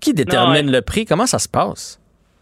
qui 0.01 0.14
détermine 0.14 0.70
le 0.70 0.80
prix? 0.80 1.05
Comment 1.05 1.26
ça 1.26 1.38
se 1.38 1.49
passe? 1.49 1.99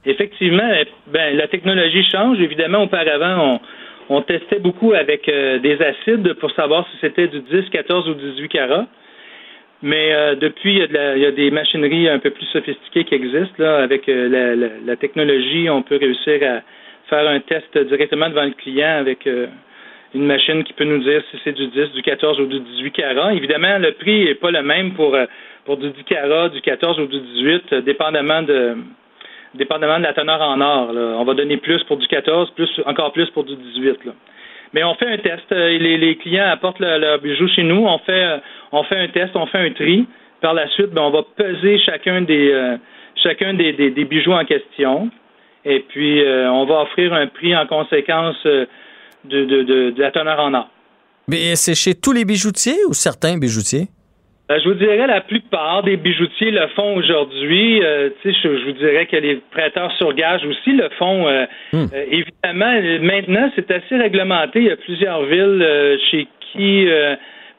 Effectivement, 0.09 0.71
ben, 1.07 1.37
la 1.37 1.49
technologie 1.49 2.05
change. 2.11 2.41
Évidemment, 2.41 2.83
auparavant, 2.83 3.55
on 3.55 3.61
on 4.09 4.23
testait 4.23 4.59
beaucoup 4.59 4.93
avec 4.95 5.29
euh, 5.29 5.59
des 5.59 5.81
acides 5.83 6.33
pour 6.35 6.51
savoir 6.53 6.87
si 6.91 6.97
c'était 7.01 7.29
du 7.29 7.41
10, 7.41 7.69
14 7.71 8.09
ou 8.09 8.15
18 8.15 8.49
carats. 8.49 8.87
Mais 9.83 10.13
euh, 10.13 10.35
depuis, 10.35 10.77
il 10.77 11.21
y, 11.21 11.27
a 11.27 11.31
des 11.31 11.51
machineries 11.51 12.09
un 12.09 12.19
peu 12.19 12.31
plus 12.31 12.47
sophistiquées 12.47 13.05
qui 13.05 13.15
existent. 13.15 13.63
Avec 13.63 14.09
euh, 14.09 14.71
la, 14.85 14.97
technologie, 14.97 15.69
on 15.71 15.83
peut 15.83 15.97
réussir 15.97 16.41
à 16.43 16.63
faire 17.09 17.29
un 17.29 17.41
test 17.41 17.79
directement 17.79 18.29
devant 18.29 18.45
le 18.45 18.53
client 18.53 18.99
avec 18.99 19.29
une 20.15 20.27
machine 20.27 20.65
qui 20.65 20.73
peut 20.73 20.85
nous 20.85 20.99
dire 20.99 21.23
si 21.31 21.39
c'est 21.45 21.53
du 21.53 21.69
10, 21.69 21.93
du 21.93 22.03
14 22.03 22.41
ou 22.41 22.47
du 22.47 22.61
18 22.61 22.91
carats. 22.93 23.33
Évidemment, 23.35 23.79
le 23.79 23.93
prix 23.93 24.25
n'est 24.25 24.35
pas 24.35 24.51
le 24.51 24.63
même 24.63 24.93
pour, 24.95 25.17
pour 25.65 25.77
du 25.77 25.91
10 25.91 26.05
carats, 26.05 26.49
du 26.49 26.61
14 26.61 26.99
ou 26.99 27.07
du 27.07 27.21
18, 27.21 27.75
dépendamment 27.85 28.43
de, 28.43 28.77
dépendamment 29.55 29.99
de 29.99 30.05
la 30.05 30.13
teneur 30.13 30.41
en 30.41 30.61
or. 30.61 30.91
On 30.91 31.25
va 31.25 31.35
donner 31.35 31.57
plus 31.57 31.83
pour 31.85 31.97
du 31.97 32.07
14, 32.07 32.51
plus, 32.51 32.69
encore 32.87 33.13
plus 33.13 33.29
pour 33.31 33.45
du 33.45 33.57
18. 33.57 33.99
Mais 34.75 34.85
on 34.85 34.95
fait 34.95 35.09
un 35.09 35.19
test. 35.19 35.51
Euh, 35.53 35.79
les, 35.79 36.17
clients 36.17 36.49
apportent 36.49 36.81
leurs 36.81 36.99
leur 36.99 37.19
bijoux 37.21 37.49
chez 37.49 37.63
nous. 37.63 37.87
On 37.87 37.99
fait, 37.99 38.13
euh, 38.25 38.39
on 38.73 38.83
fait 38.85 38.99
un 38.99 39.09
test, 39.09 39.35
on 39.35 39.47
fait 39.47 39.59
un 39.59 39.73
tri. 39.73 40.07
Par 40.41 40.55
la 40.55 40.69
suite, 40.69 40.91
ben, 40.91 41.03
on 41.03 41.11
va 41.11 41.23
peser 41.37 41.79
chacun 41.79 42.23
des, 42.23 42.53
euh, 42.53 42.77
chacun 43.23 43.55
des, 43.55 43.73
bijoux 44.05 44.33
en 44.33 44.45
question. 44.45 45.11
Et 45.65 45.81
puis, 45.81 46.23
on 46.25 46.65
va 46.65 46.83
offrir 46.83 47.13
un 47.13 47.27
prix 47.27 47.55
en 47.55 47.67
conséquence 47.67 48.37
de, 48.45 48.71
de 49.25 49.95
la 49.99 50.11
teneur 50.13 50.39
en 50.41 50.55
or. 50.55 50.69
Mais 51.27 51.57
c'est 51.57 51.75
chez 51.75 51.95
tous 51.95 52.13
les 52.13 52.25
bijoutiers 52.25 52.85
ou 52.89 52.95
certains 52.95 53.37
bijoutiers? 53.37 53.89
Euh, 54.51 54.59
je 54.61 54.69
vous 54.69 54.75
dirais 54.75 55.07
la 55.07 55.21
plupart 55.21 55.83
des 55.83 55.99
bijoutiers 55.99 56.51
le 56.51 56.69
font 56.69 56.97
aujourd'hui. 56.97 57.85
Euh, 57.85 58.09
je, 58.25 58.65
vous 58.65 58.73
dirais 58.73 59.05
que 59.05 59.17
les 59.17 59.37
prêteurs 59.51 59.93
sur 59.93 60.15
gage 60.15 60.45
aussi 60.47 60.73
le 60.73 60.89
font. 60.99 61.29
Euh, 61.29 61.45
hmm. 61.73 61.87
évidemment, 62.11 62.81
maintenant, 63.03 63.51
c'est 63.55 63.71
assez 63.71 63.97
réglementé. 63.97 64.61
Il 64.61 64.67
y 64.67 64.71
a 64.71 64.77
plusieurs 64.77 65.23
villes 65.25 65.99
chez 66.11 66.27
qui, 66.53 66.89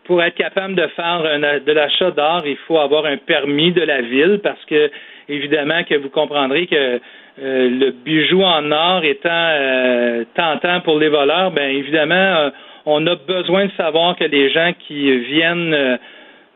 pour 0.06 0.24
être 0.24 0.34
capable 0.34 0.74
de 0.74 0.88
faire 0.96 1.22
de 1.22 1.72
l'achat 1.72 2.10
d'or, 2.10 2.42
il 2.46 2.58
faut 2.68 2.80
avoir 2.80 3.06
un 3.06 3.18
permis 3.18 3.72
de 3.72 3.82
la 3.82 4.02
ville 4.02 4.40
parce 4.42 4.64
que, 4.66 4.90
évidemment, 5.28 5.84
que 5.84 5.94
vous 5.94 6.10
comprendrez 6.10 6.66
que 6.66 7.00
le 7.38 7.92
bijou 7.92 8.42
en 8.42 8.72
or 8.72 9.04
étant 9.04 10.26
tentant 10.34 10.82
pour 10.82 10.98
les 10.98 11.10
voleurs, 11.10 11.52
ben 11.52 11.70
évidemment, 11.70 12.50
on 12.88 13.06
a 13.06 13.16
besoin 13.16 13.68
de 13.68 13.72
savoir 13.78 14.16
que 14.16 14.24
les 14.24 14.50
gens 14.50 14.72
qui 14.88 15.16
viennent 15.20 16.00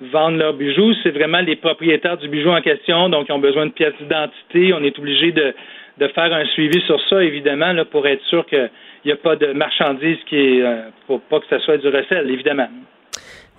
vendre 0.02 0.38
leurs 0.38 0.54
bijoux, 0.54 0.94
c'est 1.04 1.12
vraiment 1.12 1.42
les 1.42 1.56
propriétaires 1.56 2.18
du 2.18 2.28
bijou 2.28 2.50
en 2.50 2.62
question, 2.62 3.10
donc 3.10 3.28
ils 3.30 3.32
ont 3.32 3.40
besoin 3.40 3.66
de 3.66 3.72
pièces 3.72 3.94
d'identité. 4.00 4.74
On 4.74 4.84
est 4.84 4.98
obligé 4.98 5.32
de, 5.32 5.54
faire 6.00 6.34
un 6.34 6.46
suivi 6.48 6.82
sur 6.86 7.00
ça, 7.10 7.24
évidemment, 7.24 7.74
là, 7.74 7.86
pour 7.86 8.06
être 8.08 8.24
sûr 8.26 8.46
qu'il 8.46 8.70
n'y 9.06 9.12
a 9.12 9.16
pas 9.16 9.36
de 9.36 9.54
marchandises 9.54 10.18
qui 10.28 10.36
est 10.36 10.62
euh, 10.62 10.90
pour 11.08 11.22
pas 11.22 11.40
que 11.40 11.46
ce 11.50 11.60
soit 11.60 11.78
du 11.78 11.88
recel, 11.88 12.30
évidemment. 12.30 12.68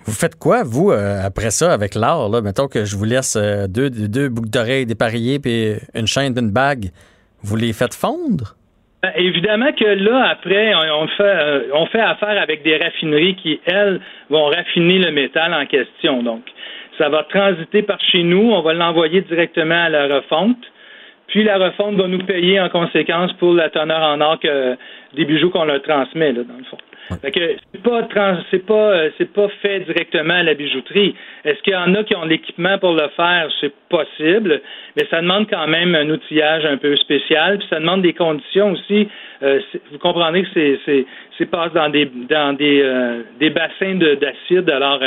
Vous 0.05 0.13
faites 0.13 0.35
quoi, 0.35 0.63
vous, 0.63 0.91
euh, 0.91 1.25
après 1.25 1.49
ça, 1.49 1.73
avec 1.73 1.95
l'art? 1.95 2.29
Mettons 2.43 2.67
que 2.67 2.85
je 2.85 2.95
vous 2.95 3.05
laisse 3.05 3.35
euh, 3.35 3.65
deux, 3.67 3.89
deux 3.89 4.29
boucles 4.29 4.49
d'oreilles 4.49 4.85
dépareillées 4.85 5.39
puis 5.39 5.73
une 5.95 6.07
chaîne 6.07 6.33
d'une 6.33 6.51
bague. 6.51 6.91
Vous 7.41 7.55
les 7.55 7.73
faites 7.73 7.95
fondre? 7.95 8.55
Ben, 9.05 9.11
évidemment 9.17 9.71
que 9.71 9.85
là, 9.85 10.29
après, 10.31 10.73
on 10.73 11.07
fait, 11.09 11.23
euh, 11.23 11.61
on 11.73 11.85
fait 11.85 11.99
affaire 11.99 12.41
avec 12.41 12.63
des 12.63 12.75
raffineries 12.77 13.35
qui, 13.35 13.59
elles, 13.65 13.99
vont 14.31 14.45
raffiner 14.45 14.97
le 14.97 15.11
métal 15.11 15.53
en 15.53 15.63
question. 15.67 16.23
Donc, 16.23 16.41
ça 16.97 17.09
va 17.09 17.21
transiter 17.25 17.83
par 17.83 18.01
chez 18.01 18.23
nous, 18.23 18.51
on 18.51 18.61
va 18.61 18.73
l'envoyer 18.73 19.21
directement 19.21 19.83
à 19.83 19.89
la 19.89 20.07
refonte. 20.07 20.57
Puis 21.27 21.43
la 21.43 21.59
refonte 21.59 21.97
va 21.97 22.07
nous 22.07 22.25
payer 22.25 22.59
en 22.59 22.69
conséquence 22.69 23.31
pour 23.33 23.53
la 23.53 23.69
teneur 23.69 24.01
en 24.01 24.21
or 24.21 24.39
que, 24.39 24.75
des 25.13 25.25
bijoux 25.25 25.51
qu'on 25.51 25.65
leur 25.65 25.83
transmet, 25.83 26.31
là, 26.31 26.41
dans 26.43 26.57
le 26.57 26.63
fond. 26.63 26.77
Fait 27.21 27.31
que 27.31 27.55
c'est 27.71 27.83
pas 27.83 28.07
c'est 28.49 28.65
pas 28.65 28.73
euh, 28.73 29.09
c'est 29.17 29.31
pas 29.31 29.47
fait 29.61 29.81
directement 29.81 30.33
à 30.33 30.43
la 30.43 30.53
bijouterie. 30.55 31.15
Est-ce 31.43 31.61
qu'il 31.61 31.73
y 31.73 31.75
en 31.75 31.93
a 31.93 32.03
qui 32.03 32.15
ont 32.15 32.25
l'équipement 32.25 32.77
pour 32.79 32.93
le 32.93 33.07
faire? 33.15 33.47
C'est 33.61 33.73
possible, 33.89 34.61
mais 34.95 35.05
ça 35.11 35.21
demande 35.21 35.47
quand 35.49 35.67
même 35.67 35.93
un 35.93 36.09
outillage 36.09 36.65
un 36.65 36.77
peu 36.77 36.95
spécial, 36.95 37.59
puis 37.59 37.67
ça 37.69 37.79
demande 37.79 38.01
des 38.01 38.13
conditions 38.13 38.71
aussi. 38.71 39.07
Euh, 39.43 39.59
vous 39.91 39.99
comprenez 39.99 40.43
que 40.43 40.49
c'est 40.53 40.79
c'est 40.85 41.05
c'est 41.37 41.45
passe 41.45 41.73
dans 41.73 41.89
des 41.89 42.05
dans 42.05 42.53
des 42.53 42.81
euh, 42.81 43.21
des 43.39 43.51
bassins 43.51 43.95
d'acide. 43.95 44.69
Alors 44.69 45.01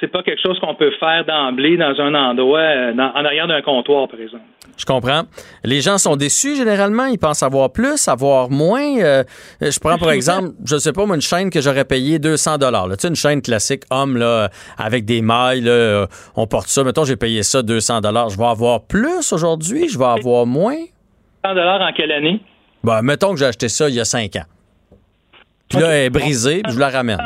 c'est 0.00 0.08
pas 0.08 0.22
quelque 0.22 0.40
chose 0.42 0.58
qu'on 0.60 0.74
peut 0.74 0.92
faire 0.98 1.24
d'emblée 1.24 1.76
dans 1.76 1.98
un 2.00 2.14
endroit, 2.14 2.60
euh, 2.60 2.92
en 2.92 3.24
arrière 3.24 3.46
d'un 3.46 3.62
comptoir, 3.62 4.08
par 4.08 4.20
exemple. 4.20 4.44
Je 4.76 4.84
comprends. 4.84 5.22
Les 5.62 5.80
gens 5.80 5.98
sont 5.98 6.16
déçus 6.16 6.56
généralement. 6.56 7.06
Ils 7.06 7.18
pensent 7.18 7.42
avoir 7.42 7.72
plus, 7.72 8.08
avoir 8.08 8.50
moins. 8.50 8.98
Euh, 8.98 9.22
je 9.60 9.78
prends 9.78 9.98
par 9.98 10.10
exemple, 10.12 10.50
je 10.64 10.76
sais 10.76 10.92
pas, 10.92 11.06
moi, 11.06 11.16
une 11.16 11.22
chaîne 11.22 11.50
que 11.50 11.60
j'aurais 11.60 11.84
payé 11.84 12.18
200 12.18 12.58
dollars. 12.58 12.88
Tu 12.90 12.94
sais, 12.98 13.08
une 13.08 13.16
chaîne 13.16 13.40
classique 13.40 13.84
homme 13.90 14.16
là, 14.16 14.48
avec 14.76 15.04
des 15.04 15.22
mailles. 15.22 15.60
Là, 15.60 15.70
euh, 15.70 16.06
on 16.34 16.46
porte 16.46 16.68
ça. 16.68 16.82
Mettons, 16.82 17.04
j'ai 17.04 17.16
payé 17.16 17.42
ça 17.42 17.62
200 17.62 18.00
dollars. 18.00 18.30
Je 18.30 18.38
vais 18.38 18.46
avoir 18.46 18.82
plus 18.84 19.32
aujourd'hui? 19.32 19.88
Je 19.88 19.98
vais 19.98 20.04
avoir 20.04 20.44
moins? 20.44 20.76
200 21.44 21.54
dollars 21.54 21.80
en 21.80 21.92
quelle 21.92 22.12
année? 22.12 22.40
Ben, 22.82 23.02
mettons 23.02 23.32
que 23.32 23.38
j'ai 23.38 23.46
acheté 23.46 23.68
ça 23.68 23.88
il 23.88 23.94
y 23.94 24.00
a 24.00 24.04
5 24.04 24.36
ans. 24.36 24.44
Puis 25.68 25.78
là, 25.78 25.88
elle 25.88 26.06
est 26.06 26.10
brisée. 26.10 26.62
Puis 26.64 26.72
je 26.72 26.80
la 26.80 26.90
ramène 26.90 27.18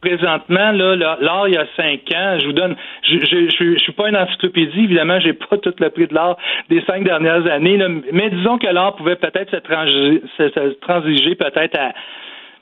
présentement, 0.00 0.72
là, 0.72 1.16
l'or, 1.20 1.48
il 1.48 1.54
y 1.54 1.56
a 1.56 1.66
cinq 1.76 2.00
ans, 2.14 2.38
je 2.38 2.46
vous 2.46 2.52
donne, 2.52 2.76
je, 3.02 3.16
je, 3.18 3.78
suis 3.78 3.92
pas 3.92 4.08
une 4.08 4.16
encyclopédie, 4.16 4.84
évidemment, 4.84 5.18
j'ai 5.20 5.32
pas 5.32 5.56
tout 5.58 5.74
le 5.78 5.90
prix 5.90 6.06
de 6.06 6.14
l'or 6.14 6.38
des 6.68 6.82
cinq 6.82 7.04
dernières 7.04 7.46
années, 7.46 7.78
mais 8.12 8.30
disons 8.30 8.58
que 8.58 8.66
l'or 8.66 8.96
pouvait 8.96 9.16
peut-être 9.16 9.50
se, 9.50 10.70
transiger, 10.80 11.34
peut-être 11.34 11.78
à 11.78 11.92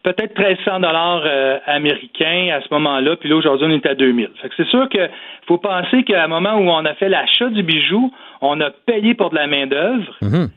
peut-être 0.03 0.39
1300 0.39 0.81
dollars 0.81 1.23
euh, 1.25 1.59
américains 1.67 2.51
à 2.55 2.61
ce 2.61 2.67
moment-là, 2.73 3.17
puis 3.17 3.29
là 3.29 3.37
aujourd'hui 3.37 3.67
on 3.67 3.71
est 3.71 3.87
à 3.87 3.95
2000. 3.95 4.31
Fait 4.41 4.51
c'est 4.57 4.67
sûr 4.67 4.87
que 4.91 5.09
faut 5.47 5.57
penser 5.59 6.05
qu'à 6.05 6.25
un 6.25 6.29
moment 6.29 6.57
où 6.57 6.69
on 6.69 6.85
a 6.85 6.95
fait 6.95 7.09
l'achat 7.09 7.49
du 7.49 7.63
bijou, 7.63 8.13
on 8.43 8.61
a 8.61 8.71
payé 8.71 9.15
pour 9.15 9.31
de 9.31 9.37
la 9.37 9.47
main 9.47 9.67
d'œuvre, 9.67 10.15
mm-hmm. 10.23 10.51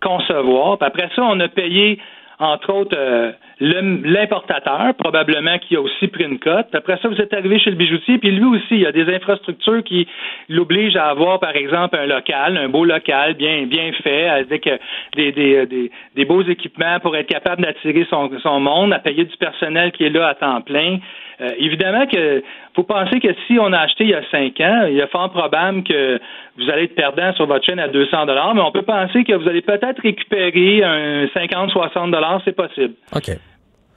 concevoir, 0.00 0.78
puis 0.78 0.86
après 0.86 1.10
ça 1.16 1.22
on 1.22 1.40
a 1.40 1.48
payé 1.48 1.98
entre 2.38 2.72
autres 2.72 2.96
euh, 2.96 3.32
l'importateur, 3.60 4.94
probablement 4.94 5.58
qui 5.58 5.76
a 5.76 5.80
aussi 5.80 6.08
pris 6.08 6.24
une 6.24 6.38
cote. 6.38 6.74
Après 6.74 6.98
ça, 7.00 7.08
vous 7.08 7.20
êtes 7.20 7.32
arrivé 7.32 7.58
chez 7.58 7.70
le 7.70 7.76
bijoutier, 7.76 8.18
puis 8.18 8.30
lui 8.30 8.44
aussi, 8.44 8.72
il 8.72 8.80
y 8.80 8.86
a 8.86 8.92
des 8.92 9.12
infrastructures 9.14 9.82
qui 9.84 10.06
l'obligent 10.48 10.96
à 10.96 11.06
avoir, 11.06 11.38
par 11.38 11.54
exemple, 11.54 11.96
un 11.96 12.06
local, 12.06 12.56
un 12.56 12.68
beau 12.68 12.84
local 12.84 13.34
bien 13.34 13.66
bien 13.66 13.92
fait, 14.02 14.28
avec 14.28 14.66
euh, 14.66 14.78
des, 15.16 15.32
des, 15.32 15.66
des, 15.66 15.90
des 16.14 16.24
beaux 16.24 16.42
équipements 16.42 16.98
pour 17.00 17.16
être 17.16 17.28
capable 17.28 17.62
d'attirer 17.62 18.06
son, 18.10 18.30
son 18.42 18.60
monde, 18.60 18.92
à 18.92 18.98
payer 18.98 19.24
du 19.24 19.36
personnel 19.36 19.92
qui 19.92 20.04
est 20.04 20.10
là 20.10 20.28
à 20.28 20.34
temps 20.34 20.60
plein. 20.60 20.98
Euh, 21.40 21.50
évidemment 21.58 22.06
que 22.06 22.42
faut 22.74 22.82
penser 22.82 23.20
que 23.20 23.28
si 23.46 23.58
on 23.58 23.72
a 23.72 23.78
acheté 23.78 24.04
il 24.04 24.10
y 24.10 24.14
a 24.14 24.22
cinq 24.30 24.60
ans, 24.60 24.86
il 24.90 24.98
est 24.98 25.10
fort 25.10 25.30
probable 25.30 25.84
que 25.84 26.20
vous 26.58 26.68
allez 26.70 26.84
être 26.84 26.94
perdant 26.94 27.32
sur 27.34 27.46
votre 27.46 27.64
chaîne 27.64 27.78
à 27.78 27.88
200 27.88 28.26
dollars, 28.26 28.54
mais 28.54 28.60
on 28.60 28.72
peut 28.72 28.82
penser 28.82 29.24
que 29.24 29.32
vous 29.32 29.48
allez 29.48 29.62
peut-être 29.62 30.02
récupérer 30.02 30.82
un 30.82 31.24
50-60 31.26 32.10
dollars, 32.10 32.42
c'est 32.44 32.56
possible. 32.56 32.94
OK. 33.14 33.30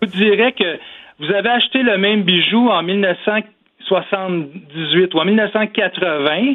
Je 0.01 0.07
vous 0.07 0.13
dirais 0.13 0.51
que 0.51 0.77
vous 1.19 1.33
avez 1.33 1.49
acheté 1.49 1.81
le 1.81 1.97
même 1.97 2.21
bijou 2.21 2.69
en 2.69 2.83
1978 2.83 5.13
ou 5.13 5.19
en 5.19 5.25
1980, 5.25 6.53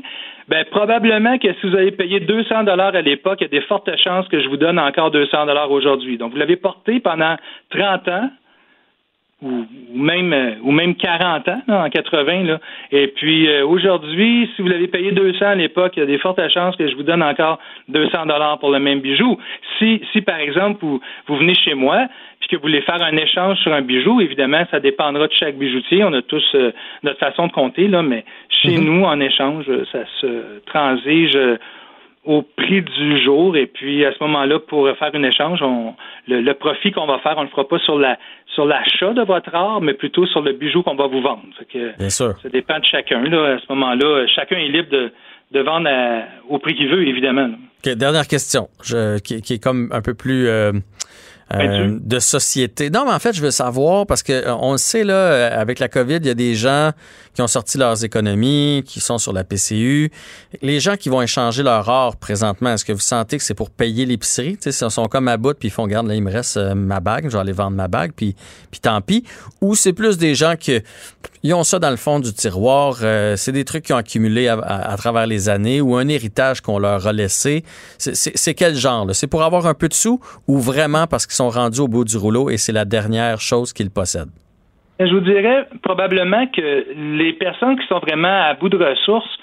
ben 0.48 0.64
probablement 0.70 1.38
que 1.38 1.52
si 1.54 1.68
vous 1.68 1.74
avez 1.74 1.90
payé 1.90 2.20
200 2.20 2.62
dollars 2.64 2.94
à 2.94 3.00
l'époque, 3.00 3.38
il 3.40 3.44
y 3.44 3.46
a 3.46 3.60
des 3.60 3.66
fortes 3.66 3.90
chances 4.02 4.28
que 4.28 4.40
je 4.40 4.48
vous 4.48 4.56
donne 4.56 4.78
encore 4.78 5.10
200 5.10 5.46
dollars 5.46 5.72
aujourd'hui. 5.72 6.18
Donc 6.18 6.32
vous 6.32 6.38
l'avez 6.38 6.56
porté 6.56 7.00
pendant 7.00 7.36
30 7.70 8.08
ans 8.08 8.30
ou, 9.42 9.66
même 9.92 10.32
euh, 10.32 10.54
ou 10.62 10.70
même 10.70 10.94
40 10.94 11.48
ans 11.48 11.62
en 11.68 11.90
80 11.90 12.44
là. 12.44 12.60
Et 12.90 13.08
puis 13.08 13.48
euh, 13.48 13.66
aujourd'hui, 13.66 14.48
si 14.54 14.62
vous 14.62 14.68
l'avez 14.68 14.86
payé 14.86 15.12
200 15.12 15.44
à 15.44 15.54
l'époque, 15.54 15.92
il 15.96 16.00
y 16.00 16.02
a 16.02 16.06
des 16.06 16.18
fortes 16.18 16.40
chances 16.48 16.76
que 16.76 16.88
je 16.88 16.94
vous 16.94 17.02
donne 17.02 17.22
encore 17.22 17.58
200 17.88 18.26
dollars 18.26 18.58
pour 18.58 18.70
le 18.70 18.78
même 18.78 19.00
bijou. 19.00 19.38
Si 19.78 20.00
si 20.12 20.20
par 20.20 20.38
exemple 20.38 20.78
vous, 20.80 21.00
vous 21.26 21.36
venez 21.36 21.54
chez 21.54 21.74
moi 21.74 22.06
puis 22.40 22.48
que 22.48 22.56
vous 22.56 22.62
voulez 22.62 22.82
faire 22.82 23.02
un 23.02 23.16
échange 23.16 23.58
sur 23.58 23.72
un 23.72 23.82
bijou, 23.82 24.20
évidemment, 24.20 24.64
ça 24.70 24.80
dépendra 24.80 25.28
de 25.28 25.32
chaque 25.32 25.56
bijoutier. 25.56 26.02
On 26.02 26.12
a 26.12 26.22
tous 26.22 26.44
euh, 26.54 26.72
notre 27.04 27.18
façon 27.20 27.46
de 27.46 27.52
compter 27.52 27.86
là, 27.86 28.02
mais 28.02 28.24
chez 28.48 28.70
mm-hmm. 28.70 28.84
nous 28.84 29.04
en 29.04 29.20
échange, 29.20 29.66
ça 29.92 30.00
se 30.20 30.60
transige 30.66 31.38
au 32.24 32.42
prix 32.42 32.82
du 32.82 33.22
jour 33.24 33.56
et 33.56 33.66
puis 33.66 34.04
à 34.04 34.12
ce 34.12 34.22
moment-là, 34.22 34.60
pour 34.60 34.88
faire 34.96 35.10
un 35.12 35.22
échange, 35.24 35.60
on, 35.62 35.94
le, 36.28 36.52
profit 36.52 36.92
qu'on 36.92 37.06
va 37.06 37.18
faire, 37.18 37.34
on 37.36 37.40
ne 37.40 37.46
le 37.46 37.50
fera 37.50 37.66
pas 37.66 37.78
sur 37.80 37.98
la 37.98 38.16
sur 38.54 38.66
l'achat 38.66 39.12
de 39.14 39.22
votre 39.22 39.54
art, 39.54 39.80
mais 39.80 39.94
plutôt 39.94 40.26
sur 40.26 40.42
le 40.42 40.52
bijou 40.52 40.82
qu'on 40.82 40.94
va 40.94 41.06
vous 41.06 41.22
vendre. 41.22 41.42
Que, 41.72 41.96
Bien 41.96 42.10
sûr. 42.10 42.34
Ça 42.42 42.48
dépend 42.50 42.78
de 42.78 42.84
chacun. 42.84 43.22
Là, 43.22 43.54
à 43.54 43.58
ce 43.58 43.64
moment-là, 43.70 44.26
chacun 44.26 44.56
est 44.56 44.68
libre 44.68 44.90
de, 44.90 45.10
de 45.52 45.60
vendre 45.60 45.88
au 46.48 46.58
prix 46.58 46.74
qu'il 46.74 46.88
veut, 46.88 47.06
évidemment. 47.06 47.50
dernière 47.82 48.26
question, 48.28 48.68
je, 48.82 49.18
qui, 49.20 49.40
qui, 49.40 49.54
est 49.54 49.62
comme 49.62 49.88
un 49.90 50.02
peu 50.02 50.12
plus 50.14 50.48
euh, 50.48 50.72
euh, 51.54 51.98
de 52.00 52.18
société. 52.18 52.90
Non, 52.90 53.04
mais 53.04 53.12
en 53.12 53.18
fait, 53.18 53.32
je 53.32 53.42
veux 53.42 53.50
savoir 53.50 54.06
parce 54.06 54.22
que 54.22 54.32
euh, 54.32 54.54
on 54.54 54.72
le 54.72 54.78
sait 54.78 55.04
là, 55.04 55.14
euh, 55.14 55.60
avec 55.60 55.78
la 55.78 55.88
COVID, 55.88 56.16
il 56.16 56.26
y 56.26 56.30
a 56.30 56.34
des 56.34 56.54
gens 56.54 56.92
qui 57.34 57.42
ont 57.42 57.46
sorti 57.46 57.78
leurs 57.78 58.04
économies, 58.04 58.82
qui 58.86 59.00
sont 59.00 59.18
sur 59.18 59.32
la 59.32 59.44
PCU. 59.44 60.10
Les 60.60 60.80
gens 60.80 60.96
qui 60.96 61.08
vont 61.08 61.22
échanger 61.22 61.62
leur 61.62 61.88
or 61.88 62.16
présentement, 62.16 62.70
est-ce 62.74 62.84
que 62.84 62.92
vous 62.92 63.00
sentez 63.00 63.38
que 63.38 63.44
c'est 63.44 63.54
pour 63.54 63.70
payer 63.70 64.06
l'épicerie? 64.06 64.56
Tu 64.56 64.72
sais, 64.72 64.86
ils 64.86 64.90
sont 64.90 65.06
comme 65.06 65.28
à 65.28 65.36
bout 65.36 65.54
puis 65.58 65.68
ils 65.68 65.72
font 65.72 65.86
garde 65.86 66.06
là, 66.06 66.14
il 66.14 66.22
me 66.22 66.30
reste 66.30 66.58
ma 66.58 67.00
bague, 67.00 67.24
je 67.24 67.30
vais 67.30 67.38
aller 67.38 67.52
vendre 67.52 67.76
ma 67.76 67.88
bague 67.88 68.12
puis 68.14 68.34
puis 68.70 68.80
tant 68.80 69.00
pis. 69.00 69.24
Ou 69.60 69.74
c'est 69.74 69.92
plus 69.92 70.18
des 70.18 70.34
gens 70.34 70.56
qui 70.56 70.80
ils 71.42 71.54
ont 71.54 71.64
ça 71.64 71.78
dans 71.78 71.90
le 71.90 71.96
fond 71.96 72.20
du 72.20 72.32
tiroir. 72.32 72.94
c'est 73.36 73.52
des 73.52 73.64
trucs 73.64 73.84
qu'ils 73.84 73.94
ont 73.94 73.98
accumulés 73.98 74.48
à, 74.48 74.94
travers 74.96 75.26
les 75.26 75.48
années 75.48 75.80
ou 75.80 75.96
un 75.96 76.08
héritage 76.08 76.60
qu'on 76.60 76.78
leur 76.78 77.06
a 77.06 77.12
laissé. 77.12 77.62
C'est 77.98 78.54
quel 78.54 78.74
genre 78.74 79.06
C'est 79.12 79.28
pour 79.28 79.42
avoir 79.42 79.66
un 79.66 79.74
peu 79.74 79.88
de 79.88 79.94
sous 79.94 80.20
ou 80.46 80.58
vraiment 80.58 81.06
parce 81.06 81.26
qu'ils 81.26 81.34
sont 81.34 81.50
rendus 81.50 81.80
au 81.80 81.88
bout 81.88 82.04
du 82.04 82.16
rouleau 82.16 82.50
et 82.50 82.56
c'est 82.56 82.72
la 82.72 82.84
dernière 82.84 83.40
chose 83.40 83.72
qu'ils 83.72 83.90
possèdent? 83.90 84.30
Je 85.00 85.12
vous 85.12 85.20
dirais 85.20 85.66
probablement 85.82 86.46
que 86.46 86.86
les 87.18 87.32
personnes 87.32 87.78
qui 87.78 87.86
sont 87.88 87.98
vraiment 87.98 88.50
à 88.50 88.54
bout 88.54 88.68
de 88.68 88.76
ressources, 88.76 89.38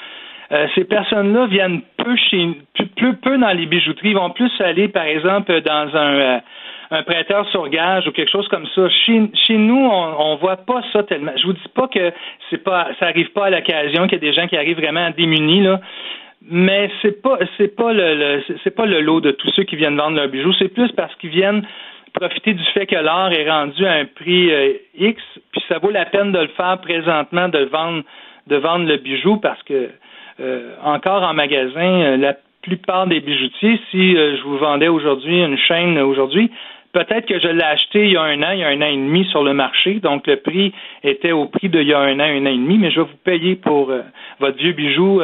euh, 0.52 0.68
ces 0.76 0.84
personnes-là 0.84 1.48
viennent 1.48 1.82
peu 1.98 2.16
chez 2.30 2.58
peu, 2.76 3.14
peu 3.22 3.38
dans 3.38 3.52
les 3.52 3.66
bijouteries, 3.66 4.10
ils 4.10 4.16
vont 4.16 4.32
plus 4.32 4.52
aller, 4.60 4.88
par 4.88 5.04
exemple, 5.04 5.62
dans 5.62 5.90
un, 5.96 6.14
euh, 6.14 6.40
un 6.92 7.04
prêteur 7.04 7.48
sur 7.50 7.68
gage 7.70 8.08
ou 8.08 8.12
quelque 8.12 8.32
chose 8.32 8.48
comme 8.48 8.66
ça. 8.74 8.90
Chez, 8.90 9.58
nous, 9.58 9.86
on, 9.86 10.16
on 10.20 10.36
voit 10.38 10.58
pas 10.58 10.82
ça 10.92 11.04
tellement. 11.04 11.34
Je 11.38 11.46
vous 11.46 11.54
dis 11.54 11.70
pas 11.76 11.88
que 11.88 12.12
c'est 12.50 12.64
pas 12.64 12.88
ça 13.00 13.08
arrive 13.08 13.32
pas 13.32 13.46
à 13.46 13.50
l'occasion, 13.50 14.04
qu'il 14.08 14.14
y 14.14 14.28
a 14.28 14.32
des 14.32 14.34
gens 14.34 14.48
qui 14.48 14.58
arrivent 14.58 14.80
vraiment 14.80 15.10
démunis 15.12 15.62
là 15.62 15.80
mais 16.42 16.90
c'est 17.02 17.22
pas 17.22 17.38
c'est 17.58 17.76
pas 17.76 17.94
le, 17.94 18.42
c'est 18.64 18.76
pas 18.76 18.86
le 18.86 19.02
lot 19.02 19.22
de 19.22 19.32
tous 19.32 19.50
ceux 19.52 19.64
qui 19.64 19.76
viennent 19.76 19.98
vendre 19.98 20.18
leurs 20.18 20.30
bijoux, 20.30 20.54
c'est 20.54 20.74
plus 20.74 20.92
parce 20.94 21.14
qu'ils 21.16 21.32
viennent 21.32 21.66
profiter 22.14 22.54
du 22.54 22.64
fait 22.74 22.86
que 22.88 22.96
l'or 22.96 23.32
est 23.32 23.50
rendu 23.50 23.86
à 23.86 23.94
un 23.94 24.06
prix 24.06 24.52
euh, 24.52 24.74
X, 24.98 25.22
puis 25.52 25.62
ça 25.68 25.78
vaut 25.78 25.92
la 25.92 26.06
peine 26.06 26.32
de 26.32 26.40
le 26.40 26.48
faire 26.48 26.80
présentement 26.82 27.50
de 27.50 27.60
vendre 27.66 28.04
de 28.48 28.56
vendre 28.56 28.88
le 28.88 28.98
bijou 28.98 29.38
parce 29.38 29.62
que 29.64 29.90
euh, 30.40 30.74
encore 30.84 31.24
en 31.24 31.34
magasin, 31.34 32.02
euh, 32.02 32.18
la 32.18 32.36
plupart 32.62 33.08
des 33.08 33.20
bijoutiers, 33.20 33.80
si 33.92 34.16
je 34.16 34.42
vous 34.44 34.58
vendais 34.58 34.90
aujourd'hui 34.90 35.42
une 35.42 35.58
chaîne 35.58 35.98
aujourd'hui, 36.00 36.52
peut-être 36.94 37.26
que 37.26 37.40
je 37.40 37.48
l'ai 37.48 37.64
acheté 37.64 38.06
il 38.06 38.14
y 38.14 38.18
a 38.18 38.22
un 38.22 38.42
an, 38.44 38.52
il 38.52 38.60
y 38.60 38.64
a 38.64 38.70
un 38.70 38.82
an 38.82 38.86
et 38.86 38.96
demi 38.96 39.26
sur 39.26 39.44
le 39.44 39.54
marché, 39.54 40.00
donc 40.00 40.28
le 40.28 40.38
prix 40.38 40.74
était 41.04 41.32
au 41.32 41.46
prix 41.46 41.70
d'il 41.70 41.88
y 41.88 41.94
a 41.94 42.00
un 42.00 42.20
an, 42.20 42.24
un 42.24 42.46
an 42.46 42.50
et 42.50 42.58
demi, 42.58 42.78
mais 42.78 42.92
je 42.92 43.02
vais 43.02 43.08
vous 43.08 43.18
payer 43.24 43.56
pour 43.56 43.92
votre 44.40 44.58
vieux 44.58 44.74
bijou 44.74 45.22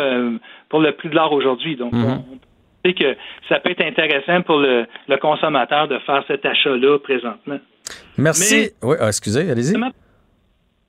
pour 0.70 0.80
le 0.80 0.92
prix 0.92 1.10
de 1.10 1.16
l'or 1.16 1.32
aujourd'hui. 1.34 1.76
Donc, 1.76 1.94
mhm. 1.94 2.06
on 2.06 2.40
sait 2.86 2.94
que 2.94 3.16
ça 3.50 3.60
peut 3.60 3.72
être 3.72 3.82
intéressant 3.82 4.42
pour 4.42 4.60
le, 4.60 4.86
consommateur 5.22 5.88
de 5.88 5.98
faire 6.00 6.24
cet 6.28 6.46
achat-là 6.46 7.00
présentement. 7.00 7.60
Merci. 8.18 8.72
oui, 8.84 8.96
ah, 9.00 9.08
excusez, 9.08 9.50
allez-y. 9.50 9.76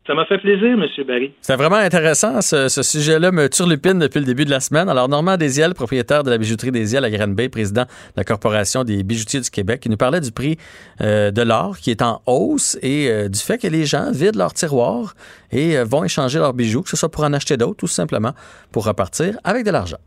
Ça 0.07 0.15
m'a 0.15 0.25
fait 0.25 0.39
plaisir, 0.39 0.69
M. 0.69 0.87
Barry. 1.05 1.33
C'est 1.41 1.57
vraiment 1.57 1.77
intéressant. 1.77 2.41
Ce, 2.41 2.69
sujet-là 2.69 3.33
me 3.33 3.49
turlupine 3.49 3.99
depuis 3.99 4.21
le 4.21 4.25
début 4.25 4.45
de 4.45 4.51
la 4.51 4.61
semaine. 4.61 4.89
Alors, 4.89 5.09
Normand 5.09 5.37
Desiel, 5.37 5.75
propriétaire 5.75 6.23
de 6.23 6.31
la 6.31 6.39
bijouterie 6.39 6.71
Desiel 6.71 7.05
à 7.05 7.11
Grande 7.11 7.35
Bay, 7.35 7.49
président 7.49 7.83
de 7.83 7.89
la 8.17 8.23
Corporation 8.23 8.85
des 8.85 9.03
bijoutiers 9.03 9.41
du 9.41 9.51
Québec, 9.51 9.81
qui 9.81 9.89
nous 9.89 9.97
parlait 9.97 10.21
du 10.21 10.31
prix 10.31 10.59
euh, 11.01 11.33
de 11.33 11.43
l'or 11.43 11.79
qui 11.79 11.91
est 11.91 12.03
en 12.03 12.23
hausse 12.27 12.79
et 12.83 13.09
euh, 13.11 13.29
du 13.29 13.41
fait 13.41 13.59
que 13.59 13.67
les 13.67 13.85
gens 13.85 14.13
vident 14.13 14.39
leur 14.39 14.53
tiroir 14.53 15.15
et 15.51 15.77
euh, 15.77 15.85
vont 15.85 16.05
échanger 16.05 16.39
leurs 16.39 16.55
bijoux, 16.55 16.83
que 16.83 16.91
ce 16.91 16.97
soit 16.97 17.11
pour 17.11 17.25
en 17.25 17.33
acheter 17.33 17.57
d'autres, 17.57 17.77
tout 17.77 17.87
simplement 17.89 18.33
pour 18.71 18.85
repartir 18.85 19.37
avec 19.43 19.65
de 19.65 19.71
l'argent. 19.73 19.99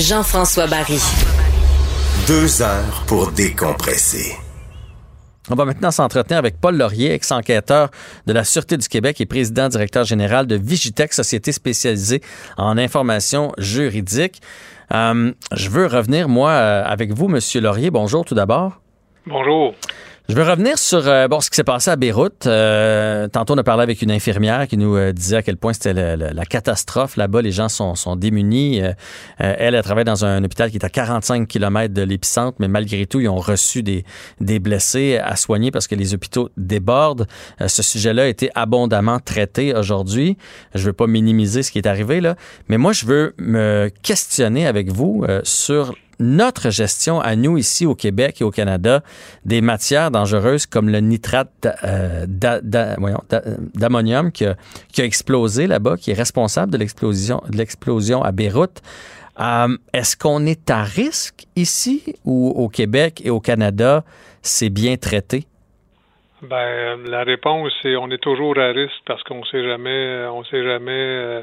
Jean-François 0.00 0.66
Barry. 0.66 1.00
Deux 2.26 2.62
heures 2.62 3.04
pour 3.06 3.30
décompresser. 3.32 4.47
On 5.50 5.54
va 5.54 5.64
maintenant 5.64 5.90
s'entretenir 5.90 6.38
avec 6.38 6.60
Paul 6.60 6.76
Laurier, 6.76 7.12
ex-enquêteur 7.12 7.90
de 8.26 8.32
la 8.34 8.44
Sûreté 8.44 8.76
du 8.76 8.86
Québec 8.86 9.20
et 9.20 9.26
président 9.26 9.68
directeur 9.68 10.04
général 10.04 10.46
de 10.46 10.56
Vigitech, 10.56 11.14
société 11.14 11.52
spécialisée 11.52 12.20
en 12.58 12.76
information 12.76 13.52
juridique. 13.56 14.42
Euh, 14.92 15.32
je 15.52 15.70
veux 15.70 15.86
revenir, 15.86 16.28
moi, 16.28 16.50
euh, 16.50 16.82
avec 16.84 17.12
vous, 17.12 17.28
Monsieur 17.28 17.62
Laurier. 17.62 17.90
Bonjour 17.90 18.26
tout 18.26 18.34
d'abord. 18.34 18.80
Bonjour. 19.26 19.74
Je 20.30 20.34
veux 20.34 20.42
revenir 20.42 20.78
sur 20.78 21.08
euh, 21.08 21.26
bon 21.26 21.40
ce 21.40 21.48
qui 21.48 21.56
s'est 21.56 21.64
passé 21.64 21.90
à 21.90 21.96
Beyrouth. 21.96 22.46
Euh, 22.46 23.28
tantôt, 23.28 23.54
on 23.54 23.56
a 23.56 23.62
parlé 23.62 23.82
avec 23.82 24.02
une 24.02 24.10
infirmière 24.10 24.68
qui 24.68 24.76
nous 24.76 24.94
euh, 24.94 25.10
disait 25.10 25.36
à 25.36 25.42
quel 25.42 25.56
point 25.56 25.72
c'était 25.72 25.94
la 25.94 26.44
catastrophe. 26.44 27.16
Là-bas, 27.16 27.40
les 27.40 27.50
gens 27.50 27.70
sont, 27.70 28.14
démunis. 28.14 28.82
elle, 29.38 29.74
elle 29.74 29.82
travaille 29.82 30.04
dans 30.04 30.26
un 30.26 30.44
hôpital 30.44 30.70
qui 30.70 30.76
est 30.76 30.84
à 30.84 30.90
45 30.90 31.48
km 31.48 31.94
de 31.94 32.02
l'épicentre, 32.02 32.58
mais 32.60 32.68
malgré 32.68 33.06
tout, 33.06 33.20
ils 33.20 33.28
ont 33.28 33.38
reçu 33.38 33.82
des, 33.82 34.04
des 34.38 34.58
blessés 34.58 35.16
à 35.16 35.34
soigner 35.36 35.70
parce 35.70 35.86
que 35.86 35.94
les 35.94 36.12
hôpitaux 36.12 36.50
débordent. 36.58 37.26
ce 37.66 37.82
sujet-là 37.82 38.24
a 38.24 38.26
été 38.26 38.50
abondamment 38.54 39.20
traité 39.20 39.74
aujourd'hui. 39.74 40.36
Je 40.74 40.84
veux 40.84 40.92
pas 40.92 41.06
minimiser 41.06 41.62
ce 41.62 41.72
qui 41.72 41.78
est 41.78 41.86
arrivé, 41.86 42.20
là, 42.20 42.36
mais 42.68 42.76
moi, 42.76 42.92
je 42.92 43.06
veux 43.06 43.34
me 43.38 43.90
questionner 44.02 44.66
avec 44.66 44.92
vous 44.92 45.24
sur 45.42 45.94
notre 46.20 46.70
gestion 46.70 47.20
à 47.20 47.36
nous 47.36 47.58
ici 47.58 47.86
au 47.86 47.94
Québec 47.94 48.40
et 48.40 48.44
au 48.44 48.50
Canada 48.50 49.02
des 49.44 49.60
matières 49.60 50.10
dangereuses 50.10 50.66
comme 50.66 50.88
le 50.88 51.00
nitrate 51.00 51.68
euh, 51.84 52.26
d'ammonium 53.74 54.32
qui 54.32 54.44
a, 54.46 54.56
explosé 54.98 55.66
là-bas, 55.66 55.96
qui 55.96 56.10
est 56.10 56.14
responsable 56.14 56.72
de 56.72 56.78
l'explosion, 56.78 57.42
de 57.48 57.56
l'explosion 57.56 58.22
à 58.22 58.32
Beyrouth. 58.32 58.82
Euh, 59.40 59.76
est-ce 59.92 60.16
qu'on 60.16 60.46
est 60.46 60.70
à 60.70 60.82
risque 60.82 61.46
ici 61.54 62.14
ou 62.24 62.52
au 62.56 62.68
Québec 62.68 63.22
et 63.24 63.30
au 63.30 63.40
Canada, 63.40 64.04
c'est 64.42 64.70
bien 64.70 64.96
traité? 64.96 65.44
Ben, 66.42 67.04
la 67.04 67.24
réponse, 67.24 67.72
c'est 67.82 67.96
on 67.96 68.10
est 68.10 68.22
toujours 68.22 68.58
à 68.58 68.68
risque 68.68 68.94
parce 69.06 69.22
qu'on 69.24 69.44
sait 69.44 69.64
jamais, 69.64 70.24
on 70.32 70.44
sait 70.44 70.62
jamais 70.62 70.92
euh, 70.92 71.42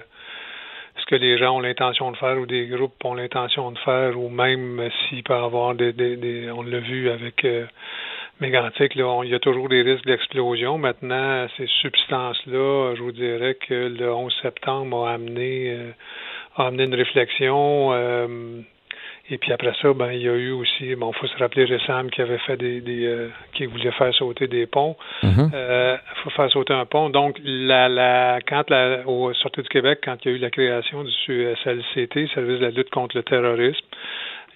ce 1.06 1.10
que 1.10 1.16
les 1.16 1.38
gens 1.38 1.58
ont 1.58 1.60
l'intention 1.60 2.12
de 2.12 2.18
faire 2.18 2.38
ou 2.40 2.48
des 2.48 2.66
groupes 2.66 3.04
ont 3.04 3.14
l'intention 3.14 3.72
de 3.72 3.78
faire 3.80 4.20
ou 4.20 4.30
même 4.30 4.90
s'il 5.08 5.24
peut 5.24 5.34
y 5.34 5.38
avoir 5.38 5.76
des, 5.76 5.94
des, 5.94 6.50
on 6.52 6.64
l'a 6.64 6.80
vu 6.80 7.10
avec 7.10 7.46
euh, 7.46 7.66
Mégantic, 8.42 8.96
là, 8.96 9.22
il 9.24 9.30
y 9.30 9.36
a 9.36 9.40
toujours 9.40 9.70
des 9.70 9.82
risques 9.82 10.06
d'explosion. 10.06 10.78
Maintenant, 10.78 11.48
ces 11.56 11.68
substances-là, 11.68 12.94
je 12.96 13.02
vous 13.02 13.14
dirais 13.14 13.56
que 13.56 13.88
le 13.88 14.14
11 14.14 14.36
septembre 14.42 15.08
a 15.08 15.14
amené, 15.14 15.70
euh, 15.70 15.92
a 16.58 16.68
amené 16.68 16.84
une 16.84 16.96
réflexion. 16.96 17.94
Euh, 17.94 18.60
et 19.28 19.40
puis 19.40 19.52
après 19.52 19.74
ça, 19.82 19.92
ben 19.94 20.12
il 20.12 20.22
y 20.22 20.30
a 20.30 20.36
eu 20.36 20.52
aussi, 20.52 20.94
bon, 20.96 21.12
faut 21.12 21.26
se 21.26 21.38
rappeler 21.38 21.66
Ressam 21.66 22.12
qui 22.12 22.22
avait 22.22 22.38
fait 22.40 22.58
des, 22.58 22.80
des 22.80 23.06
euh, 23.08 23.30
qui 23.54 23.66
voulait 23.66 23.92
faire 23.92 24.14
sauter 24.14 24.48
des 24.48 24.68
ponts. 24.68 24.96
Il 25.24 25.30
mhm. 25.30 25.52
euh, 25.52 25.98
faut 26.24 26.30
faire 26.30 26.50
sauter 26.52 26.74
un 26.74 26.86
pont. 26.86 27.10
Donc 27.10 27.40
la, 27.44 27.90
la 27.90 28.40
quand 28.48 28.70
la 28.70 29.08
au 29.08 29.34
sortie 29.34 29.64
du 29.64 29.70
Québec, 29.70 30.00
quand 30.04 30.18
il 30.24 30.32
y 30.32 30.34
a 30.34 30.38
eu 30.38 30.40
la 30.40 30.52
création 30.52 31.04
du 31.04 31.12
SLCT, 31.64 32.28
Service 32.36 32.60
de 32.60 32.66
la 32.66 32.70
lutte 32.70 32.92
contre 32.92 33.18
le 33.18 33.24
terrorisme, 33.24 33.86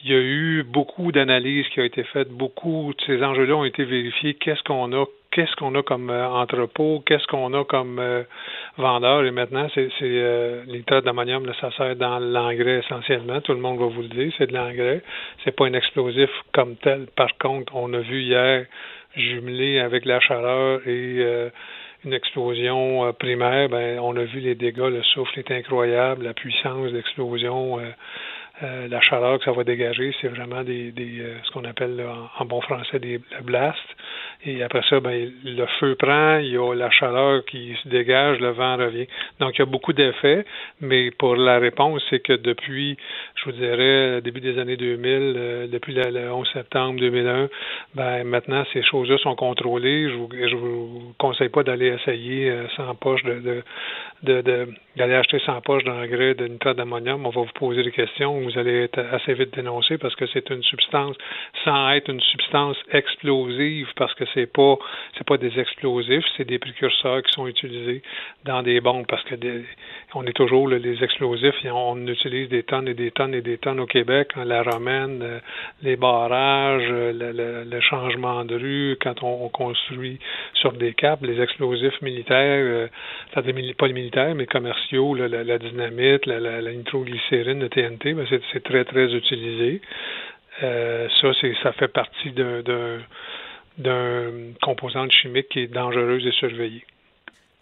il 0.04 0.12
y 0.12 0.14
a 0.14 0.20
eu 0.20 0.64
beaucoup 0.64 1.12
d'analyses 1.12 1.68
qui 1.70 1.82
ont 1.82 1.86
été 1.86 2.04
faites, 2.04 2.30
beaucoup 2.30 2.94
de 2.96 3.04
ces 3.06 3.24
enjeux-là 3.24 3.56
ont 3.56 3.66
été 3.66 3.84
vérifiés. 3.84 4.36
Qu'est-ce 4.36 4.64
qu'on 4.64 4.94
a, 4.94 5.06
qu'est-ce 5.31 5.56
qu'on 5.56 5.76
a 5.76 5.84
comme 5.84 6.10
euh, 6.10 6.27
entrepôt, 6.27 7.03
qu'est-ce 7.06 7.27
qu'on 7.27 7.53
a 7.53 7.64
comme 7.65 7.99
euh, 7.99 8.23
vendeur. 8.77 9.23
Et 9.26 9.31
maintenant, 9.31 9.68
c'est, 9.73 9.89
euh, 10.01 10.64
d'ammonium, 11.03 11.45
ça 11.60 11.72
sert 11.72 11.95
dans 11.95 12.19
l'engrais 12.19 12.80
essentiellement. 12.80 13.41
Tout 13.41 13.53
le 13.53 13.60
monde 13.60 13.80
va 13.80 13.88
vous 13.88 14.01
le 14.01 14.07
dire, 14.07 14.31
c'est 14.38 14.47
de 14.47 14.53
l'engrais. 14.53 15.01
C'est 15.43 15.56
pas 15.56 15.65
un 15.65 15.73
explosif 15.73 16.30
comme 16.53 16.76
tel. 16.77 17.07
Par 17.15 17.38
contre, 17.38 17.76
on 17.76 17.93
a 17.93 17.99
vu 17.99 18.22
hier 18.23 18.65
jumelé 19.15 19.80
avec 19.80 20.06
la 20.06 20.19
chaleur 20.19 20.81
et 20.88 21.18
euh, 21.19 21.49
une 22.06 22.14
explosion 22.14 23.11
primaire, 23.19 23.68
ben 23.68 23.99
on 23.99 24.15
a 24.15 24.23
vu 24.23 24.39
les 24.39 24.56
dégâts, 24.56 24.89
le 24.89 25.03
souffle 25.03 25.38
est 25.38 25.51
incroyable, 25.51 26.23
la 26.23 26.34
puissance 26.34 26.93
d'explosion 26.93 27.81
euh, 28.61 28.89
la 28.89 28.99
chaleur 28.99 29.39
que 29.39 29.45
ça 29.45 29.51
va 29.53 29.64
dégager, 29.64 30.14
c'est 30.19 30.27
vraiment 30.27 30.64
des, 30.64 30.91
des 30.91 31.22
euh, 31.22 31.38
ce 31.43 31.51
qu'on 31.51 31.64
appelle 31.64 32.03
en, 32.39 32.45
bon 32.45 32.60
français 32.60 32.99
des 32.99 33.22
blasts. 33.43 33.80
Et 34.45 34.64
après 34.64 34.82
ça, 34.90 35.02
ben, 35.02 35.32
le 35.44 35.66
feu 35.80 35.95
prend, 35.95 36.38
il 36.38 36.52
y 36.53 36.57
a 36.57 36.74
la 36.74 36.90
chaleur 36.90 37.44
qui 37.45 37.76
se 37.84 37.90
dégage, 37.90 38.40
le 38.40 38.52
vent 38.52 38.78
revient. 38.78 39.06
Donc, 39.41 39.56
il 39.56 39.60
y 39.60 39.61
a 39.61 39.66
beaucoup 39.66 39.91
d'effets, 39.91 40.45
mais 40.80 41.11
pour 41.11 41.36
la 41.36 41.60
réponse, 41.60 42.02
c'est 42.10 42.22
que 42.22 42.34
depuis, 42.34 42.95
je 43.36 43.45
vous 43.45 43.52
dirais, 43.52 44.22
début 44.22 44.40
des 44.40 44.57
années 44.57 44.78
2000, 44.78 45.34
euh, 45.36 45.68
depuis 45.68 45.94
le, 45.94 46.32
11 46.32 46.48
septembre 46.53 46.99
2001, 47.02 47.49
ben, 47.95 48.24
maintenant, 48.24 48.64
ces 48.72 48.82
choses-là 48.82 49.18
sont 49.18 49.36
contrôlées. 49.36 50.10
Je 50.10 50.16
vous, 50.16 50.30
je 50.32 50.56
vous 50.56 51.14
conseille 51.18 51.49
pas 51.49 51.64
d'aller 51.64 51.88
essayer 51.88 52.53
sans 52.78 52.95
poche 52.95 53.24
de, 53.24 53.64
de, 54.24 54.41
de, 54.41 54.68
d'aller 54.95 55.16
acheter 55.16 55.40
100 55.40 55.61
poches 55.61 55.84
d'engrais 55.84 56.34
de 56.36 56.48
nitrate 56.48 56.78
d'ammonium. 56.78 57.26
On 57.26 57.30
va 57.30 57.41
vous 57.41 57.53
poser 57.56 57.84
des 57.84 57.91
questions 57.91 58.40
vous 58.40 58.57
allez 58.57 58.84
être 58.84 58.99
assez 59.11 59.34
vite 59.34 59.53
dénoncé 59.53 59.98
parce 59.98 60.16
que 60.16 60.26
c'est 60.28 60.49
une 60.49 60.64
substance 60.64 61.16
sans 61.64 61.90
être 61.91 62.10
une 62.10 62.22
substance 62.22 62.78
explosive 62.91 63.88
parce 63.95 64.14
que 64.16 64.26
c'est 64.34 64.51
pas 64.51 64.77
c'est 65.18 65.26
pas 65.26 65.38
des 65.38 65.60
explosifs, 65.60 66.26
c'est 66.38 66.45
des 66.45 66.60
précurseurs 66.60 67.23
qui 67.23 67.31
sont 67.31 67.47
utilisés 67.47 68.01
dans 68.45 68.64
des 68.64 68.81
bombes 68.81 69.06
parce 69.07 69.23
que 69.23 69.35
on 70.15 70.26
est 70.26 70.34
toujours 70.34 70.68
les 70.68 71.03
explosifs, 71.03 71.56
on 71.65 72.07
utilise 72.07 72.49
des 72.49 72.64
tonnes 72.64 72.88
et 72.88 72.93
des 72.93 73.11
tonnes 73.11 73.34
et 73.34 73.41
des 73.41 73.57
tonnes 73.57 73.80
au 73.80 73.85
Québec, 73.85 74.31
hein, 74.35 74.45
la 74.45 74.64
romaine, 74.64 75.22
euh, 75.22 75.39
les 75.81 75.95
barrages, 75.95 76.88
euh, 76.89 77.64
le, 77.65 77.80
changement 77.81 78.45
de 78.45 78.56
rue, 78.56 78.97
quand 79.01 79.23
on, 79.23 79.49
construit 79.49 80.19
sur 80.53 80.73
des 80.73 80.93
câbles, 80.93 81.27
les 81.27 81.41
explosifs 81.41 82.01
militaires, 82.01 82.38
euh, 82.38 82.88
pas 83.34 83.88
les 83.88 83.93
militaires, 83.93 84.35
mais 84.35 84.45
commerciaux, 84.45 85.15
la, 85.15 85.57
dynamite, 85.57 86.26
la, 86.26 86.61
nitroglycérine, 86.73 87.60
le 87.61 87.69
TNT, 87.69 88.14
ben 88.14 88.26
c'est 88.51 88.64
très, 88.64 88.84
très 88.85 89.14
utilisé. 89.14 89.81
Ça, 90.61 91.31
ça 91.64 91.72
fait 91.72 91.88
partie 91.88 92.31
d'un, 92.31 92.99
d'un, 93.78 94.32
composante 94.62 95.12
chimique 95.12 95.50
qui 95.50 95.60
est 95.60 95.68
dangereuse 95.68 96.26
et 96.26 96.32
surveillée. 96.32 96.84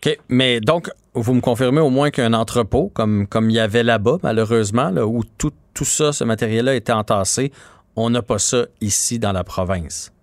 OK. 0.05 0.17
Mais 0.29 0.59
donc, 0.59 0.89
vous 1.13 1.33
me 1.33 1.41
confirmez 1.41 1.81
au 1.81 1.89
moins 1.89 2.11
qu'un 2.11 2.33
entrepôt, 2.33 2.91
comme, 2.93 3.27
comme 3.27 3.49
il 3.49 3.55
y 3.55 3.59
avait 3.59 3.83
là-bas, 3.83 4.17
malheureusement, 4.23 4.89
là, 4.89 5.05
où 5.05 5.23
tout, 5.37 5.53
tout 5.73 5.85
ça, 5.85 6.13
ce 6.13 6.23
matériel-là 6.23 6.75
était 6.75 6.93
entassé, 6.93 7.51
on 7.95 8.09
n'a 8.09 8.21
pas 8.21 8.37
ça 8.37 8.65
ici 8.79 9.19
dans 9.19 9.31
la 9.31 9.43
province. 9.43 10.13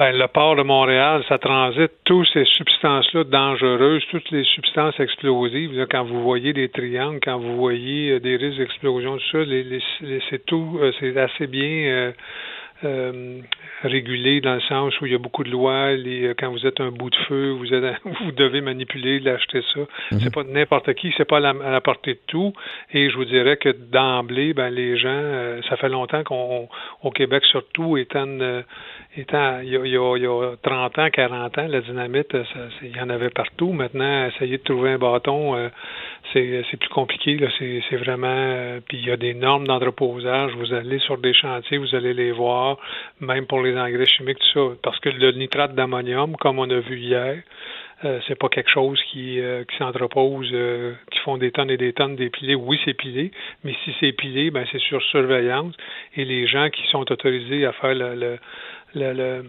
Ben, 0.00 0.16
le 0.16 0.28
port 0.28 0.56
de 0.56 0.62
Montréal, 0.62 1.22
ça 1.28 1.36
transite 1.36 1.92
toutes 2.04 2.26
ces 2.32 2.46
substances-là 2.46 3.24
dangereuses, 3.24 4.02
toutes 4.10 4.30
les 4.30 4.44
substances 4.44 4.98
explosives. 4.98 5.86
quand 5.90 6.04
vous 6.04 6.22
voyez 6.22 6.54
des 6.54 6.70
triangles, 6.70 7.20
quand 7.22 7.38
vous 7.38 7.56
voyez 7.56 8.12
euh, 8.12 8.18
des 8.18 8.36
risques 8.36 8.56
d'explosion, 8.56 9.18
tout 9.18 9.24
ça, 9.30 9.38
c'est 10.30 10.46
tout, 10.46 10.78
euh, 10.80 10.90
c'est 11.00 11.14
assez 11.18 11.46
bien 11.46 11.68
euh, 11.68 12.12
euh, 12.84 13.40
régulé 13.82 14.40
dans 14.40 14.54
le 14.54 14.60
sens 14.62 14.98
où 15.00 15.06
il 15.06 15.12
y 15.12 15.14
a 15.14 15.18
beaucoup 15.18 15.44
de 15.44 15.50
lois. 15.50 15.92
Les, 15.92 16.28
euh, 16.28 16.34
quand 16.38 16.50
vous 16.50 16.66
êtes 16.66 16.80
un 16.80 16.90
bout 16.90 17.10
de 17.10 17.16
feu, 17.28 17.50
vous 17.50 17.72
êtes, 17.72 17.96
vous 18.04 18.32
devez 18.32 18.60
manipuler, 18.60 19.20
l'acheter 19.20 19.62
ça. 19.74 19.80
Mhm. 20.12 20.20
C'est 20.20 20.34
pas 20.34 20.44
n'importe 20.44 20.92
qui, 20.94 21.12
c'est 21.16 21.24
pas 21.24 21.38
à 21.38 21.52
la, 21.52 21.80
portée 21.80 22.14
de 22.14 22.20
tout. 22.26 22.52
Et 22.92 23.10
je 23.10 23.16
vous 23.16 23.24
dirais 23.24 23.56
que 23.56 23.68
d'emblée, 23.68 24.54
ben 24.54 24.70
les 24.70 24.96
gens, 24.96 25.08
euh, 25.10 25.60
ça 25.68 25.76
fait 25.76 25.88
longtemps 25.88 26.24
qu'on, 26.24 26.68
au 27.02 27.10
Québec 27.10 27.44
surtout, 27.46 27.96
étant, 27.96 28.26
étant 29.16 29.60
il, 29.60 29.70
y 29.70 29.76
a, 29.76 29.80
il, 29.84 29.92
y 29.92 29.96
a, 29.96 30.16
il 30.16 30.22
y 30.22 30.26
a 30.26 30.56
30 30.62 30.98
ans, 30.98 31.08
40 31.10 31.58
ans, 31.58 31.66
la 31.68 31.80
dynamite, 31.80 32.32
ça, 32.32 32.60
il 32.82 32.96
y 32.96 33.00
en 33.00 33.10
avait 33.10 33.30
partout. 33.30 33.72
Maintenant, 33.72 34.26
essayer 34.26 34.58
de 34.58 34.62
trouver 34.62 34.92
un 34.92 34.98
bâton 34.98 35.70
c'est 36.32 36.76
plus 36.78 36.88
compliqué. 36.90 37.36
Là. 37.36 37.48
C'est, 37.58 37.96
vraiment. 37.96 38.78
Puis 38.88 38.98
il 38.98 39.06
y 39.06 39.10
a 39.10 39.16
des 39.16 39.34
normes 39.34 39.66
d'entreposage. 39.66 40.52
Vous 40.56 40.72
allez 40.72 40.98
sur 41.00 41.18
des 41.18 41.34
chantiers, 41.34 41.78
vous 41.78 41.94
allez 41.94 42.14
les 42.14 42.32
voir, 42.32 42.69
même 43.20 43.46
pour 43.46 43.62
les 43.62 43.76
engrais 43.76 44.06
chimiques, 44.06 44.38
tout 44.38 44.70
ça. 44.70 44.76
Parce 44.82 44.98
que 45.00 45.08
le 45.10 45.32
nitrate 45.32 45.74
d'ammonium, 45.74 46.36
comme 46.36 46.58
on 46.58 46.70
a 46.70 46.80
vu 46.80 46.98
hier, 46.98 47.42
euh, 48.04 48.18
c'est 48.26 48.38
pas 48.38 48.48
quelque 48.48 48.70
chose 48.70 48.98
qui, 49.10 49.40
euh, 49.40 49.64
s'entrepose, 49.76 50.48
euh, 50.52 50.94
qui 51.10 51.18
font 51.20 51.36
des 51.36 51.50
tonnes 51.50 51.70
et 51.70 51.76
des 51.76 51.92
tonnes 51.92 52.16
d'épilés. 52.16 52.54
Oui, 52.54 52.80
c'est 52.84 52.94
pilé, 52.94 53.30
mais 53.62 53.74
si 53.84 53.94
c'est 54.00 54.12
pilé, 54.12 54.50
ben 54.50 54.64
c'est 54.72 54.80
sur 54.80 55.02
surveillance. 55.02 55.74
Et 56.16 56.24
les 56.24 56.46
gens 56.46 56.70
qui 56.70 56.86
sont 56.88 57.10
autorisés 57.12 57.66
à 57.66 57.72
faire 57.72 57.94
le 57.94 58.38
le 58.94 59.44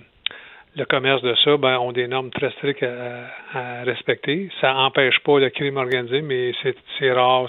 commerce 0.89 1.21
de 1.21 1.35
ça 1.43 1.57
ben, 1.57 1.77
ont 1.79 1.91
des 1.91 2.07
normes 2.07 2.29
très 2.31 2.49
strictes 2.51 2.83
à, 2.83 3.83
respecter. 3.83 4.49
Ça 4.61 4.73
n'empêche 4.73 5.19
pas 5.19 5.39
le 5.39 5.49
crime 5.49 5.77
organisé, 5.77 6.21
mais 6.21 6.53
c'est 6.97 7.11
rare. 7.11 7.47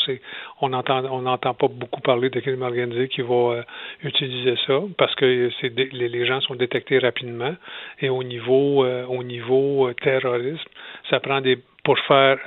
On 0.61 0.71
n'entend 0.71 1.05
on 1.05 1.23
n'entend 1.23 1.55
pas 1.55 1.69
beaucoup 1.69 2.01
parler 2.01 2.31
de 2.31 2.41
crime 2.41 2.63
organisé 2.63 3.09
qui 3.09 3.23
va 3.23 3.35
euh, 3.35 3.63
utiliser 4.03 4.57
ça 4.67 4.81
parce 4.99 5.15
que 5.15 5.25
les, 5.63 6.09
les, 6.09 6.27
gens 6.27 6.41
sont 6.41 6.55
détectés 6.55 6.99
rapidement. 6.99 7.55
Et 8.01 8.09
au 8.09 8.23
niveau 8.25 8.85
euh, 8.85 9.05
au 9.07 9.23
niveau 9.23 9.89
euh, 9.89 9.95
terrorisme, 9.95 10.69
ça 11.11 11.21
prend 11.21 11.41
des 11.41 11.59
pour 11.85 11.99
faire, 11.99 12.39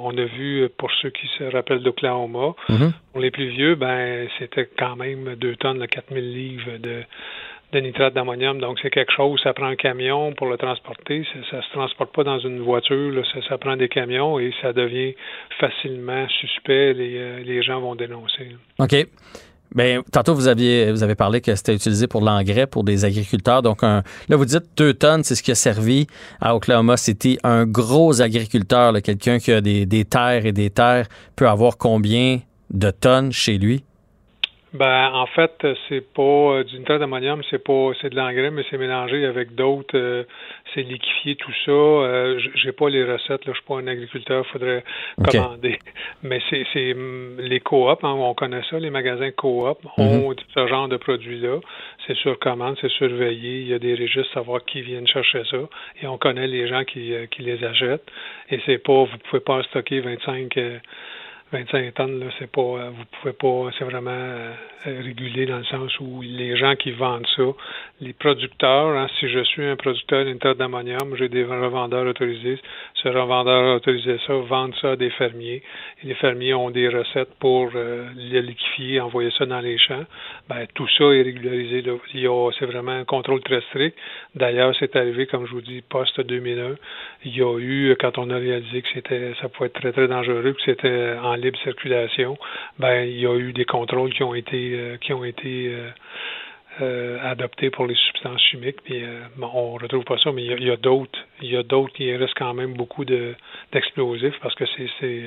on 0.00 0.16
a 0.16 0.24
vu 0.26 0.68
pour 0.78 0.92
ceux 1.02 1.10
qui 1.10 1.26
se 1.38 1.42
rappellent 1.42 1.82
d'Oklahoma, 1.82 2.54
mm-hmm. 2.68 2.92
pour 3.10 3.20
les 3.20 3.32
plus 3.32 3.48
vieux, 3.48 3.74
ben 3.74 4.28
c'était 4.38 4.68
quand 4.78 4.94
même 4.94 5.34
deux 5.34 5.56
tonnes, 5.56 5.84
4000 5.84 6.32
livres 6.32 6.78
de 6.78 7.02
de 7.72 7.80
nitrate 7.80 8.14
d'ammonium. 8.14 8.60
Donc, 8.60 8.78
c'est 8.80 8.90
quelque 8.90 9.12
chose, 9.12 9.40
ça 9.42 9.52
prend 9.52 9.66
un 9.66 9.76
camion 9.76 10.32
pour 10.32 10.46
le 10.48 10.56
transporter. 10.56 11.24
Ça 11.50 11.56
ne 11.56 11.62
se 11.62 11.70
transporte 11.72 12.14
pas 12.14 12.24
dans 12.24 12.38
une 12.38 12.60
voiture, 12.60 13.24
ça, 13.48 13.58
prend 13.58 13.76
des 13.76 13.88
camions 13.88 14.38
et 14.38 14.52
ça 14.62 14.72
devient 14.72 15.14
facilement 15.58 16.28
suspect. 16.40 16.94
Les, 16.94 17.16
euh, 17.16 17.42
les 17.44 17.62
gens 17.62 17.80
vont 17.80 17.94
dénoncer. 17.94 18.56
OK. 18.78 19.06
Bien, 19.74 20.02
tantôt, 20.12 20.34
vous, 20.34 20.48
aviez, 20.48 20.90
vous 20.92 21.02
avez 21.02 21.16
parlé 21.16 21.40
que 21.40 21.54
c'était 21.54 21.74
utilisé 21.74 22.06
pour 22.06 22.20
l'engrais 22.20 22.66
pour 22.66 22.84
des 22.84 23.04
agriculteurs. 23.04 23.62
Donc, 23.62 23.82
là, 23.82 24.02
vous 24.30 24.44
dites 24.44 24.64
deux 24.76 24.94
tonnes, 24.94 25.24
c'est 25.24 25.34
ce 25.34 25.42
qui 25.42 25.50
a 25.50 25.56
servi 25.56 26.06
à 26.40 26.54
Oklahoma 26.54 26.96
City. 26.96 27.38
Un 27.42 27.66
gros 27.66 28.22
agriculteur, 28.22 28.92
quelqu'un 29.02 29.38
qui 29.38 29.52
a 29.52 29.60
des, 29.60 29.84
des 29.84 30.04
terres 30.04 30.46
et 30.46 30.52
des 30.52 30.70
terres, 30.70 31.08
peut 31.34 31.48
avoir 31.48 31.76
combien 31.76 32.38
de 32.70 32.90
tonnes 32.90 33.32
chez 33.32 33.58
lui? 33.58 33.84
Ben, 34.78 35.10
en 35.14 35.26
fait, 35.26 35.66
c'est 35.88 36.12
pas 36.12 36.22
euh, 36.22 36.64
du 36.64 36.78
nitrate 36.78 37.00
d'ammonium, 37.00 37.42
c'est 37.50 37.62
pas 37.62 37.92
c'est 38.00 38.10
de 38.10 38.16
l'engrais, 38.16 38.50
mais 38.50 38.62
c'est 38.70 38.76
mélangé 38.76 39.24
avec 39.24 39.54
d'autres. 39.54 39.96
Euh, 39.96 40.24
c'est 40.74 40.82
liquéfié 40.82 41.36
tout 41.36 41.52
ça. 41.64 41.70
Euh, 41.70 42.38
j'ai 42.54 42.72
pas 42.72 42.90
les 42.90 43.04
recettes, 43.04 43.46
là, 43.46 43.52
je 43.52 43.58
suis 43.58 43.66
pas 43.66 43.76
un 43.76 43.86
agriculteur, 43.86 44.46
faudrait 44.48 44.84
commander. 45.24 45.78
Mais 46.22 46.40
c'est 46.50 46.66
c'est 46.72 46.92
mm, 46.94 47.38
les 47.38 47.60
coop, 47.60 48.04
hein, 48.04 48.12
on 48.12 48.34
connaît 48.34 48.62
ça, 48.70 48.78
les 48.78 48.90
magasins 48.90 49.30
coop 49.30 49.78
ont 49.96 50.32
mm-hmm. 50.32 50.40
ce 50.54 50.66
genre 50.66 50.88
de 50.88 50.98
produits-là. 50.98 51.60
C'est 52.06 52.16
sur 52.16 52.38
commande, 52.38 52.76
c'est 52.80 52.90
surveillé. 52.90 53.60
Il 53.60 53.68
y 53.68 53.74
a 53.74 53.78
des 53.78 53.94
registres 53.94 54.32
savoir 54.34 54.62
qui 54.64 54.82
viennent 54.82 55.08
chercher 55.08 55.42
ça, 55.50 55.58
et 56.02 56.06
on 56.06 56.18
connaît 56.18 56.48
les 56.48 56.68
gens 56.68 56.84
qui 56.84 57.14
qui 57.30 57.42
les 57.42 57.64
achètent. 57.64 58.06
Et 58.50 58.60
c'est 58.66 58.78
pas, 58.78 59.04
vous 59.04 59.18
pouvez 59.30 59.40
pas 59.40 59.62
stocker 59.62 60.00
25 60.00 60.58
25 61.52 61.94
tonnes, 61.94 62.20
là, 62.20 62.26
c'est 62.38 62.50
pas, 62.50 62.60
euh, 62.60 62.90
vous 62.90 63.04
pouvez 63.20 63.32
pas, 63.32 63.70
c'est 63.78 63.84
vraiment 63.84 64.10
euh, 64.10 64.52
régulé 64.90 65.46
dans 65.46 65.58
le 65.58 65.64
sens 65.64 65.98
où 66.00 66.22
les 66.22 66.56
gens 66.56 66.74
qui 66.76 66.92
vendent 66.92 67.26
ça, 67.36 67.42
les 68.00 68.12
producteurs, 68.12 68.96
hein, 68.96 69.06
si 69.18 69.28
je 69.28 69.42
suis 69.44 69.64
un 69.64 69.76
producteur 69.76 70.24
d'inter 70.24 70.54
d'ammonium, 70.54 71.16
j'ai 71.16 71.28
des 71.28 71.44
revendeurs 71.44 72.06
autorisés, 72.06 72.58
ce 72.94 73.08
revendeur 73.08 73.76
autorisé 73.76 74.18
ça, 74.26 74.34
vendent 74.34 74.74
ça 74.80 74.92
à 74.92 74.96
des 74.96 75.10
fermiers, 75.10 75.62
et 76.02 76.06
les 76.06 76.14
fermiers 76.14 76.54
ont 76.54 76.70
des 76.70 76.88
recettes 76.88 77.34
pour 77.38 77.70
euh, 77.74 78.06
les 78.16 78.42
liquifier, 78.42 79.00
envoyer 79.00 79.30
ça 79.36 79.46
dans 79.46 79.60
les 79.60 79.78
champs. 79.78 80.04
Ben, 80.48 80.66
tout 80.74 80.88
ça 80.96 81.04
est 81.04 81.22
régularisé. 81.22 81.82
c'est 82.58 82.66
vraiment 82.66 82.92
un 82.92 83.04
contrôle 83.04 83.40
très 83.42 83.60
strict. 83.62 83.96
D'ailleurs, 84.34 84.74
c'est 84.78 84.94
arrivé, 84.96 85.26
comme 85.26 85.46
je 85.46 85.52
vous 85.52 85.60
dis, 85.60 85.82
post-2001, 85.88 86.76
il 87.24 87.36
y 87.36 87.42
a 87.42 87.58
eu, 87.58 87.96
quand 87.98 88.18
on 88.18 88.30
a 88.30 88.36
réalisé 88.36 88.82
que 88.82 88.88
c'était, 88.94 89.32
ça 89.40 89.48
pouvait 89.48 89.66
être 89.66 89.80
très, 89.80 89.92
très 89.92 90.08
dangereux, 90.08 90.52
que 90.52 90.62
c'était 90.64 91.14
en 91.22 91.34
libre 91.34 91.58
circulation, 91.64 92.38
ben 92.78 93.04
il 93.04 93.20
y 93.20 93.26
a 93.26 93.36
eu 93.36 93.52
des 93.52 93.64
contrôles 93.64 94.12
qui 94.12 94.22
ont 94.22 94.34
été 94.34 94.75
euh, 94.76 94.96
qui 94.98 95.12
ont 95.12 95.24
été 95.24 95.68
euh, 95.68 95.90
euh, 96.80 97.18
adoptés 97.22 97.70
pour 97.70 97.86
les 97.86 97.94
substances 97.94 98.40
chimiques. 98.42 98.82
Puis 98.84 99.02
bon, 99.36 99.50
on 99.52 99.72
retrouve 99.74 100.04
pas 100.04 100.18
ça, 100.18 100.32
mais 100.32 100.44
il 100.44 100.64
y 100.64 100.70
a, 100.70 100.76
d'autres. 100.76 101.18
Il 101.42 101.50
y 101.50 101.56
a 101.56 101.62
d'autres 101.62 101.92
qui 101.94 102.14
restent 102.14 102.36
quand 102.36 102.54
même 102.54 102.74
beaucoup 102.74 103.04
de 103.04 103.34
d'explosifs 103.72 104.38
parce 104.40 104.54
que 104.54 104.64
c'est 104.76 105.24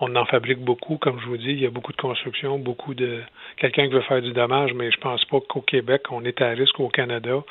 on 0.00 0.14
en 0.16 0.24
fabrique 0.24 0.58
beaucoup, 0.58 0.96
comme 0.96 1.20
je 1.20 1.26
vous 1.26 1.36
dis. 1.36 1.50
Il 1.50 1.60
y 1.60 1.66
a 1.66 1.70
beaucoup 1.70 1.92
de 1.92 2.00
construction, 2.00 2.58
beaucoup 2.58 2.94
de 2.94 3.22
quelqu'un 3.56 3.86
qui 3.86 3.94
veut 3.94 4.00
faire 4.02 4.22
du 4.22 4.32
dommage, 4.32 4.74
mais 4.74 4.90
je 4.90 4.98
pense 4.98 5.24
pas 5.26 5.40
qu'au 5.40 5.60
Québec, 5.60 6.02
on 6.10 6.24
est 6.24 6.40
à 6.40 6.50
risque 6.50 6.80
au 6.80 6.88
Canada. 6.88 7.42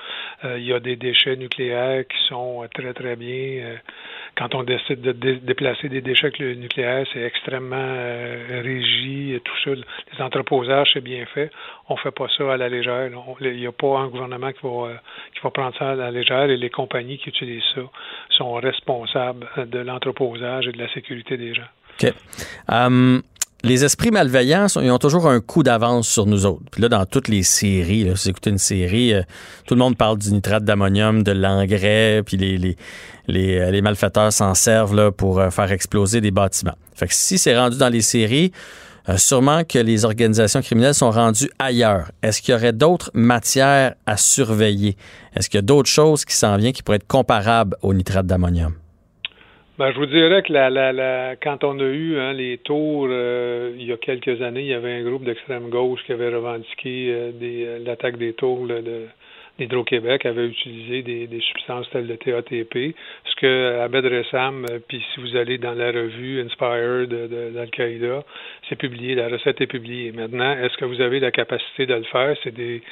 il 0.44 0.64
y 0.64 0.74
a 0.74 0.80
des 0.80 0.96
déchets 0.96 1.36
nucléaires 1.36 2.06
qui 2.08 2.18
sont 2.28 2.68
très 2.74 2.94
très 2.94 3.16
bien 3.16 3.78
quand 4.36 4.56
on 4.56 4.64
décide 4.64 5.02
de 5.02 5.12
déplacer 5.12 5.90
des 5.90 6.02
déchets 6.02 6.32
nucléaires, 6.56 7.06
c'est 7.14 7.22
extrêmement 7.22 7.76
euh, 7.78 8.62
régi, 8.64 9.40
tout 9.44 9.58
ça. 9.64 9.72
Les 9.76 10.22
entreposages, 10.22 10.90
c'est 10.94 11.04
bien 11.04 11.26
fait. 11.28 11.52
On 11.88 11.98
fait 11.98 12.12
pas 12.12 12.28
ça 12.36 12.54
à 12.54 12.58
la 12.58 12.68
légère. 12.68 13.10
Il 13.42 13.56
n'y 13.56 13.68
a 13.68 13.72
pas 13.72 14.00
un 14.00 14.08
gouvernement 14.08 14.52
qui 14.52 14.62
va, 14.64 14.88
euh, 14.88 14.96
qui 15.36 15.42
va 15.44 15.52
prendre 15.52 15.78
ça 15.78 15.92
à 15.92 15.96
la 15.96 16.10
légère 16.10 16.50
et 16.50 16.58
les 16.58 16.70
compagnies 16.72 17.20
qui 17.20 17.30
utilisent 17.30 17.64
ça 17.76 17.82
sont 18.30 18.54
responsables 18.54 19.48
de 19.58 19.80
l'entreposage 19.80 20.68
et 20.68 20.72
de 20.72 20.80
la 20.80 20.92
sécurité 20.94 21.38
des 21.38 21.54
gens. 21.54 21.70
OK. 22.00 22.14
Um, 22.70 23.22
les 23.64 23.86
esprits 23.86 24.12
malveillants, 24.12 24.68
ils 24.82 24.92
ont 24.92 24.98
toujours 24.98 25.28
un 25.28 25.40
coup 25.40 25.64
d'avance 25.64 26.08
sur 26.08 26.26
nous 26.26 26.46
autres. 26.46 26.64
Puis 26.70 26.82
là, 26.82 26.90
dans 26.90 27.06
toutes 27.06 27.30
les 27.30 27.44
séries, 27.44 28.04
là, 28.04 28.16
si 28.16 28.24
vous 28.24 28.30
écoutez 28.32 28.50
une 28.50 28.58
série, 28.58 29.14
euh, 29.14 29.22
tout 29.66 29.76
le 29.76 29.80
monde 29.80 29.96
parle 29.96 30.18
du 30.18 30.34
nitrate 30.34 30.66
d'ammonium, 30.66 31.24
de 31.24 31.32
l'engrais, 31.32 32.24
puis 32.26 32.36
les, 32.36 32.58
les, 32.58 32.76
les, 33.28 33.60
euh, 33.60 33.82
malfaiteurs 33.82 34.34
s'en 34.34 34.54
servent 34.54 34.96
là, 34.96 35.12
pour 35.12 35.40
euh, 35.40 35.50
faire 35.50 35.72
exploser 35.72 36.20
des 36.20 36.32
bâtiments. 36.32 36.76
Fait 36.94 37.08
que 37.08 37.14
si 37.14 37.38
c'est 37.38 37.58
rendu 37.58 37.78
dans 37.78 37.90
les 37.90 38.02
séries, 38.02 38.52
sûrement 39.18 39.64
que 39.66 39.80
les 39.80 40.06
organisations 40.06 40.62
criminelles 40.62 40.94
sont 40.94 41.12
rendues 41.12 41.50
ailleurs. 41.60 42.12
Est-ce 42.22 42.42
qu'il 42.42 42.54
y 42.54 42.56
aurait 42.56 42.72
d'autres 42.72 43.12
matières 43.14 43.96
à 44.06 44.16
surveiller? 44.16 44.96
Est-ce 45.36 45.50
qu'il 45.50 45.58
y 45.58 45.60
a 45.60 45.62
d'autres 45.62 45.90
choses 45.90 46.24
qui 46.24 46.36
s'en 46.36 46.56
viennent 46.56 46.72
qui 46.72 46.84
pourraient 46.84 46.98
être 46.98 47.08
comparables 47.08 47.76
au 47.82 47.94
nitrate 47.94 48.26
d'ammonium? 48.28 48.76
Ben, 49.80 49.92
je 49.92 49.98
vous 49.98 50.06
dirais 50.06 50.44
que 50.44 50.54
la, 50.54 50.70
la, 50.70 50.94
la, 50.94 51.36
quand 51.36 51.64
on 51.64 51.80
a 51.80 51.84
eu 51.84 52.20
hein, 52.20 52.32
les 52.34 52.60
tours, 52.60 53.08
euh, 53.10 53.74
il 53.76 53.88
y 53.88 53.92
a 53.92 53.98
quelques 53.98 54.40
années, 54.44 54.62
il 54.62 54.68
y 54.68 54.74
avait 54.76 54.94
un 54.94 55.04
groupe 55.04 55.24
d'extrême 55.24 55.72
gauche 55.72 56.00
qui 56.06 56.12
avait 56.12 56.30
revendiqué 56.30 57.08
euh, 57.10 57.32
des, 57.32 57.66
euh, 57.66 57.80
l'attaque 57.84 58.18
des 58.18 58.34
tours 58.34 58.68
là, 58.68 58.84
de 58.84 59.08
l'Hydro-Québec 59.58 60.28
avait 60.28 60.46
utilisé 60.46 61.02
des, 61.02 61.26
des, 61.26 61.40
substances 61.40 61.90
telles 61.90 62.06
le 62.06 62.18
TATP. 62.18 62.96
Ce 63.26 63.36
que 63.38 63.80
Abed 63.80 64.06
Ressam, 64.06 64.64
puis 64.88 65.04
si 65.12 65.20
vous 65.22 65.36
allez 65.36 65.58
dans 65.58 65.74
la 65.74 65.88
revue 65.88 66.40
Inspired 66.42 67.10
de, 67.10 67.50
d'Al-Qaïda, 67.56 68.24
c'est 68.70 68.76
publié, 68.76 69.16
la 69.16 69.28
recette 69.28 69.60
est 69.60 69.68
publiée. 69.68 70.12
Maintenant, 70.12 70.52
est-ce 70.52 70.78
que 70.78 70.86
vous 70.86 71.02
avez 71.02 71.20
la 71.20 71.32
capacité 71.32 71.88
de 71.88 71.96
le 71.96 72.04
faire? 72.04 72.38
C'est 72.44 72.54
des, 72.54 72.84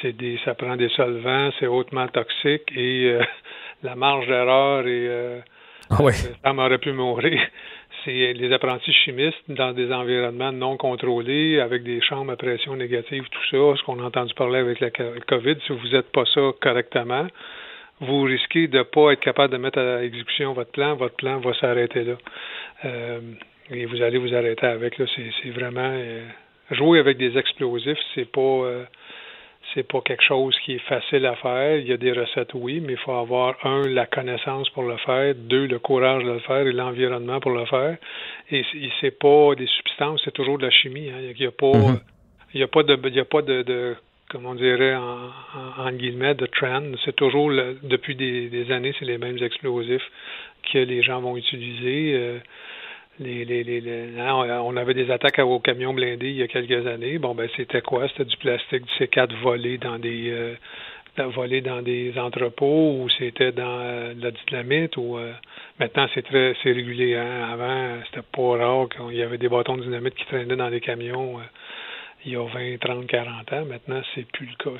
c'est 0.00 0.16
des, 0.16 0.38
ça 0.46 0.54
prend 0.54 0.76
des 0.76 0.88
solvants, 0.88 1.50
c'est 1.60 1.66
hautement 1.66 2.08
toxique 2.08 2.72
et 2.74 3.18
la 3.82 3.96
marge 3.96 4.26
d'erreur 4.26 4.86
est 4.86 5.42
ah 5.90 6.02
oui. 6.02 6.12
Ça 6.44 6.52
m'aurait 6.52 6.78
pu 6.78 6.92
mourir. 6.92 7.40
C'est 8.04 8.32
les 8.32 8.52
apprentis 8.52 8.92
chimistes 8.92 9.42
dans 9.48 9.72
des 9.72 9.92
environnements 9.92 10.52
non 10.52 10.76
contrôlés, 10.76 11.60
avec 11.60 11.82
des 11.82 12.00
chambres 12.00 12.32
à 12.32 12.36
pression 12.36 12.74
négative, 12.76 13.24
tout 13.30 13.44
ça, 13.50 13.78
ce 13.78 13.82
qu'on 13.84 14.00
a 14.00 14.04
entendu 14.04 14.32
parler 14.34 14.58
avec 14.58 14.80
la 14.80 14.90
COVID. 14.90 15.56
Si 15.66 15.72
vous 15.72 15.88
n'êtes 15.88 16.10
pas 16.10 16.24
ça 16.32 16.40
correctement, 16.60 17.26
vous 18.00 18.22
risquez 18.22 18.68
de 18.68 18.78
ne 18.78 18.82
pas 18.82 19.12
être 19.12 19.20
capable 19.20 19.52
de 19.52 19.58
mettre 19.58 19.78
à 19.78 20.02
exécution 20.02 20.54
votre 20.54 20.70
plan. 20.70 20.94
Votre 20.94 21.16
plan 21.16 21.38
va 21.40 21.52
s'arrêter 21.54 22.04
là. 22.04 22.14
Euh, 22.86 23.20
et 23.70 23.84
vous 23.86 24.02
allez 24.02 24.18
vous 24.18 24.34
arrêter 24.34 24.66
avec. 24.66 24.98
Là, 24.98 25.04
c'est 25.16 25.50
vraiment 25.50 25.92
euh, 25.92 26.24
jouer 26.70 26.98
avec 26.98 27.18
des 27.18 27.36
explosifs, 27.36 27.98
c'est 28.14 28.30
pas 28.30 28.40
euh, 28.40 28.84
c'est 29.74 29.86
pas 29.86 30.00
quelque 30.00 30.22
chose 30.22 30.56
qui 30.64 30.74
est 30.74 30.88
facile 30.88 31.26
à 31.26 31.36
faire. 31.36 31.76
Il 31.76 31.88
y 31.88 31.92
a 31.92 31.96
des 31.96 32.12
recettes, 32.12 32.54
oui, 32.54 32.80
mais 32.80 32.92
il 32.92 32.98
faut 32.98 33.12
avoir, 33.12 33.54
un, 33.64 33.86
la 33.88 34.06
connaissance 34.06 34.68
pour 34.70 34.82
le 34.84 34.96
faire, 34.98 35.34
deux, 35.34 35.66
le 35.66 35.78
courage 35.78 36.24
de 36.24 36.32
le 36.32 36.38
faire 36.40 36.66
et 36.66 36.72
l'environnement 36.72 37.40
pour 37.40 37.52
le 37.52 37.64
faire. 37.66 37.96
Et 38.50 38.64
c'est 39.00 39.18
pas 39.18 39.54
des 39.56 39.66
substances, 39.66 40.22
c'est 40.24 40.34
toujours 40.34 40.58
de 40.58 40.64
la 40.64 40.70
chimie. 40.70 41.10
Hein. 41.10 41.20
Il 41.22 41.40
n'y 41.40 41.46
a 41.46 41.50
pas, 41.50 41.66
mm-hmm. 41.66 42.00
il 42.54 42.60
y 42.60 42.62
a 42.62 42.68
pas 42.68 42.82
de, 42.82 42.98
il 43.04 43.14
y 43.14 43.20
a 43.20 43.24
pas 43.24 43.42
de, 43.42 43.62
de 43.62 43.96
comme 44.30 44.46
on 44.46 44.54
dirait 44.54 44.94
en, 44.94 45.30
en, 45.78 45.92
guillemets, 45.92 46.34
de 46.34 46.46
trend. 46.46 46.82
C'est 47.04 47.16
toujours, 47.16 47.50
depuis 47.82 48.14
des, 48.14 48.48
des 48.48 48.70
années, 48.70 48.94
c'est 48.98 49.04
les 49.04 49.18
mêmes 49.18 49.42
explosifs 49.42 50.08
que 50.72 50.78
les 50.78 51.02
gens 51.02 51.20
vont 51.20 51.36
utiliser. 51.36 52.14
Euh, 52.14 52.38
les, 53.20 53.44
les, 53.44 54.18
hein, 54.18 54.62
on 54.64 54.76
avait 54.76 54.94
des 54.94 55.10
attaques 55.10 55.38
aux 55.40 55.60
camions 55.60 55.92
blindés 55.92 56.30
il 56.30 56.36
y 56.36 56.42
a 56.42 56.48
quelques 56.48 56.86
années. 56.86 57.18
Bon, 57.18 57.34
ben 57.34 57.48
c'était 57.56 57.82
quoi? 57.82 58.08
C'était 58.08 58.24
du 58.24 58.36
plastique, 58.38 58.84
du 58.84 59.04
C4 59.04 59.34
volé 59.42 59.78
dans 59.78 59.98
des 59.98 60.30
euh, 60.30 60.54
dans 61.16 61.82
des 61.82 62.18
entrepôts 62.18 63.02
ou 63.02 63.08
c'était 63.18 63.52
dans 63.52 63.80
euh, 63.80 64.14
la 64.18 64.30
dynamite 64.30 64.96
ou 64.96 65.18
euh, 65.18 65.32
maintenant 65.78 66.06
c'est 66.14 66.22
très 66.22 66.54
c'est 66.62 66.72
régulier. 66.72 67.16
Hein? 67.16 67.48
Avant, 67.52 67.98
c'était 68.06 68.26
pas 68.32 68.56
rare 68.56 68.88
qu'il 68.88 69.16
y 69.16 69.22
avait 69.22 69.38
des 69.38 69.48
bâtons 69.48 69.76
de 69.76 69.82
dynamite 69.82 70.14
qui 70.14 70.24
traînaient 70.24 70.56
dans 70.56 70.70
des 70.70 70.80
camions 70.80 71.38
il 72.24 72.32
y 72.32 72.36
a 72.36 72.44
20, 72.44 72.78
30, 72.78 73.06
40 73.06 73.52
ans. 73.52 73.64
Maintenant, 73.64 74.02
c'est 74.14 74.26
plus 74.32 74.46
le 74.46 74.56
cas. 74.62 74.70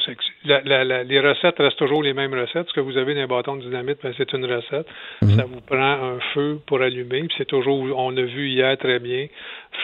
La, 0.44 0.84
la, 0.84 1.04
les 1.04 1.20
recettes 1.20 1.58
restent 1.58 1.78
toujours 1.78 2.02
les 2.02 2.12
mêmes 2.12 2.34
recettes. 2.34 2.68
Ce 2.68 2.72
que 2.74 2.80
vous 2.80 2.96
avez 2.98 3.14
dans 3.14 3.22
un 3.22 3.26
bâton 3.26 3.56
de 3.56 3.62
dynamite, 3.62 3.98
ben, 4.02 4.12
c'est 4.16 4.32
une 4.32 4.44
recette. 4.44 4.86
Mhm. 5.22 5.30
Ça 5.36 5.44
vous 5.44 5.60
prend 5.62 5.78
un 5.80 6.20
feu 6.34 6.60
pour 6.66 6.82
allumer. 6.82 7.28
C'est 7.38 7.46
toujours, 7.46 7.82
on 7.96 8.16
a 8.16 8.22
vu 8.22 8.48
hier 8.48 8.76
très 8.76 8.98
bien, 8.98 9.26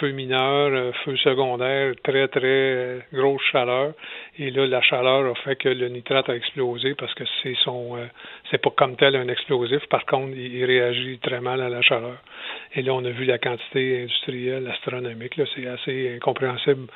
feu 0.00 0.10
mineur, 0.12 0.70
euh, 0.72 0.92
feu 1.04 1.16
secondaire, 1.16 1.94
très, 2.02 2.28
très 2.28 2.40
euh, 2.44 2.98
grosse 3.12 3.42
chaleur. 3.50 3.92
Et 4.38 4.50
là, 4.50 4.66
la 4.66 4.82
chaleur 4.82 5.30
a 5.30 5.34
fait 5.36 5.56
que 5.56 5.68
le 5.68 5.88
nitrate 5.88 6.28
a 6.28 6.36
explosé 6.36 6.94
parce 6.94 7.14
que 7.14 7.24
c'est 7.42 7.56
son, 7.64 7.96
euh, 7.96 8.04
c'est 8.50 8.60
pas 8.60 8.70
comme 8.70 8.96
tel 8.96 9.16
un 9.16 9.28
explosif. 9.28 9.86
Par 9.88 10.04
contre, 10.04 10.36
il, 10.36 10.64
réagit 10.66 11.18
très 11.18 11.40
mal 11.40 11.60
à 11.60 11.68
la 11.68 11.80
chaleur. 11.80 12.16
Et 12.74 12.82
là, 12.82 12.92
on 12.92 13.04
a 13.04 13.10
vu 13.10 13.24
la 13.24 13.38
quantité 13.38 14.02
industrielle 14.02 14.66
astronomique. 14.68 15.36
Là, 15.36 15.44
c'est 15.54 15.66
assez 15.66 16.14
incompréhensible 16.16 16.86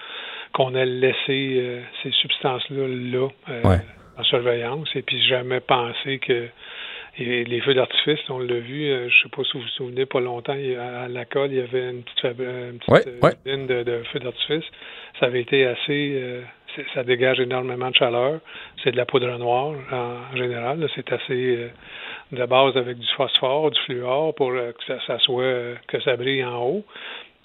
qu'on 0.52 0.74
ait 0.74 0.86
laissé 0.86 1.56
euh, 1.58 1.80
ces 2.02 2.10
substances-là 2.10 2.88
là, 2.88 3.28
euh, 3.48 3.76
en 4.16 4.24
surveillance 4.24 4.88
et 4.94 5.02
puis 5.02 5.22
jamais 5.22 5.60
pensé 5.60 6.18
que 6.18 6.48
les 7.18 7.60
feux 7.60 7.74
d'artifice, 7.74 8.18
on 8.30 8.38
l'a 8.38 8.60
vu, 8.60 8.84
euh, 8.84 9.08
je 9.08 9.16
ne 9.16 9.22
sais 9.22 9.28
pas 9.36 9.42
si 9.44 9.52
vous 9.54 9.62
vous 9.62 9.68
souvenez, 9.68 10.06
pas 10.06 10.20
longtemps, 10.20 10.54
à, 10.54 11.08
la 11.08 11.24
colle, 11.26 11.50
il 11.52 11.58
y 11.58 11.60
avait 11.60 11.90
une 11.90 12.02
petite, 12.02 12.24
une 12.24 12.78
petite 12.78 13.66
de, 13.68 14.02
feux 14.12 14.20
d'artifice. 14.20 14.64
Ça 15.18 15.26
avait 15.26 15.40
été 15.40 15.66
assez 15.66 16.42
ça 16.94 17.02
dégage 17.02 17.40
énormément 17.40 17.90
de 17.90 17.96
chaleur. 17.96 18.38
C'est 18.82 18.92
de 18.92 18.96
la 18.96 19.04
poudre 19.04 19.36
noire 19.38 19.74
en 19.90 20.36
général. 20.36 20.88
C'est 20.94 21.12
assez 21.12 21.68
de 22.30 22.46
base 22.46 22.76
avec 22.76 22.96
du 22.96 23.06
phosphore, 23.16 23.72
du 23.72 23.80
fluor 23.80 24.32
pour 24.36 24.52
que 24.52 24.84
ça, 24.86 24.98
ça, 25.04 25.18
soit 25.18 25.74
que 25.88 26.00
ça 26.00 26.16
brille 26.16 26.44
en 26.44 26.62
haut. 26.62 26.84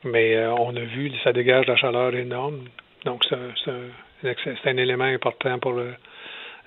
Mais 0.03 0.37
on 0.45 0.75
a 0.75 0.81
vu, 0.81 1.11
ça 1.23 1.33
dégage 1.33 1.65
de 1.65 1.71
la 1.71 1.77
chaleur 1.77 2.15
énorme 2.15 2.65
Donc, 3.05 3.23
c'est 3.29 4.69
un, 4.69 4.77
élément 4.77 5.05
important 5.05 5.59
pour 5.59 5.73
le, 5.73 5.93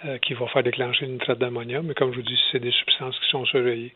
euh, 0.06 0.18
qui 0.18 0.34
va 0.34 0.46
faire 0.46 0.62
déclencher 0.62 1.06
une 1.06 1.18
traite 1.18 1.40
d'ammonium. 1.40 1.84
Mais 1.86 1.94
comme 1.94 2.12
je 2.12 2.18
vous 2.18 2.24
dis, 2.24 2.38
c'est 2.52 2.60
des 2.60 2.70
substances 2.70 3.18
qui 3.18 3.28
sont 3.30 3.44
surveillées. 3.44 3.92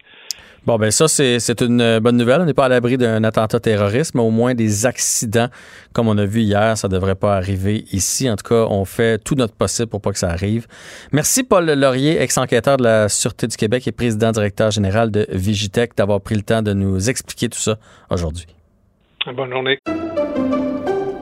Bon, 0.67 0.77
ben 0.77 0.91
ça, 0.91 1.07
c'est 1.07 1.61
une 1.61 2.01
bonne 2.01 2.17
nouvelle. 2.17 2.41
On 2.41 2.45
n'est 2.45 2.55
pas 2.55 2.65
à 2.65 2.69
l'abri 2.69 2.99
d'un 2.99 3.23
attentat 3.23 3.61
terroriste, 3.61 4.17
mais 4.17 4.21
au 4.21 4.31
moins 4.31 4.55
des 4.55 4.87
accidents, 4.87 5.49
comme 5.93 6.09
on 6.09 6.19
a 6.19 6.25
vu 6.25 6.41
hier, 6.41 6.77
ça 6.77 6.89
ne 6.89 6.93
devrait 6.93 7.15
pas 7.15 7.37
arriver 7.37 7.85
ici. 7.93 8.29
En 8.29 8.35
tout 8.35 8.49
cas, 8.49 8.67
on 8.69 8.85
fait 8.85 9.23
tout 9.23 9.37
notre 9.37 9.55
possible 9.55 9.89
pour 9.89 10.01
pas 10.01 10.11
que 10.11 10.19
ça 10.19 10.31
arrive. 10.31 10.67
Merci, 11.13 11.45
Paul 11.45 11.67
Laurier, 11.67 12.21
ex-enquêteur 12.21 12.77
de 12.79 12.83
la 12.83 13.09
Sûreté 13.09 13.47
du 13.47 13.57
Québec 13.57 13.87
et 13.87 13.93
président 13.93 14.33
directeur 14.33 14.73
général 14.73 15.13
de 15.13 15.27
Vigitech, 15.31 15.95
d'avoir 15.97 16.21
pris 16.21 16.35
le 16.35 16.43
temps 16.43 16.63
de 16.63 16.73
nous 16.73 17.09
expliquer 17.09 17.49
tout 17.49 17.61
ça 17.61 17.77
aujourd'hui. 18.11 18.47
Bonne 19.27 19.51
journée. 19.51 19.79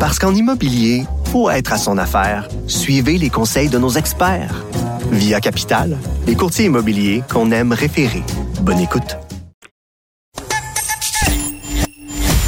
Parce 0.00 0.18
qu'en 0.18 0.34
immobilier, 0.34 1.04
pour 1.30 1.52
être 1.52 1.74
à 1.74 1.76
son 1.76 1.98
affaire, 1.98 2.48
suivez 2.66 3.18
les 3.18 3.28
conseils 3.28 3.68
de 3.68 3.76
nos 3.76 3.90
experts. 3.90 4.64
Via 5.12 5.40
Capital, 5.40 5.98
les 6.26 6.34
courtiers 6.34 6.64
immobiliers 6.64 7.22
qu'on 7.30 7.50
aime 7.50 7.74
référer. 7.74 8.22
Bonne 8.62 8.80
écoute. 8.80 9.18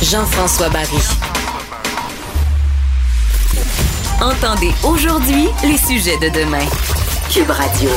Jean-François 0.02 0.70
Barry. 0.70 0.96
Entendez 4.22 4.72
aujourd'hui 4.82 5.48
les 5.62 5.76
sujets 5.76 6.18
de 6.20 6.30
demain. 6.30 6.66
Cube 7.30 7.50
Radio. 7.50 7.90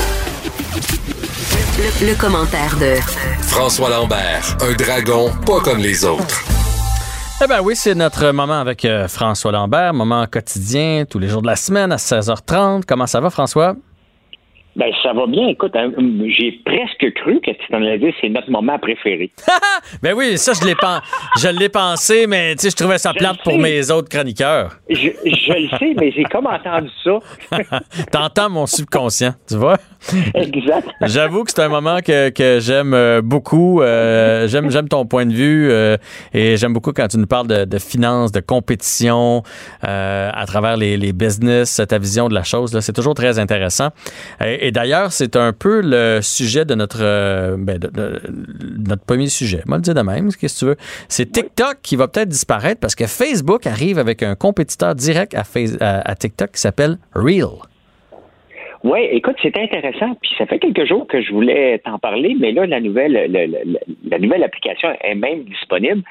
Le, 1.77 2.07
le, 2.07 2.15
commentaire 2.15 2.75
de 2.77 2.95
François 3.43 3.89
Lambert, 3.89 4.57
un 4.61 4.73
dragon 4.73 5.31
pas 5.45 5.61
comme 5.61 5.79
les 5.79 6.03
autres. 6.03 6.43
Eh 7.43 7.47
bien 7.47 7.61
oui, 7.61 7.75
c'est 7.75 7.95
notre 7.95 8.31
moment 8.31 8.59
avec 8.59 8.85
euh, 8.85 9.09
François 9.09 9.51
Lambert, 9.51 9.93
moment 9.93 10.25
quotidien, 10.25 11.03
tous 11.07 11.19
les 11.19 11.27
jours 11.27 11.41
de 11.41 11.47
la 11.47 11.57
semaine 11.57 11.91
à 11.91 11.97
16h30. 11.97 12.83
Comment 12.87 13.07
ça 13.07 13.19
va, 13.19 13.29
François? 13.29 13.75
Ben, 14.75 14.91
ça 15.01 15.13
va 15.13 15.25
bien. 15.25 15.47
Écoute, 15.47 15.73
hein, 15.75 15.91
j'ai 16.27 16.51
presque 16.65 17.13
cru 17.15 17.39
que 17.39 17.51
tu 17.51 17.67
t'en 17.71 17.79
c'est 18.21 18.29
notre 18.29 18.49
moment 18.51 18.77
préféré. 18.77 19.31
ben 20.03 20.13
oui, 20.13 20.37
ça, 20.37 20.51
je 20.53 20.65
l'ai, 20.65 20.75
je 21.37 21.47
l'ai 21.47 21.69
pensé, 21.69 22.27
mais 22.27 22.55
tu 22.55 22.63
sais, 22.63 22.69
je 22.71 22.75
trouvais 22.75 22.97
ça 22.97 23.13
plate 23.13 23.41
pour 23.43 23.57
mes 23.57 23.89
autres 23.89 24.09
chroniqueurs. 24.09 24.71
Je, 24.89 25.09
je 25.25 25.53
le 25.53 25.77
sais, 25.77 25.95
mais 25.97 26.11
j'ai 26.11 26.23
comme 26.23 26.47
entendu 26.47 26.89
ça. 27.03 27.19
T'entends 28.11 28.49
mon 28.49 28.65
subconscient, 28.65 29.33
tu 29.47 29.55
vois? 29.55 29.77
Exact. 30.33 30.87
J'avoue 31.01 31.43
que 31.43 31.51
c'est 31.51 31.61
un 31.61 31.69
moment 31.69 31.99
que, 31.99 32.29
que 32.29 32.59
j'aime 32.59 32.93
euh, 32.93 33.21
beaucoup. 33.21 33.81
Euh, 33.81 34.47
j'aime, 34.47 34.69
j'aime 34.69 34.87
ton 34.87 35.05
point 35.05 35.25
de 35.25 35.33
vue 35.33 35.69
euh, 35.71 35.97
et 36.33 36.57
j'aime 36.57 36.73
beaucoup 36.73 36.93
quand 36.93 37.07
tu 37.07 37.17
nous 37.17 37.25
parles 37.27 37.47
de, 37.47 37.65
de 37.65 37.77
finances, 37.79 38.31
de 38.31 38.39
compétition 38.39 39.43
à 39.81 40.43
travers 40.47 40.77
les, 40.77 40.97
les 40.97 41.13
business, 41.13 41.81
ta 41.87 41.97
vision 41.97 42.27
de 42.27 42.33
la 42.33 42.43
chose. 42.43 42.73
Là, 42.73 42.81
c'est 42.81 42.93
toujours 42.93 43.13
très 43.13 43.39
intéressant. 43.39 43.89
Et, 44.43 44.64
et 44.65 44.71
d'ailleurs, 44.71 45.11
c'est 45.11 45.35
un 45.35 45.53
peu 45.53 45.79
le 45.83 46.21
sujet 46.23 46.65
de 46.65 46.73
notre, 46.73 47.03
euh, 47.03 47.55
ben, 47.55 47.77
de, 47.77 47.87
de, 47.87 48.19
notre 48.87 49.05
premier 49.05 49.27
sujet. 49.27 49.61
Moi, 49.67 49.77
le 49.77 49.83
dire 49.83 49.93
de 49.93 50.01
même, 50.01 50.29
qu'est-ce 50.29 50.55
que 50.55 50.59
tu 50.59 50.65
veux. 50.65 50.75
C'est 51.07 51.31
TikTok 51.31 51.81
qui 51.83 51.95
va 51.95 52.07
peut-être 52.07 52.29
disparaître 52.29 52.81
parce 52.81 52.95
que 52.95 53.05
Facebook 53.05 53.67
arrive 53.67 53.99
avec 53.99 54.23
un 54.23 54.33
compétiteur 54.33 54.95
direct 54.95 55.35
à, 55.35 55.43
face, 55.43 55.77
à, 55.79 55.99
à 56.09 56.15
TikTok 56.15 56.53
qui 56.53 56.61
s'appelle 56.61 56.97
Reel. 57.13 57.61
Oui, 58.83 59.01
écoute, 59.11 59.35
c'est 59.43 59.55
intéressant. 59.55 60.15
Puis 60.19 60.31
ça 60.35 60.47
fait 60.47 60.57
quelques 60.57 60.85
jours 60.87 61.05
que 61.05 61.21
je 61.21 61.31
voulais 61.31 61.79
t'en 61.85 61.99
parler, 61.99 62.35
mais 62.39 62.51
là, 62.51 62.65
la 62.65 62.79
nouvelle, 62.79 63.13
la, 63.13 63.45
la, 63.45 63.79
la 64.09 64.19
nouvelle 64.19 64.43
application 64.43 64.89
est 65.01 65.15
même 65.15 65.43
disponible. 65.43 66.01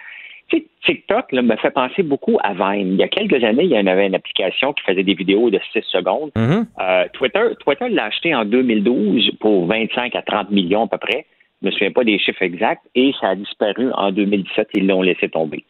TikTok 0.85 1.33
là, 1.33 1.43
me 1.43 1.57
fait 1.57 1.71
penser 1.71 2.03
beaucoup 2.03 2.39
à 2.43 2.53
Vine. 2.53 2.93
Il 2.93 2.97
y 2.97 3.03
a 3.03 3.09
quelques 3.09 3.43
années, 3.43 3.65
il 3.65 3.71
y 3.71 3.79
en 3.79 3.87
avait 3.87 4.07
une 4.07 4.15
application 4.15 4.73
qui 4.73 4.83
faisait 4.85 5.03
des 5.03 5.15
vidéos 5.15 5.51
de 5.51 5.59
6 5.73 5.83
secondes. 5.89 6.31
Mm-hmm. 6.37 6.67
euh, 6.81 7.05
Twitter, 7.13 7.43
Twitter 7.61 7.89
l'a 7.89 8.05
acheté 8.05 8.35
en 8.35 8.45
2012 8.45 9.33
pour 9.41 9.67
25 9.67 10.15
à 10.15 10.23
30 10.23 10.51
millions 10.51 10.85
à 10.85 10.89
peu 10.89 10.99
près. 10.99 11.27
Je 11.63 11.67
ne 11.67 11.71
me 11.71 11.73
souviens 11.73 11.93
pas 11.93 12.05
des 12.05 12.19
chiffres 12.19 12.43
exacts. 12.43 12.83
Et 12.95 13.13
ça 13.21 13.31
a 13.31 13.35
disparu 13.35 13.91
en 13.93 14.13
2017. 14.13 14.69
Ils 14.75 14.87
l'ont 14.87 15.03
laissé 15.03 15.29
tomber. 15.29 15.65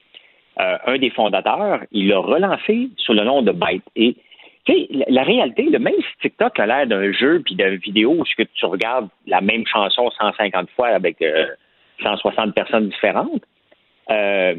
Euh, 0.60 0.76
un 0.86 0.98
des 0.98 1.10
fondateurs, 1.10 1.80
il 1.92 2.08
l'a 2.08 2.18
relancé 2.18 2.88
sous 2.96 3.12
le 3.12 3.24
nom 3.24 3.42
de 3.42 3.52
Byte. 3.52 3.84
Et 3.96 4.16
la, 4.66 5.04
la, 5.08 5.22
réalité, 5.22 5.64
le 5.64 5.78
même 5.78 5.94
si 5.94 6.18
TikTok 6.22 6.58
a 6.58 6.66
l'air 6.66 6.86
d'un 6.86 7.12
jeu 7.12 7.42
puis 7.44 7.54
d'une 7.54 7.76
vidéo 7.76 8.16
où 8.18 8.24
que 8.24 8.42
tu 8.42 8.66
regardes 8.66 9.08
la 9.26 9.40
même 9.40 9.66
chanson 9.66 10.10
150 10.10 10.70
fois 10.70 10.88
avec 10.88 11.20
euh, 11.22 11.46
160 12.02 12.54
personnes 12.54 12.88
différentes, 12.88 13.42
euh, 14.10 14.54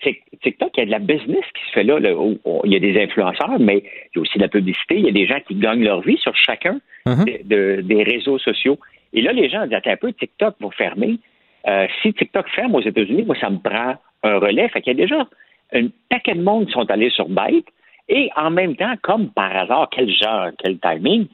TikTok, 0.00 0.70
il 0.76 0.80
y 0.80 0.82
a 0.82 0.86
de 0.86 0.90
la 0.90 0.98
business 0.98 1.44
qui 1.54 1.66
se 1.66 1.72
fait 1.72 1.84
là, 1.84 1.98
là 1.98 2.16
où, 2.16 2.38
où 2.44 2.60
il 2.64 2.72
y 2.72 2.76
a 2.76 2.78
des 2.78 3.00
influenceurs, 3.02 3.58
mais 3.58 3.78
il 3.78 4.16
y 4.16 4.18
a 4.18 4.20
aussi 4.20 4.38
de 4.38 4.42
la 4.42 4.48
publicité. 4.48 4.96
Il 4.96 5.04
y 5.04 5.08
a 5.08 5.12
des 5.12 5.26
gens 5.26 5.40
qui 5.46 5.54
gagnent 5.54 5.84
leur 5.84 6.00
vie 6.02 6.18
sur 6.18 6.36
chacun 6.36 6.78
Mm-hmm. 7.08 7.48
de, 7.48 7.56
de, 7.76 7.80
des 7.82 8.02
réseaux 8.02 8.38
sociaux. 8.38 8.78
Et 9.12 9.22
là, 9.22 9.32
les 9.32 9.48
gens 9.48 9.64
disent 9.64 9.74
Attends 9.74 9.92
un 9.92 9.96
peu, 9.96 10.12
TikTok 10.12 10.56
va 10.60 10.70
fermer. 10.70 11.18
Euh, 11.66 11.86
si 12.02 12.12
TikTok 12.12 12.48
ferme 12.50 12.74
aux 12.74 12.82
États-Unis, 12.82 13.22
moi, 13.22 13.36
ça 13.40 13.50
me 13.50 13.58
prend 13.58 13.94
un 14.22 14.38
relais. 14.38 14.68
Fait 14.68 14.82
qu'il 14.82 14.96
y 14.96 15.00
a 15.00 15.06
déjà 15.06 15.26
un 15.72 15.88
paquet 16.10 16.34
de 16.34 16.42
monde 16.42 16.66
qui 16.66 16.72
sont 16.72 16.90
allés 16.90 17.10
sur 17.10 17.28
Byte. 17.28 17.66
Et 18.08 18.30
en 18.36 18.50
même 18.50 18.76
temps, 18.76 18.94
comme 19.02 19.30
par 19.30 19.54
hasard, 19.54 19.88
quel 19.90 20.10
genre, 20.10 20.48
quel 20.62 20.78
timing, 20.78 21.26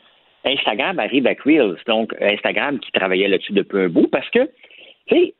Instagram 0.44 0.98
arrive 0.98 1.26
avec 1.26 1.40
Reels. 1.42 1.76
Donc, 1.86 2.14
Instagram 2.20 2.78
qui 2.78 2.90
travaillait 2.92 3.28
là-dessus 3.28 3.52
depuis 3.52 3.82
un 3.84 3.88
bout 3.88 4.08
parce 4.08 4.28
que, 4.30 4.50
tu 5.06 5.16
sais, 5.16 5.34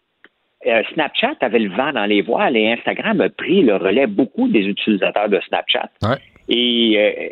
Snapchat 0.92 1.34
avait 1.40 1.58
le 1.58 1.70
vent 1.70 1.92
dans 1.92 2.06
les 2.06 2.22
voiles 2.22 2.56
et 2.56 2.72
Instagram 2.72 3.20
a 3.20 3.28
pris 3.28 3.62
le 3.62 3.76
relais 3.76 4.06
beaucoup 4.06 4.48
des 4.48 4.66
utilisateurs 4.66 5.28
de 5.28 5.40
Snapchat. 5.48 5.90
Ouais. 6.02 6.16
Et, 6.48 6.94
euh, 6.98 7.28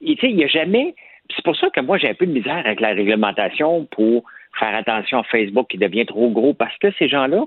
et 0.00 0.14
tu 0.16 0.20
sais, 0.20 0.30
il 0.30 0.36
n'y 0.36 0.44
a 0.44 0.48
jamais. 0.48 0.94
C'est 1.34 1.44
pour 1.44 1.56
ça 1.56 1.68
que 1.70 1.80
moi, 1.80 1.98
j'ai 1.98 2.08
un 2.08 2.14
peu 2.14 2.26
de 2.26 2.32
misère 2.32 2.62
avec 2.64 2.80
la 2.80 2.88
réglementation 2.88 3.86
pour 3.90 4.24
faire 4.58 4.74
attention 4.74 5.20
à 5.20 5.22
Facebook 5.24 5.68
qui 5.68 5.78
devient 5.78 6.06
trop 6.06 6.30
gros 6.30 6.54
parce 6.54 6.76
que 6.78 6.90
ces 6.98 7.08
gens-là 7.08 7.44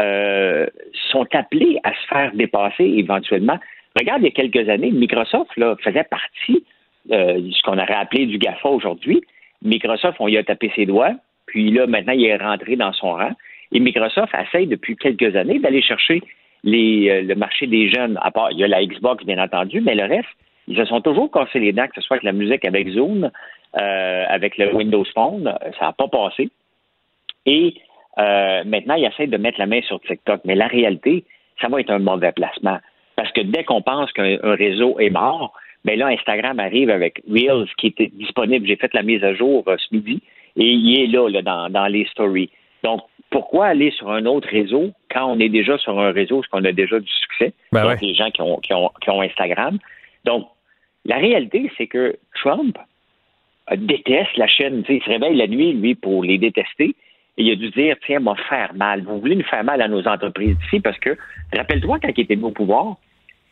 euh, 0.00 0.66
sont 1.10 1.26
appelés 1.32 1.78
à 1.82 1.92
se 1.92 2.06
faire 2.08 2.32
dépasser 2.34 2.84
éventuellement. 2.84 3.58
Regarde, 3.98 4.22
il 4.22 4.24
y 4.24 4.28
a 4.28 4.30
quelques 4.30 4.68
années, 4.68 4.90
Microsoft 4.90 5.50
là, 5.56 5.76
faisait 5.82 6.04
partie 6.04 6.64
euh, 7.10 7.40
de 7.40 7.50
ce 7.50 7.62
qu'on 7.62 7.78
aurait 7.78 7.94
appelé 7.94 8.26
du 8.26 8.38
GAFA 8.38 8.68
aujourd'hui. 8.68 9.22
Microsoft, 9.62 10.16
on 10.20 10.28
y 10.28 10.36
a 10.36 10.42
tapé 10.42 10.72
ses 10.74 10.86
doigts, 10.86 11.14
puis 11.46 11.70
là, 11.70 11.86
maintenant, 11.86 12.14
il 12.14 12.24
est 12.24 12.36
rentré 12.36 12.76
dans 12.76 12.92
son 12.92 13.12
rang. 13.12 13.32
Et 13.72 13.80
Microsoft 13.80 14.32
essaye 14.34 14.66
depuis 14.66 14.96
quelques 14.96 15.34
années 15.34 15.58
d'aller 15.58 15.82
chercher 15.82 16.22
les, 16.62 17.08
euh, 17.10 17.22
le 17.22 17.34
marché 17.34 17.66
des 17.66 17.90
jeunes. 17.90 18.18
À 18.22 18.30
part, 18.30 18.52
il 18.52 18.58
y 18.58 18.64
a 18.64 18.68
la 18.68 18.84
Xbox, 18.84 19.24
bien 19.24 19.42
entendu, 19.42 19.80
mais 19.80 19.94
le 19.94 20.04
reste, 20.04 20.28
ils 20.68 20.76
se 20.76 20.84
sont 20.84 21.00
toujours 21.00 21.30
cassés 21.30 21.58
les 21.58 21.72
dents, 21.72 21.86
que 21.86 21.94
ce 21.96 22.02
soit 22.02 22.16
avec 22.16 22.24
la 22.24 22.32
musique 22.32 22.64
avec 22.64 22.88
Zoom, 22.90 23.30
euh, 23.80 24.24
avec 24.28 24.58
le 24.58 24.74
Windows 24.74 25.04
Phone, 25.12 25.52
ça 25.78 25.86
n'a 25.86 25.92
pas 25.92 26.08
passé. 26.08 26.50
Et 27.46 27.74
euh, 28.18 28.62
maintenant, 28.64 28.94
ils 28.94 29.06
essaient 29.06 29.26
de 29.26 29.36
mettre 29.38 29.58
la 29.58 29.66
main 29.66 29.80
sur 29.82 30.00
TikTok. 30.00 30.42
Mais 30.44 30.54
la 30.54 30.66
réalité, 30.66 31.24
ça 31.60 31.68
va 31.68 31.80
être 31.80 31.90
un 31.90 31.98
mauvais 31.98 32.32
placement. 32.32 32.78
Parce 33.16 33.32
que 33.32 33.40
dès 33.40 33.64
qu'on 33.64 33.82
pense 33.82 34.12
qu'un 34.12 34.38
réseau 34.42 34.98
est 35.00 35.10
mort, 35.10 35.52
ben 35.84 35.98
là, 35.98 36.06
Instagram 36.08 36.60
arrive 36.60 36.90
avec 36.90 37.22
Reels 37.28 37.66
qui 37.78 37.88
était 37.88 38.10
disponible. 38.12 38.66
J'ai 38.66 38.76
fait 38.76 38.92
la 38.94 39.02
mise 39.02 39.24
à 39.24 39.34
jour 39.34 39.64
ce 39.66 39.94
midi 39.94 40.22
et 40.56 40.64
il 40.64 41.00
est 41.00 41.06
là, 41.06 41.28
là 41.28 41.42
dans, 41.42 41.70
dans 41.70 41.86
les 41.86 42.04
stories. 42.06 42.50
Donc, 42.84 43.00
pourquoi 43.32 43.66
aller 43.66 43.90
sur 43.90 44.10
un 44.12 44.26
autre 44.26 44.48
réseau 44.48 44.92
quand 45.10 45.26
on 45.26 45.40
est 45.40 45.48
déjà 45.48 45.76
sur 45.78 45.98
un 45.98 46.12
réseau, 46.12 46.36
parce 46.36 46.48
qu'on 46.48 46.64
a 46.64 46.72
déjà 46.72 47.00
du 47.00 47.10
succès? 47.10 47.52
Ben 47.72 47.82
Donc, 47.82 47.90
ouais. 47.90 48.06
les 48.06 48.14
gens 48.14 48.30
qui 48.30 48.42
ont, 48.42 48.58
qui, 48.58 48.72
ont, 48.72 48.90
qui 49.00 49.10
ont 49.10 49.20
Instagram. 49.22 49.78
Donc, 50.24 50.46
la 51.04 51.16
réalité, 51.16 51.70
c'est 51.76 51.88
que 51.88 52.16
Trump 52.36 52.78
déteste 53.74 54.36
la 54.36 54.46
chaîne. 54.46 54.84
T'sais, 54.84 54.96
il 54.96 55.02
se 55.02 55.08
réveille 55.08 55.36
la 55.36 55.48
nuit, 55.48 55.72
lui, 55.72 55.94
pour 55.94 56.22
les 56.22 56.38
détester. 56.38 56.94
Et 57.38 57.44
il 57.44 57.50
a 57.50 57.56
dû 57.56 57.70
dire, 57.70 57.96
tiens, 58.06 58.20
m'a 58.20 58.36
faire 58.48 58.74
mal. 58.74 59.02
Vous 59.02 59.18
voulez 59.18 59.36
nous 59.36 59.44
faire 59.44 59.64
mal 59.64 59.80
à 59.80 59.88
nos 59.88 60.06
entreprises 60.06 60.56
ici 60.66 60.80
parce 60.80 60.98
que, 60.98 61.16
rappelle-toi, 61.56 61.98
quand 62.00 62.10
il 62.16 62.20
était 62.20 62.36
au 62.36 62.50
pouvoir, 62.50 62.96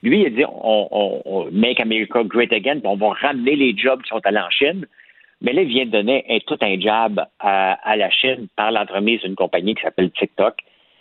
lui, 0.03 0.21
il 0.21 0.27
a 0.27 0.31
dit, 0.31 0.45
on, 0.45 0.89
on, 0.91 1.23
on 1.25 1.51
make 1.51 1.81
America 1.81 2.23
great 2.23 2.53
again, 2.53 2.81
puis 2.81 2.87
on 2.89 2.97
va 2.97 3.11
ramener 3.11 3.57
les 3.57 3.77
jobs 3.77 4.03
qui 4.03 4.09
sont 4.09 4.21
allés 4.25 4.39
en 4.39 4.51
Chine. 4.51 4.87
Mais 5.43 5.53
là, 5.53 5.63
il 5.63 5.69
vient 5.69 5.87
de 5.87 5.91
donner 5.91 6.25
un, 6.29 6.39
tout 6.47 6.59
un 6.61 6.79
job 6.79 7.25
à, 7.39 7.73
à 7.73 7.97
la 7.97 8.11
Chine 8.11 8.49
par 8.57 8.71
l'entremise 8.73 9.21
d'une 9.23 9.37
compagnie 9.37 9.75
qui 9.75 9.83
s'appelle 9.83 10.11
TikTok. 10.11 10.55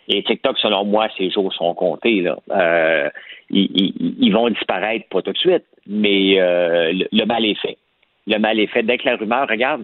Et 0.08 0.24
TikTok, 0.24 0.58
selon 0.58 0.86
moi, 0.86 1.08
ses 1.18 1.30
jours 1.30 1.54
sont 1.54 1.74
comptés. 1.74 2.22
Là. 2.22 2.38
Euh, 2.52 3.10
ils, 3.50 4.32
vont 4.32 4.50
disparaître, 4.50 5.08
pas 5.10 5.22
tout 5.22 5.34
de 5.34 5.38
suite, 5.38 5.66
mais 5.86 6.36
le, 6.38 7.26
mal 7.26 7.46
est 7.46 7.60
fait. 7.60 7.78
Le 8.26 8.38
mal 8.40 8.60
est 8.60 8.68
fait. 8.68 8.84
Dès 8.84 8.98
que 8.98 9.08
la 9.08 9.18
rumeur, 9.18 9.48
regarde, 9.48 9.84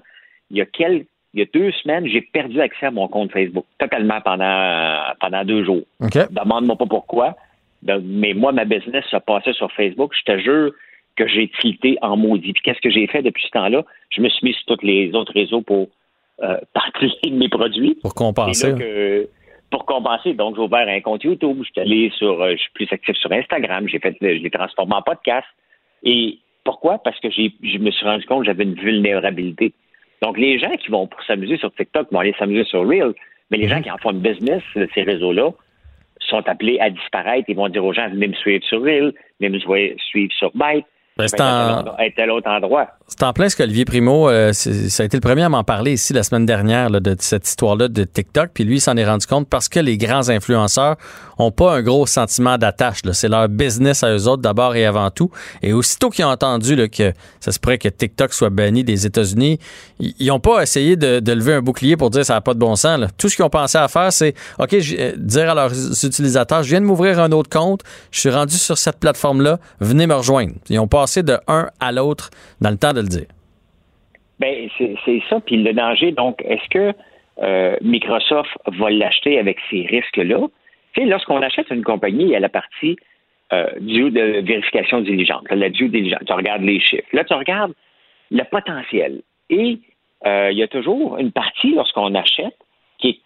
il 0.49 0.57
y 0.57 0.61
a 0.61 0.65
quelques 0.65 1.07
il 1.36 1.40
y 1.40 1.41
a 1.41 1.48
deux 1.53 1.72
semaines, 1.84 2.07
j'ai 2.07 2.22
perdu 2.22 2.61
accès 2.61 2.86
à 2.86 2.91
mon 2.91 3.10
compte 3.10 3.30
Facebook, 3.34 3.65
totalement 3.77 4.22
pendant, 4.22 5.02
pendant 5.19 5.44
deux 5.44 5.65
jours. 5.65 5.84
Demande-moi 5.99 6.77
pas 6.77 6.86
pourquoi. 6.86 7.36
Mais 7.84 8.34
moi, 8.34 8.53
ma 8.53 8.64
business 8.64 9.03
se 9.11 9.18
passait 9.18 9.52
sur 9.52 9.69
Facebook. 9.73 10.14
Je 10.18 10.32
te 10.32 10.40
jure 10.40 10.72
que 11.16 11.28
j'ai 11.28 11.50
tilté 11.60 11.98
en 12.02 12.18
maudit. 12.18 12.54
Puis 12.54 12.64
qu'est-ce 12.64 12.82
que 12.82 12.90
j'ai 12.90 13.08
fait 13.08 13.22
depuis 13.22 13.44
ce 13.46 13.52
temps-là? 13.52 13.84
Je 14.10 14.22
me 14.22 14.30
suis 14.30 14.48
mis 14.48 14.54
sur 14.54 14.78
tous 14.78 14.86
les 14.86 15.14
autres 15.14 15.34
réseaux 15.34 15.62
pour 15.62 15.88
euh, 16.44 16.58
partager 16.74 17.32
mes 17.32 17.50
produits. 17.50 17.96
Pour 18.02 18.14
compenser. 18.14 18.74
pour 19.72 19.86
compenser. 19.86 20.34
Donc, 20.34 20.56
j'ai 20.56 20.62
ouvert 20.62 20.88
un 20.88 21.02
compte 21.02 21.24
YouTube. 21.24 21.58
Je 21.60 21.72
suis 21.72 21.82
allé 21.82 22.12
sur, 22.18 22.42
euh, 22.42 22.52
je 22.52 22.58
suis 22.58 22.72
plus 22.74 22.88
actif 22.92 23.16
sur 23.18 23.32
Instagram. 23.32 23.88
J'ai 23.88 24.00
fait, 24.00 24.16
je 24.22 24.28
l'ai 24.28 24.50
transformé 24.50 24.94
en 24.96 25.02
podcast. 25.02 25.48
Et 26.04 26.40
pourquoi? 26.64 26.98
Parce 27.00 27.20
que 27.20 27.30
j'ai, 27.30 27.54
je 27.64 27.78
me 27.78 27.92
suis 27.92 28.06
rendu 28.06 28.26
compte 28.26 28.42
que 28.42 28.46
j'avais 28.46 28.64
une 28.64 28.76
vulnérabilité. 28.76 29.74
Donc, 30.22 30.38
les 30.38 30.60
gens 30.60 30.76
qui 30.78 30.90
vont 30.90 31.08
pour 31.08 31.22
s'amuser 31.24 31.58
sur 31.58 31.74
TikTok 31.74 32.12
vont 32.12 32.20
aller 32.20 32.36
s'amuser 32.38 32.64
sur 32.66 32.88
Reel, 32.88 33.14
mais 33.52 33.58
les 33.58 33.68
gens 33.68 33.82
qui 33.82 33.92
en 33.92 33.98
font 33.98 34.12
une 34.12 34.22
business 34.22 34.64
de 34.76 34.88
ces 34.94 35.04
réseaux-là 35.04 35.52
sont 36.20 36.48
appelés 36.48 36.80
à 36.80 36.90
disparaître. 36.90 37.46
Ils 37.48 37.56
vont 37.56 37.70
dire 37.70 37.86
aux 37.86 37.94
gens, 37.94 38.10
venez 38.10 38.28
me 38.28 38.34
suivre 38.34 38.64
sur 38.66 38.82
Reel, 38.82 39.14
venez 39.40 39.50
me 39.50 39.60
suivre 39.60 40.34
sur 40.34 40.52
Byte, 40.56 40.86
ben, 41.18 41.28
c'est 41.30 41.40
en... 41.40 41.86
endroit. 42.46 42.88
C'est 43.08 43.24
en 43.24 43.32
plein 43.32 43.48
ce 43.48 43.56
qu'Olivier 43.56 43.86
Primo, 43.86 44.30
euh, 44.30 44.52
ça 44.52 45.04
a 45.04 45.06
été 45.06 45.16
le 45.16 45.22
premier 45.22 45.44
à 45.44 45.50
m'en 45.50 45.64
parler 45.64 45.94
ici 45.94 46.12
la 46.12 46.24
semaine 46.24 46.46
dernière 46.46 46.90
de 46.90 47.16
cette 47.20 47.48
histoire-là 47.48 47.88
de 47.88 48.04
TikTok. 48.04 48.50
Puis 48.54 48.66
lui, 48.66 48.78
il 48.78 48.82
s'en 48.82 48.98
est 48.98 49.06
rendu 49.06 49.26
compte 49.26 49.48
parce 49.48 49.70
que 49.70 49.80
les 49.80 49.98
grands 49.98 50.28
influenceurs 50.28 50.98
ont 51.38 51.52
pas 51.52 51.76
un 51.76 51.82
gros 51.82 52.06
sentiment 52.06 52.58
d'attache. 52.58 53.00
C'est 53.14 53.28
leur 53.28 53.48
business 53.48 54.04
à 54.04 54.14
eux 54.14 54.28
autres 54.28 54.42
d'abord 54.42 54.76
et 54.76 54.86
avant 54.86 55.10
tout. 55.12 55.30
Et 55.62 55.72
aussitôt 55.72 56.10
qu'ils 56.10 56.26
ont 56.26 56.30
entendu 56.30 56.90
que 56.90 57.14
ça 57.40 57.52
se 57.52 57.60
pourrait 57.60 57.78
que 57.78 57.90
TikTok 57.90 58.34
soit 58.34 58.50
banni 58.50 58.84
des 58.84 59.06
États-Unis, 59.06 59.60
ils 60.00 60.28
n'ont 60.28 60.40
pas 60.40 60.62
essayé 60.62 60.96
de, 60.96 61.32
lever 61.32 61.54
un 61.54 61.62
bouclier 61.62 61.98
pour 61.98 62.10
dire 62.10 62.26
ça 62.26 62.34
n'a 62.34 62.42
pas 62.42 62.54
de 62.54 62.60
bon 62.60 62.76
sens. 62.76 63.00
Tout 63.18 63.30
ce 63.30 63.36
qu'ils 63.36 63.46
ont 63.46 63.50
pensé 63.50 63.78
à 63.78 63.88
faire, 63.88 64.12
c'est 64.12 64.34
OK, 64.60 64.74
euh, 64.74 65.14
dire 65.18 65.52
à 65.52 65.56
leurs 65.56 66.06
utilisateurs, 66.06 66.64
je 66.64 66.70
viens 66.70 66.82
de 66.82 66.86
m'ouvrir 66.86 67.20
un 67.20 67.32
autre 67.32 67.50
compte, 67.50 67.82
je 68.12 68.20
suis 68.20 68.30
rendu 68.30 68.56
sur 68.56 68.78
cette 68.78 69.00
plateforme-là, 69.00 69.60
venez 69.80 70.08
me 70.08 70.16
rejoindre. 70.16 70.54
Ils 70.70 70.80
ont 70.80 70.88
de 71.23 71.38
un 71.48 71.68
à 71.80 71.91
l'autre 71.91 72.30
dans 72.61 72.69
le 72.69 72.77
temps 72.77 72.94
de 72.94 73.02
le 73.02 73.07
dire. 73.07 73.27
Ben, 74.40 74.69
c'est 74.77 75.22
ça. 75.30 75.40
Puis 75.40 75.57
le 75.57 75.73
danger, 75.73 76.11
donc, 76.11 76.41
est-ce 76.45 76.68
que 76.69 76.94
euh, 77.41 77.77
Microsoft 77.82 78.52
va 78.68 78.90
l'acheter 78.90 79.40
avec 79.40 79.57
ces 79.69 79.86
risques-là? 79.86 80.48
Tu 80.94 81.02
sais, 81.02 81.07
lorsqu'on 81.07 81.41
achète 81.41 81.69
une 81.69 81.84
compagnie, 81.84 82.23
il 82.23 82.30
y 82.30 82.36
a 82.36 82.40
la 82.40 82.49
partie 82.49 82.98
euh, 83.53 83.68
de 83.80 84.41
vérification 84.41 85.02
diligente, 85.02 85.45
la 85.49 85.69
due 85.69 85.90
diligence. 85.90 86.22
Tu 86.26 86.34
regardes 86.34 86.64
les 86.64 86.80
chiffres. 86.80 87.07
Là, 87.14 87.23
tu 87.23 87.34
regardes 87.34 87.73
le 88.32 88.44
potentiel. 88.44 89.22
Et 89.49 89.80
euh, 90.26 90.49
il 90.52 90.57
y 90.57 90.64
a 90.64 90.68
toujours 90.68 91.18
une 91.18 91.32
partie, 91.32 91.73
lorsqu'on 91.73 92.14
achète, 92.15 92.57
qui 92.98 93.10
est, 93.10 93.19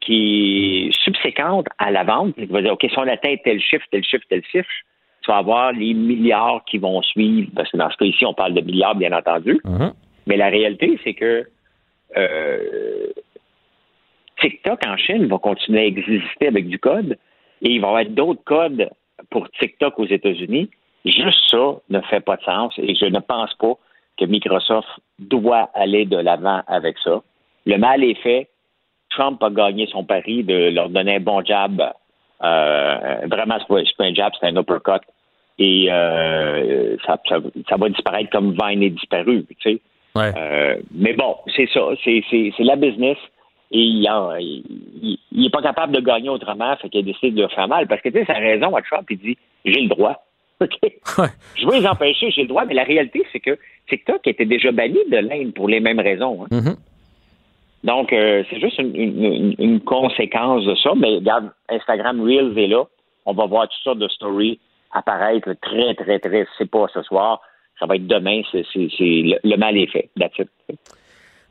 qui 0.00 0.86
est 0.88 1.02
subséquente 1.02 1.66
à 1.78 1.90
la 1.90 2.04
vente, 2.04 2.34
qui 2.36 2.46
va 2.46 2.62
dire, 2.62 2.72
OK, 2.72 2.86
si 2.88 2.98
on 2.98 3.08
atteint 3.08 3.34
tel 3.42 3.60
chiffre, 3.60 3.84
tel 3.90 4.04
chiffre, 4.04 4.24
tel 4.28 4.42
chiffre, 4.44 4.68
tu 5.24 5.30
vas 5.30 5.38
avoir 5.38 5.72
les 5.72 5.94
milliards 5.94 6.62
qui 6.66 6.78
vont 6.78 7.00
suivre, 7.02 7.50
parce 7.54 7.70
que 7.70 7.76
dans 7.76 7.90
ce 7.90 7.96
cas 7.96 8.04
ici, 8.04 8.26
on 8.26 8.34
parle 8.34 8.54
de 8.54 8.60
milliards, 8.60 8.94
bien 8.94 9.12
entendu. 9.12 9.60
Mm-hmm. 9.64 9.92
Mais 10.26 10.36
la 10.36 10.48
réalité, 10.48 10.98
c'est 11.02 11.14
que 11.14 11.46
euh, 12.16 13.06
TikTok 14.40 14.80
en 14.86 14.96
Chine 14.96 15.26
va 15.26 15.38
continuer 15.38 15.80
à 15.80 15.86
exister 15.86 16.48
avec 16.48 16.68
du 16.68 16.78
code 16.78 17.16
et 17.62 17.70
il 17.70 17.80
va 17.80 17.86
y 17.86 17.90
avoir 17.90 18.04
d'autres 18.06 18.44
codes 18.44 18.90
pour 19.30 19.50
TikTok 19.52 19.98
aux 19.98 20.06
États-Unis. 20.06 20.68
Juste 21.04 21.40
ça 21.50 21.76
ne 21.88 22.00
fait 22.02 22.20
pas 22.20 22.36
de 22.36 22.42
sens 22.42 22.74
et 22.78 22.94
je 22.94 23.06
ne 23.06 23.20
pense 23.20 23.54
pas 23.54 23.74
que 24.18 24.24
Microsoft 24.26 24.88
doit 25.18 25.70
aller 25.74 26.04
de 26.04 26.16
l'avant 26.16 26.62
avec 26.66 26.98
ça. 26.98 27.22
Le 27.66 27.78
mal 27.78 28.04
est 28.04 28.20
fait. 28.22 28.48
Trump 29.10 29.42
a 29.42 29.50
gagné 29.50 29.86
son 29.86 30.04
pari 30.04 30.44
de 30.44 30.70
leur 30.70 30.88
donner 30.88 31.16
un 31.16 31.20
bon 31.20 31.42
jab. 31.44 31.80
Euh, 32.42 33.18
vraiment, 33.26 33.56
c'est 33.60 33.96
pas 33.96 34.04
un 34.04 34.14
jab, 34.14 34.32
c'est 34.38 34.46
un 34.48 34.56
uppercut 34.56 35.00
et 35.58 35.88
euh, 35.90 36.96
ça, 37.06 37.20
ça, 37.28 37.76
va 37.76 37.88
disparaître 37.88 38.30
comme 38.30 38.56
Vine 38.60 38.82
est 38.82 38.90
disparu. 38.90 39.44
Tu 39.48 39.56
sais. 39.62 39.80
Euh, 40.16 40.76
mais 40.92 41.12
bon, 41.12 41.36
c'est 41.54 41.68
ça, 41.72 41.80
c'est 42.04 42.52
la 42.58 42.76
business. 42.76 43.18
Et 43.70 43.80
il 43.80 45.18
n'est 45.32 45.50
pas 45.50 45.62
capable 45.62 45.94
de 45.94 46.00
gagner 46.00 46.28
autrement, 46.28 46.76
fait 46.76 46.88
qu'il 46.88 47.00
a 47.00 47.02
décidé 47.02 47.30
de 47.32 47.42
le 47.42 47.48
faire 47.48 47.66
mal. 47.66 47.86
Parce 47.88 48.00
que, 48.02 48.08
tu 48.08 48.18
sais, 48.18 48.24
sa 48.24 48.34
raison 48.34 48.74
à 48.76 48.82
Trump, 48.82 49.06
il 49.10 49.18
dit 49.18 49.38
J'ai 49.64 49.80
le 49.80 49.88
droit. 49.88 50.24
Je 50.60 51.66
veux 51.66 51.80
les 51.80 51.86
empêcher, 51.86 52.30
j'ai 52.30 52.42
le 52.42 52.48
droit, 52.48 52.64
mais 52.64 52.74
la 52.74 52.84
réalité, 52.84 53.22
c'est 53.32 53.40
que 53.40 53.58
TikTok 53.88 54.26
était 54.26 54.46
déjà 54.46 54.70
banni 54.70 54.98
de 55.10 55.16
l'Inde 55.16 55.52
pour 55.52 55.68
les 55.68 55.80
mêmes 55.80 55.98
raisons. 55.98 56.44
Hein. 56.44 56.46
Mm-hmm. 56.52 56.76
Donc, 57.82 58.12
euh, 58.12 58.44
c'est 58.48 58.60
juste 58.60 58.78
une, 58.78 59.54
une, 59.58 59.80
conséquence 59.80 60.64
de 60.64 60.74
ça. 60.76 60.92
Mais 60.96 61.16
regarde, 61.16 61.50
Instagram 61.68 62.22
Reels 62.22 62.56
est 62.56 62.68
là. 62.68 62.84
On 63.26 63.34
va 63.34 63.46
voir 63.46 63.68
toutes 63.68 63.82
sortes 63.82 63.98
de 63.98 64.08
stories 64.08 64.58
apparaître 64.94 65.52
très, 65.60 65.94
très, 65.94 66.18
très, 66.18 66.46
c'est 66.56 66.70
pas 66.70 66.86
ce 66.94 67.02
soir, 67.02 67.40
ça 67.78 67.86
va 67.86 67.96
être 67.96 68.06
demain, 68.06 68.40
c'est, 68.50 68.64
le, 68.72 69.56
mal 69.56 69.76
est 69.76 69.90
fait. 69.90 70.10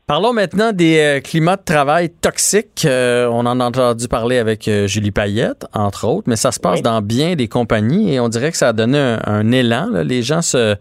Parlons 0.06 0.32
maintenant 0.32 0.72
des 0.72 0.98
euh, 0.98 1.20
climats 1.20 1.56
de 1.56 1.64
travail 1.64 2.10
toxiques. 2.10 2.84
Euh, 2.84 3.26
on 3.26 3.46
en 3.46 3.60
a 3.60 3.64
entendu 3.64 4.08
parler 4.08 4.38
avec 4.38 4.68
euh, 4.68 4.86
Julie 4.86 5.12
Payette, 5.12 5.64
entre 5.72 6.06
autres, 6.06 6.28
mais 6.28 6.36
ça 6.36 6.52
se 6.52 6.60
passe 6.60 6.82
dans 6.82 7.00
bien 7.00 7.36
des 7.36 7.48
compagnies 7.48 8.14
et 8.14 8.20
on 8.20 8.28
dirait 8.28 8.50
que 8.50 8.56
ça 8.56 8.68
a 8.68 8.72
donné 8.72 8.98
un, 8.98 9.50
élan. 9.52 9.88
Les 10.04 10.22
gens 10.22 10.42
se, 10.42 10.76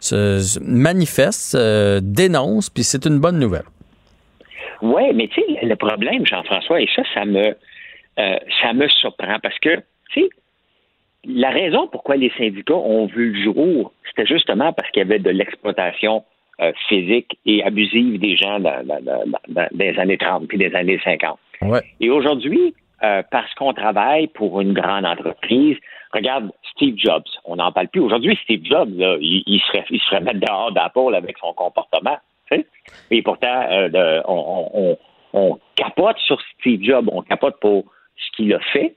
se 0.00 0.60
manifestent, 0.62 1.56
dénoncent, 1.56 2.70
puis 2.70 2.84
c'est 2.84 3.04
une 3.04 3.18
bonne 3.18 3.38
nouvelle. 3.38 3.66
Oui, 4.80 5.12
mais 5.12 5.26
tu 5.26 5.40
sais, 5.40 5.66
le 5.66 5.74
problème, 5.74 6.24
Jean-François, 6.24 6.80
et 6.80 6.88
ça, 6.94 7.02
ça 7.14 7.24
me, 7.24 7.56
ça 8.16 8.72
me 8.74 8.88
surprend 8.88 9.38
parce 9.42 9.58
que, 9.58 9.76
tu 10.12 10.20
sais, 10.20 10.28
la 11.24 11.50
raison 11.50 11.88
pourquoi 11.88 12.16
les 12.16 12.30
syndicats 12.36 12.74
ont 12.74 13.06
vu 13.06 13.32
le 13.32 13.42
jour, 13.42 13.92
c'était 14.08 14.26
justement 14.26 14.72
parce 14.72 14.90
qu'il 14.90 15.00
y 15.02 15.06
avait 15.06 15.18
de 15.18 15.30
l'exploitation 15.30 16.24
euh, 16.60 16.72
physique 16.88 17.38
et 17.46 17.62
abusive 17.62 18.18
des 18.20 18.36
gens 18.36 18.60
dans, 18.60 18.84
des 19.72 19.98
années 19.98 20.18
30 20.18 20.48
puis 20.48 20.58
des 20.58 20.74
années 20.74 21.00
50. 21.02 21.38
Et 22.00 22.10
aujourd'hui, 22.10 22.74
euh, 23.02 23.22
parce 23.30 23.52
qu'on 23.54 23.72
travaille 23.72 24.28
pour 24.28 24.60
une 24.60 24.72
grande 24.72 25.04
entreprise, 25.04 25.76
regarde 26.12 26.50
Steve 26.72 26.94
Jobs, 26.96 27.26
on 27.44 27.56
n'en 27.56 27.72
parle 27.72 27.88
plus. 27.88 28.00
Aujourd'hui, 28.00 28.38
Steve 28.44 28.64
Jobs, 28.64 28.90
il, 29.20 29.60
serait, 29.66 29.84
il 29.90 30.00
serait 30.00 30.20
mettre 30.20 30.40
dehors 30.40 30.72
d'Apple 30.72 31.14
avec 31.14 31.36
son 31.38 31.52
comportement. 31.52 32.18
Et 33.10 33.22
pourtant, 33.22 33.66
euh, 33.70 34.22
on, 34.26 34.96
on 35.32 35.58
capote 35.76 36.18
sur 36.18 36.40
Steve 36.58 36.82
Jobs, 36.82 37.08
on 37.12 37.22
capote 37.22 37.58
pour 37.60 37.84
ce 38.18 38.36
qu'il 38.36 38.52
a 38.52 38.58
fait 38.72 38.96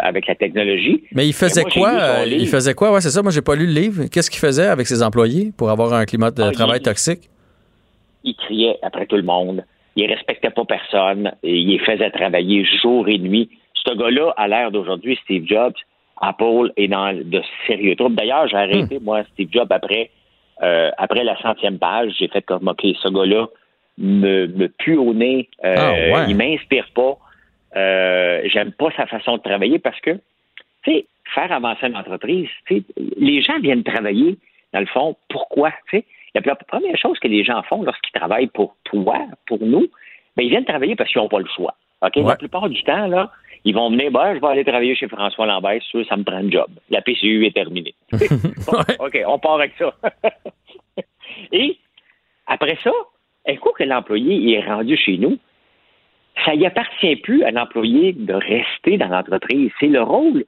avec 0.00 0.26
la 0.26 0.34
technologie. 0.34 1.04
Mais 1.12 1.26
il 1.26 1.32
faisait 1.32 1.64
quoi? 1.64 1.90
Euh, 1.90 2.24
il 2.26 2.46
faisait 2.46 2.74
quoi? 2.74 2.92
Ouais, 2.92 3.00
c'est 3.00 3.10
ça. 3.10 3.22
Moi, 3.22 3.32
j'ai 3.32 3.42
pas 3.42 3.54
lu 3.54 3.66
le 3.66 3.72
livre. 3.72 4.04
Qu'est-ce 4.12 4.30
qu'il 4.30 4.40
faisait 4.40 4.66
avec 4.66 4.86
ses 4.86 5.02
employés 5.02 5.52
pour 5.56 5.70
avoir 5.70 5.92
un 5.94 6.04
climat 6.04 6.30
de 6.30 6.42
ah, 6.42 6.52
travail 6.52 6.80
toxique? 6.80 7.30
Il 8.22 8.34
criait 8.34 8.76
après 8.82 9.06
tout 9.06 9.16
le 9.16 9.22
monde. 9.22 9.64
Il 9.96 10.06
respectait 10.06 10.50
pas 10.50 10.64
personne. 10.64 11.32
Et 11.42 11.56
il 11.56 11.80
faisait 11.80 12.10
travailler 12.10 12.66
jour 12.82 13.08
et 13.08 13.18
nuit. 13.18 13.48
Ce 13.74 13.94
gars-là, 13.94 14.34
à 14.36 14.46
l'ère 14.46 14.70
d'aujourd'hui, 14.70 15.18
Steve 15.24 15.46
Jobs, 15.46 15.74
Apple 16.20 16.72
est 16.76 16.88
dans 16.88 17.14
de 17.14 17.42
sérieux 17.66 17.96
troubles. 17.96 18.16
D'ailleurs, 18.16 18.46
j'ai 18.46 18.56
arrêté, 18.56 18.98
hmm. 18.98 19.04
moi, 19.04 19.22
Steve 19.32 19.48
Jobs, 19.50 19.70
après, 19.70 20.10
euh, 20.62 20.90
après 20.98 21.24
la 21.24 21.40
centième 21.40 21.78
page. 21.78 22.12
J'ai 22.18 22.28
fait 22.28 22.42
comme, 22.42 22.68
OK, 22.68 22.82
ce 22.82 23.08
gars-là 23.08 23.46
me, 23.96 24.46
me 24.48 24.68
pue 24.68 24.98
au 24.98 25.14
nez. 25.14 25.48
Euh, 25.64 26.12
ah, 26.14 26.26
il 26.28 26.36
m'inspire 26.36 26.88
pas. 26.94 27.16
Euh, 27.76 28.42
j'aime 28.44 28.72
pas 28.72 28.90
sa 28.96 29.06
façon 29.06 29.36
de 29.36 29.42
travailler 29.42 29.78
parce 29.78 30.00
que, 30.00 30.12
tu 30.82 30.92
sais, 30.92 31.06
faire 31.34 31.52
avancer 31.52 31.86
une 31.86 31.96
entreprise, 31.96 32.48
tu 32.66 32.82
les 32.96 33.42
gens 33.42 33.58
viennent 33.60 33.84
travailler, 33.84 34.36
dans 34.72 34.80
le 34.80 34.86
fond, 34.86 35.16
pourquoi? 35.28 35.72
Tu 35.90 35.98
sais, 35.98 36.04
la, 36.34 36.54
première 36.54 36.96
chose 36.96 37.18
que 37.18 37.28
les 37.28 37.44
gens 37.44 37.62
font 37.62 37.82
lorsqu'ils 37.82 38.18
travaillent 38.18 38.48
pour 38.48 38.76
toi, 38.84 39.18
pour 39.46 39.60
nous, 39.60 39.86
ben, 40.36 40.44
ils 40.44 40.50
viennent 40.50 40.64
travailler 40.64 40.96
parce 40.96 41.10
qu'ils 41.10 41.20
n'ont 41.20 41.28
pas 41.28 41.38
le 41.38 41.48
choix. 41.54 41.74
OK? 42.02 42.16
La 42.16 42.36
plupart 42.36 42.68
du 42.68 42.82
temps, 42.82 43.06
là, 43.06 43.30
ils 43.64 43.74
vont 43.74 43.90
venir, 43.90 44.10
ben, 44.10 44.34
je 44.34 44.40
vais 44.40 44.46
aller 44.46 44.64
travailler 44.64 44.94
chez 44.94 45.08
François 45.08 45.46
Lambert, 45.46 45.82
sûr, 45.82 46.04
ça 46.06 46.16
me 46.16 46.24
prend 46.24 46.36
un 46.36 46.50
job. 46.50 46.68
La 46.88 47.02
PCU 47.02 47.46
est 47.46 47.54
terminée. 47.54 47.94
OK, 48.12 49.18
on 49.26 49.38
part 49.38 49.54
avec 49.54 49.72
ça. 49.78 49.92
Et 51.52 51.78
après 52.46 52.78
ça, 52.82 52.92
un 53.46 53.56
coup 53.56 53.70
que 53.70 53.84
l'employé 53.84 54.54
est 54.54 54.66
rendu 54.66 54.96
chez 54.96 55.18
nous, 55.18 55.38
ça 56.44 56.54
y 56.54 56.64
appartient 56.66 57.16
plus 57.16 57.42
à 57.44 57.50
l'employé 57.50 58.12
de 58.12 58.34
rester 58.34 58.96
dans 58.96 59.08
l'entreprise. 59.08 59.70
C'est 59.78 59.88
le 59.88 60.02
rôle 60.02 60.44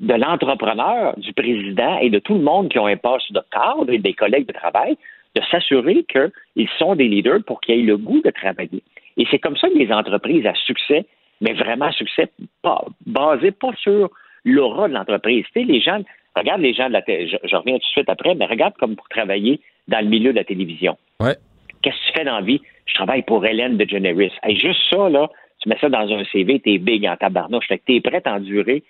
de 0.00 0.14
l'entrepreneur, 0.14 1.18
du 1.18 1.32
président 1.32 1.98
et 1.98 2.10
de 2.10 2.18
tout 2.18 2.34
le 2.34 2.40
monde 2.40 2.70
qui 2.70 2.78
ont 2.78 2.86
un 2.86 2.96
poste 2.96 3.32
de 3.32 3.40
cadre 3.50 3.90
et 3.90 3.98
des 3.98 4.14
collègues 4.14 4.46
de 4.46 4.52
travail 4.52 4.96
de 5.36 5.42
s'assurer 5.50 6.04
qu'ils 6.04 6.68
sont 6.78 6.96
des 6.96 7.06
leaders 7.06 7.44
pour 7.46 7.60
qu'ils 7.60 7.80
aient 7.80 7.82
le 7.82 7.96
goût 7.96 8.20
de 8.20 8.30
travailler. 8.30 8.82
Et 9.16 9.26
c'est 9.30 9.38
comme 9.38 9.56
ça 9.56 9.68
que 9.68 9.78
les 9.78 9.92
entreprises 9.92 10.44
à 10.46 10.54
succès, 10.54 11.06
mais 11.40 11.52
vraiment 11.52 11.92
succès, 11.92 12.30
pas, 12.62 12.84
basé 13.06 13.52
pas 13.52 13.72
sur 13.80 14.10
l'aura 14.44 14.88
de 14.88 14.94
l'entreprise. 14.94 15.44
Tu 15.52 15.60
sais, 15.60 15.64
les 15.64 15.80
gens 15.80 16.02
Regarde 16.36 16.60
les 16.60 16.74
gens 16.74 16.88
de 16.88 16.92
la 16.92 17.02
télé. 17.02 17.28
Je, 17.28 17.56
reviens 17.56 17.74
tout 17.74 17.80
de 17.80 17.84
suite 17.84 18.08
après, 18.08 18.34
mais 18.34 18.46
regarde 18.46 18.74
comme 18.78 18.96
pour 18.96 19.08
travailler 19.08 19.60
dans 19.88 20.00
le 20.00 20.08
milieu 20.08 20.32
de 20.32 20.38
la 20.38 20.44
télévision. 20.44 20.96
Ouais. 21.18 21.36
Qu'est-ce 21.82 21.96
que 21.96 22.12
tu 22.12 22.18
fais 22.18 22.24
dans 22.24 22.36
la 22.36 22.42
vie? 22.42 22.60
Je 22.90 22.94
travaille 22.94 23.22
pour 23.22 23.46
Hélène 23.46 23.76
DeGeneres. 23.76 24.32
Et 24.46 24.56
juste 24.56 24.80
ça, 24.90 25.08
là, 25.08 25.30
tu 25.60 25.68
mets 25.68 25.78
ça 25.80 25.88
dans 25.88 26.12
un 26.12 26.24
CV, 26.24 26.58
t'es 26.58 26.78
big 26.78 27.06
en 27.06 27.16
tabarnouche. 27.16 27.66
Fait 27.68 27.78
que 27.78 27.84
t'es 27.86 28.00
prêt 28.00 28.22
à 28.24 28.34
endurer 28.34 28.82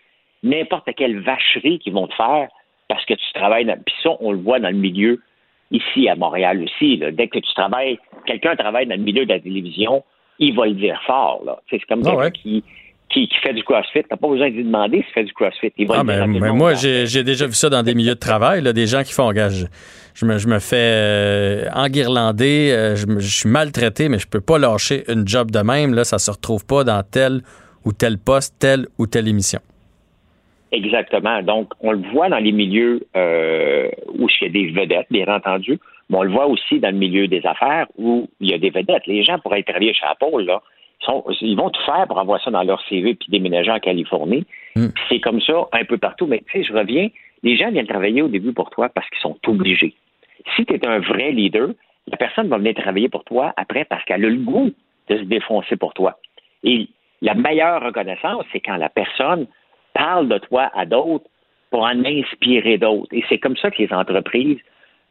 n'importe 0.43 0.89
quelle 0.97 1.21
vacherie 1.21 1.79
qu'ils 1.79 1.93
vont 1.93 2.07
te 2.07 2.15
faire 2.15 2.49
parce 2.89 3.05
que 3.05 3.15
tu 3.15 3.33
travailles 3.35 3.67
dans. 3.67 3.77
Puis 3.77 3.95
ça, 4.03 4.11
on 4.21 4.33
le 4.33 4.39
voit 4.39 4.59
dans 4.59 4.71
le 4.71 4.77
milieu 4.77 5.21
ici 5.71 6.09
à 6.09 6.17
Montréal 6.17 6.63
aussi. 6.63 6.97
Là. 6.97 7.11
Dès 7.11 7.29
que 7.29 7.39
tu 7.39 7.55
travailles, 7.55 7.99
quelqu'un 8.27 8.57
travaille 8.57 8.87
dans 8.87 8.97
le 8.97 9.03
milieu 9.03 9.27
de 9.27 9.33
la 9.33 9.41
télévision, 9.41 10.03
il 10.39 10.57
va 10.57 10.67
le 10.67 10.75
dire 10.75 11.01
fort. 11.07 11.61
C'est 11.69 11.79
comme 11.85 12.03
ça 12.03 12.17
ah 12.19 12.31
qui, 12.31 12.65
qui, 13.11 13.28
fait 13.43 13.53
du 13.53 13.62
CrossFit. 13.62 14.05
T'as 14.09 14.16
pas 14.16 14.28
besoin 14.28 14.51
de 14.51 14.55
lui 14.55 14.65
demander 14.65 15.03
s'il 15.03 15.12
fait 15.12 15.24
du 15.24 15.32
CrossFit. 15.32 15.73
Il 15.77 15.87
va 15.87 15.97
ah, 15.99 16.05
mais, 16.05 16.53
moi, 16.53 16.74
j'ai 16.74 17.23
déjà 17.24 17.47
vu 17.47 17.55
ça 17.55 17.69
dans 17.69 17.82
des 17.82 17.95
milieux 17.95 18.15
de 18.15 18.20
travail, 18.20 18.62
là, 18.62 18.73
des 18.73 18.87
gens 18.87 19.03
qui 19.03 19.12
font 19.12 19.24
engage. 19.24 19.66
Je 20.15 20.27
me, 20.27 20.39
je 20.39 20.49
me 20.49 20.59
fais 20.59 20.77
euh, 20.77 21.65
enguirlander, 21.73 22.73
euh, 22.73 22.97
je, 22.97 23.07
je, 23.19 23.39
suis 23.39 23.49
maltraité, 23.49 24.09
mais 24.09 24.19
je 24.19 24.27
peux 24.27 24.41
pas 24.41 24.59
lâcher 24.59 25.05
une 25.09 25.27
job 25.27 25.51
de 25.51 25.61
même. 25.61 25.95
Là, 25.95 26.05
ça 26.05 26.19
se 26.19 26.31
retrouve 26.31 26.66
pas 26.66 26.85
dans 26.85 27.03
tel 27.03 27.43
ou 27.85 27.93
tel 27.93 28.19
poste, 28.19 28.59
telle 28.59 28.87
ou 28.99 29.07
telle 29.07 29.28
émission. 29.28 29.61
Exactement. 30.73 31.43
Donc, 31.43 31.73
on 31.81 31.93
le 31.93 32.03
voit 32.12 32.28
dans 32.28 32.39
les 32.39 32.53
milieux 32.53 33.07
euh, 33.16 33.89
où 34.15 34.28
il 34.28 34.45
y 34.45 34.47
a 34.47 34.51
des 34.51 34.70
vedettes, 34.70 35.07
bien 35.11 35.27
entendu, 35.27 35.78
mais 36.09 36.19
on 36.19 36.23
le 36.23 36.31
voit 36.31 36.47
aussi 36.47 36.78
dans 36.81 36.91
le 36.91 36.99
milieu 36.99 37.27
des 37.27 37.45
affaires 37.45 37.87
où 37.97 38.28
il 38.41 38.51
y 38.51 38.55
a 38.55 38.59
des 38.59 38.70
vedettes. 38.70 39.07
Les 39.07 39.23
gens 39.23 39.39
pourraient 39.39 39.62
travailler 39.62 39.95
chez 39.95 40.07
Apple, 40.07 40.43
là, 40.43 40.61
ils 41.41 41.57
vont 41.57 41.71
tout 41.71 41.83
faire 41.83 42.07
pour 42.07 42.19
avoir 42.19 42.43
ça 42.43 42.51
dans 42.51 42.63
leur 42.63 42.81
CV 42.89 43.15
puis 43.15 43.29
déménager 43.31 43.71
en 43.71 43.79
Californie. 43.79 44.47
Hmm. 44.77 44.89
C'est 45.09 45.21
comme 45.21 45.41
ça 45.41 45.69
un 45.73 45.85
peu 45.85 45.99
partout. 45.99 46.27
Mais 46.27 46.43
tu 46.47 46.59
sais, 46.59 46.65
je 46.65 46.73
reviens, 46.73 47.09
les 47.43 47.57
gens 47.57 47.71
viennent 47.71 47.87
travailler 47.87 48.23
au 48.23 48.29
début 48.29 48.53
pour 48.53 48.71
toi 48.71 48.89
parce 48.89 49.09
qu'ils 49.11 49.21
sont 49.21 49.39
obligés. 49.47 49.95
Si 50.57 50.65
tu 50.65 50.75
es 50.75 50.87
un 50.87 50.99
vrai 51.01 51.33
leader, 51.33 51.71
la 52.07 52.17
personne 52.17 52.49
va 52.49 52.59
venir 52.59 52.75
travailler 52.75 53.09
pour 53.09 53.25
toi 53.25 53.53
après 53.57 53.85
parce 53.85 54.05
qu'elle 54.05 54.25
a 54.25 54.29
le 54.29 54.37
goût 54.37 54.71
de 55.09 55.19
se 55.19 55.23
défoncer 55.23 55.77
pour 55.77 55.95
toi. 55.95 56.19
Et 56.65 56.89
la 57.23 57.35
meilleure 57.35 57.83
reconnaissance, 57.83 58.45
c'est 58.53 58.61
quand 58.61 58.77
la 58.77 58.89
personne 58.89 59.47
parle 59.95 60.29
de 60.29 60.39
toi 60.39 60.71
à 60.75 60.87
d'autres 60.87 61.27
pour 61.71 61.83
en 61.83 62.05
inspirer 62.05 62.79
d'autres. 62.79 63.13
Et 63.13 63.25
c'est 63.29 63.39
comme 63.39 63.57
ça 63.57 63.71
que 63.71 63.83
les 63.83 63.93
entreprises 63.93 64.59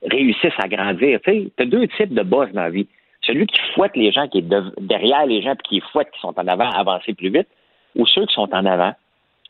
réussissent 0.04 0.60
à 0.60 0.68
grandir. 0.68 1.20
Tu 1.24 1.52
as 1.58 1.66
deux 1.66 1.88
types 1.90 2.14
de 2.14 2.24
boss 2.24 2.52
dans 2.52 2.64
la 2.64 2.70
vie. 2.70 2.88
Celui 3.30 3.46
qui 3.46 3.62
fouette 3.76 3.96
les 3.96 4.12
gens, 4.12 4.28
qui 4.28 4.40
est 4.40 4.50
derrière 4.80 5.28
les 5.28 5.44
gens, 5.44 5.54
puis 5.56 5.80
qui 5.80 5.82
fouette 5.92 6.10
qui 6.12 6.20
sont 6.20 6.34
en 6.36 6.48
avant, 6.48 6.68
avancer 6.72 7.14
plus 7.14 7.30
vite, 7.30 7.48
ou 7.96 8.08
ceux 8.08 8.26
qui 8.26 8.34
sont 8.34 8.52
en 8.52 8.66
avant 8.66 8.94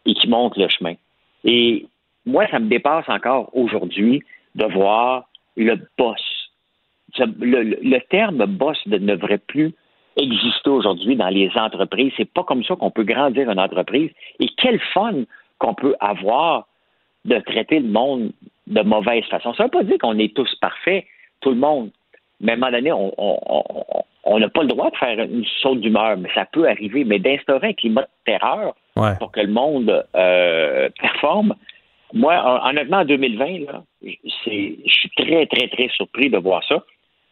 et 0.06 0.14
qui 0.16 0.28
montent 0.28 0.58
le 0.58 0.68
chemin. 0.68 0.96
Et 1.46 1.86
moi, 2.26 2.46
ça 2.52 2.60
me 2.60 2.68
dépasse 2.68 3.08
encore 3.08 3.50
aujourd'hui 3.54 4.22
de 4.56 4.66
voir 4.66 5.30
le 5.56 5.76
boss. 5.98 6.22
Le, 7.18 8.00
terme 8.10 8.46
boss 8.46 8.78
ne 8.86 8.98
devrait 8.98 9.38
plus 9.38 9.74
exister 10.18 10.70
aujourd'hui 10.70 11.16
dans 11.16 11.30
les 11.30 11.50
entreprises. 11.56 12.12
C'est 12.18 12.30
pas 12.30 12.44
comme 12.44 12.66
ça 12.66 12.76
qu'on 12.76 12.92
peut 12.92 13.04
grandir 13.04 13.50
une 13.50 13.60
entreprise. 13.60 14.12
Et 14.42 14.48
quel 14.58 14.82
fun 14.94 15.24
qu'on 15.58 15.74
peut 15.74 15.96
avoir 16.02 16.68
de 17.24 17.40
traiter 17.40 17.80
le 17.80 17.88
monde 17.88 18.32
de 18.68 18.82
mauvaise 18.82 19.24
façon. 19.26 19.54
Ça 19.54 19.64
ne 19.64 19.68
veut 19.68 19.72
pas 19.72 19.84
dire 19.84 19.98
qu'on 20.00 20.18
est 20.20 20.36
tous 20.36 20.54
parfaits, 20.56 21.06
tout 21.40 21.50
le 21.52 21.56
monde. 21.56 21.92
Mais 22.42 22.54
à 22.54 22.56
un 22.56 22.58
moment 22.58 22.72
donné, 22.72 22.92
on 22.92 24.40
n'a 24.40 24.50
pas 24.50 24.62
le 24.62 24.68
droit 24.68 24.90
de 24.90 24.96
faire 24.98 25.20
une 25.20 25.46
saute 25.62 25.82
d'humeur, 25.82 26.18
mais 26.18 26.30
ça 26.34 26.46
peut 26.46 26.68
arriver. 26.68 27.04
Mais 27.04 27.20
d'instaurer 27.20 27.70
un 27.70 27.74
climat 27.74 28.02
de 28.02 28.08
terreur 28.26 28.76
pour 29.20 29.32
que 29.32 29.42
le 29.42 29.52
monde 29.52 30.06
euh, 30.16 30.90
performe, 31.00 31.56
moi, 32.14 32.62
honnêtement, 32.68 32.98
en 32.98 33.06
2020, 33.06 33.46
là, 33.72 33.84
je 34.04 34.18
suis 34.36 35.10
très, 35.16 35.46
très, 35.46 35.68
très 35.68 35.90
surpris 35.90 36.30
de 36.30 36.38
voir 36.38 36.64
ça. 36.68 36.84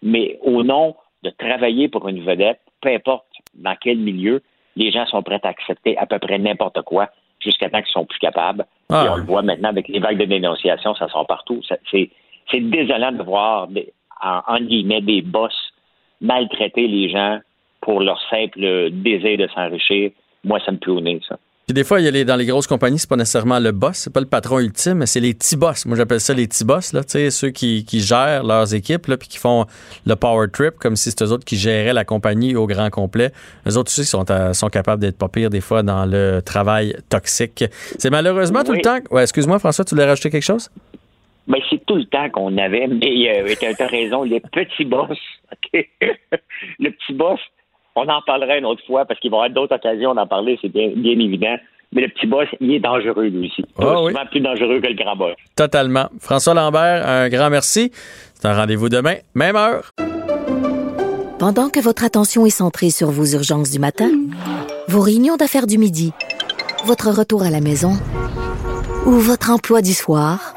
Mais 0.04 0.38
au 0.42 0.64
nom 0.64 0.96
de 1.24 1.30
travailler 1.32 1.90
pour 1.90 2.08
une 2.08 2.24
vedette, 2.24 2.60
peu 2.82 2.90
importe 2.90 3.26
dans 3.56 3.76
quel 3.80 3.98
milieu, 3.98 4.42
les 4.76 4.92
gens 4.92 5.06
sont 5.08 5.24
prêts 5.24 5.40
à 5.44 5.48
accepter 5.48 5.98
à 5.98 6.06
peu 6.06 6.20
près 6.20 6.38
n'importe 6.38 6.82
quoi 6.84 7.10
jusqu'à 7.40 7.70
temps 7.70 7.82
qu'ils 7.82 7.92
sont 7.92 8.06
plus 8.06 8.20
capables. 8.20 8.66
Ah. 8.90 9.06
Et 9.06 9.10
on 9.10 9.16
le 9.16 9.24
voit 9.24 9.42
maintenant 9.42 9.70
avec 9.70 9.88
les 9.88 10.00
vagues 10.00 10.18
de 10.18 10.26
dénonciation, 10.26 10.94
ça 10.96 11.08
sort 11.10 11.26
partout. 11.26 11.62
C'est 11.92 12.60
désolant 12.60 13.12
de 13.12 13.24
voir, 13.24 13.68
des, 13.68 13.94
en, 14.22 14.60
guillemets, 14.60 15.02
des 15.02 15.22
boss 15.22 15.54
maltraiter 16.22 16.88
les 16.88 17.10
gens 17.10 17.40
pour 17.82 18.02
leur 18.02 18.20
simple 18.30 18.90
désir 18.92 19.38
de 19.38 19.48
s'enrichir. 19.54 20.12
Moi, 20.44 20.60
ça 20.66 20.72
me 20.72 20.78
pue 20.78 20.90
au 20.90 21.02
nez, 21.02 21.20
ça. 21.28 21.38
Puis 21.68 21.74
des 21.74 21.84
fois, 21.84 22.00
il 22.00 22.06
y 22.06 22.08
a 22.08 22.12
les, 22.12 22.24
dans 22.24 22.38
les 22.38 22.46
grosses 22.46 22.66
compagnies, 22.66 22.98
c'est 22.98 23.10
pas 23.10 23.18
nécessairement 23.18 23.60
le 23.60 23.74
boss, 23.74 23.98
c'est 23.98 24.14
pas 24.14 24.22
le 24.22 24.26
patron 24.26 24.60
ultime, 24.60 25.00
mais 25.00 25.06
c'est 25.06 25.20
les 25.20 25.34
petits 25.34 25.58
boss. 25.58 25.86
Moi, 25.86 25.98
j'appelle 25.98 26.22
ça 26.22 26.34
les 26.34 26.48
petits 26.48 26.64
boss, 26.64 26.94
là, 26.94 27.02
ceux 27.06 27.50
qui, 27.50 27.84
qui 27.84 28.00
gèrent 28.00 28.46
leurs 28.46 28.74
équipes, 28.74 29.08
là, 29.08 29.18
puis 29.18 29.28
qui 29.28 29.38
font 29.38 29.66
le 30.06 30.16
power 30.16 30.48
trip, 30.48 30.76
comme 30.80 30.96
si 30.96 31.10
c'était 31.10 31.26
eux 31.26 31.34
autres 31.34 31.44
qui 31.44 31.58
géraient 31.58 31.92
la 31.92 32.06
compagnie 32.06 32.56
au 32.56 32.68
grand 32.68 32.90
complet. 32.90 33.34
Eux 33.68 33.76
autres, 33.76 33.90
tu 33.90 33.96
sais, 33.96 34.06
sont, 34.06 34.24
sont 34.54 34.70
capables 34.70 35.02
d'être 35.02 35.18
pas 35.18 35.28
pires 35.28 35.50
des 35.50 35.60
fois 35.60 35.84
dans 35.84 36.06
le 36.06 36.40
travail 36.42 36.96
toxique. 37.10 37.66
C'est 38.00 38.12
malheureusement 38.12 38.64
tout 38.64 38.72
le 38.72 38.82
temps. 38.82 39.00
Ouais, 39.12 39.24
excuse-moi, 39.24 39.60
François, 39.60 39.84
tu 39.84 39.94
voulais 39.94 40.08
rajouter 40.08 40.30
quelque 40.30 40.44
chose? 40.44 40.70
Ben, 41.48 41.62
c'est 41.70 41.86
tout 41.86 41.96
le 41.96 42.06
temps 42.06 42.30
qu'on 42.30 42.58
avait, 42.58 42.88
mais 42.88 43.40
euh, 43.40 43.56
tu 43.58 43.66
as 43.66 43.88
raison, 43.88 44.24
les 44.24 44.42
petits 44.42 44.86
boss. 44.86 45.18
le 45.74 46.90
petit 46.90 47.14
boss, 47.14 47.40
on 47.96 48.08
en 48.08 48.22
parlera 48.22 48.58
une 48.58 48.66
autre 48.66 48.84
fois 48.86 49.06
parce 49.06 49.20
qu'il 49.20 49.32
va 49.32 49.38
y 49.38 49.40
avoir 49.40 49.50
d'autres 49.52 49.76
occasions 49.76 50.14
d'en 50.14 50.28
parler, 50.28 50.60
c'est 50.62 50.70
bien, 50.70 50.90
bien 50.96 51.18
évident. 51.20 51.56
Mais 51.94 52.02
le 52.02 52.10
petit 52.10 52.28
boss, 52.28 52.48
il 52.60 52.74
est 52.74 52.80
dangereux, 52.80 53.28
lui 53.28 53.48
aussi. 53.48 53.64
Ah, 53.80 53.96
souvent 53.96 54.26
plus 54.30 54.42
dangereux 54.42 54.82
que 54.82 54.88
le 54.88 54.94
grand 54.94 55.16
boss. 55.16 55.36
Totalement. 55.56 56.08
François 56.20 56.54
Lambert, 56.54 57.08
un 57.08 57.30
grand 57.30 57.50
merci. 57.50 57.92
C'est 58.34 58.46
un 58.46 58.54
rendez-vous 58.54 58.90
demain, 58.90 59.16
même 59.34 59.56
heure. 59.56 59.92
Pendant 61.40 61.70
que 61.70 61.80
votre 61.80 62.04
attention 62.04 62.46
est 62.46 62.50
centrée 62.50 62.90
sur 62.90 63.10
vos 63.10 63.26
urgences 63.26 63.72
du 63.72 63.80
matin, 63.80 64.10
vos 64.90 65.02
réunions 65.02 65.38
d'affaires 65.38 65.68
du 65.68 65.78
midi, 65.78 66.12
votre 66.86 67.10
retour 67.10 67.44
à 67.44 67.52
la 67.52 67.62
maison 67.62 67.94
ou 69.06 69.12
votre 69.12 69.52
emploi 69.52 69.82
du 69.82 69.94
soir, 69.94 70.57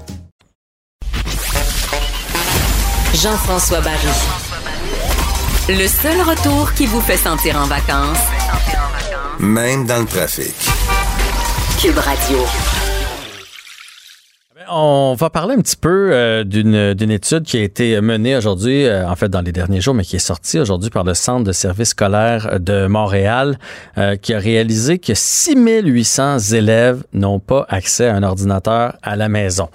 Jean-François 3.13 3.81
Barry. 3.81 4.07
Le 5.67 5.85
seul 5.87 6.21
retour 6.21 6.73
qui 6.73 6.85
vous 6.85 7.01
fait 7.01 7.17
sentir 7.17 7.57
en 7.57 7.65
vacances, 7.65 8.23
même 9.37 9.85
dans 9.85 9.99
le 9.99 10.05
trafic. 10.05 10.55
Cube 11.81 11.97
Radio. 11.97 12.37
On 14.69 15.15
va 15.19 15.29
parler 15.29 15.55
un 15.55 15.61
petit 15.61 15.75
peu 15.75 16.11
euh, 16.13 16.45
d'une 16.45 17.11
étude 17.11 17.43
qui 17.43 17.57
a 17.57 17.61
été 17.61 17.99
menée 17.99 18.37
aujourd'hui, 18.37 18.85
euh, 18.85 19.05
en 19.05 19.17
fait 19.17 19.27
dans 19.27 19.41
les 19.41 19.51
derniers 19.51 19.81
jours, 19.81 19.93
mais 19.93 20.03
qui 20.03 20.15
est 20.15 20.19
sortie 20.19 20.59
aujourd'hui 20.59 20.89
par 20.89 21.03
le 21.03 21.13
Centre 21.13 21.43
de 21.43 21.51
services 21.51 21.89
scolaires 21.89 22.59
de 22.61 22.87
Montréal, 22.87 23.59
euh, 23.97 24.15
qui 24.15 24.33
a 24.33 24.39
réalisé 24.39 24.99
que 24.99 25.13
6800 25.13 26.37
élèves 26.53 27.03
n'ont 27.11 27.39
pas 27.39 27.65
accès 27.67 28.07
à 28.07 28.15
un 28.15 28.23
ordinateur 28.23 28.95
à 29.01 29.17
la 29.17 29.27
maison 29.27 29.67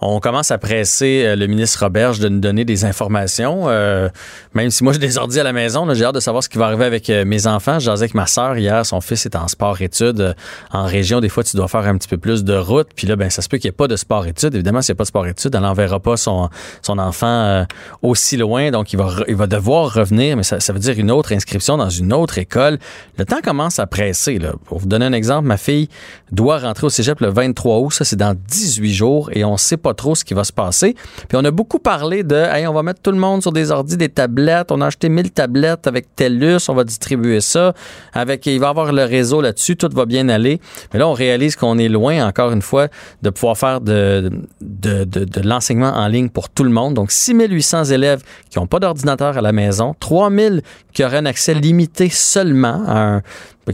on 0.00 0.20
commence 0.20 0.50
à 0.50 0.58
presser 0.58 1.24
euh, 1.24 1.36
le 1.36 1.46
ministre 1.46 1.84
Roberge 1.84 2.18
de 2.20 2.28
nous 2.28 2.40
donner 2.40 2.64
des 2.64 2.84
informations. 2.84 3.64
Euh, 3.68 4.08
même 4.54 4.70
si 4.70 4.84
moi 4.84 4.92
j'ai 4.92 4.98
des 4.98 5.18
ordi 5.18 5.40
à 5.40 5.42
la 5.42 5.52
maison, 5.52 5.92
j'ai 5.94 6.04
hâte 6.04 6.14
de 6.14 6.20
savoir 6.20 6.42
ce 6.42 6.48
qui 6.48 6.58
va 6.58 6.66
arriver 6.66 6.84
avec 6.84 7.08
euh, 7.08 7.24
mes 7.24 7.46
enfants. 7.46 7.78
J'ai 7.78 7.90
avec 7.90 8.14
ma 8.14 8.26
soeur 8.26 8.58
hier, 8.58 8.84
son 8.84 9.00
fils 9.00 9.24
est 9.26 9.36
en 9.36 9.48
sport-études 9.48 10.34
en 10.72 10.84
région. 10.84 11.20
Des 11.20 11.28
fois, 11.28 11.44
tu 11.44 11.56
dois 11.56 11.68
faire 11.68 11.86
un 11.86 11.96
petit 11.96 12.08
peu 12.08 12.18
plus 12.18 12.44
de 12.44 12.54
route. 12.54 12.88
Puis 12.94 13.06
là, 13.06 13.16
ben 13.16 13.30
ça 13.30 13.40
se 13.40 13.48
peut 13.48 13.56
qu'il 13.56 13.68
n'y 13.68 13.74
ait 13.74 13.76
pas 13.76 13.88
de 13.88 13.96
sport-études. 13.96 14.54
Évidemment, 14.54 14.82
s'il 14.82 14.92
n'y 14.92 14.96
a 14.96 14.98
pas 14.98 15.04
de 15.04 15.08
sport-études, 15.08 15.54
elle 15.54 15.60
n'enverra 15.62 16.00
pas 16.00 16.16
son, 16.16 16.50
son 16.82 16.98
enfant 16.98 17.66
aussi 18.02 18.36
loin. 18.36 18.70
Donc, 18.70 18.92
il 18.92 18.96
va, 18.98 19.10
il 19.28 19.36
devoir 19.46 19.92
revenir, 19.92 20.36
mais 20.36 20.42
ça, 20.42 20.72
veut 20.72 20.78
dire 20.78 20.98
une 20.98 21.10
autre 21.10 21.32
inscription 21.32 21.76
dans 21.76 21.88
une 21.88 22.12
autre 22.12 22.38
école. 22.38 22.78
Le 23.18 23.24
temps 23.24 23.40
commence 23.42 23.78
à 23.78 23.86
presser. 23.86 24.38
Là. 24.38 24.52
Pour 24.64 24.78
vous 24.78 24.86
donner 24.86 25.06
un 25.06 25.12
exemple, 25.12 25.46
ma 25.46 25.56
fille 25.56 25.88
doit 26.32 26.58
rentrer 26.58 26.86
au 26.86 26.90
cégep 26.90 27.20
le 27.20 27.28
23 27.28 27.78
août. 27.78 27.92
Ça, 27.92 28.04
c'est 28.04 28.16
dans 28.16 28.34
18 28.34 28.92
jours 28.92 29.30
et 29.32 29.44
on 29.44 29.56
sait 29.56 29.76
pas 29.86 29.94
trop 29.94 30.16
ce 30.16 30.24
qui 30.24 30.34
va 30.34 30.42
se 30.42 30.52
passer. 30.52 30.96
Puis 31.28 31.38
on 31.38 31.44
a 31.44 31.52
beaucoup 31.52 31.78
parlé 31.78 32.24
de, 32.24 32.34
hey, 32.34 32.66
on 32.66 32.72
va 32.72 32.82
mettre 32.82 33.00
tout 33.02 33.12
le 33.12 33.18
monde 33.18 33.40
sur 33.40 33.52
des 33.52 33.70
ordis, 33.70 33.96
des 33.96 34.08
tablettes. 34.08 34.72
On 34.72 34.80
a 34.80 34.86
acheté 34.86 35.08
1000 35.08 35.30
tablettes 35.30 35.86
avec 35.86 36.16
TELUS, 36.16 36.68
on 36.68 36.74
va 36.74 36.82
distribuer 36.82 37.40
ça. 37.40 37.72
Avec, 38.12 38.46
il 38.46 38.58
va 38.58 38.66
y 38.66 38.70
avoir 38.70 38.92
le 38.92 39.04
réseau 39.04 39.40
là-dessus, 39.40 39.76
tout 39.76 39.88
va 39.92 40.04
bien 40.04 40.28
aller. 40.28 40.60
Mais 40.92 40.98
là, 40.98 41.06
on 41.06 41.12
réalise 41.12 41.54
qu'on 41.54 41.78
est 41.78 41.88
loin, 41.88 42.26
encore 42.26 42.50
une 42.50 42.62
fois, 42.62 42.88
de 43.22 43.30
pouvoir 43.30 43.56
faire 43.56 43.80
de, 43.80 44.28
de, 44.60 45.04
de, 45.04 45.24
de 45.24 45.40
l'enseignement 45.48 45.92
en 45.94 46.08
ligne 46.08 46.30
pour 46.30 46.48
tout 46.48 46.64
le 46.64 46.70
monde. 46.70 46.94
Donc, 46.94 47.12
6800 47.12 47.84
élèves 47.84 48.24
qui 48.50 48.58
n'ont 48.58 48.66
pas 48.66 48.80
d'ordinateur 48.80 49.38
à 49.38 49.40
la 49.40 49.52
maison, 49.52 49.94
3000 50.00 50.62
qui 50.92 51.04
auraient 51.04 51.18
un 51.18 51.26
accès 51.26 51.54
limité 51.54 52.08
seulement 52.08 52.82
à 52.88 52.98
un, 52.98 53.22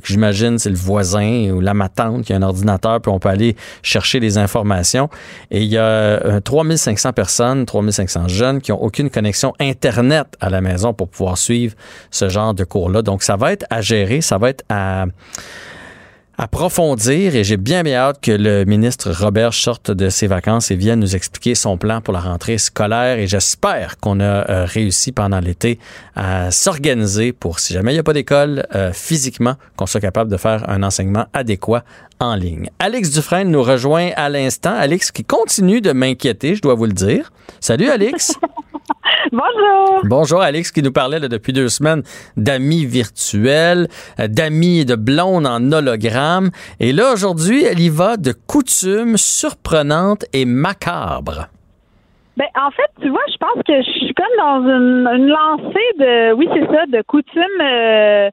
j'imagine 0.05 0.59
c'est 0.59 0.71
le 0.71 0.77
voisin 0.77 1.51
ou 1.51 1.61
la 1.61 1.75
matante 1.75 2.25
qui 2.25 2.33
a 2.33 2.37
un 2.37 2.43
ordinateur, 2.43 3.01
puis 3.01 3.13
on 3.13 3.19
peut 3.19 3.29
aller 3.29 3.57
chercher 3.83 4.21
les 4.21 4.39
informations. 4.39 5.09
Et 5.51 5.63
il 5.63 5.69
y 5.69 5.79
a 5.79 6.41
3500 6.41 7.09
euh, 7.09 7.13
personnes, 7.13 7.67
3500 7.67 8.29
jeunes 8.29 8.61
qui 8.61 8.71
n'ont 8.71 8.81
aucune 8.81 9.11
connexion 9.11 9.53
Internet 9.61 10.27
à 10.41 10.51
la 10.51 10.61
maison 10.61 10.95
pour 10.95 11.09
pouvoir 11.09 11.39
suivre 11.39 11.75
ce 12.11 12.29
genre 12.29 12.55
de 12.55 12.65
cours-là. 12.65 13.03
Donc, 13.03 13.23
ça 13.23 13.37
va 13.37 13.53
être 13.53 13.67
à 13.71 13.81
gérer, 13.81 14.21
ça 14.21 14.39
va 14.39 14.51
être 14.51 14.65
à 14.69 15.07
approfondir 16.39 17.37
et 17.37 17.45
j'ai 17.45 17.57
bien 17.57 17.83
bien 17.83 17.97
hâte 17.97 18.21
que 18.21 18.33
le 18.33 18.65
ministre 18.65 19.11
Robert 19.13 19.53
sorte 19.53 19.91
de 19.91 20.09
ses 20.09 20.27
vacances 20.27 20.71
et 20.71 20.77
vienne 20.77 21.01
nous 21.01 21.15
expliquer 21.15 21.55
son 21.55 21.77
plan 21.77 22.01
pour 22.01 22.15
la 22.15 22.21
rentrée 22.21 22.59
scolaire 22.59 23.19
et 23.19 23.27
j'espère 23.27 23.99
qu'on 23.99 24.21
a 24.21 24.49
euh, 24.51 24.65
réussi 24.65 25.13
pendant 25.13 25.41
l'été 25.41 25.79
à 26.17 26.51
s'organiser 26.51 27.33
pour 27.33 27.59
si 27.59 27.75
jamais 27.75 27.93
il 27.93 27.97
n'y 27.97 28.01
a 28.01 28.05
pas 28.05 28.13
d'école 28.13 28.67
euh, 28.75 28.93
physiquement 28.93 29.57
qu'on 29.77 29.87
soit 29.87 30.01
capable 30.01 30.31
de 30.31 30.37
faire 30.37 30.69
un 30.69 30.83
enseignement 30.83 31.27
adéquat 31.33 31.85
en 32.19 32.35
ligne. 32.35 32.71
Alex 32.79 33.11
Dufresne 33.11 33.51
nous 33.51 33.63
rejoint 33.63 34.11
à 34.17 34.29
l'instant. 34.29 34.75
Alex 34.75 35.11
qui 35.11 35.25
continue 35.25 35.81
de 35.81 35.93
m'inquiéter, 35.93 36.55
je 36.55 36.63
dois 36.63 36.75
vous 36.75 36.87
le 36.87 36.93
dire. 36.93 37.33
Salut 37.61 37.89
Alex. 37.89 38.35
Bonjour. 39.33 40.01
Bonjour 40.05 40.43
Alex 40.43 40.71
qui 40.73 40.83
nous 40.83 40.93
parlait 40.93 41.21
depuis 41.21 41.53
deux 41.53 41.69
semaines 41.69 42.03
d'amis 42.37 42.85
virtuels, 42.85 43.89
euh, 44.19 44.29
d'amis 44.29 44.81
et 44.81 44.85
de 44.85 44.97
blondes 44.97 45.47
en 45.47 45.73
hologramme. 45.73 46.51
Et 46.81 46.93
là 46.93 47.13
aujourd'hui, 47.13 47.65
elle 47.65 47.81
y 47.81 47.89
va 47.89 48.17
de 48.17 48.33
coutumes 48.33 49.17
surprenantes 49.17 50.25
et 50.33 50.45
macabres. 50.45 51.49
Ben, 52.37 52.47
en 52.57 52.71
fait, 52.71 52.91
tu 53.03 53.11
vois, 53.11 53.21
je 53.31 53.37
pense 53.37 53.63
que 53.67 53.83
je 53.83 53.91
suis 53.91 54.15
comme 54.15 54.27
dans 54.39 54.67
une, 54.67 55.27
lancée 55.29 55.93
de, 55.99 56.33
oui, 56.33 56.49
c'est 56.55 56.67
ça, 56.67 56.87
de 56.87 57.03
coutumes 57.07 57.43
euh, 57.61 58.31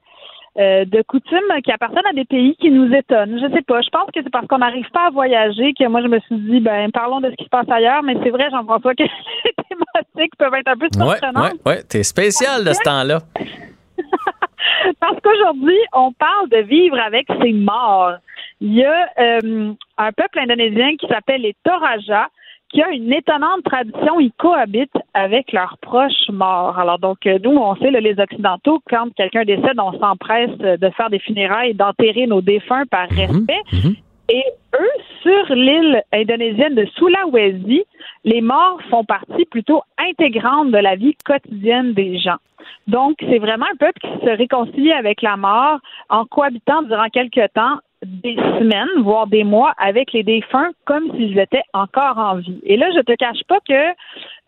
euh, 0.58 0.84
de 0.84 1.02
coutumes 1.02 1.38
qui 1.62 1.70
appartiennent 1.70 2.06
à 2.10 2.12
des 2.12 2.24
pays 2.24 2.56
qui 2.56 2.70
nous 2.70 2.92
étonnent. 2.92 3.38
Je 3.40 3.54
sais 3.54 3.62
pas. 3.62 3.80
Je 3.82 3.88
pense 3.90 4.06
que 4.12 4.20
c'est 4.22 4.30
parce 4.30 4.46
qu'on 4.46 4.58
n'arrive 4.58 4.90
pas 4.90 5.06
à 5.06 5.10
voyager 5.10 5.72
que 5.78 5.86
moi 5.86 6.02
je 6.02 6.08
me 6.08 6.18
suis 6.20 6.36
dit 6.36 6.60
ben 6.60 6.90
parlons 6.90 7.20
de 7.20 7.30
ce 7.30 7.36
qui 7.36 7.44
se 7.44 7.48
passe 7.48 7.68
ailleurs. 7.70 8.02
Mais 8.02 8.16
c'est 8.22 8.30
vrai, 8.30 8.50
Jean-François, 8.50 8.94
que 8.94 9.02
les 9.44 9.52
thématiques 9.68 10.36
peuvent 10.36 10.54
être 10.54 10.68
un 10.68 10.76
peu 10.76 10.88
surprenantes. 10.92 11.52
Ouais, 11.64 11.72
ouais, 11.72 11.76
ouais. 11.76 11.82
T'es 11.84 12.02
spécial 12.02 12.64
de 12.64 12.72
ce 12.72 12.82
temps-là. 12.82 13.20
parce 15.00 15.16
qu'aujourd'hui, 15.22 15.78
on 15.92 16.12
parle 16.12 16.48
de 16.48 16.58
vivre 16.58 16.98
avec 16.98 17.26
ses 17.40 17.52
morts. 17.52 18.14
Il 18.60 18.74
y 18.74 18.84
a 18.84 19.08
euh, 19.18 19.72
un 19.98 20.12
peuple 20.12 20.38
indonésien 20.40 20.96
qui 20.96 21.06
s'appelle 21.06 21.42
les 21.42 21.54
Toraja 21.64 22.28
qui 22.72 22.82
a 22.82 22.90
une 22.90 23.12
étonnante 23.12 23.64
tradition, 23.64 24.20
ils 24.20 24.32
cohabitent 24.38 24.98
avec 25.12 25.52
leurs 25.52 25.76
proches 25.78 26.28
morts. 26.28 26.78
Alors 26.78 26.98
donc, 26.98 27.26
euh, 27.26 27.38
nous, 27.42 27.56
on 27.56 27.74
sait, 27.76 27.90
les 27.90 28.18
Occidentaux, 28.18 28.80
quand 28.88 29.12
quelqu'un 29.14 29.44
décède, 29.44 29.78
on 29.78 29.98
s'empresse 29.98 30.56
de 30.58 30.90
faire 30.90 31.10
des 31.10 31.18
funérailles, 31.18 31.74
d'enterrer 31.74 32.26
nos 32.26 32.40
défunts 32.40 32.86
par 32.86 33.10
mhm. 33.10 33.18
respect. 33.18 33.60
Mhm. 33.72 33.94
Et 34.28 34.44
eux, 34.78 35.02
sur 35.22 35.54
l'île 35.54 36.02
indonésienne 36.12 36.76
de 36.76 36.86
Sulawesi, 36.96 37.82
les 38.24 38.40
morts 38.40 38.78
font 38.88 39.04
partie 39.04 39.44
plutôt 39.46 39.82
intégrante 39.98 40.70
de 40.70 40.78
la 40.78 40.94
vie 40.94 41.16
quotidienne 41.24 41.94
des 41.94 42.18
gens. 42.18 42.38
Donc, 42.86 43.16
c'est 43.20 43.38
vraiment 43.38 43.66
un 43.72 43.76
peuple 43.76 43.98
qui 44.00 44.24
se 44.24 44.30
réconcilie 44.30 44.92
avec 44.92 45.22
la 45.22 45.36
mort 45.36 45.80
en 46.08 46.24
cohabitant 46.26 46.82
durant 46.82 47.08
quelques 47.08 47.52
temps 47.54 47.78
des 48.02 48.34
semaines, 48.58 49.02
voire 49.02 49.26
des 49.26 49.44
mois 49.44 49.74
avec 49.76 50.12
les 50.12 50.22
défunts 50.22 50.70
comme 50.86 51.04
s'ils 51.16 51.38
étaient 51.38 51.62
encore 51.74 52.16
en 52.16 52.36
vie. 52.36 52.58
Et 52.64 52.78
là, 52.78 52.86
je 52.96 53.00
te 53.00 53.14
cache 53.14 53.42
pas 53.46 53.58
que 53.68 53.74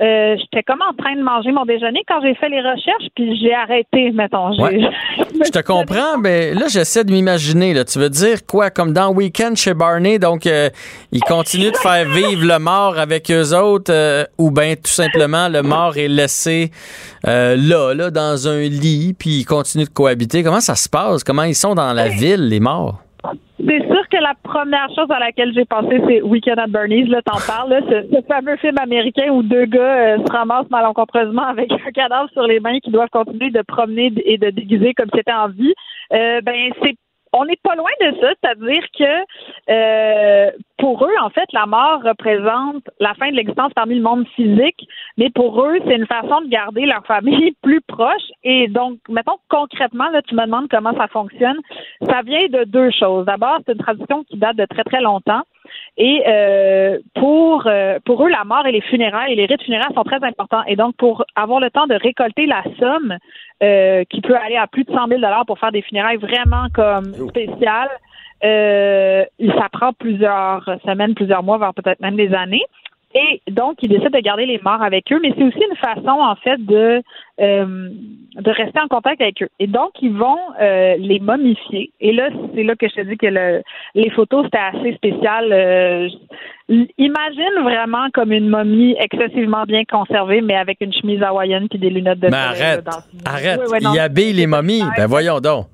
euh, 0.03 0.37
j'étais 0.39 0.62
comme 0.62 0.81
en 0.81 0.95
train 0.95 1.15
de 1.15 1.23
manger 1.23 1.53
mon 1.53 1.66
déjeuner 1.66 2.03
quand 2.09 2.23
j'ai 2.23 2.35
fait 2.35 2.49
les 2.49 2.62
recherches, 2.62 3.09
puis 3.15 3.39
j'ai 3.39 3.53
arrêté, 3.53 4.11
mettons. 4.12 4.53
je 4.53 5.51
te 5.51 5.61
comprends, 5.61 6.16
mais 6.19 6.55
là, 6.55 6.66
j'essaie 6.69 7.05
de 7.05 7.12
m'imaginer. 7.12 7.74
Tu 7.85 7.99
veux 7.99 8.09
dire 8.09 8.47
quoi, 8.47 8.70
comme 8.70 8.95
dans 8.95 9.12
Weekend 9.12 9.57
chez 9.57 9.74
Barney, 9.74 10.19
donc 10.19 10.47
euh, 10.47 10.70
ils 11.12 11.20
continuent 11.20 11.73
de 11.73 11.77
faire 11.77 12.09
vivre 12.09 12.47
le 12.47 12.59
mort 12.59 12.99
avec 12.99 13.31
eux 13.31 13.55
autres, 13.55 13.93
euh, 13.93 14.24
ou 14.39 14.51
bien 14.51 14.77
tout 14.77 14.91
simplement 14.91 15.49
le 15.51 15.62
mort 15.62 15.99
est 15.99 16.09
laissé 16.09 16.70
là, 17.24 17.55
là, 17.95 18.11
dans 18.11 18.49
un 18.49 18.62
lit, 18.62 19.15
puis 19.19 19.41
ils 19.41 19.45
continuent 19.45 19.85
de 19.85 19.91
cohabiter. 19.91 20.43
Comment 20.43 20.61
ça 20.61 20.74
se 20.74 20.89
passe? 20.89 21.23
Comment 21.23 21.45
ils 21.45 21.55
sont 21.55 21.74
dans 21.74 21.93
la 21.93 22.09
ville, 22.09 22.49
les 22.49 22.61
morts? 22.61 23.03
C'est 23.65 23.86
sûr 23.86 24.09
que 24.09 24.16
la 24.16 24.35
première 24.43 24.89
chose 24.94 25.11
à 25.11 25.20
laquelle 25.20 25.53
j'ai 25.55 25.65
pensé, 25.65 26.01
c'est 26.09 26.23
Weekend 26.23 26.59
at 26.59 26.66
Bernie's. 26.66 27.09
Là, 27.09 27.23
t'en 27.23 27.39
parles, 27.47 27.81
ce, 27.89 28.20
fameux 28.27 28.57
film 28.57 28.77
américain 28.78 29.31
où 29.31 29.43
deux 29.43 29.66
gars 29.66 30.16
euh, 30.16 30.19
se 30.27 30.32
ramassent 30.32 30.70
malencontreusement 30.70 31.44
avec 31.44 31.70
un 31.70 31.90
cadavre 31.93 32.28
sur 32.32 32.43
les 32.43 32.59
mains 32.59 32.81
qui 32.81 32.90
doivent 32.90 33.11
continuer 33.11 33.51
de 33.51 33.62
promener 33.62 34.12
et 34.24 34.39
de 34.39 34.51
déguiser 34.51 34.94
comme 34.94 35.11
c'était 35.15 35.32
en 35.32 35.49
vie. 35.49 35.74
Euh, 36.12 36.40
ben, 36.40 36.73
c'est 36.82 36.97
on 37.32 37.44
n'est 37.44 37.59
pas 37.62 37.74
loin 37.74 37.90
de 38.00 38.16
ça, 38.20 38.28
c'est-à-dire 38.42 38.84
que 38.98 39.70
euh, 39.70 40.50
pour 40.78 41.04
eux, 41.04 41.14
en 41.22 41.30
fait, 41.30 41.50
la 41.52 41.66
mort 41.66 42.02
représente 42.02 42.84
la 43.00 43.14
fin 43.14 43.30
de 43.30 43.36
l'existence 43.36 43.72
parmi 43.74 43.94
le 43.94 44.02
monde 44.02 44.26
physique, 44.36 44.86
mais 45.16 45.30
pour 45.30 45.64
eux, 45.64 45.78
c'est 45.86 45.96
une 45.96 46.06
façon 46.06 46.42
de 46.42 46.48
garder 46.48 46.84
leur 46.86 47.06
famille 47.06 47.52
plus 47.62 47.80
proche. 47.80 48.28
Et 48.44 48.68
donc, 48.68 48.98
mettons 49.09 49.38
concrètement, 49.48 50.09
là, 50.10 50.20
tu 50.22 50.34
me 50.34 50.44
demandes 50.44 50.68
comment 50.70 50.94
ça 50.94 51.09
fonctionne. 51.09 51.59
Ça 52.06 52.22
vient 52.22 52.46
de 52.48 52.64
deux 52.64 52.90
choses. 52.90 53.24
D'abord, 53.26 53.59
c'est 53.64 53.72
une 53.72 53.78
tradition 53.78 54.24
qui 54.24 54.36
date 54.36 54.56
de 54.56 54.66
très 54.66 54.84
très 54.84 55.00
longtemps. 55.00 55.42
Et 55.97 56.22
euh, 56.26 56.98
pour 57.14 57.66
euh, 57.66 57.98
pour 58.05 58.24
eux, 58.24 58.28
la 58.28 58.44
mort 58.44 58.66
et 58.66 58.72
les 58.72 58.80
funérailles 58.80 59.32
et 59.32 59.36
les 59.36 59.47
rites 59.47 59.62
funéraires 59.62 59.93
sont 59.94 60.05
très 60.05 60.22
importants. 60.24 60.62
Et 60.66 60.76
donc, 60.76 60.97
pour 60.97 61.24
avoir 61.34 61.60
le 61.60 61.70
temps 61.70 61.86
de 61.86 61.94
récolter 61.94 62.47
la 62.47 62.62
somme 62.78 63.16
euh, 63.62 64.05
qui 64.10 64.20
peut 64.20 64.36
aller 64.36 64.56
à 64.56 64.66
plus 64.66 64.84
de 64.84 64.93
100 64.93 65.09
000 65.09 65.20
dollars 65.20 65.47
pour 65.47 65.59
faire 65.59 65.72
des 65.72 65.82
funérailles 65.82 66.16
vraiment 66.16 66.66
comme 66.74 67.12
spéciales, 67.28 67.90
ça 68.43 69.68
prend 69.70 69.93
plusieurs 69.93 70.64
semaines, 70.84 71.14
plusieurs 71.14 71.43
mois, 71.43 71.59
voire 71.59 71.74
peut-être 71.74 72.01
même 72.01 72.16
des 72.16 72.34
années. 72.34 72.64
Et 73.14 73.43
donc, 73.51 73.76
ils 73.82 73.89
décident 73.89 74.10
de 74.10 74.22
garder 74.22 74.47
les 74.47 74.60
morts 74.64 74.82
avec 74.82 75.12
eux, 75.12 75.20
mais 75.22 75.32
c'est 75.36 75.44
aussi 75.44 75.62
une 75.70 75.76
façon, 75.76 76.18
en 76.20 76.34
fait, 76.36 76.56
de 76.64 77.02
euh, 77.40 77.89
de 78.36 78.51
rester 78.51 78.80
en 78.80 78.89
contact 78.89 79.20
avec 79.20 79.43
eux. 79.43 79.48
Et 79.59 79.66
donc, 79.66 79.90
ils 80.01 80.12
vont 80.12 80.39
euh, 80.60 80.97
les 80.98 81.20
momifier. 81.20 81.90
Et 82.01 82.12
là, 82.12 82.30
c'est 82.55 82.62
là 82.62 82.74
que 82.76 82.89
je 82.89 82.94
te 82.94 83.01
dis 83.02 83.16
que 83.18 83.26
le, 83.26 83.62
les 83.94 84.09
photos, 84.10 84.44
c'était 84.44 84.59
assez 84.59 84.94
spécial. 84.94 85.52
Euh, 85.52 86.09
imagine 86.97 87.62
vraiment 87.62 88.09
comme 88.14 88.32
une 88.32 88.48
momie 88.48 88.97
excessivement 88.98 89.64
bien 89.64 89.82
conservée, 89.84 90.40
mais 90.40 90.55
avec 90.55 90.78
une 90.80 90.93
chemise 90.93 91.22
hawaïenne 91.22 91.68
puis 91.68 91.78
des 91.78 91.90
lunettes 91.90 92.20
de 92.20 92.28
mais 92.28 92.36
arrête, 92.36 92.86
arrête. 93.26 93.60
il 93.80 93.98
habille 93.98 94.32
les 94.32 94.47
momies. 94.47 94.82
Ben 94.97 95.06
voyons 95.06 95.40
donc. 95.40 95.66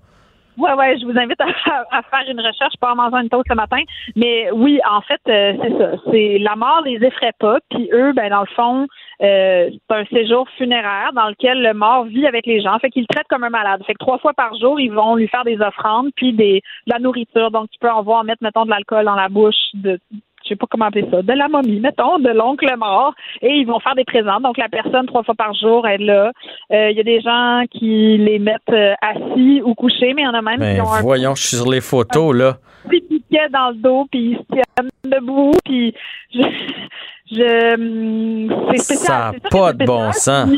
Ouais, 0.58 0.72
ouais, 0.72 0.98
je 0.98 1.06
vous 1.06 1.16
invite 1.16 1.40
à, 1.40 2.02
faire 2.02 2.28
une 2.28 2.40
recherche, 2.40 2.74
pas 2.80 2.92
en 2.92 2.96
mangeant 2.96 3.20
une 3.20 3.28
toast 3.28 3.46
ce 3.48 3.54
matin. 3.54 3.80
Mais 4.16 4.50
oui, 4.50 4.80
en 4.90 5.00
fait, 5.02 5.20
euh, 5.28 5.54
c'est 5.62 5.78
ça. 5.78 6.02
C'est 6.10 6.38
la 6.38 6.56
mort 6.56 6.82
les 6.84 6.96
effraie 7.04 7.32
pas. 7.38 7.58
Puis 7.70 7.88
eux, 7.92 8.12
ben 8.12 8.28
dans 8.28 8.40
le 8.40 8.54
fond, 8.56 8.88
euh, 9.22 9.70
c'est 9.70 9.94
un 9.94 10.04
séjour 10.06 10.48
funéraire 10.56 11.12
dans 11.14 11.28
lequel 11.28 11.62
le 11.62 11.74
mort 11.74 12.04
vit 12.04 12.26
avec 12.26 12.44
les 12.44 12.60
gens. 12.60 12.76
Fait 12.80 12.90
qu'ils 12.90 13.06
le 13.08 13.14
traitent 13.14 13.28
comme 13.28 13.44
un 13.44 13.50
malade. 13.50 13.84
Fait 13.86 13.94
que 13.94 13.98
trois 13.98 14.18
fois 14.18 14.32
par 14.34 14.52
jour, 14.56 14.80
ils 14.80 14.92
vont 14.92 15.14
lui 15.14 15.28
faire 15.28 15.44
des 15.44 15.60
offrandes 15.60 16.10
puis 16.16 16.32
des 16.32 16.60
de 16.86 16.92
la 16.92 16.98
nourriture. 16.98 17.52
Donc 17.52 17.70
tu 17.70 17.78
peux 17.78 17.90
en 17.90 18.02
voir 18.02 18.24
mettre 18.24 18.42
mettons 18.42 18.64
de 18.64 18.70
l'alcool 18.70 19.04
dans 19.04 19.14
la 19.14 19.28
bouche 19.28 19.54
de 19.74 20.00
je 20.48 20.54
sais 20.54 20.56
pas 20.56 20.66
comment 20.70 20.86
appeler 20.86 21.06
ça, 21.10 21.22
de 21.22 21.32
la 21.32 21.48
momie, 21.48 21.80
mettons, 21.80 22.18
de 22.18 22.30
l'oncle 22.30 22.72
mort, 22.78 23.14
et 23.42 23.52
ils 23.52 23.66
vont 23.66 23.80
faire 23.80 23.94
des 23.94 24.04
présents. 24.04 24.40
Donc 24.40 24.56
la 24.56 24.68
personne 24.68 25.06
trois 25.06 25.22
fois 25.22 25.34
par 25.34 25.52
jour 25.54 25.86
est 25.86 25.98
là. 25.98 26.32
Euh, 26.72 26.90
il 26.90 26.96
y 26.96 27.00
a 27.00 27.04
des 27.04 27.20
gens 27.20 27.64
qui 27.70 28.16
les 28.18 28.38
mettent 28.38 28.62
euh, 28.70 28.94
assis 29.02 29.60
ou 29.64 29.74
couchés, 29.74 30.14
mais 30.14 30.22
il 30.22 30.24
y 30.24 30.28
en 30.28 30.34
a 30.34 30.42
même 30.42 30.60
ben, 30.60 30.76
qui 30.76 30.80
ont 30.80 31.00
voyons, 31.02 31.34
je 31.34 31.46
suis 31.46 31.56
sur 31.56 31.70
les 31.70 31.80
photos 31.80 32.34
là. 32.34 32.56
Petit 32.88 33.00
piquet 33.02 33.48
dans 33.52 33.70
le 33.70 33.76
dos, 33.76 34.06
puis 34.10 34.30
ils 34.30 34.36
se 34.38 34.42
tiennent 34.52 34.90
debout, 35.04 35.52
puis 35.64 35.94
je, 36.32 37.74
hum, 37.74 38.66
c'est 38.70 38.78
spécial. 38.78 39.06
Ça 39.06 39.32
n'a 39.32 39.50
pas 39.50 39.72
de 39.72 39.84
bon 39.84 40.12
sens. 40.12 40.48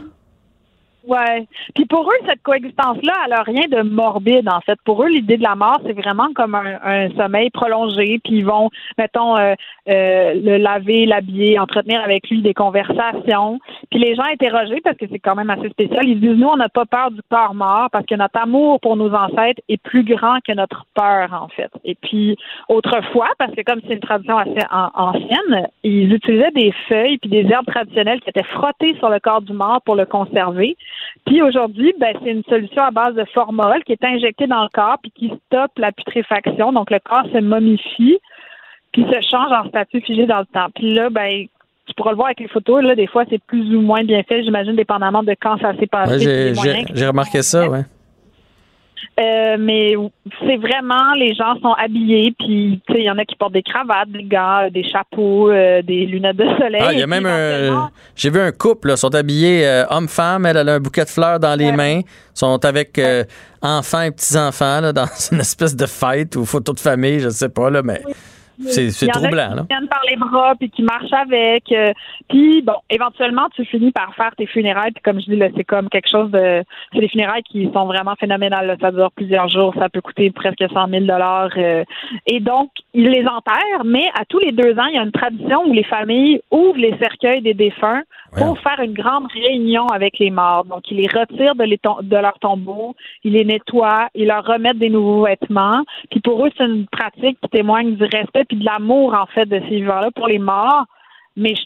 Ouais. 1.11 1.49
Puis 1.74 1.87
pour 1.87 2.09
eux, 2.09 2.27
cette 2.28 2.41
coexistence-là, 2.45 3.12
elle 3.27 3.32
a 3.32 3.43
rien 3.43 3.66
de 3.69 3.82
morbide, 3.82 4.49
en 4.49 4.61
fait. 4.61 4.78
Pour 4.85 5.03
eux, 5.03 5.09
l'idée 5.09 5.39
de 5.39 5.43
la 5.43 5.57
mort, 5.57 5.81
c'est 5.85 5.93
vraiment 5.93 6.28
comme 6.37 6.55
un, 6.55 7.11
sommeil 7.16 7.51
prolongé. 7.51 8.20
Puis 8.23 8.37
ils 8.37 8.47
vont, 8.47 8.70
mettons, 8.97 9.37
euh, 9.37 9.55
euh, 9.89 10.35
le 10.35 10.59
laver, 10.59 11.07
l'habiller, 11.07 11.59
entretenir 11.59 12.01
avec 12.01 12.31
lui 12.31 12.43
des 12.43 12.55
conversations. 12.55 13.59
Puis 13.91 13.99
les 13.99 14.15
gens 14.15 14.23
interrogés, 14.23 14.81
parce 14.85 14.97
que 14.97 15.07
c'est 15.11 15.19
quand 15.19 15.35
même 15.35 15.51
assez 15.51 15.69
spécial, 15.70 16.07
ils 16.07 16.20
disent, 16.20 16.39
nous, 16.39 16.47
on 16.47 16.57
n'a 16.57 16.69
pas 16.69 16.87
peur 16.87 17.11
du 17.11 17.23
corps 17.28 17.55
mort 17.55 17.89
parce 17.91 18.07
que 18.07 18.15
notre 18.15 18.41
amour 18.41 18.78
pour 18.78 18.97
nos 18.97 19.12
ancêtres 19.12 19.62
est 19.69 19.82
plus 19.82 20.05
grand 20.05 20.39
que 20.47 20.53
notre 20.53 20.87
peur, 20.95 21.32
en 21.32 21.49
fait. 21.49 21.73
Et 21.85 21.97
puis, 21.97 22.37
autrefois, 22.69 23.31
parce 23.37 23.53
que 23.57 23.62
comme 23.62 23.81
c'est 23.89 23.95
une 23.95 24.01
tradition 24.01 24.39
assez 24.39 24.65
ancienne, 24.70 25.66
ils 25.82 26.12
utilisaient 26.12 26.53
des 26.53 26.73
feuilles 26.89 27.19
puis 27.19 27.31
des 27.31 27.51
herbes 27.51 27.66
traditionnelles 27.66 28.20
qui 28.20 28.31
étaient 28.31 28.45
frottées 28.45 28.95
sur 28.99 29.09
le 29.09 29.19
corps 29.19 29.43
du 29.43 29.55
mort 29.55 29.82
pour 29.85 29.97
le 29.97 30.07
conserver. 30.07 30.77
Puis 31.27 31.43
aujourd'hui, 31.43 31.93
ben, 31.98 32.14
c'est 32.22 32.31
une 32.31 32.44
solution 32.44 32.82
à 32.82 32.90
base 32.90 33.14
de 33.14 33.24
formol 33.35 33.82
qui 33.85 33.93
est 33.93 34.05
injectée 34.05 34.47
dans 34.47 34.62
le 34.62 34.68
corps 34.72 34.98
puis 35.02 35.12
qui 35.14 35.32
stoppe 35.47 35.78
la 35.78 35.93
putréfaction. 35.93 36.72
Donc, 36.72 36.90
le 36.90 36.98
corps 36.98 37.27
se 37.32 37.39
momifie 37.39 38.18
puis 38.93 39.05
se 39.05 39.20
change 39.31 39.52
en 39.52 39.68
statut 39.68 40.01
figé 40.01 40.27
dans 40.27 40.40
le 40.40 40.47
temps. 40.47 40.66
Puis 40.74 40.94
là, 40.94 41.10
ben, 41.10 41.47
tu 41.86 41.94
pourras 41.94 42.10
le 42.10 42.16
voir 42.16 42.27
avec 42.28 42.40
les 42.40 42.48
photos, 42.48 42.82
là, 42.82 42.94
des 42.94 43.06
fois, 43.06 43.24
c'est 43.28 43.43
plus 43.43 43.74
ou 43.74 43.81
moins 43.81 44.02
bien 44.05 44.22
fait, 44.22 44.43
j'imagine, 44.43 44.77
dépendamment 44.77 45.22
de 45.22 45.35
quand 45.40 45.59
ça 45.59 45.77
s'est 45.77 45.86
passé. 45.86 46.55
j'ai 46.94 47.06
remarqué 47.06 47.43
ça, 47.43 47.68
ouais. 47.68 47.82
Euh, 49.18 49.56
mais 49.59 49.94
c'est 50.40 50.56
vraiment, 50.56 51.12
les 51.16 51.35
gens 51.35 51.59
sont 51.60 51.72
habillés, 51.72 52.35
puis 52.39 52.81
il 52.89 53.02
y 53.02 53.10
en 53.10 53.18
a 53.18 53.24
qui 53.24 53.36
portent 53.36 53.52
des 53.52 53.62
cravates, 53.62 54.10
des 54.10 54.22
gants, 54.22 54.68
des 54.70 54.85
chapeaux, 54.85 55.51
euh, 55.51 55.82
des 55.82 56.06
lunettes 56.06 56.36
de 56.36 56.47
soleil. 56.59 56.82
Ah, 56.82 56.93
il 56.93 57.01
y 57.01 57.02
a 57.02 57.06
même 57.06 57.27
un. 57.27 57.90
J'ai 58.16 58.31
vu 58.31 58.40
un 58.40 58.52
couple, 58.52 58.97
sont 58.97 59.14
habillés 59.14 59.66
euh, 59.66 59.85
homme-femme, 59.90 60.47
elle, 60.47 60.56
a 60.56 60.74
un 60.74 60.81
bouquet 60.81 61.05
de 61.05 61.10
fleurs 61.10 61.39
dans 61.39 61.59
les 61.59 61.72
mains, 61.72 62.01
sont 62.35 62.64
avec 62.64 63.01
enfants 63.62 64.02
et 64.02 64.10
petits-enfants 64.10 64.93
dans 64.93 65.06
une 65.32 65.40
espèce 65.40 65.77
de 65.77 65.86
fête 65.86 66.36
ou 66.36 66.44
photo 66.44 66.72
de 66.72 66.81
famille, 66.81 67.20
je 67.20 67.28
sais 67.28 67.48
pas, 67.48 67.70
là, 67.70 67.82
mais. 67.82 68.01
C'est 68.66 69.07
troublant, 69.09 69.55
là. 69.55 69.62
Qui 69.62 69.74
viennent 69.74 69.89
par 69.89 70.03
les 70.09 70.16
bras, 70.16 70.55
puis 70.59 70.70
qui 70.70 70.82
marchent 70.82 71.12
avec. 71.12 71.70
Euh, 71.73 71.93
puis, 72.28 72.62
bon, 72.62 72.74
éventuellement, 72.89 73.49
tu 73.55 73.65
finis 73.65 73.93
par 73.93 74.15
faire 74.15 74.35
tes 74.37 74.47
funérailles. 74.47 74.93
Puis, 74.93 75.03
comme 75.03 75.20
je 75.20 75.27
dis, 75.27 75.37
là, 75.37 75.49
c'est 75.57 75.65
comme 75.65 75.89
quelque 75.89 76.09
chose 76.09 76.31
de. 76.31 76.62
C'est 76.93 77.01
des 77.01 77.09
funérailles 77.09 77.43
qui 77.43 77.70
sont 77.73 77.87
vraiment 77.87 78.15
phénoménales. 78.19 78.77
Ça 78.81 78.91
dure 78.91 79.11
plusieurs 79.12 79.49
jours. 79.49 79.74
Ça 79.78 79.89
peut 79.89 80.01
coûter 80.01 80.31
presque 80.31 80.65
100 80.73 80.89
000 80.89 81.05
euh, 81.11 81.85
Et 82.27 82.41
donc, 82.41 82.70
ils 82.95 83.09
les 83.09 83.27
enterrent, 83.27 83.85
mais 83.85 84.09
à 84.19 84.24
tous 84.24 84.39
les 84.39 84.53
deux 84.53 84.78
ans, 84.78 84.87
il 84.87 84.97
y 84.97 84.99
a 84.99 85.03
une 85.03 85.12
tradition 85.12 85.65
où 85.66 85.73
les 85.73 85.85
familles 85.85 86.41
ouvrent 86.51 86.78
les 86.78 86.97
cercueils 86.99 87.43
des 87.43 87.55
défunts 87.55 88.03
pour 88.36 88.59
faire 88.61 88.81
une 88.81 88.93
grande 88.93 89.27
réunion 89.32 89.86
avec 89.89 90.19
les 90.19 90.31
morts. 90.31 90.65
Donc, 90.65 90.90
ils 90.90 90.98
les 90.98 91.09
retirent 91.09 91.55
de, 91.55 91.65
les 91.65 91.78
de 92.02 92.16
leur 92.16 92.39
tombeau, 92.39 92.94
ils 93.24 93.32
les 93.32 93.44
nettoient, 93.44 94.09
ils 94.15 94.27
leur 94.27 94.44
remettent 94.44 94.78
des 94.78 94.90
nouveaux 94.90 95.24
vêtements. 95.24 95.82
Puis 96.11 96.20
pour 96.20 96.44
eux, 96.44 96.51
c'est 96.57 96.65
une 96.65 96.86
pratique 96.86 97.39
qui 97.40 97.48
témoigne 97.51 97.97
du 97.97 98.05
respect 98.05 98.44
puis 98.44 98.57
de 98.57 98.65
l'amour, 98.65 99.15
en 99.15 99.27
fait, 99.27 99.47
de 99.47 99.61
ces 99.69 99.77
vivants-là 99.77 100.11
pour 100.15 100.28
les 100.28 100.39
morts. 100.39 100.85
Mais, 101.36 101.55
tu 101.55 101.65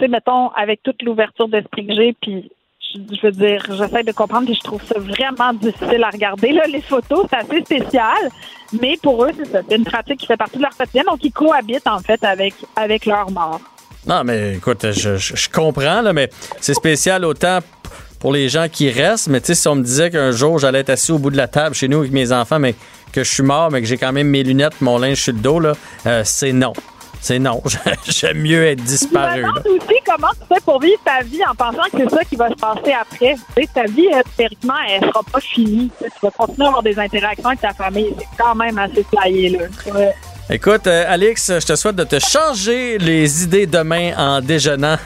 sais, 0.00 0.08
mettons, 0.08 0.48
avec 0.50 0.82
toute 0.82 1.02
l'ouverture 1.02 1.48
d'esprit 1.48 1.86
que 1.86 1.94
j'ai, 1.94 2.12
puis 2.14 2.50
je 2.94 3.20
veux 3.22 3.32
dire, 3.32 3.62
j'essaie 3.70 4.02
de 4.02 4.12
comprendre, 4.12 4.46
puis 4.46 4.54
je 4.54 4.60
trouve 4.60 4.82
ça 4.82 4.98
vraiment 4.98 5.52
difficile 5.52 6.02
à 6.02 6.10
regarder. 6.10 6.52
Là, 6.52 6.66
les 6.66 6.80
photos, 6.80 7.26
c'est 7.28 7.36
assez 7.36 7.60
spécial, 7.62 8.30
mais 8.80 8.96
pour 9.02 9.24
eux, 9.24 9.30
c'est 9.36 9.46
ça. 9.46 9.60
C'est 9.68 9.76
une 9.76 9.84
pratique 9.84 10.20
qui 10.20 10.26
fait 10.26 10.36
partie 10.36 10.56
de 10.56 10.62
leur 10.62 10.76
quotidien, 10.76 11.02
donc 11.06 11.22
ils 11.22 11.32
cohabitent, 11.32 11.86
en 11.86 11.98
fait, 11.98 12.22
avec, 12.24 12.54
avec 12.74 13.04
leur 13.04 13.30
mort. 13.30 13.60
Non, 14.06 14.22
mais 14.24 14.54
écoute, 14.54 14.86
je, 14.92 15.48
comprends, 15.52 16.00
là, 16.00 16.12
mais 16.12 16.30
c'est 16.60 16.74
spécial 16.74 17.24
autant 17.24 17.58
pour 18.20 18.32
les 18.32 18.48
gens 18.48 18.68
qui 18.70 18.90
restent. 18.90 19.28
Mais 19.28 19.40
tu 19.40 19.48
sais, 19.48 19.54
si 19.54 19.68
on 19.68 19.74
me 19.74 19.82
disait 19.82 20.10
qu'un 20.10 20.30
jour 20.30 20.58
j'allais 20.58 20.80
être 20.80 20.90
assis 20.90 21.12
au 21.12 21.18
bout 21.18 21.30
de 21.30 21.36
la 21.36 21.48
table 21.48 21.74
chez 21.74 21.88
nous 21.88 21.98
avec 21.98 22.12
mes 22.12 22.32
enfants, 22.32 22.58
mais 22.58 22.74
que 23.12 23.24
je 23.24 23.32
suis 23.32 23.42
mort, 23.42 23.70
mais 23.70 23.80
que 23.80 23.86
j'ai 23.86 23.96
quand 23.96 24.12
même 24.12 24.28
mes 24.28 24.42
lunettes, 24.42 24.80
mon 24.80 24.98
linge 24.98 25.22
sur 25.22 25.32
le 25.32 25.40
dos, 25.40 25.58
là, 25.58 25.72
euh, 26.06 26.22
c'est 26.24 26.52
non. 26.52 26.72
C'est 27.20 27.40
non. 27.40 27.60
J'aime 28.08 28.38
mieux 28.38 28.64
être 28.64 28.82
disparu. 28.84 29.40
Je 29.40 29.46
me 29.46 29.48
demande 29.48 29.66
aussi 29.66 30.00
comment 30.04 30.28
tu 30.28 30.54
fais 30.54 30.60
pour 30.60 30.80
vivre 30.80 31.00
ta 31.04 31.22
vie 31.24 31.40
en 31.44 31.54
pensant 31.54 31.82
que 31.90 31.98
c'est 31.98 32.10
ça 32.10 32.24
qui 32.24 32.36
va 32.36 32.48
se 32.50 32.54
passer 32.54 32.92
après. 32.92 33.34
Tu 33.56 33.62
sais, 33.62 33.68
ta 33.74 33.84
vie, 33.84 34.08
euh, 34.14 34.22
théoriquement, 34.36 34.74
elle 34.88 35.00
sera 35.00 35.22
pas 35.32 35.40
finie. 35.40 35.90
Tu, 35.98 36.08
vas 36.22 36.30
continuer 36.30 36.66
à 36.66 36.68
avoir 36.68 36.82
des 36.84 36.98
interactions 36.98 37.48
avec 37.48 37.60
ta 37.60 37.72
famille. 37.72 38.14
C'est 38.16 38.26
quand 38.38 38.54
même 38.54 38.78
assez 38.78 39.04
flyé, 39.04 39.48
là. 39.48 39.64
Écoute, 40.48 40.86
euh, 40.86 41.04
Alex, 41.08 41.52
je 41.58 41.66
te 41.66 41.74
souhaite 41.74 41.96
de 41.96 42.04
te 42.04 42.18
changer 42.20 42.98
les 42.98 43.42
idées 43.42 43.66
demain 43.66 44.12
en 44.16 44.40
déjeunant. 44.40 44.96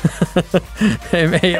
Mais 1.13 1.59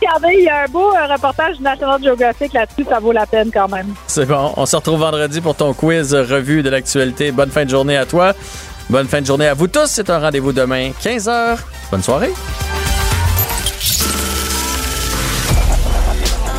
Regardez, 0.00 0.36
il 0.38 0.44
y 0.44 0.48
a 0.48 0.62
un 0.62 0.68
beau 0.68 0.94
euh, 0.94 1.12
reportage 1.12 1.56
du 1.56 1.62
National 1.62 2.00
Geographic 2.02 2.52
là-dessus, 2.52 2.84
ça 2.88 3.00
vaut 3.00 3.10
la 3.10 3.26
peine 3.26 3.50
quand 3.52 3.68
même. 3.68 3.94
C'est 4.06 4.26
bon. 4.26 4.52
On 4.56 4.64
se 4.64 4.76
retrouve 4.76 5.00
vendredi 5.00 5.40
pour 5.40 5.56
ton 5.56 5.74
quiz 5.74 6.14
revue 6.14 6.62
de 6.62 6.70
l'actualité. 6.70 7.32
Bonne 7.32 7.50
fin 7.50 7.64
de 7.64 7.70
journée 7.70 7.96
à 7.96 8.06
toi. 8.06 8.32
Bonne 8.88 9.08
fin 9.08 9.20
de 9.20 9.26
journée 9.26 9.48
à 9.48 9.54
vous 9.54 9.66
tous. 9.66 9.86
C'est 9.86 10.08
un 10.08 10.20
rendez-vous 10.20 10.52
demain, 10.52 10.90
15h. 11.02 11.58
Bonne 11.90 12.02
soirée. 12.02 12.30